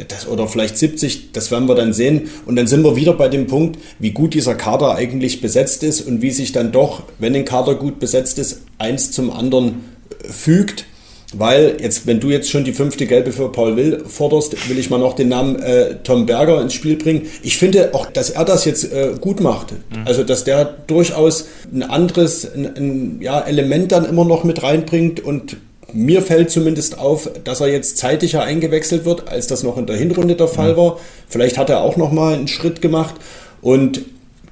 das, 0.07 0.27
oder 0.27 0.47
vielleicht 0.47 0.77
70, 0.77 1.31
das 1.33 1.51
werden 1.51 1.67
wir 1.67 1.75
dann 1.75 1.93
sehen. 1.93 2.29
Und 2.47 2.55
dann 2.55 2.65
sind 2.65 2.83
wir 2.83 2.95
wieder 2.95 3.13
bei 3.13 3.29
dem 3.29 3.45
Punkt, 3.45 3.79
wie 3.99 4.11
gut 4.11 4.33
dieser 4.33 4.55
Kader 4.55 4.95
eigentlich 4.95 5.41
besetzt 5.41 5.83
ist 5.83 6.01
und 6.01 6.23
wie 6.23 6.31
sich 6.31 6.51
dann 6.51 6.71
doch, 6.71 7.03
wenn 7.19 7.35
ein 7.35 7.45
Kader 7.45 7.75
gut 7.75 7.99
besetzt 7.99 8.39
ist, 8.39 8.61
eins 8.79 9.11
zum 9.11 9.31
anderen 9.31 9.85
äh, 10.23 10.31
fügt. 10.31 10.85
Weil 11.34 11.75
jetzt, 11.82 12.07
wenn 12.07 12.21
du 12.21 12.30
jetzt 12.30 12.49
schon 12.49 12.63
die 12.63 12.71
fünfte 12.71 13.05
Gelbe 13.05 13.34
für 13.34 13.51
Paul 13.51 13.75
Will 13.75 14.03
forderst, 14.07 14.69
will 14.69 14.80
ich 14.80 14.89
mal 14.89 14.97
noch 14.97 15.13
den 15.13 15.28
Namen 15.28 15.57
äh, 15.61 15.95
Tom 16.03 16.25
Berger 16.25 16.61
ins 16.61 16.73
Spiel 16.73 16.95
bringen. 16.95 17.28
Ich 17.43 17.57
finde 17.57 17.93
auch, 17.93 18.09
dass 18.09 18.30
er 18.30 18.45
das 18.45 18.63
jetzt 18.63 18.91
äh, 18.93 19.11
gut 19.19 19.41
macht. 19.41 19.73
Mhm. 19.73 20.05
Also, 20.05 20.23
dass 20.23 20.45
der 20.45 20.63
durchaus 20.88 21.47
ein 21.73 21.84
anderes 21.84 22.45
ein, 22.49 22.65
ein, 22.78 23.17
ja, 23.21 23.41
Element 23.41 23.91
dann 23.91 24.05
immer 24.05 24.23
noch 24.23 24.45
mit 24.45 24.63
reinbringt 24.63 25.19
und 25.19 25.57
mir 25.91 26.21
fällt 26.21 26.49
zumindest 26.49 26.97
auf, 26.97 27.30
dass 27.43 27.59
er 27.59 27.67
jetzt 27.67 27.97
zeitiger 27.97 28.43
eingewechselt 28.43 29.03
wird, 29.03 29.28
als 29.28 29.47
das 29.47 29.63
noch 29.63 29.78
in 29.78 29.86
der 29.86 29.97
Hinrunde 29.97 30.36
der 30.36 30.47
Fall 30.47 30.73
mhm. 30.73 30.78
war. 30.78 30.99
Vielleicht 31.28 31.57
hat 31.57 31.69
er 31.69 31.82
auch 31.82 31.97
noch 31.97 32.11
mal 32.11 32.36
einen 32.36 32.47
Schritt 32.47 32.82
gemacht 32.82 33.15
und 33.61 34.01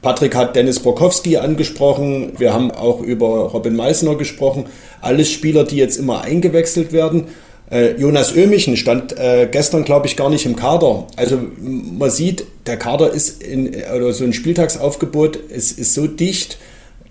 Patrick 0.05 0.35
hat 0.35 0.55
Dennis 0.55 0.81
Brokowski 0.81 1.37
angesprochen. 1.37 2.33
Wir 2.37 2.53
haben 2.53 2.69
auch 2.69 3.01
über 3.01 3.49
Robin 3.49 3.75
Meissner 3.75 4.13
gesprochen. 4.13 4.67
Alles 5.01 5.31
Spieler, 5.31 5.63
die 5.63 5.77
jetzt 5.77 5.97
immer 5.97 6.21
eingewechselt 6.21 6.93
werden. 6.93 7.23
Äh, 7.71 7.99
Jonas 7.99 8.35
Ömichen 8.35 8.77
stand 8.77 9.17
äh, 9.17 9.49
gestern, 9.51 9.83
glaube 9.83 10.05
ich, 10.05 10.15
gar 10.15 10.29
nicht 10.29 10.45
im 10.45 10.55
Kader. 10.55 11.07
Also 11.15 11.39
man 11.57 12.11
sieht, 12.11 12.45
der 12.67 12.77
Kader 12.77 13.13
ist 13.13 13.41
in, 13.41 13.73
oder 13.95 14.13
so 14.13 14.25
ein 14.25 14.33
Spieltagsaufgebot 14.33 15.37
ist, 15.37 15.79
ist 15.79 15.95
so 15.95 16.05
dicht. 16.05 16.59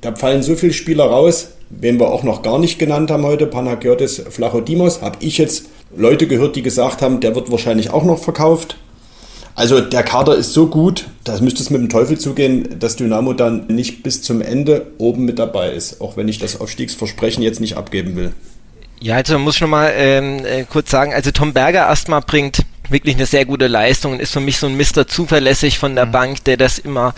Da 0.01 0.15
fallen 0.15 0.45
so 0.45 0.55
viele 0.55 0.73
Spieler 0.73 1.07
raus, 1.07 1.49
wen 1.71 1.99
wir 1.99 2.13
auch 2.13 2.23
noch 2.23 2.43
gar 2.43 2.61
nicht 2.61 2.79
genannt 2.79 3.11
haben 3.11 3.27
heute, 3.27 3.49
Panagiotis 3.49 4.23
Flachodimos, 4.31 5.03
habe 5.03 5.17
ich 5.19 5.39
jetzt 5.39 5.65
Leute 5.97 6.29
gehört, 6.29 6.55
die 6.55 6.63
gesagt 6.63 7.03
haben, 7.03 7.19
der 7.19 7.35
wird 7.35 7.51
wahrscheinlich 7.51 7.91
auch 7.91 8.05
noch 8.05 8.23
verkauft. 8.23 8.77
Also 9.57 9.81
der 9.81 10.03
Kader 10.03 10.35
ist 10.35 10.53
so 10.53 10.67
gut, 10.67 11.07
da 11.23 11.39
müsste 11.41 11.63
es 11.63 11.71
mit 11.71 11.81
dem 11.81 11.89
Teufel 11.89 12.19
zugehen, 12.19 12.79
dass 12.81 12.97
Dynamo 12.97 13.35
dann 13.35 13.69
nicht 13.69 14.03
bis 14.03 14.23
zum 14.23 14.41
Ende 14.41 14.87
oben 14.99 15.25
mit 15.25 15.39
dabei 15.39 15.71
ist, 15.71 16.01
auch 16.01 16.17
wenn 16.17 16.27
ich 16.27 16.39
das 16.39 16.61
Aufstiegsversprechen 16.61 17.43
jetzt 17.43 17.61
nicht 17.61 17.77
abgeben 17.77 18.17
will. 18.17 18.33
Ja, 19.01 19.17
also 19.17 19.39
muss 19.39 19.57
ich 19.57 19.61
nochmal 19.61 19.93
ähm, 19.97 20.45
äh, 20.45 20.65
kurz 20.65 20.91
sagen, 20.91 21.13
also 21.13 21.31
Tom 21.31 21.53
Berger 21.53 21.87
erstmal 21.87 22.21
bringt 22.21 22.65
wirklich 22.91 23.17
eine 23.17 23.27
sehr 23.27 23.45
gute 23.45 23.67
Leistung 23.67 24.13
und 24.13 24.21
ist 24.21 24.33
für 24.33 24.41
mich 24.41 24.59
so 24.59 24.67
ein 24.67 24.77
Mister 24.77 25.07
zuverlässig 25.07 25.79
von 25.79 25.95
der 25.95 26.07
mhm. 26.07 26.13
Bank, 26.13 26.45
der 26.45 26.57
das 26.57 26.79
immer 26.79 27.15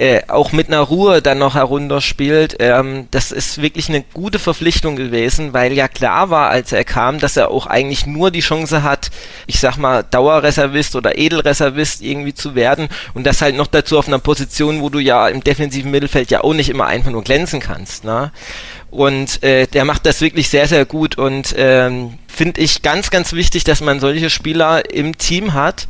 äh, 0.00 0.22
auch 0.28 0.52
mit 0.52 0.68
einer 0.68 0.80
Ruhe 0.80 1.20
dann 1.20 1.38
noch 1.38 1.56
herunterspielt. 1.56 2.56
Ähm, 2.58 3.06
das 3.10 3.32
ist 3.32 3.60
wirklich 3.60 3.90
eine 3.90 4.02
gute 4.14 4.38
Verpflichtung 4.38 4.96
gewesen, 4.96 5.52
weil 5.52 5.74
ja 5.74 5.88
klar 5.88 6.30
war, 6.30 6.48
als 6.48 6.72
er 6.72 6.84
kam, 6.84 7.18
dass 7.18 7.36
er 7.36 7.50
auch 7.50 7.66
eigentlich 7.66 8.06
nur 8.06 8.30
die 8.30 8.40
Chance 8.40 8.82
hat, 8.82 9.10
ich 9.46 9.60
sag 9.60 9.76
mal, 9.76 10.02
Dauerreservist 10.02 10.96
oder 10.96 11.18
Edelreservist 11.18 12.00
irgendwie 12.00 12.32
zu 12.32 12.54
werden 12.54 12.88
und 13.12 13.26
das 13.26 13.42
halt 13.42 13.56
noch 13.56 13.66
dazu 13.66 13.98
auf 13.98 14.08
einer 14.08 14.18
Position, 14.18 14.80
wo 14.80 14.88
du 14.88 15.00
ja 15.00 15.28
im 15.28 15.44
defensiven 15.44 15.90
Mittelfeld 15.90 16.30
ja 16.30 16.42
auch 16.42 16.54
nicht 16.54 16.70
immer 16.70 16.86
einfach 16.86 17.10
nur 17.10 17.22
glänzen 17.22 17.60
kannst. 17.60 18.04
Ne? 18.04 18.32
Und 18.90 19.42
äh, 19.42 19.66
der 19.66 19.84
macht 19.84 20.06
das 20.06 20.22
wirklich 20.22 20.48
sehr, 20.48 20.66
sehr 20.66 20.86
gut 20.86 21.18
und 21.18 21.54
ähm, 21.58 22.14
finde 22.32 22.60
ich 22.60 22.82
ganz, 22.82 23.10
ganz 23.10 23.32
wichtig, 23.32 23.64
dass 23.64 23.80
man 23.80 24.00
solche 24.00 24.30
Spieler 24.30 24.90
im 24.90 25.18
Team 25.18 25.52
hat, 25.52 25.86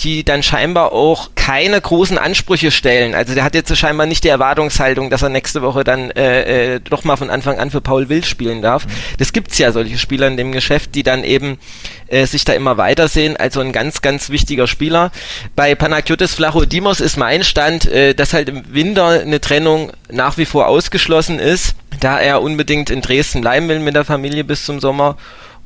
die 0.00 0.24
dann 0.24 0.42
scheinbar 0.42 0.92
auch 0.92 1.30
keine 1.34 1.80
großen 1.80 2.16
Ansprüche 2.16 2.70
stellen. 2.70 3.14
Also 3.14 3.34
der 3.34 3.44
hat 3.44 3.54
jetzt 3.54 3.76
scheinbar 3.76 4.06
nicht 4.06 4.24
die 4.24 4.28
Erwartungshaltung, 4.28 5.10
dass 5.10 5.22
er 5.22 5.28
nächste 5.28 5.62
Woche 5.62 5.84
dann 5.84 6.10
äh, 6.12 6.76
äh, 6.76 6.80
doch 6.80 7.04
mal 7.04 7.16
von 7.16 7.28
Anfang 7.28 7.58
an 7.58 7.70
für 7.70 7.80
Paul 7.80 8.08
Wild 8.08 8.24
spielen 8.24 8.62
darf. 8.62 8.86
Mhm. 8.86 8.90
Das 9.18 9.32
gibt's 9.32 9.58
ja, 9.58 9.72
solche 9.72 9.98
Spieler 9.98 10.28
in 10.28 10.36
dem 10.36 10.52
Geschäft, 10.52 10.94
die 10.94 11.02
dann 11.02 11.24
eben 11.24 11.58
äh, 12.06 12.24
sich 12.26 12.44
da 12.44 12.54
immer 12.54 12.76
weitersehen. 12.76 13.36
Also 13.36 13.60
ein 13.60 13.72
ganz, 13.72 14.00
ganz 14.00 14.30
wichtiger 14.30 14.66
Spieler. 14.66 15.10
Bei 15.54 15.74
Panagiotis 15.74 16.34
Flachodimos 16.34 17.00
ist 17.00 17.16
mein 17.16 17.44
Stand, 17.44 17.86
äh, 17.86 18.14
dass 18.14 18.32
halt 18.32 18.48
im 18.48 18.62
Winter 18.72 19.20
eine 19.20 19.40
Trennung 19.40 19.92
nach 20.10 20.38
wie 20.38 20.46
vor 20.46 20.68
ausgeschlossen 20.68 21.38
ist, 21.38 21.74
da 22.00 22.18
er 22.18 22.40
unbedingt 22.40 22.88
in 22.90 23.02
Dresden 23.02 23.42
bleiben 23.42 23.68
will 23.68 23.80
mit 23.80 23.94
der 23.94 24.04
Familie 24.04 24.44
bis 24.44 24.64
zum 24.64 24.80
Sommer 24.80 25.16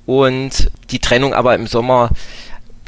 und 0.07 0.71
die 0.91 0.99
Trennung 0.99 1.35
aber 1.35 1.55
im 1.55 1.67
Sommer 1.67 2.11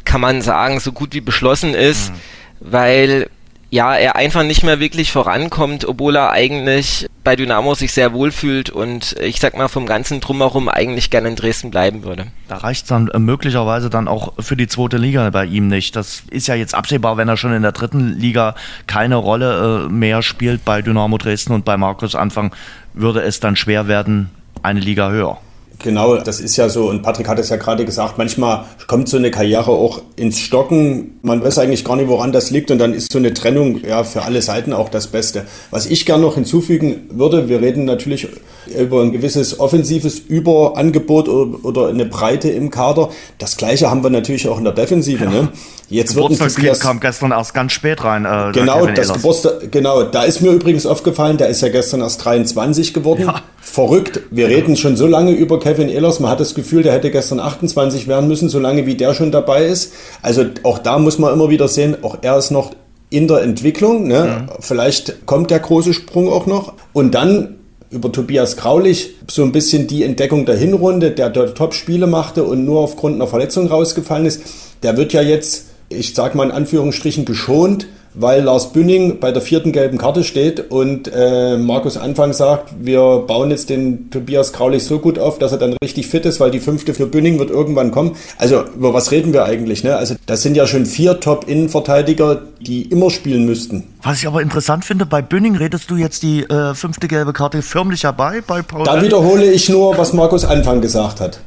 kann 0.05 0.21
man 0.21 0.41
sagen, 0.41 0.79
so 0.79 0.91
gut 0.91 1.13
wie 1.13 1.21
beschlossen 1.21 1.73
ist, 1.73 2.11
mhm. 2.11 2.15
weil 2.59 3.29
ja, 3.69 3.95
er 3.95 4.15
einfach 4.15 4.43
nicht 4.43 4.63
mehr 4.63 4.79
wirklich 4.79 5.11
vorankommt, 5.11 5.85
obwohl 5.85 6.15
er 6.15 6.31
eigentlich 6.31 7.05
bei 7.25 7.35
Dynamo 7.35 7.73
sich 7.73 7.91
sehr 7.91 8.13
wohl 8.13 8.31
fühlt 8.31 8.69
und 8.69 9.17
ich 9.19 9.41
sag 9.41 9.57
mal 9.57 9.67
vom 9.67 9.85
ganzen 9.85 10.21
Drumherum 10.21 10.69
eigentlich 10.69 11.09
gerne 11.09 11.27
in 11.27 11.35
Dresden 11.35 11.69
bleiben 11.69 12.03
würde. 12.03 12.27
Da 12.47 12.57
reicht 12.57 12.83
es 12.83 12.87
dann 12.87 13.09
äh, 13.09 13.19
möglicherweise 13.19 13.89
dann 13.89 14.07
auch 14.07 14.33
für 14.39 14.55
die 14.55 14.67
zweite 14.67 14.95
Liga 14.95 15.29
bei 15.31 15.43
ihm 15.43 15.67
nicht. 15.67 15.97
Das 15.97 16.23
ist 16.29 16.47
ja 16.47 16.55
jetzt 16.55 16.75
absehbar, 16.75 17.17
wenn 17.17 17.27
er 17.27 17.35
schon 17.35 17.53
in 17.53 17.63
der 17.63 17.73
dritten 17.73 18.17
Liga 18.17 18.55
keine 18.87 19.17
Rolle 19.17 19.87
äh, 19.87 19.91
mehr 19.91 20.21
spielt 20.21 20.63
bei 20.63 20.81
Dynamo 20.81 21.17
Dresden 21.17 21.51
und 21.51 21.65
bei 21.65 21.75
Markus 21.75 22.15
Anfang, 22.15 22.55
würde 22.93 23.21
es 23.21 23.41
dann 23.41 23.57
schwer 23.57 23.89
werden, 23.89 24.29
eine 24.63 24.79
Liga 24.79 25.09
höher. 25.09 25.39
Genau, 25.79 26.17
das 26.17 26.39
ist 26.39 26.57
ja 26.57 26.69
so. 26.69 26.89
Und 26.89 27.03
Patrick 27.03 27.27
hat 27.27 27.37
es 27.37 27.49
ja 27.49 27.57
gerade 27.57 27.85
gesagt, 27.85 28.17
manchmal 28.17 28.65
kommt 28.87 29.09
so 29.09 29.17
eine 29.17 29.29
Karriere 29.29 29.71
auch 29.71 30.01
ins 30.15 30.39
Stocken. 30.39 31.19
Man 31.21 31.43
weiß 31.43 31.59
eigentlich 31.59 31.85
gar 31.85 31.95
nicht, 31.95 32.07
woran 32.07 32.31
das 32.31 32.49
liegt. 32.49 32.71
Und 32.71 32.79
dann 32.79 32.93
ist 32.93 33.11
so 33.11 33.19
eine 33.19 33.33
Trennung 33.33 33.83
ja 33.85 34.03
für 34.03 34.23
alle 34.23 34.41
Seiten 34.41 34.73
auch 34.73 34.89
das 34.89 35.07
Beste. 35.07 35.45
Was 35.69 35.85
ich 35.85 36.05
gerne 36.05 36.23
noch 36.23 36.35
hinzufügen 36.35 37.09
würde, 37.11 37.47
wir 37.47 37.61
reden 37.61 37.85
natürlich 37.85 38.27
über 38.71 39.01
ein 39.01 39.11
gewisses 39.11 39.59
offensives 39.59 40.19
Überangebot 40.19 41.29
oder, 41.29 41.65
oder 41.65 41.87
eine 41.87 42.05
Breite 42.05 42.49
im 42.49 42.69
Kader. 42.69 43.09
Das 43.37 43.57
Gleiche 43.57 43.89
haben 43.89 44.03
wir 44.03 44.09
natürlich 44.09 44.47
auch 44.47 44.57
in 44.57 44.63
der 44.63 44.73
Defensive. 44.73 45.25
Ja. 45.25 45.29
Ne? 45.29 45.49
Jetzt 45.89 46.15
Geburtstagskind 46.15 46.79
kam 46.81 46.99
gestern 46.99 47.31
erst 47.31 47.53
ganz 47.53 47.71
spät 47.71 48.03
rein. 48.03 48.25
Äh, 48.25 48.51
genau, 48.51 48.85
das 48.87 49.13
Geburtstag, 49.13 49.71
genau, 49.71 50.03
da 50.03 50.23
ist 50.23 50.41
mir 50.41 50.51
übrigens 50.51 50.85
aufgefallen, 50.85 51.37
der 51.37 51.47
ist 51.47 51.61
ja 51.61 51.69
gestern 51.69 52.01
erst 52.01 52.25
23 52.25 52.93
geworden. 52.93 53.21
Ja. 53.21 53.41
Verrückt. 53.61 54.21
Wir 54.31 54.47
reden 54.47 54.75
schon 54.75 54.97
so 54.97 55.07
lange 55.07 55.31
über 55.31 55.59
Kevin 55.59 55.87
Ehlers. 55.87 56.19
Man 56.19 56.31
hat 56.31 56.39
das 56.39 56.55
Gefühl, 56.55 56.83
der 56.83 56.93
hätte 56.93 57.09
gestern 57.09 57.39
28 57.39 58.07
werden 58.07 58.27
müssen, 58.27 58.49
so 58.49 58.59
lange 58.59 58.85
wie 58.85 58.95
der 58.95 59.13
schon 59.13 59.31
dabei 59.31 59.65
ist. 59.65 59.93
Also 60.21 60.45
auch 60.63 60.79
da 60.79 60.99
muss 60.99 61.19
man 61.19 61.33
immer 61.33 61.49
wieder 61.49 61.67
sehen, 61.67 61.95
auch 62.01 62.17
er 62.21 62.37
ist 62.37 62.51
noch 62.51 62.71
in 63.09 63.27
der 63.27 63.41
Entwicklung. 63.41 64.07
Ne? 64.07 64.47
Mhm. 64.47 64.53
Vielleicht 64.59 65.25
kommt 65.25 65.51
der 65.51 65.59
große 65.59 65.93
Sprung 65.93 66.29
auch 66.29 66.45
noch. 66.45 66.73
Und 66.93 67.15
dann 67.15 67.55
über 67.89 68.11
Tobias 68.11 68.57
Graulich 68.57 69.15
so 69.29 69.43
ein 69.43 69.51
bisschen 69.51 69.87
die 69.87 70.03
Entdeckung 70.03 70.45
der 70.45 70.57
Hinrunde, 70.57 71.11
der 71.11 71.29
dort 71.29 71.57
Top-Spiele 71.57 72.07
machte 72.07 72.43
und 72.43 72.65
nur 72.65 72.81
aufgrund 72.81 73.15
einer 73.15 73.27
Verletzung 73.27 73.67
rausgefallen 73.67 74.25
ist. 74.25 74.41
Der 74.83 74.97
wird 74.97 75.13
ja 75.13 75.21
jetzt 75.21 75.67
ich 75.89 76.13
sag 76.13 76.35
mal 76.35 76.45
in 76.45 76.51
Anführungsstrichen, 76.51 77.25
geschont, 77.25 77.87
weil 78.13 78.41
Lars 78.41 78.73
Bünning 78.73 79.19
bei 79.19 79.31
der 79.31 79.41
vierten 79.41 79.71
gelben 79.71 79.97
Karte 79.97 80.23
steht 80.23 80.71
und 80.71 81.09
äh, 81.13 81.55
Markus 81.57 81.97
Anfang 81.97 82.33
sagt, 82.33 82.73
wir 82.79 83.23
bauen 83.27 83.51
jetzt 83.51 83.69
den 83.69 84.09
Tobias 84.09 84.53
Kraulich 84.53 84.83
so 84.83 84.99
gut 84.99 85.19
auf, 85.19 85.37
dass 85.37 85.51
er 85.51 85.59
dann 85.59 85.75
richtig 85.83 86.07
fit 86.07 86.25
ist, 86.25 86.39
weil 86.39 86.49
die 86.49 86.59
fünfte 86.59 86.95
für 86.95 87.05
Bünning 87.05 87.37
wird 87.37 87.51
irgendwann 87.51 87.91
kommen. 87.91 88.15
Also 88.39 88.63
über 88.75 88.93
was 88.93 89.11
reden 89.11 89.33
wir 89.33 89.45
eigentlich? 89.45 89.83
Ne? 89.83 89.95
Also 89.95 90.15
das 90.25 90.41
sind 90.41 90.57
ja 90.57 90.65
schon 90.65 90.87
vier 90.87 91.19
Top-Innenverteidiger, 91.19 92.41
die 92.59 92.83
immer 92.83 93.11
spielen 93.11 93.45
müssten. 93.45 93.83
Was 94.07 94.19
ich 94.19 94.27
aber 94.27 94.41
interessant 94.41 94.85
finde, 94.85 95.05
bei 95.05 95.21
Bünning 95.21 95.57
redest 95.57 95.91
du 95.91 95.97
jetzt 95.97 96.23
die 96.23 96.43
äh, 96.43 96.73
fünfte 96.73 97.09
gelbe 97.09 97.33
Karte 97.33 97.61
förmlich 97.61 98.05
herbei 98.05 98.39
bei 98.39 98.61
Paul. 98.61 98.85
Da 98.85 99.01
wiederhole 99.01 99.51
ich 99.51 99.67
nur, 99.67 99.97
was 99.97 100.13
Markus 100.13 100.45
Anfang 100.45 100.79
gesagt 100.79 101.19
hat. 101.19 101.41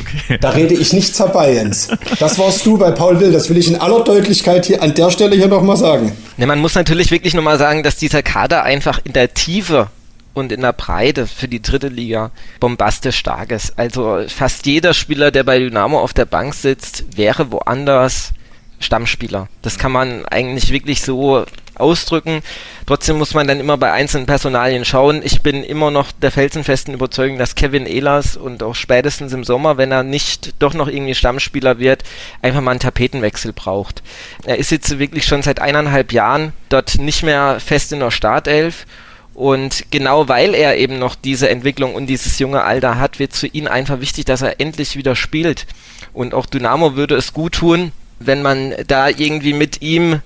Okay. 0.00 0.38
Da 0.40 0.50
rede 0.50 0.74
ich 0.74 0.92
nichts 0.92 1.18
herbei, 1.18 1.54
Jens. 1.54 1.88
Das 2.20 2.38
warst 2.38 2.64
du 2.64 2.78
bei 2.78 2.92
Paul 2.92 3.18
Will. 3.18 3.32
Das 3.32 3.50
will 3.50 3.56
ich 3.56 3.66
in 3.66 3.80
aller 3.80 4.04
Deutlichkeit 4.04 4.64
hier 4.64 4.80
an 4.80 4.94
der 4.94 5.10
Stelle 5.10 5.34
hier 5.34 5.48
nochmal 5.48 5.76
sagen. 5.76 6.12
Ne, 6.36 6.46
man 6.46 6.60
muss 6.60 6.76
natürlich 6.76 7.10
wirklich 7.10 7.34
nochmal 7.34 7.58
sagen, 7.58 7.82
dass 7.82 7.96
dieser 7.96 8.22
Kader 8.22 8.62
einfach 8.62 9.00
in 9.02 9.12
der 9.12 9.34
Tiefe 9.34 9.88
und 10.34 10.52
in 10.52 10.60
der 10.60 10.72
Breite 10.72 11.26
für 11.26 11.48
die 11.48 11.62
dritte 11.62 11.88
Liga 11.88 12.30
bombastisch 12.60 13.16
stark 13.16 13.50
ist. 13.50 13.76
Also 13.76 14.20
fast 14.28 14.66
jeder 14.66 14.94
Spieler, 14.94 15.32
der 15.32 15.42
bei 15.42 15.58
Dynamo 15.58 15.98
auf 15.98 16.12
der 16.12 16.26
Bank 16.26 16.54
sitzt, 16.54 17.16
wäre 17.16 17.50
woanders 17.50 18.30
Stammspieler. 18.78 19.48
Das 19.62 19.78
kann 19.78 19.90
man 19.90 20.24
eigentlich 20.26 20.70
wirklich 20.70 21.02
so 21.02 21.44
ausdrücken. 21.76 22.42
Trotzdem 22.86 23.18
muss 23.18 23.34
man 23.34 23.46
dann 23.46 23.60
immer 23.60 23.76
bei 23.76 23.92
einzelnen 23.92 24.26
Personalien 24.26 24.84
schauen. 24.84 25.22
Ich 25.24 25.42
bin 25.42 25.64
immer 25.64 25.90
noch 25.90 26.12
der 26.12 26.30
felsenfesten 26.30 26.94
Überzeugung, 26.94 27.38
dass 27.38 27.54
Kevin 27.54 27.86
Ehlers 27.86 28.36
und 28.36 28.62
auch 28.62 28.74
spätestens 28.74 29.32
im 29.32 29.44
Sommer, 29.44 29.76
wenn 29.76 29.92
er 29.92 30.02
nicht 30.02 30.54
doch 30.58 30.74
noch 30.74 30.88
irgendwie 30.88 31.14
Stammspieler 31.14 31.78
wird, 31.78 32.04
einfach 32.42 32.60
mal 32.60 32.72
einen 32.72 32.80
Tapetenwechsel 32.80 33.52
braucht. 33.52 34.02
Er 34.44 34.58
ist 34.58 34.70
jetzt 34.70 34.98
wirklich 34.98 35.24
schon 35.24 35.42
seit 35.42 35.60
eineinhalb 35.60 36.12
Jahren 36.12 36.52
dort 36.68 36.98
nicht 36.98 37.22
mehr 37.22 37.60
fest 37.60 37.92
in 37.92 38.00
der 38.00 38.10
Startelf. 38.10 38.86
Und 39.34 39.86
genau 39.90 40.28
weil 40.28 40.54
er 40.54 40.76
eben 40.76 40.98
noch 41.00 41.16
diese 41.16 41.48
Entwicklung 41.48 41.96
und 41.96 42.06
dieses 42.06 42.38
junge 42.38 42.62
Alter 42.62 43.00
hat, 43.00 43.18
wird 43.18 43.34
für 43.34 43.48
ihn 43.48 43.66
einfach 43.66 44.00
wichtig, 44.00 44.26
dass 44.26 44.42
er 44.42 44.60
endlich 44.60 44.96
wieder 44.96 45.16
spielt. 45.16 45.66
Und 46.12 46.34
auch 46.34 46.46
Dynamo 46.46 46.94
würde 46.94 47.16
es 47.16 47.32
gut 47.32 47.54
tun, 47.54 47.90
wenn 48.20 48.42
man 48.42 48.74
da 48.86 49.08
irgendwie 49.08 49.52
mit 49.52 49.82
ihm 49.82 50.22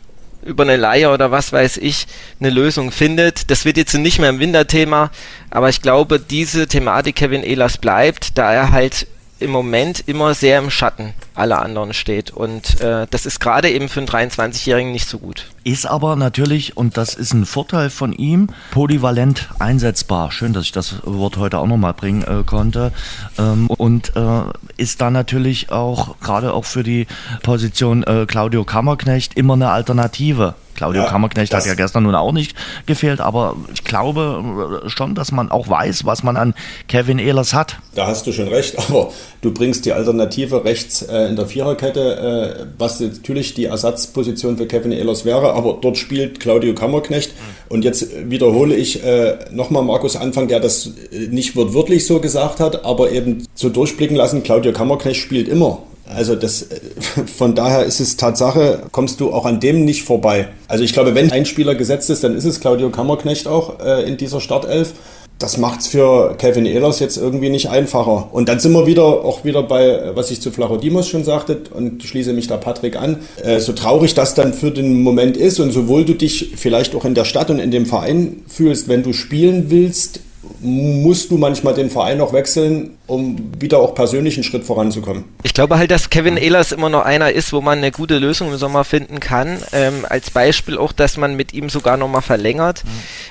über 0.49 0.65
eine 0.65 0.77
Leihe 0.77 1.11
oder 1.11 1.31
was 1.31 1.53
weiß 1.53 1.77
ich 1.77 2.07
eine 2.41 2.51
Lösung 2.51 2.91
findet. 2.91 3.51
Das 3.51 3.65
wird 3.65 3.77
jetzt 3.77 3.95
nicht 3.95 4.19
mehr 4.19 4.31
ein 4.31 4.41
Winterthema, 4.41 5.11
aber 5.51 5.69
ich 5.69 5.83
glaube, 5.83 6.19
diese 6.19 6.66
Thematik 6.66 7.16
Kevin 7.16 7.43
Ehlers 7.43 7.79
bleibt, 7.79 8.37
da 8.39 8.53
er 8.53 8.73
halt 8.73 9.07
im 9.41 9.51
Moment 9.51 10.03
immer 10.07 10.35
sehr 10.35 10.59
im 10.59 10.70
Schatten 10.70 11.15
aller 11.35 11.62
anderen 11.62 11.95
steht. 11.95 12.31
Und 12.31 12.81
äh, 12.81 13.07
das 13.11 13.27
ist 13.27 13.41
gerade 13.41 13.70
eben 13.70 13.89
für 13.89 14.01
einen 14.01 14.09
23-Jährigen 14.09 14.91
nicht 14.91 15.09
so 15.09 15.19
gut. 15.19 15.47
Ist 15.69 15.85
aber 15.85 16.16
natürlich, 16.16 16.78
und 16.78 16.97
das 16.97 17.12
ist 17.12 17.35
ein 17.35 17.45
Vorteil 17.45 17.90
von 17.90 18.15
ihm, 18.15 18.49
polyvalent 18.70 19.51
einsetzbar. 19.59 20.32
Schön, 20.32 20.55
dass 20.55 20.65
ich 20.65 20.73
das 20.73 21.03
Wort 21.05 21.36
heute 21.36 21.59
auch 21.59 21.66
nochmal 21.66 21.93
bringen 21.93 22.23
äh, 22.23 22.43
konnte. 22.43 22.90
Ähm, 23.39 23.69
und 23.69 24.16
äh, 24.16 24.45
ist 24.78 25.03
da 25.03 25.11
natürlich 25.11 25.70
auch, 25.70 26.19
gerade 26.20 26.55
auch 26.55 26.65
für 26.65 26.82
die 26.82 27.07
Position 27.43 28.03
äh, 28.03 28.24
Claudio 28.27 28.65
Kammerknecht, 28.65 29.36
immer 29.36 29.53
eine 29.53 29.69
Alternative. 29.69 30.55
Claudio 30.78 31.03
ja, 31.03 31.09
Kammerknecht 31.09 31.53
hat 31.53 31.66
ja 31.66 31.74
gestern 31.74 32.05
nun 32.05 32.15
auch 32.15 32.31
nicht 32.31 32.55
gefehlt, 32.86 33.20
aber 33.20 33.57
ich 33.74 33.82
glaube 33.82 34.81
äh, 34.85 34.89
schon, 34.89 35.16
dass 35.16 35.32
man 35.32 35.51
auch 35.51 35.69
weiß, 35.69 36.05
was 36.05 36.23
man 36.23 36.36
an 36.36 36.55
Kevin 36.86 37.19
Ehlers 37.19 37.53
hat. 37.53 37.78
Da 37.97 38.07
hast 38.07 38.28
du 38.28 38.32
schon 38.32 38.47
recht, 38.47 38.78
aber 38.89 39.11
du 39.40 39.53
bringst 39.53 39.86
die 39.86 39.93
Alternative 39.93 40.65
rechts 40.65 41.03
äh, 41.03 41.27
in 41.27 41.35
der 41.35 41.47
Viererkette, 41.47 42.61
äh, 42.61 42.66
was 42.78 43.01
natürlich 43.01 43.55
die 43.55 43.65
Ersatzposition 43.65 44.57
für 44.57 44.66
Kevin 44.66 44.93
Ehlers 44.93 45.24
wäre, 45.24 45.55
aber 45.59 45.78
dort 45.80 45.98
spielt 45.98 46.40
Claudio 46.40 46.74
Kammerknecht. 46.74 47.32
Und 47.68 47.85
jetzt 47.85 48.09
wiederhole 48.30 48.74
ich 48.74 49.05
äh, 49.05 49.36
nochmal 49.52 49.82
Markus 49.82 50.16
Anfang, 50.16 50.48
der 50.48 50.60
das 50.60 50.93
äh, 51.12 51.26
nicht 51.28 51.56
wortwörtlich 51.56 52.06
so 52.06 52.20
gesagt 52.20 52.60
hat, 52.60 52.85
aber 52.85 53.12
eben 53.12 53.47
so 53.55 53.68
durchblicken 53.68 54.16
lassen, 54.16 54.43
Claudio 54.43 54.72
Kammerknecht 54.72 55.20
spielt 55.20 55.48
immer. 55.48 55.82
Also 56.06 56.35
das, 56.35 56.66
von 57.36 57.55
daher 57.55 57.85
ist 57.85 58.01
es 58.01 58.16
Tatsache, 58.16 58.85
kommst 58.93 59.20
du 59.20 59.32
auch 59.32 59.44
an 59.44 59.60
dem 59.60 59.85
nicht 59.85 60.05
vorbei. 60.05 60.48
Also 60.66 60.85
ich 60.85 60.93
glaube, 60.93 61.14
wenn 61.14 61.30
ein 61.30 61.44
Spieler 61.44 61.74
gesetzt 61.74 62.09
ist, 62.09 62.24
dann 62.24 62.35
ist 62.35 62.44
es 62.44 62.60
Claudio 62.60 62.90
Kammerknecht 62.90 63.47
auch 63.47 63.80
äh, 63.80 64.09
in 64.09 64.16
dieser 64.16 64.40
Startelf. 64.40 64.94
Das 65.39 65.56
macht 65.56 65.81
es 65.81 65.86
für 65.86 66.35
Kevin 66.36 66.66
Ehlers 66.66 66.98
jetzt 66.98 67.16
irgendwie 67.16 67.48
nicht 67.48 67.69
einfacher. 67.69 68.28
Und 68.32 68.48
dann 68.48 68.59
sind 68.59 68.73
wir 68.73 68.86
wieder 68.86 69.05
auch 69.05 69.44
wieder 69.44 69.62
bei, 69.62 70.16
was 70.16 70.32
ich 70.32 70.40
zu 70.40 70.51
Flachodimos 70.51 71.09
schon 71.09 71.23
sagte, 71.23 71.60
und 71.73 72.02
schließe 72.02 72.32
mich 72.32 72.48
da 72.48 72.56
Patrick 72.56 72.97
an. 72.97 73.19
Äh, 73.44 73.60
so 73.60 73.73
traurig 73.73 74.15
das 74.15 74.35
dann 74.35 74.52
für 74.52 74.73
den 74.73 75.01
Moment 75.01 75.36
ist 75.36 75.60
und 75.60 75.70
sowohl 75.70 76.05
du 76.05 76.15
dich 76.15 76.55
vielleicht 76.56 76.97
auch 76.97 77.05
in 77.05 77.15
der 77.15 77.24
Stadt 77.24 77.51
und 77.51 77.60
in 77.60 77.70
dem 77.70 77.86
Verein 77.86 78.43
fühlst, 78.48 78.89
wenn 78.89 79.05
du 79.05 79.12
spielen 79.12 79.66
willst, 79.70 80.20
musst 80.61 81.31
du 81.31 81.39
manchmal 81.39 81.75
den 81.75 81.91
Verein 81.91 82.19
noch 82.19 82.33
wechseln, 82.33 82.97
um 83.07 83.53
wieder 83.59 83.79
auch 83.79 83.95
persönlich 83.95 84.35
einen 84.35 84.45
Schritt 84.45 84.65
voranzukommen. 84.65 85.25
Ich 85.43 85.55
glaube 85.55 85.79
halt, 85.79 85.91
dass 85.91 86.11
Kevin 86.11 86.37
Ehlers 86.37 86.73
immer 86.73 86.89
noch 86.89 87.05
einer 87.05 87.33
ist, 87.33 87.53
wo 87.53 87.61
man 87.61 87.79
eine 87.79 87.91
gute 87.91 88.19
Lösung 88.19 88.51
im 88.51 88.57
Sommer 88.59 88.85
finden 88.85 89.20
kann. 89.20 89.59
Ähm, 89.73 90.05
als 90.09 90.31
Beispiel 90.31 90.77
auch, 90.79 90.93
dass 90.93 91.16
man 91.16 91.37
mit 91.37 91.55
ihm 91.55 91.69
sogar 91.69 91.97
nochmal 91.97 92.23
verlängert, 92.23 92.85
mhm. 92.85 92.89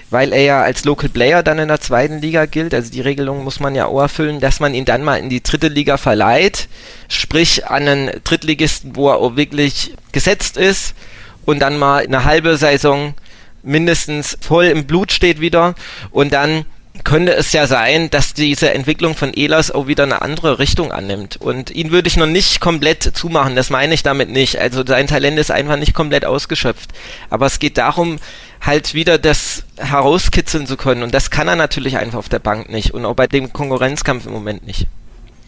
weil 0.09 0.33
er 0.33 0.41
ja 0.41 0.61
als 0.61 0.85
Local 0.85 1.09
Player 1.09 1.43
dann 1.43 1.59
in 1.59 1.67
der 1.67 1.81
zweiten 1.81 2.19
Liga 2.19 2.45
gilt. 2.45 2.73
Also 2.73 2.91
die 2.91 3.01
Regelung 3.01 3.43
muss 3.43 3.59
man 3.59 3.75
ja 3.75 3.87
auch 3.87 4.01
erfüllen, 4.01 4.39
dass 4.39 4.59
man 4.59 4.73
ihn 4.73 4.85
dann 4.85 5.03
mal 5.03 5.17
in 5.17 5.29
die 5.29 5.43
dritte 5.43 5.67
Liga 5.67 5.97
verleiht, 5.97 6.67
sprich 7.07 7.67
an 7.67 7.87
einen 7.87 8.11
Drittligisten, 8.23 8.95
wo 8.95 9.09
er 9.09 9.17
auch 9.17 9.35
wirklich 9.35 9.93
gesetzt 10.11 10.57
ist 10.57 10.93
und 11.45 11.59
dann 11.59 11.77
mal 11.77 12.03
eine 12.03 12.25
halbe 12.25 12.57
Saison 12.57 13.13
mindestens 13.63 14.37
voll 14.41 14.65
im 14.65 14.85
Blut 14.85 15.11
steht 15.11 15.41
wieder 15.41 15.75
und 16.11 16.33
dann 16.33 16.65
könnte 17.03 17.33
es 17.33 17.53
ja 17.53 17.67
sein, 17.67 18.09
dass 18.09 18.33
diese 18.33 18.73
Entwicklung 18.73 19.15
von 19.15 19.33
Elas 19.33 19.71
auch 19.71 19.87
wieder 19.87 20.03
eine 20.03 20.21
andere 20.21 20.59
Richtung 20.59 20.91
annimmt. 20.91 21.37
Und 21.37 21.69
ihn 21.71 21.91
würde 21.91 22.07
ich 22.07 22.17
noch 22.17 22.27
nicht 22.27 22.61
komplett 22.61 23.03
zumachen, 23.03 23.55
das 23.55 23.69
meine 23.69 23.93
ich 23.93 24.03
damit 24.03 24.29
nicht. 24.29 24.59
Also 24.59 24.85
sein 24.85 25.07
Talent 25.07 25.39
ist 25.39 25.51
einfach 25.51 25.77
nicht 25.77 25.93
komplett 25.93 26.25
ausgeschöpft. 26.25 26.91
Aber 27.29 27.45
es 27.45 27.59
geht 27.59 27.77
darum, 27.77 28.17
halt 28.61 28.93
wieder 28.93 29.17
das 29.17 29.63
herauskitzeln 29.77 30.67
zu 30.67 30.77
können. 30.77 31.03
Und 31.03 31.13
das 31.13 31.31
kann 31.31 31.47
er 31.47 31.55
natürlich 31.55 31.97
einfach 31.97 32.19
auf 32.19 32.29
der 32.29 32.39
Bank 32.39 32.69
nicht. 32.69 32.93
Und 32.93 33.05
auch 33.05 33.15
bei 33.15 33.27
dem 33.27 33.53
Konkurrenzkampf 33.53 34.25
im 34.25 34.33
Moment 34.33 34.65
nicht. 34.65 34.87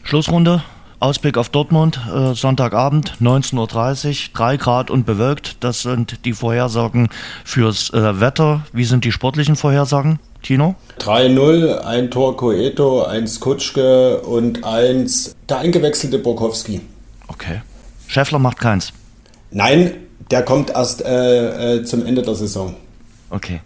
Schlussrunde. 0.03 0.63
Ausblick 1.01 1.37
auf 1.37 1.47
Dortmund, 1.47 1.97
äh, 2.13 2.33
Sonntagabend, 2.33 3.13
19.30 3.21 4.09
Uhr, 4.09 4.33
3 4.33 4.57
Grad 4.57 4.91
und 4.91 5.05
bewölkt. 5.05 5.63
Das 5.63 5.81
sind 5.81 6.25
die 6.25 6.33
Vorhersagen 6.33 7.07
fürs 7.45 7.89
äh, 7.91 8.19
Wetter. 8.19 8.65
Wie 8.73 8.83
sind 8.83 9.05
die 9.05 9.13
sportlichen 9.13 9.55
Vorhersagen? 9.55 10.19
Tino? 10.41 10.75
3-0, 10.99 11.79
ein 11.79 12.11
Tor 12.11 12.37
Coeto, 12.37 13.03
eins 13.03 13.39
Kutschke 13.39 14.21
und 14.21 14.63
eins 14.63 15.35
der 15.47 15.59
eingewechselte 15.59 16.19
Borkowski. 16.19 16.81
Okay. 17.27 17.61
Schäffler 18.07 18.39
macht 18.39 18.59
keins. 18.59 18.91
Nein, 19.51 19.93
der 20.31 20.43
kommt 20.43 20.71
erst 20.71 21.03
äh, 21.03 21.77
äh, 21.77 21.83
zum 21.83 22.05
Ende 22.05 22.21
der 22.21 22.35
Saison. 22.35 22.75
Okay. 23.29 23.61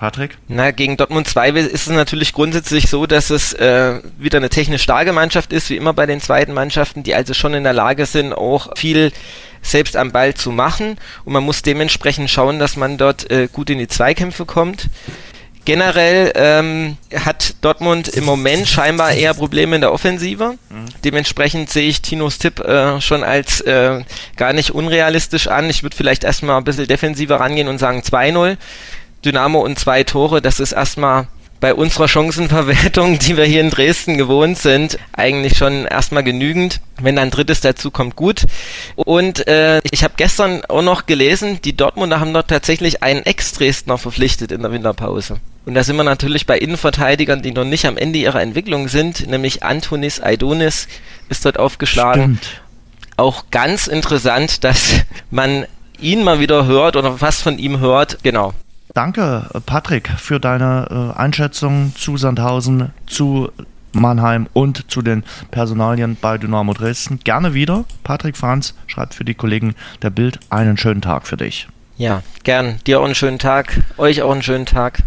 Patrick? 0.00 0.38
Na, 0.48 0.70
gegen 0.70 0.96
Dortmund 0.96 1.28
2 1.28 1.50
ist 1.50 1.86
es 1.86 1.88
natürlich 1.88 2.32
grundsätzlich 2.32 2.88
so, 2.88 3.04
dass 3.06 3.28
es 3.28 3.52
äh, 3.52 4.00
wieder 4.18 4.38
eine 4.38 4.48
technisch 4.48 4.82
starke 4.82 5.12
Mannschaft 5.12 5.52
ist, 5.52 5.68
wie 5.68 5.76
immer 5.76 5.92
bei 5.92 6.06
den 6.06 6.22
zweiten 6.22 6.54
Mannschaften, 6.54 7.02
die 7.02 7.14
also 7.14 7.34
schon 7.34 7.52
in 7.52 7.64
der 7.64 7.74
Lage 7.74 8.06
sind, 8.06 8.32
auch 8.32 8.78
viel 8.78 9.12
selbst 9.60 9.98
am 9.98 10.10
Ball 10.10 10.32
zu 10.32 10.52
machen. 10.52 10.96
Und 11.26 11.34
man 11.34 11.44
muss 11.44 11.60
dementsprechend 11.60 12.30
schauen, 12.30 12.58
dass 12.58 12.76
man 12.76 12.96
dort 12.96 13.30
äh, 13.30 13.48
gut 13.52 13.68
in 13.68 13.76
die 13.76 13.88
Zweikämpfe 13.88 14.46
kommt. 14.46 14.88
Generell 15.64 16.32
ähm, 16.34 16.96
hat 17.14 17.54
Dortmund 17.60 18.08
im 18.08 18.24
Moment 18.24 18.66
scheinbar 18.66 19.12
eher 19.12 19.34
Probleme 19.34 19.74
in 19.74 19.82
der 19.82 19.92
Offensive. 19.92 20.56
Mhm. 20.70 20.86
Dementsprechend 21.04 21.70
sehe 21.70 21.88
ich 21.88 22.00
Tinos 22.00 22.38
Tipp 22.38 22.60
äh, 22.60 23.00
schon 23.00 23.22
als 23.22 23.60
äh, 23.60 24.02
gar 24.36 24.52
nicht 24.52 24.70
unrealistisch 24.72 25.48
an. 25.48 25.68
Ich 25.68 25.82
würde 25.82 25.96
vielleicht 25.96 26.24
erstmal 26.24 26.56
ein 26.56 26.64
bisschen 26.64 26.86
defensiver 26.86 27.40
rangehen 27.40 27.68
und 27.68 27.78
sagen 27.78 28.00
2-0. 28.00 28.56
Dynamo 29.24 29.60
und 29.60 29.78
zwei 29.78 30.02
Tore, 30.02 30.40
das 30.40 30.60
ist 30.60 30.72
erstmal 30.72 31.26
bei 31.60 31.74
unserer 31.74 32.08
Chancenverwertung, 32.08 33.18
die 33.18 33.36
wir 33.36 33.44
hier 33.44 33.60
in 33.60 33.70
Dresden 33.70 34.16
gewohnt 34.16 34.58
sind, 34.58 34.98
eigentlich 35.12 35.58
schon 35.58 35.84
erstmal 35.84 36.24
genügend. 36.24 36.80
Wenn 37.00 37.16
dann 37.16 37.30
drittes 37.30 37.60
dazu 37.60 37.90
kommt, 37.90 38.16
gut. 38.16 38.46
Und 38.96 39.46
äh, 39.46 39.80
ich 39.90 40.02
habe 40.02 40.14
gestern 40.16 40.64
auch 40.64 40.82
noch 40.82 41.06
gelesen, 41.06 41.60
die 41.62 41.76
Dortmunder 41.76 42.20
haben 42.20 42.32
dort 42.32 42.48
tatsächlich 42.48 43.02
einen 43.02 43.24
Ex-Dresdner 43.24 43.98
verpflichtet 43.98 44.52
in 44.52 44.62
der 44.62 44.72
Winterpause. 44.72 45.36
Und 45.66 45.74
da 45.74 45.84
sind 45.84 45.96
wir 45.96 46.04
natürlich 46.04 46.46
bei 46.46 46.58
Innenverteidigern, 46.58 47.42
die 47.42 47.52
noch 47.52 47.64
nicht 47.64 47.86
am 47.86 47.96
Ende 47.96 48.18
ihrer 48.18 48.40
Entwicklung 48.40 48.88
sind, 48.88 49.28
nämlich 49.28 49.62
Antonis 49.62 50.20
Aidonis 50.20 50.88
ist 51.28 51.44
dort 51.44 51.58
aufgeschlagen. 51.58 52.38
Stimmt. 52.40 52.62
Auch 53.16 53.44
ganz 53.50 53.86
interessant, 53.86 54.64
dass 54.64 54.94
man 55.30 55.66
ihn 56.00 56.24
mal 56.24 56.40
wieder 56.40 56.64
hört 56.64 56.96
oder 56.96 57.20
was 57.20 57.42
von 57.42 57.58
ihm 57.58 57.78
hört. 57.78 58.18
Genau. 58.22 58.54
Danke, 58.94 59.46
Patrick, 59.66 60.08
für 60.08 60.40
deine 60.40 61.14
äh, 61.16 61.18
Einschätzung 61.18 61.92
zu 61.96 62.16
Sandhausen, 62.16 62.90
zu 63.06 63.50
Mannheim 63.92 64.48
und 64.52 64.90
zu 64.90 65.02
den 65.02 65.24
Personalien 65.50 66.16
bei 66.20 66.38
Dynamo 66.38 66.72
Dresden. 66.72 67.20
Gerne 67.22 67.54
wieder. 67.54 67.84
Patrick 68.04 68.36
Franz 68.36 68.74
schreibt 68.86 69.14
für 69.14 69.24
die 69.24 69.34
Kollegen 69.34 69.74
der 70.02 70.10
Bild 70.10 70.40
einen 70.50 70.76
schönen 70.76 71.02
Tag 71.02 71.26
für 71.26 71.36
dich. 71.36 71.68
Ja, 71.96 72.22
gern. 72.44 72.80
Dir 72.86 73.00
auch 73.00 73.04
einen 73.04 73.14
schönen 73.14 73.38
Tag. 73.38 73.82
Euch 73.96 74.22
auch 74.22 74.32
einen 74.32 74.42
schönen 74.42 74.66
Tag. 74.66 75.02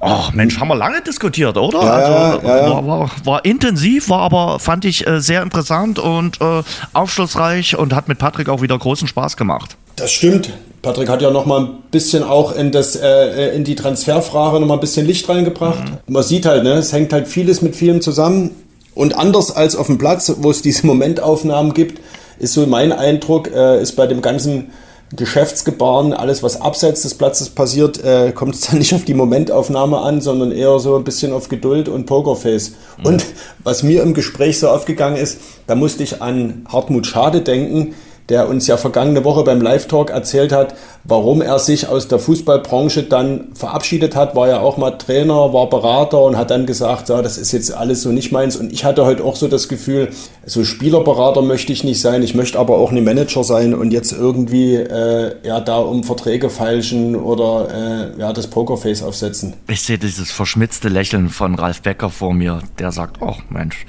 Ach 0.00 0.32
Mensch, 0.32 0.60
haben 0.60 0.68
wir 0.68 0.76
lange 0.76 1.02
diskutiert, 1.02 1.56
oder? 1.56 1.82
Ja, 1.82 1.90
also, 1.90 2.46
ja, 2.46 2.56
ja. 2.56 2.70
War, 2.70 2.86
war, 2.86 3.10
war, 3.24 3.44
intensiv, 3.44 4.08
war 4.08 4.20
aber, 4.20 4.60
fand 4.60 4.84
ich, 4.84 5.06
äh, 5.06 5.20
sehr 5.20 5.42
interessant 5.42 5.98
und 5.98 6.40
äh, 6.40 6.62
aufschlussreich 6.92 7.76
und 7.76 7.92
hat 7.92 8.06
mit 8.06 8.18
Patrick 8.18 8.48
auch 8.48 8.62
wieder 8.62 8.78
großen 8.78 9.08
Spaß 9.08 9.36
gemacht. 9.36 9.76
Das 9.96 10.12
stimmt. 10.12 10.52
Patrick 10.82 11.08
hat 11.08 11.22
ja 11.22 11.30
noch 11.30 11.46
mal 11.46 11.60
ein 11.60 11.68
bisschen 11.90 12.22
auch 12.22 12.54
in, 12.54 12.70
das, 12.70 12.96
äh, 12.96 13.54
in 13.54 13.64
die 13.64 13.74
Transferfrage 13.74 14.60
noch 14.60 14.66
mal 14.66 14.74
ein 14.74 14.80
bisschen 14.80 15.06
Licht 15.06 15.28
reingebracht. 15.28 15.84
Mhm. 15.84 16.14
Man 16.14 16.22
sieht 16.22 16.46
halt, 16.46 16.62
ne, 16.62 16.74
es 16.74 16.92
hängt 16.92 17.12
halt 17.12 17.26
vieles 17.26 17.62
mit 17.62 17.74
vielem 17.74 18.00
zusammen. 18.00 18.50
Und 18.94 19.16
anders 19.16 19.54
als 19.54 19.76
auf 19.76 19.86
dem 19.86 19.98
Platz, 19.98 20.32
wo 20.38 20.50
es 20.50 20.62
diese 20.62 20.86
Momentaufnahmen 20.86 21.74
gibt, 21.74 22.00
ist 22.38 22.54
so 22.54 22.66
mein 22.66 22.92
Eindruck, 22.92 23.50
äh, 23.52 23.82
ist 23.82 23.96
bei 23.96 24.06
dem 24.06 24.22
ganzen 24.22 24.70
Geschäftsgebaren, 25.16 26.12
alles 26.12 26.42
was 26.42 26.60
abseits 26.60 27.02
des 27.02 27.14
Platzes 27.14 27.48
passiert, 27.48 28.04
äh, 28.04 28.32
kommt 28.32 28.54
es 28.54 28.62
dann 28.62 28.78
nicht 28.78 28.94
auf 28.94 29.04
die 29.04 29.14
Momentaufnahme 29.14 29.98
an, 29.98 30.20
sondern 30.20 30.52
eher 30.52 30.78
so 30.78 30.96
ein 30.96 31.04
bisschen 31.04 31.32
auf 31.32 31.48
Geduld 31.48 31.88
und 31.88 32.06
Pokerface. 32.06 32.72
Mhm. 32.98 33.06
Und 33.06 33.26
was 33.64 33.82
mir 33.82 34.02
im 34.02 34.14
Gespräch 34.14 34.58
so 34.60 34.68
aufgegangen 34.68 35.16
ist, 35.16 35.38
da 35.66 35.74
musste 35.74 36.02
ich 36.02 36.22
an 36.22 36.66
Hartmut 36.70 37.06
Schade 37.06 37.40
denken, 37.40 37.94
der 38.28 38.48
uns 38.48 38.66
ja 38.66 38.76
vergangene 38.76 39.24
Woche 39.24 39.42
beim 39.42 39.60
Live-Talk 39.60 40.10
erzählt 40.10 40.52
hat, 40.52 40.74
warum 41.04 41.40
er 41.40 41.58
sich 41.58 41.88
aus 41.88 42.08
der 42.08 42.18
Fußballbranche 42.18 43.04
dann 43.04 43.48
verabschiedet 43.54 44.14
hat, 44.14 44.36
war 44.36 44.48
ja 44.48 44.60
auch 44.60 44.76
mal 44.76 44.92
Trainer, 44.92 45.52
war 45.54 45.70
Berater 45.70 46.22
und 46.22 46.36
hat 46.36 46.50
dann 46.50 46.66
gesagt, 46.66 47.08
ja, 47.08 47.22
das 47.22 47.38
ist 47.38 47.52
jetzt 47.52 47.72
alles 47.72 48.02
so 48.02 48.10
nicht 48.10 48.30
meins. 48.30 48.56
Und 48.56 48.72
ich 48.72 48.84
hatte 48.84 49.06
heute 49.06 49.24
auch 49.24 49.36
so 49.36 49.48
das 49.48 49.68
Gefühl, 49.68 50.10
so 50.44 50.64
Spielerberater 50.64 51.40
möchte 51.40 51.72
ich 51.72 51.84
nicht 51.84 52.00
sein, 52.00 52.22
ich 52.22 52.34
möchte 52.34 52.58
aber 52.58 52.76
auch 52.76 52.90
nicht 52.90 53.04
Manager 53.04 53.44
sein 53.44 53.74
und 53.74 53.92
jetzt 53.92 54.12
irgendwie 54.12 54.74
äh, 54.74 55.34
ja 55.42 55.60
da 55.60 55.78
um 55.78 56.04
Verträge 56.04 56.50
falschen 56.50 57.16
oder 57.16 58.12
äh, 58.16 58.20
ja 58.20 58.32
das 58.32 58.48
Pokerface 58.48 59.02
aufsetzen. 59.02 59.54
Ich 59.68 59.82
sehe 59.82 59.98
dieses 59.98 60.30
verschmitzte 60.30 60.88
Lächeln 60.88 61.30
von 61.30 61.54
Ralf 61.54 61.82
Becker 61.82 62.10
vor 62.10 62.34
mir, 62.34 62.60
der 62.78 62.92
sagt, 62.92 63.22
oh 63.22 63.36
Mensch, 63.48 63.86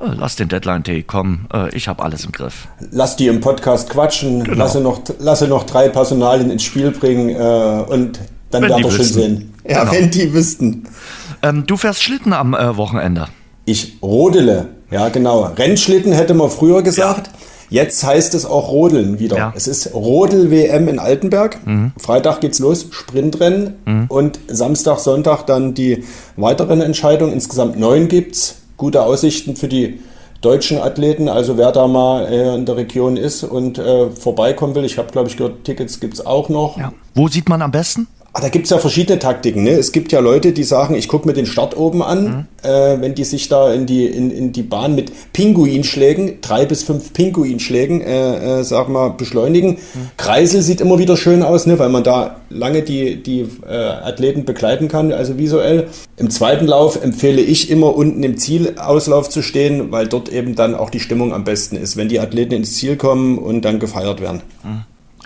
lass 0.00 0.36
den 0.36 0.48
Deadline-Tee 0.48 1.02
kommen, 1.02 1.46
äh, 1.52 1.74
ich 1.74 1.88
habe 1.88 2.02
alles 2.02 2.24
im 2.24 2.32
Griff. 2.32 2.68
Lass 2.90 3.16
die 3.16 3.26
im 3.26 3.40
Podcast 3.40 3.90
quatschen, 3.90 4.44
genau. 4.44 4.58
lasse, 4.58 4.80
noch, 4.80 5.02
lasse 5.18 5.46
noch 5.46 5.64
drei 5.64 5.88
Personalien 5.88 6.50
ins 6.50 6.62
Spiel 6.62 6.90
bringen 6.90 7.30
äh, 7.30 7.84
und 7.92 8.18
dann 8.50 8.62
werden 8.62 8.82
wir 8.82 8.90
schon 8.90 9.04
sehen. 9.04 9.54
Ja, 9.68 9.80
genau. 9.80 9.92
wenn 9.92 10.10
die 10.10 10.32
wüssten. 10.32 10.84
Ähm, 11.42 11.66
du 11.66 11.76
fährst 11.76 12.02
Schlitten 12.02 12.32
am 12.32 12.54
äh, 12.54 12.76
Wochenende. 12.76 13.28
Ich 13.64 13.98
rodele. 14.02 14.68
Ja, 14.90 15.08
genau. 15.08 15.42
Rennschlitten 15.44 16.12
hätte 16.12 16.34
man 16.34 16.50
früher 16.50 16.82
gesagt. 16.82 17.28
Ja. 17.28 17.32
Jetzt 17.70 18.02
heißt 18.04 18.34
es 18.34 18.44
auch 18.44 18.72
Rodeln 18.72 19.20
wieder. 19.20 19.36
Ja. 19.36 19.52
Es 19.54 19.68
ist 19.68 19.94
Rodel-WM 19.94 20.88
in 20.88 20.98
Altenberg. 20.98 21.64
Mhm. 21.64 21.92
Freitag 21.96 22.40
geht's 22.40 22.58
los, 22.58 22.86
Sprintrennen. 22.90 23.74
Mhm. 23.86 24.06
Und 24.08 24.40
Samstag, 24.48 24.98
Sonntag 24.98 25.44
dann 25.44 25.74
die 25.74 26.04
weiteren 26.36 26.80
Entscheidungen. 26.80 27.32
Insgesamt 27.32 27.78
neun 27.78 28.08
gibt's. 28.08 28.59
Gute 28.80 29.02
Aussichten 29.02 29.56
für 29.56 29.68
die 29.68 30.00
deutschen 30.40 30.78
Athleten. 30.78 31.28
Also 31.28 31.58
wer 31.58 31.70
da 31.70 31.86
mal 31.86 32.24
äh, 32.24 32.54
in 32.54 32.64
der 32.64 32.78
Region 32.78 33.18
ist 33.18 33.44
und 33.44 33.76
äh, 33.76 34.08
vorbeikommen 34.08 34.74
will. 34.74 34.86
Ich 34.86 34.96
habe, 34.96 35.12
glaube 35.12 35.28
ich, 35.28 35.36
gehört, 35.36 35.64
Tickets 35.64 36.00
gibt's 36.00 36.24
auch 36.24 36.48
noch. 36.48 36.78
Ja. 36.78 36.90
Wo 37.14 37.28
sieht 37.28 37.50
man 37.50 37.60
am 37.60 37.72
besten? 37.72 38.08
Ah, 38.32 38.40
da 38.40 38.48
gibt 38.48 38.66
es 38.66 38.70
ja 38.70 38.78
verschiedene 38.78 39.18
Taktiken. 39.18 39.64
Ne? 39.64 39.70
Es 39.70 39.90
gibt 39.90 40.12
ja 40.12 40.20
Leute, 40.20 40.52
die 40.52 40.62
sagen, 40.62 40.94
ich 40.94 41.08
gucke 41.08 41.26
mir 41.26 41.34
den 41.34 41.46
Start 41.46 41.76
oben 41.76 42.00
an, 42.00 42.24
mhm. 42.24 42.46
äh, 42.62 43.00
wenn 43.00 43.16
die 43.16 43.24
sich 43.24 43.48
da 43.48 43.72
in 43.72 43.86
die, 43.86 44.06
in, 44.06 44.30
in 44.30 44.52
die 44.52 44.62
Bahn 44.62 44.94
mit 44.94 45.10
Pinguinschlägen, 45.32 46.40
drei 46.40 46.64
bis 46.64 46.84
fünf 46.84 47.12
Pinguinschlägen, 47.12 48.00
äh, 48.00 48.60
äh, 48.60 48.64
sag 48.64 48.88
mal, 48.88 49.08
beschleunigen. 49.08 49.70
Mhm. 49.70 50.10
Kreisel 50.16 50.62
sieht 50.62 50.80
immer 50.80 51.00
wieder 51.00 51.16
schön 51.16 51.42
aus, 51.42 51.66
ne? 51.66 51.80
weil 51.80 51.88
man 51.88 52.04
da 52.04 52.36
lange 52.50 52.82
die, 52.82 53.20
die 53.20 53.48
äh, 53.68 53.74
Athleten 53.74 54.44
begleiten 54.44 54.86
kann, 54.86 55.12
also 55.12 55.36
visuell. 55.36 55.88
Im 56.16 56.30
zweiten 56.30 56.68
Lauf 56.68 57.02
empfehle 57.02 57.40
ich 57.40 57.68
immer 57.68 57.96
unten 57.96 58.22
im 58.22 58.36
Zielauslauf 58.36 59.28
zu 59.28 59.42
stehen, 59.42 59.90
weil 59.90 60.06
dort 60.06 60.28
eben 60.28 60.54
dann 60.54 60.76
auch 60.76 60.90
die 60.90 61.00
Stimmung 61.00 61.34
am 61.34 61.42
besten 61.42 61.74
ist, 61.74 61.96
wenn 61.96 62.08
die 62.08 62.20
Athleten 62.20 62.54
ins 62.54 62.74
Ziel 62.74 62.94
kommen 62.94 63.38
und 63.38 63.64
dann 63.64 63.80
gefeiert 63.80 64.20
werden. 64.20 64.42
Mhm. 64.62 64.82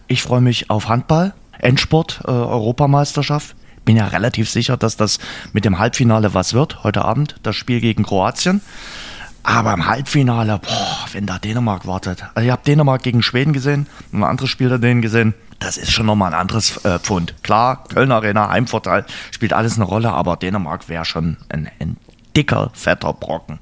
Ich 0.08 0.22
freue 0.22 0.40
mich 0.40 0.70
auf 0.70 0.88
Handball. 0.88 1.34
Endsport, 1.58 2.22
äh, 2.24 2.30
Europameisterschaft. 2.30 3.56
Bin 3.84 3.96
ja 3.96 4.06
relativ 4.08 4.48
sicher, 4.48 4.76
dass 4.76 4.96
das 4.96 5.18
mit 5.52 5.64
dem 5.64 5.78
Halbfinale 5.78 6.32
was 6.32 6.54
wird, 6.54 6.84
heute 6.84 7.04
Abend, 7.04 7.36
das 7.42 7.54
Spiel 7.56 7.80
gegen 7.80 8.02
Kroatien. 8.02 8.62
Aber 9.42 9.74
im 9.74 9.86
Halbfinale, 9.86 10.58
boah, 10.58 11.06
wenn 11.12 11.26
da 11.26 11.38
Dänemark 11.38 11.86
wartet. 11.86 12.24
Also 12.34 12.46
ich 12.46 12.50
habe 12.50 12.62
Dänemark 12.64 13.02
gegen 13.02 13.22
Schweden 13.22 13.52
gesehen, 13.52 13.86
ein 14.10 14.24
anderes 14.24 14.48
Spiel 14.48 14.70
da 14.70 14.78
denen 14.78 15.02
gesehen. 15.02 15.34
Das 15.58 15.76
ist 15.76 15.92
schon 15.92 16.06
nochmal 16.06 16.32
ein 16.32 16.40
anderes 16.40 16.82
äh, 16.84 16.98
Pfund. 16.98 17.34
Klar, 17.42 17.84
Köln 17.84 18.10
Arena, 18.10 18.48
Heimvorteil, 18.48 19.04
spielt 19.30 19.52
alles 19.52 19.76
eine 19.76 19.84
Rolle, 19.84 20.12
aber 20.12 20.36
Dänemark 20.36 20.88
wäre 20.88 21.04
schon 21.04 21.36
ein, 21.50 21.70
ein 21.78 21.98
dicker, 22.34 22.70
fetter 22.72 23.12
Brocken. 23.12 23.58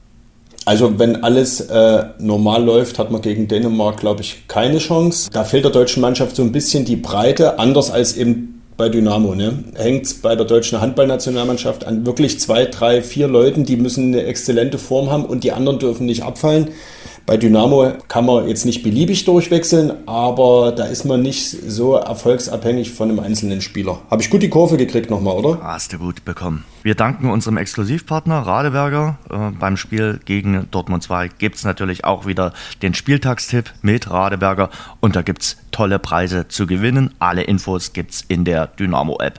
Also 0.64 0.98
wenn 0.98 1.24
alles 1.24 1.60
äh, 1.60 2.04
normal 2.18 2.64
läuft, 2.64 2.98
hat 2.98 3.10
man 3.10 3.20
gegen 3.20 3.48
Dänemark, 3.48 3.98
glaube 3.98 4.20
ich, 4.20 4.46
keine 4.48 4.78
Chance. 4.78 5.30
Da 5.32 5.44
fehlt 5.44 5.64
der 5.64 5.72
deutschen 5.72 6.00
Mannschaft 6.00 6.36
so 6.36 6.42
ein 6.42 6.52
bisschen 6.52 6.84
die 6.84 6.96
Breite, 6.96 7.58
anders 7.58 7.90
als 7.90 8.16
eben 8.16 8.62
bei 8.76 8.88
Dynamo. 8.88 9.34
Ne? 9.34 9.64
Hängt 9.74 10.06
es 10.06 10.14
bei 10.14 10.36
der 10.36 10.46
deutschen 10.46 10.80
Handballnationalmannschaft 10.80 11.84
an 11.84 12.06
wirklich 12.06 12.38
zwei, 12.40 12.66
drei, 12.66 13.02
vier 13.02 13.28
Leuten, 13.28 13.64
die 13.64 13.76
müssen 13.76 14.08
eine 14.08 14.24
exzellente 14.24 14.78
Form 14.78 15.10
haben 15.10 15.24
und 15.24 15.44
die 15.44 15.52
anderen 15.52 15.78
dürfen 15.78 16.06
nicht 16.06 16.22
abfallen. 16.22 16.68
Bei 17.24 17.36
Dynamo 17.36 17.92
kann 18.08 18.26
man 18.26 18.48
jetzt 18.48 18.64
nicht 18.64 18.82
beliebig 18.82 19.24
durchwechseln, 19.24 19.92
aber 20.06 20.72
da 20.72 20.86
ist 20.86 21.04
man 21.04 21.22
nicht 21.22 21.48
so 21.48 21.94
erfolgsabhängig 21.94 22.90
von 22.90 23.10
einem 23.10 23.20
einzelnen 23.20 23.60
Spieler. 23.60 24.00
Habe 24.10 24.22
ich 24.22 24.30
gut 24.30 24.42
die 24.42 24.48
Kurve 24.48 24.76
gekriegt 24.76 25.08
nochmal, 25.08 25.36
oder? 25.36 25.60
Hast 25.62 25.92
du 25.92 25.98
gut 25.98 26.24
bekommen. 26.24 26.64
Wir 26.82 26.96
danken 26.96 27.30
unserem 27.30 27.58
Exklusivpartner 27.58 28.40
Radeberger. 28.40 29.18
Äh, 29.30 29.50
beim 29.58 29.76
Spiel 29.76 30.18
gegen 30.24 30.66
Dortmund 30.72 31.04
2 31.04 31.28
gibt 31.38 31.56
es 31.56 31.64
natürlich 31.64 32.04
auch 32.04 32.26
wieder 32.26 32.52
den 32.82 32.92
Spieltagstipp 32.92 33.72
mit 33.82 34.10
Radeberger 34.10 34.70
und 34.98 35.14
da 35.14 35.22
gibt 35.22 35.42
es 35.42 35.56
tolle 35.70 36.00
Preise 36.00 36.48
zu 36.48 36.66
gewinnen. 36.66 37.14
Alle 37.20 37.42
Infos 37.42 37.92
gibt 37.92 38.10
es 38.10 38.22
in 38.26 38.44
der 38.44 38.66
Dynamo-App. 38.66 39.38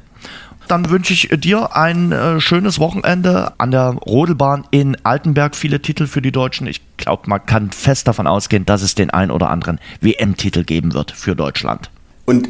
Dann 0.68 0.90
wünsche 0.90 1.14
ich 1.14 1.30
dir 1.40 1.76
ein 1.76 2.12
äh, 2.12 2.40
schönes 2.40 2.80
Wochenende 2.80 3.54
an 3.58 3.72
der 3.72 3.90
Rodelbahn 3.90 4.66
in 4.72 4.98
Altenberg. 5.04 5.56
Viele 5.56 5.82
Titel 5.82 6.08
für 6.08 6.22
die 6.22 6.32
Deutschen. 6.32 6.68
Ich 6.68 6.82
glaube, 6.98 7.24
man 7.28 7.46
kann 7.46 7.72
fest 7.72 8.08
davon 8.08 8.28
ausgehen, 8.28 8.66
dass 8.66 8.82
es 8.82 8.96
den 8.96 9.10
ein 9.10 9.32
oder 9.32 9.50
anderen 9.50 9.80
WM-Titel 10.02 10.64
geben 10.64 10.94
wird 10.94 11.12
für 11.12 11.36
Deutschland. 11.36 11.90
Und 12.26 12.50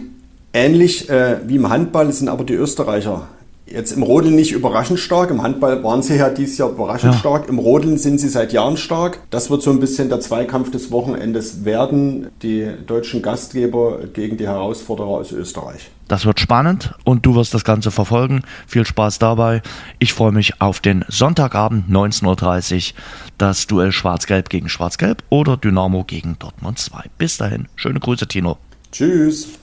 ähnlich 0.54 1.10
äh, 1.10 1.40
wie 1.48 1.56
im 1.56 1.70
Handball 1.70 2.12
sind 2.14 2.30
aber 2.30 2.44
die 2.44 2.54
Österreicher 2.54 3.28
jetzt 3.74 3.92
im 3.92 4.04
Rodeln 4.04 4.36
nicht 4.36 4.52
überraschend 4.52 5.00
stark. 5.00 5.32
Im 5.32 5.42
Handball 5.42 5.84
waren 5.84 6.02
sie 6.02 6.16
ja 6.16 6.30
dieses 6.30 6.58
Jahr 6.58 6.70
überraschend 6.70 7.14
ja. 7.14 7.20
stark. 7.20 7.50
Im 7.50 7.60
Rodeln 7.60 7.98
sind 7.98 8.20
sie 8.20 8.30
seit 8.30 8.54
Jahren 8.54 8.78
stark. 8.78 9.20
Das 9.32 9.50
wird 9.50 9.62
so 9.62 9.72
ein 9.72 9.80
bisschen 9.80 10.10
der 10.10 10.20
Zweikampf 10.20 10.72
des 10.72 10.92
Wochenendes 10.92 11.66
werden. 11.66 12.28
Die 12.42 12.68
deutschen 12.86 13.22
Gastgeber 13.22 14.00
gegen 14.14 14.38
die 14.38 14.48
Herausforderer 14.48 15.08
aus 15.08 15.32
Österreich. 15.32 15.90
Das 16.08 16.26
wird 16.26 16.40
spannend 16.40 16.94
und 17.06 17.26
du 17.26 17.36
wirst 17.36 17.54
das 17.54 17.64
Ganze 17.64 17.90
verfolgen. 17.90 18.44
Viel 18.68 18.86
Spaß 18.86 19.20
dabei. 19.20 19.62
Ich 20.00 20.14
freue 20.14 20.32
mich 20.32 20.62
auf 20.62 20.80
den 20.80 21.04
Sonntagabend 21.08 21.90
19.30 21.90 22.94
Uhr. 22.94 23.00
Das 23.38 23.68
Duell 23.68 23.92
Schwarz-Gelb 23.92 24.50
gegen 24.50 24.70
Schwarz-Gelb 24.70 25.24
oder 25.30 25.58
Dynamo 25.58 26.04
gegen 26.04 26.38
Dortmund 26.38 26.78
2. 26.78 27.06
Bis 27.18 27.38
dahin. 27.38 27.68
Schöne 27.76 28.00
Grüße, 28.00 28.28
Tino. 28.28 28.58
Tschüss. 28.92 29.63